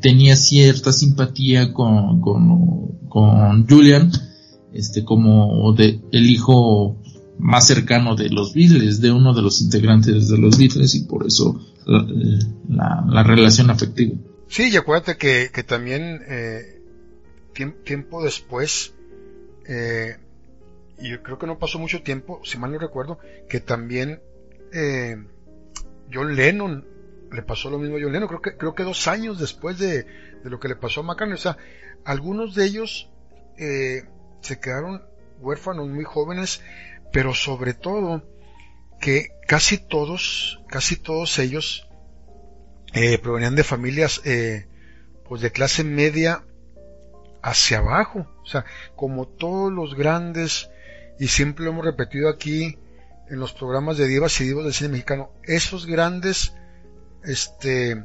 tenía 0.00 0.36
cierta 0.36 0.92
simpatía 0.92 1.72
con, 1.72 2.20
con, 2.20 3.66
Julian, 3.68 4.10
este, 4.72 5.04
como 5.04 5.72
de, 5.72 6.00
el 6.12 6.30
hijo 6.30 6.96
más 7.38 7.66
cercano 7.66 8.16
de 8.16 8.30
los 8.30 8.54
Beatles, 8.54 9.00
de 9.00 9.12
uno 9.12 9.32
de 9.32 9.42
los 9.42 9.60
integrantes 9.60 10.28
de 10.28 10.38
los 10.38 10.58
Beatles 10.58 10.94
y 10.94 11.04
por 11.04 11.26
eso 11.26 11.60
la, 12.68 13.22
relación 13.22 13.70
afectiva. 13.70 14.14
Sí, 14.48 14.70
y 14.70 14.76
acuérdate 14.76 15.16
que, 15.16 15.50
que 15.52 15.62
también 15.62 16.20
eh, 16.28 16.80
tiempo 17.84 18.22
después, 18.22 18.92
eh, 19.66 20.16
y 21.00 21.10
yo 21.10 21.22
creo 21.22 21.38
que 21.38 21.46
no 21.46 21.58
pasó 21.58 21.78
mucho 21.78 22.02
tiempo, 22.02 22.40
si 22.44 22.58
mal 22.58 22.72
no 22.72 22.78
recuerdo, 22.78 23.18
que 23.48 23.60
también 23.60 24.20
eh, 24.72 25.16
John 26.12 26.34
Lennon 26.34 26.86
le 27.30 27.42
pasó 27.42 27.70
lo 27.70 27.78
mismo 27.78 27.96
a 27.96 28.00
John 28.00 28.12
Lennon, 28.12 28.28
creo 28.28 28.42
que, 28.42 28.56
creo 28.56 28.74
que 28.74 28.82
dos 28.82 29.06
años 29.08 29.38
después 29.38 29.78
de, 29.78 30.04
de 30.04 30.50
lo 30.50 30.58
que 30.58 30.68
le 30.68 30.76
pasó 30.76 31.00
a 31.00 31.04
McCartney, 31.04 31.34
o 31.34 31.40
sea, 31.40 31.56
algunos 32.04 32.54
de 32.54 32.64
ellos 32.64 33.10
eh, 33.58 34.04
se 34.40 34.60
quedaron 34.60 35.02
huérfanos 35.40 35.88
muy 35.88 36.04
jóvenes, 36.04 36.62
pero 37.12 37.34
sobre 37.34 37.74
todo 37.74 38.22
que 39.00 39.30
casi 39.46 39.78
todos, 39.78 40.62
casi 40.68 40.96
todos 40.96 41.38
ellos 41.38 41.88
eh, 42.94 43.18
provenían 43.18 43.54
de 43.54 43.64
familias 43.64 44.20
eh, 44.24 44.66
pues 45.28 45.42
de 45.42 45.52
clase 45.52 45.84
media 45.84 46.44
hacia 47.42 47.78
abajo, 47.78 48.26
o 48.42 48.46
sea, 48.46 48.64
como 48.96 49.28
todos 49.28 49.72
los 49.72 49.94
grandes, 49.94 50.70
y 51.18 51.28
siempre 51.28 51.64
lo 51.64 51.72
hemos 51.72 51.84
repetido 51.84 52.28
aquí 52.28 52.78
en 53.30 53.38
los 53.38 53.52
programas 53.52 53.96
de 53.96 54.06
divas 54.06 54.40
y 54.40 54.44
divos 54.44 54.64
del 54.64 54.74
cine 54.74 54.90
mexicano, 54.90 55.30
esos 55.44 55.86
grandes 55.86 56.54
este 57.24 58.04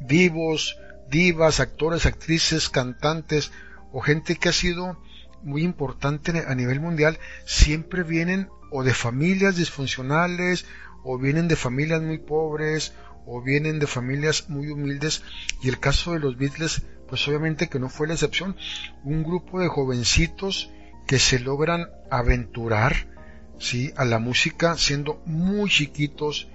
divos, 0.00 0.78
divas, 1.10 1.60
actores, 1.60 2.06
actrices, 2.06 2.68
cantantes 2.68 3.52
o 3.92 4.00
gente 4.00 4.36
que 4.36 4.48
ha 4.48 4.52
sido 4.52 5.00
muy 5.42 5.62
importante 5.62 6.44
a 6.46 6.54
nivel 6.54 6.80
mundial 6.80 7.18
siempre 7.44 8.02
vienen 8.02 8.48
o 8.70 8.82
de 8.82 8.94
familias 8.94 9.56
disfuncionales 9.56 10.66
o 11.04 11.18
vienen 11.18 11.48
de 11.48 11.56
familias 11.56 12.02
muy 12.02 12.18
pobres 12.18 12.94
o 13.26 13.42
vienen 13.42 13.78
de 13.78 13.86
familias 13.86 14.48
muy 14.48 14.68
humildes. 14.68 15.22
Y 15.62 15.68
el 15.68 15.78
caso 15.78 16.12
de 16.12 16.20
los 16.20 16.36
Beatles 16.36 16.82
pues 17.08 17.28
obviamente 17.28 17.68
que 17.68 17.78
no 17.78 17.88
fue 17.88 18.08
la 18.08 18.14
excepción. 18.14 18.56
Un 19.04 19.22
grupo 19.22 19.60
de 19.60 19.68
jovencitos 19.68 20.70
que 21.06 21.18
se 21.18 21.38
logran 21.38 21.88
aventurar 22.10 23.13
¿sí? 23.58 23.92
a 23.96 24.04
la 24.04 24.18
música 24.18 24.76
siendo 24.76 25.22
muy 25.26 25.70
chiquitos 25.70 26.48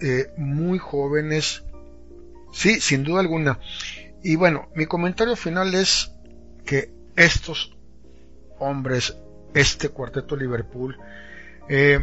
eh, 0.00 0.32
muy 0.36 0.78
jóvenes 0.78 1.64
sí 2.52 2.80
sin 2.80 3.04
duda 3.04 3.20
alguna 3.20 3.58
y 4.22 4.36
bueno 4.36 4.68
mi 4.74 4.86
comentario 4.86 5.36
final 5.36 5.74
es 5.74 6.12
que 6.64 6.92
estos 7.16 7.76
hombres, 8.58 9.16
este 9.54 9.88
cuarteto 9.88 10.36
Liverpool, 10.36 10.98
eh, 11.68 12.00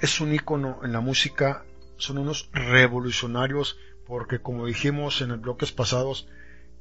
es 0.00 0.20
un 0.20 0.34
icono 0.34 0.80
en 0.82 0.92
la 0.92 1.00
música, 1.00 1.64
son 1.96 2.18
unos 2.18 2.50
revolucionarios 2.52 3.78
porque 4.06 4.40
como 4.40 4.66
dijimos 4.66 5.20
en 5.20 5.30
el 5.30 5.38
bloques 5.38 5.72
pasados, 5.72 6.28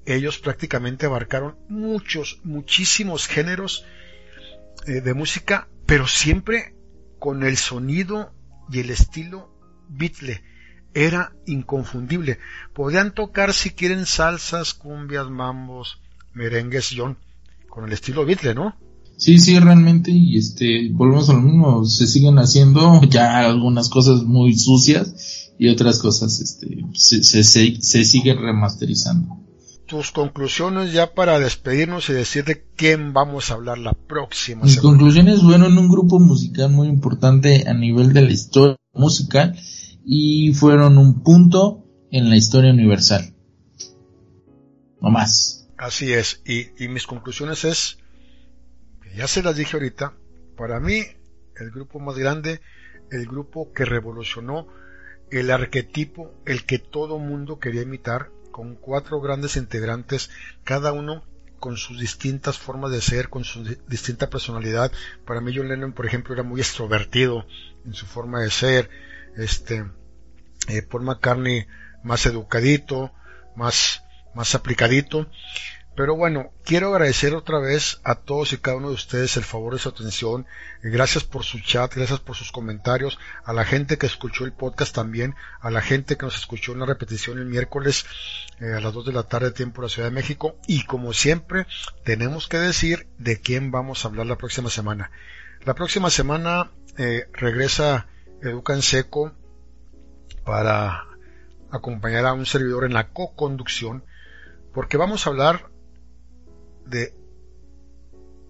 ellos 0.06 0.40
prácticamente 0.40 1.06
abarcaron 1.06 1.58
muchos, 1.68 2.40
muchísimos 2.44 3.28
géneros 3.28 3.86
de 4.90 5.14
música, 5.14 5.68
pero 5.86 6.08
siempre 6.08 6.76
con 7.20 7.44
el 7.44 7.58
sonido 7.58 8.32
y 8.72 8.80
el 8.80 8.90
estilo 8.90 9.50
Beatle. 9.90 10.42
Era 10.94 11.34
inconfundible. 11.46 12.40
Podían 12.74 13.14
tocar 13.14 13.54
si 13.54 13.72
quieren 13.72 14.06
salsas, 14.06 14.74
cumbias, 14.74 15.30
mambos, 15.30 16.00
merengues, 16.34 16.94
John, 16.96 17.18
con 17.70 17.86
el 17.86 17.94
estilo 17.94 18.26
Beatle, 18.26 18.56
¿no? 18.56 18.76
Sí, 19.18 19.38
sí, 19.38 19.60
realmente, 19.60 20.12
y 20.12 20.38
este, 20.38 20.90
volvemos 20.94 21.30
a 21.30 21.34
lo 21.34 21.42
mismo, 21.42 21.84
se 21.84 22.08
siguen 22.08 22.40
haciendo 22.40 23.02
ya 23.10 23.40
algunas 23.40 23.90
cosas 23.90 24.24
muy 24.24 24.58
sucias 24.58 25.52
y 25.60 25.68
otras 25.68 26.00
cosas, 26.00 26.40
este, 26.40 26.86
se, 26.94 27.22
se, 27.22 27.44
se, 27.44 28.06
siguen 28.06 28.38
remasterizando. 28.38 29.39
Tus 29.90 30.12
conclusiones 30.12 30.94
ya 30.94 31.16
para 31.16 31.40
despedirnos 31.40 32.12
y 32.12 32.14
decir 32.14 32.46
de 32.46 32.64
quién 32.76 33.12
vamos 33.12 33.50
a 33.50 33.56
hablar 33.56 33.80
la 33.80 33.94
próxima 33.94 34.64
Mis 34.64 34.80
conclusiones, 34.80 35.42
bueno, 35.42 35.66
en 35.66 35.80
un 35.80 35.90
grupo 35.90 36.20
musical 36.20 36.70
muy 36.70 36.88
importante 36.88 37.68
a 37.68 37.74
nivel 37.74 38.14
de 38.14 38.22
la 38.22 38.30
historia 38.30 38.78
musical 38.94 39.58
y 40.06 40.54
fueron 40.54 41.00
un 41.00 41.24
punto 41.24 41.86
en 42.12 42.30
la 42.30 42.38
historia 42.38 42.72
universal. 42.72 43.34
No 45.02 45.10
más. 45.10 45.68
Así 45.76 46.14
es, 46.14 46.44
y, 46.46 46.88
mis 46.88 47.08
conclusiones 47.08 47.66
es, 47.66 47.98
ya 49.16 49.28
se 49.28 49.42
las 49.42 49.56
dije 49.56 49.76
ahorita, 49.76 50.14
para 50.56 50.80
mí 50.80 51.02
el 51.56 51.72
grupo 51.72 52.00
más 52.00 52.16
grande, 52.16 52.62
el 53.10 53.26
grupo 53.26 53.72
que 53.74 53.86
revolucionó 53.86 54.68
el 55.32 55.50
arquetipo, 55.50 56.32
el 56.46 56.66
que 56.66 56.78
todo 56.78 57.18
mundo 57.18 57.58
quería 57.58 57.82
imitar, 57.82 58.30
con 58.60 58.76
cuatro 58.76 59.22
grandes 59.22 59.56
integrantes, 59.56 60.30
cada 60.66 60.92
uno 60.92 61.24
con 61.62 61.78
sus 61.78 61.98
distintas 61.98 62.58
formas 62.58 62.92
de 62.92 63.00
ser, 63.00 63.30
con 63.30 63.46
su 63.46 63.64
distinta 63.88 64.30
personalidad. 64.30 64.92
Para 65.26 65.40
mí 65.40 65.54
John 65.56 65.70
Lennon, 65.70 65.94
por 65.94 66.06
ejemplo, 66.06 66.34
era 66.34 66.44
muy 66.44 66.60
extrovertido 66.60 67.46
en 67.86 67.94
su 67.94 68.06
forma 68.06 68.42
de 68.42 68.52
ser. 68.52 68.90
Este, 69.38 69.86
eh, 70.68 70.82
Paul 70.82 71.04
McCartney 71.04 71.68
más 72.04 72.26
educadito, 72.26 73.14
más 73.56 74.04
más 74.36 74.56
aplicadito. 74.56 75.30
Pero 76.00 76.16
bueno, 76.16 76.54
quiero 76.64 76.94
agradecer 76.94 77.36
otra 77.36 77.60
vez 77.60 78.00
a 78.06 78.16
todos 78.16 78.54
y 78.54 78.58
cada 78.58 78.78
uno 78.78 78.88
de 78.88 78.94
ustedes 78.94 79.36
el 79.36 79.44
favor 79.44 79.74
de 79.74 79.80
su 79.80 79.90
atención. 79.90 80.48
Gracias 80.82 81.26
por 81.26 81.44
su 81.44 81.60
chat, 81.60 81.94
gracias 81.94 82.22
por 82.22 82.38
sus 82.38 82.54
comentarios, 82.54 83.20
a 83.44 83.52
la 83.52 83.66
gente 83.66 83.98
que 83.98 84.06
escuchó 84.06 84.46
el 84.46 84.54
podcast 84.54 84.96
también, 84.96 85.36
a 85.60 85.70
la 85.70 85.82
gente 85.82 86.16
que 86.16 86.26
nos 86.26 86.38
escuchó 86.38 86.72
en 86.72 86.80
la 86.80 86.86
repetición 86.86 87.38
el 87.38 87.48
miércoles 87.48 88.06
eh, 88.62 88.72
a 88.78 88.80
las 88.80 88.94
2 88.94 89.08
de 89.08 89.12
la 89.12 89.24
tarde 89.24 89.52
tiempo 89.52 89.82
de 89.82 89.88
la 89.88 89.94
Ciudad 89.94 90.08
de 90.08 90.16
México. 90.16 90.56
Y 90.68 90.86
como 90.86 91.12
siempre, 91.12 91.68
tenemos 92.06 92.48
que 92.48 92.60
decir 92.60 93.10
de 93.18 93.42
quién 93.42 93.70
vamos 93.70 94.06
a 94.06 94.08
hablar 94.08 94.26
la 94.26 94.38
próxima 94.38 94.70
semana. 94.70 95.12
La 95.66 95.74
próxima 95.74 96.10
semana 96.10 96.72
eh, 96.98 97.28
regresa 97.34 98.08
Educa 98.42 98.82
Seco 98.82 99.34
para 100.46 101.04
acompañar 101.72 102.26
a 102.26 102.32
un 102.32 102.46
servidor 102.46 102.86
en 102.86 102.94
la 102.94 103.10
co-conducción 103.10 104.06
porque 104.74 104.98
vamos 104.98 105.26
a 105.26 105.32
hablar 105.32 105.69
de 106.90 107.14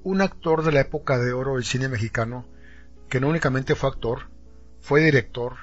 un 0.04 0.22
actor 0.22 0.64
de 0.64 0.72
la 0.72 0.82
época 0.82 1.18
de 1.20 1.34
oro 1.34 1.56
del 1.56 1.66
cine 1.66 1.90
mexicano 1.90 2.46
que 3.10 3.20
no 3.20 3.28
únicamente 3.28 3.76
fue 3.76 3.90
actor, 3.90 4.30
fue 4.80 5.02
director, 5.02 5.56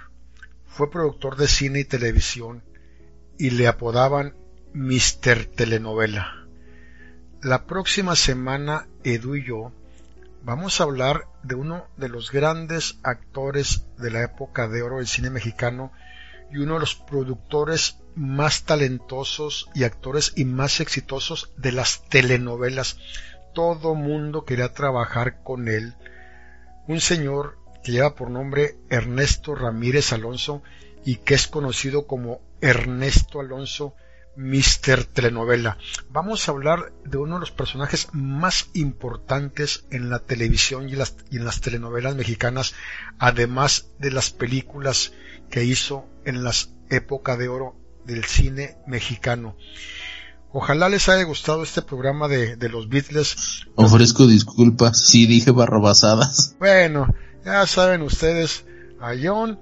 fue 0.67 0.91
productor 0.91 1.37
de 1.37 1.49
cine 1.49 1.81
y 1.81 1.85
televisión 1.85 2.63
y 3.39 3.51
le 3.51 3.69
apodaban 3.69 4.35
Mr. 4.75 5.47
Telenovela. 5.47 6.47
La 7.43 7.67
próxima 7.67 8.17
semana 8.17 8.89
Edu 9.05 9.37
y 9.37 9.45
yo 9.45 9.73
vamos 10.43 10.81
a 10.81 10.85
hablar 10.85 11.29
de 11.43 11.55
uno 11.55 11.87
de 11.97 12.09
los 12.09 12.31
grandes 12.31 12.99
actores 13.03 13.87
de 13.99 14.11
la 14.11 14.23
época 14.23 14.69
de 14.69 14.83
oro 14.83 14.97
del 14.97 15.07
cine 15.07 15.31
mexicano 15.31 15.93
y 16.51 16.59
uno 16.59 16.75
de 16.75 16.81
los 16.81 16.95
productores 16.95 17.99
más 18.17 18.65
talentosos 18.65 19.69
y 19.75 19.85
actores 19.85 20.33
y 20.37 20.45
más 20.45 20.81
exitosos 20.81 21.53
de 21.57 21.73
las 21.73 22.09
telenovelas. 22.09 22.99
Todo 23.55 23.95
mundo 23.95 24.45
quería 24.45 24.73
trabajar 24.73 25.43
con 25.43 25.69
él. 25.69 25.95
Un 26.89 27.01
señor 27.01 27.59
que 27.85 27.93
lleva 27.93 28.15
por 28.15 28.31
nombre 28.31 28.79
Ernesto 28.89 29.55
Ramírez 29.55 30.13
Alonso 30.13 30.63
y 31.05 31.17
que 31.17 31.35
es 31.35 31.47
conocido 31.47 32.07
como 32.07 32.41
Ernesto 32.61 33.39
Alonso 33.39 33.95
Mister 34.37 35.05
Telenovela. 35.05 35.79
Vamos 36.11 36.47
a 36.47 36.53
hablar 36.53 36.93
de 37.05 37.17
uno 37.17 37.37
de 37.37 37.41
los 37.41 37.51
personajes 37.51 38.09
más 38.13 38.69
importantes 38.75 39.87
en 39.91 40.11
la 40.11 40.19
televisión 40.19 40.89
y, 40.89 40.93
en 40.93 41.45
las 41.45 41.61
telenovelas 41.61 42.17
mexicanas, 42.17 42.75
además 43.19 43.93
de 43.99 44.11
las 44.11 44.31
películas 44.31 45.13
que 45.51 45.65
hizo 45.65 46.07
en 46.25 46.45
las 46.45 46.75
épocas 46.91 47.39
de 47.39 47.49
oro 47.49 47.86
del 48.07 48.25
cine 48.25 48.77
mexicano. 48.87 49.57
Ojalá 50.53 50.89
les 50.89 51.09
haya 51.09 51.25
gustado 51.25 51.63
este 51.63 51.83
programa 51.83 52.29
de, 52.29 52.57
de 52.57 52.69
los 52.69 52.89
Beatles. 52.89 53.67
Ofrezco 53.75 54.27
disculpas 54.27 54.99
si 54.99 55.27
dije 55.27 55.51
barrobasadas. 55.51 56.57
Bueno, 56.59 57.15
ya 57.45 57.67
saben 57.67 58.03
ustedes, 58.03 58.65
a 59.01 59.13
John 59.21 59.59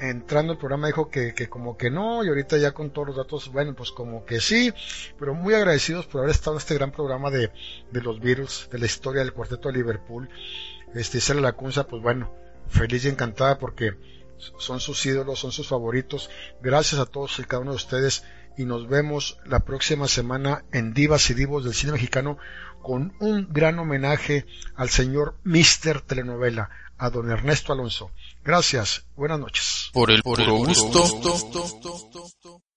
entrando 0.00 0.52
al 0.54 0.58
programa 0.58 0.86
dijo 0.86 1.10
que, 1.10 1.34
que, 1.34 1.48
como 1.48 1.76
que 1.76 1.90
no, 1.90 2.24
y 2.24 2.28
ahorita 2.28 2.56
ya 2.56 2.72
con 2.72 2.90
todos 2.90 3.08
los 3.08 3.16
datos, 3.16 3.52
bueno, 3.52 3.74
pues 3.74 3.90
como 3.90 4.24
que 4.24 4.40
sí, 4.40 4.72
pero 5.18 5.34
muy 5.34 5.54
agradecidos 5.54 6.06
por 6.06 6.22
haber 6.22 6.30
estado 6.30 6.56
en 6.56 6.58
este 6.58 6.74
gran 6.74 6.90
programa 6.90 7.30
de, 7.30 7.50
de 7.92 8.00
los 8.00 8.18
virus, 8.18 8.68
de 8.72 8.78
la 8.78 8.86
historia 8.86 9.22
del 9.22 9.34
cuarteto 9.34 9.68
de 9.68 9.74
Liverpool. 9.74 10.28
Este, 10.94 11.18
Isabel 11.18 11.42
Lacunza, 11.42 11.86
pues 11.86 12.02
bueno, 12.02 12.32
feliz 12.68 13.04
y 13.04 13.08
encantada 13.08 13.58
porque 13.58 13.92
son 14.58 14.80
sus 14.80 15.04
ídolos, 15.06 15.38
son 15.38 15.52
sus 15.52 15.68
favoritos. 15.68 16.30
Gracias 16.62 17.00
a 17.00 17.06
todos 17.06 17.38
y 17.38 17.44
cada 17.44 17.62
uno 17.62 17.72
de 17.72 17.76
ustedes 17.76 18.24
y 18.56 18.64
nos 18.64 18.88
vemos 18.88 19.38
la 19.46 19.60
próxima 19.60 20.08
semana 20.08 20.64
en 20.72 20.92
Divas 20.92 21.30
y 21.30 21.34
Divos 21.34 21.64
del 21.64 21.74
cine 21.74 21.92
mexicano 21.92 22.38
con 22.82 23.14
un 23.20 23.48
gran 23.50 23.78
homenaje 23.78 24.46
al 24.74 24.88
señor 24.88 25.36
Mister 25.44 26.00
Telenovela, 26.00 26.70
a 26.98 27.10
don 27.10 27.30
Ernesto 27.30 27.72
Alonso. 27.72 28.10
Gracias, 28.44 29.06
buenas 29.16 29.38
noches. 29.38 29.90
Por 29.92 30.10
el 30.10 30.22
puro 30.22 30.56
gusto, 30.56 31.04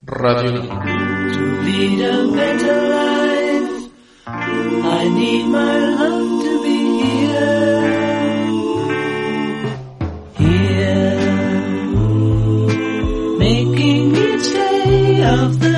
Radio. 0.02 0.52
To 0.52 1.62
lead 1.64 2.02
a 2.06 2.28
better 2.32 2.90
life, 2.90 3.92
I 4.26 5.10
need 5.10 5.46
my 5.48 5.80
love 5.96 6.53
of 15.24 15.60
the 15.60 15.73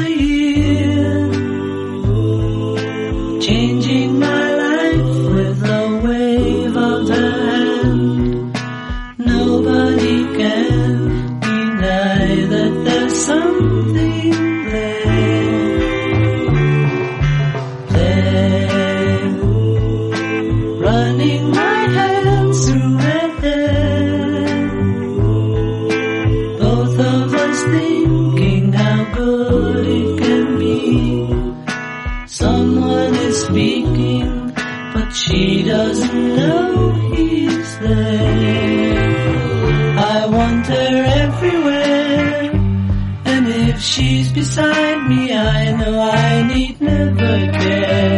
beside 44.35 45.07
me, 45.07 45.31
I 45.31 45.71
know 45.71 46.01
I 46.11 46.43
need 46.43 46.81
never 46.81 47.51
care. 47.53 48.14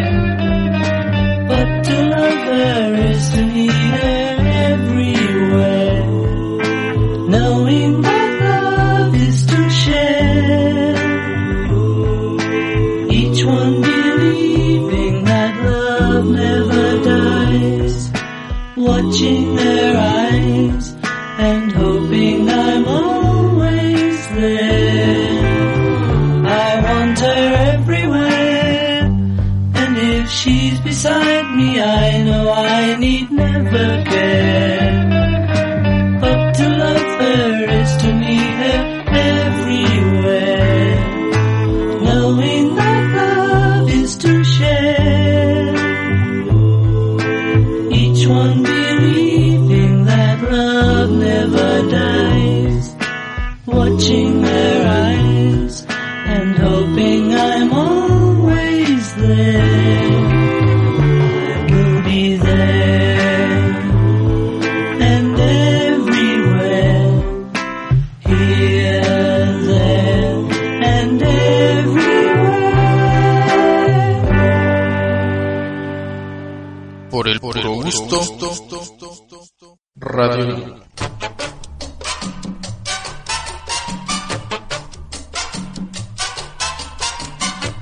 Radio. 79.95 80.80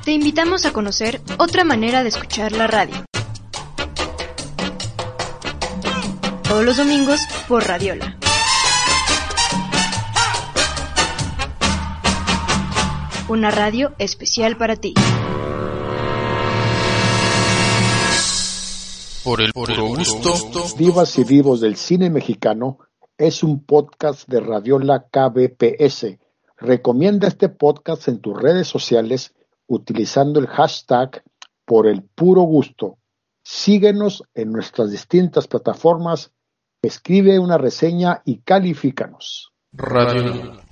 Te 0.05 0.11
invitamos 0.11 0.65
a 0.65 0.71
conocer 0.71 1.21
otra 1.37 1.63
manera 1.63 2.03
de 2.03 2.09
escuchar 2.09 2.51
la 2.53 2.67
radio. 2.67 2.95
Todos 6.43 6.63
los 6.63 6.77
domingos 6.77 7.19
por 7.47 7.67
Radiola. 7.67 8.17
Una 13.27 13.51
radio 13.51 13.93
especial 13.97 14.55
para 14.55 14.75
ti. 14.75 14.93
Por 19.25 19.41
el 19.41 19.53
puro 19.53 19.87
gusto, 19.87 20.77
Divas 20.77 21.17
y 21.17 21.23
Divos 21.23 21.59
del 21.59 21.77
Cine 21.77 22.11
Mexicano 22.11 22.77
es 23.17 23.41
un 23.41 23.65
podcast 23.65 24.29
de 24.29 24.39
Radiola 24.39 25.07
KBPS. 25.09 26.19
Recomienda 26.57 27.27
este 27.27 27.49
podcast 27.49 28.07
en 28.07 28.19
tus 28.21 28.39
redes 28.39 28.67
sociales 28.67 29.33
utilizando 29.65 30.39
el 30.39 30.45
hashtag 30.45 31.23
por 31.65 31.87
el 31.87 32.03
puro 32.03 32.41
gusto. 32.41 32.99
Síguenos 33.43 34.21
en 34.35 34.51
nuestras 34.51 34.91
distintas 34.91 35.47
plataformas, 35.47 36.31
escribe 36.83 37.39
una 37.39 37.57
reseña 37.57 38.21
y 38.25 38.41
califícanos. 38.41 39.53
Radio. 39.73 40.64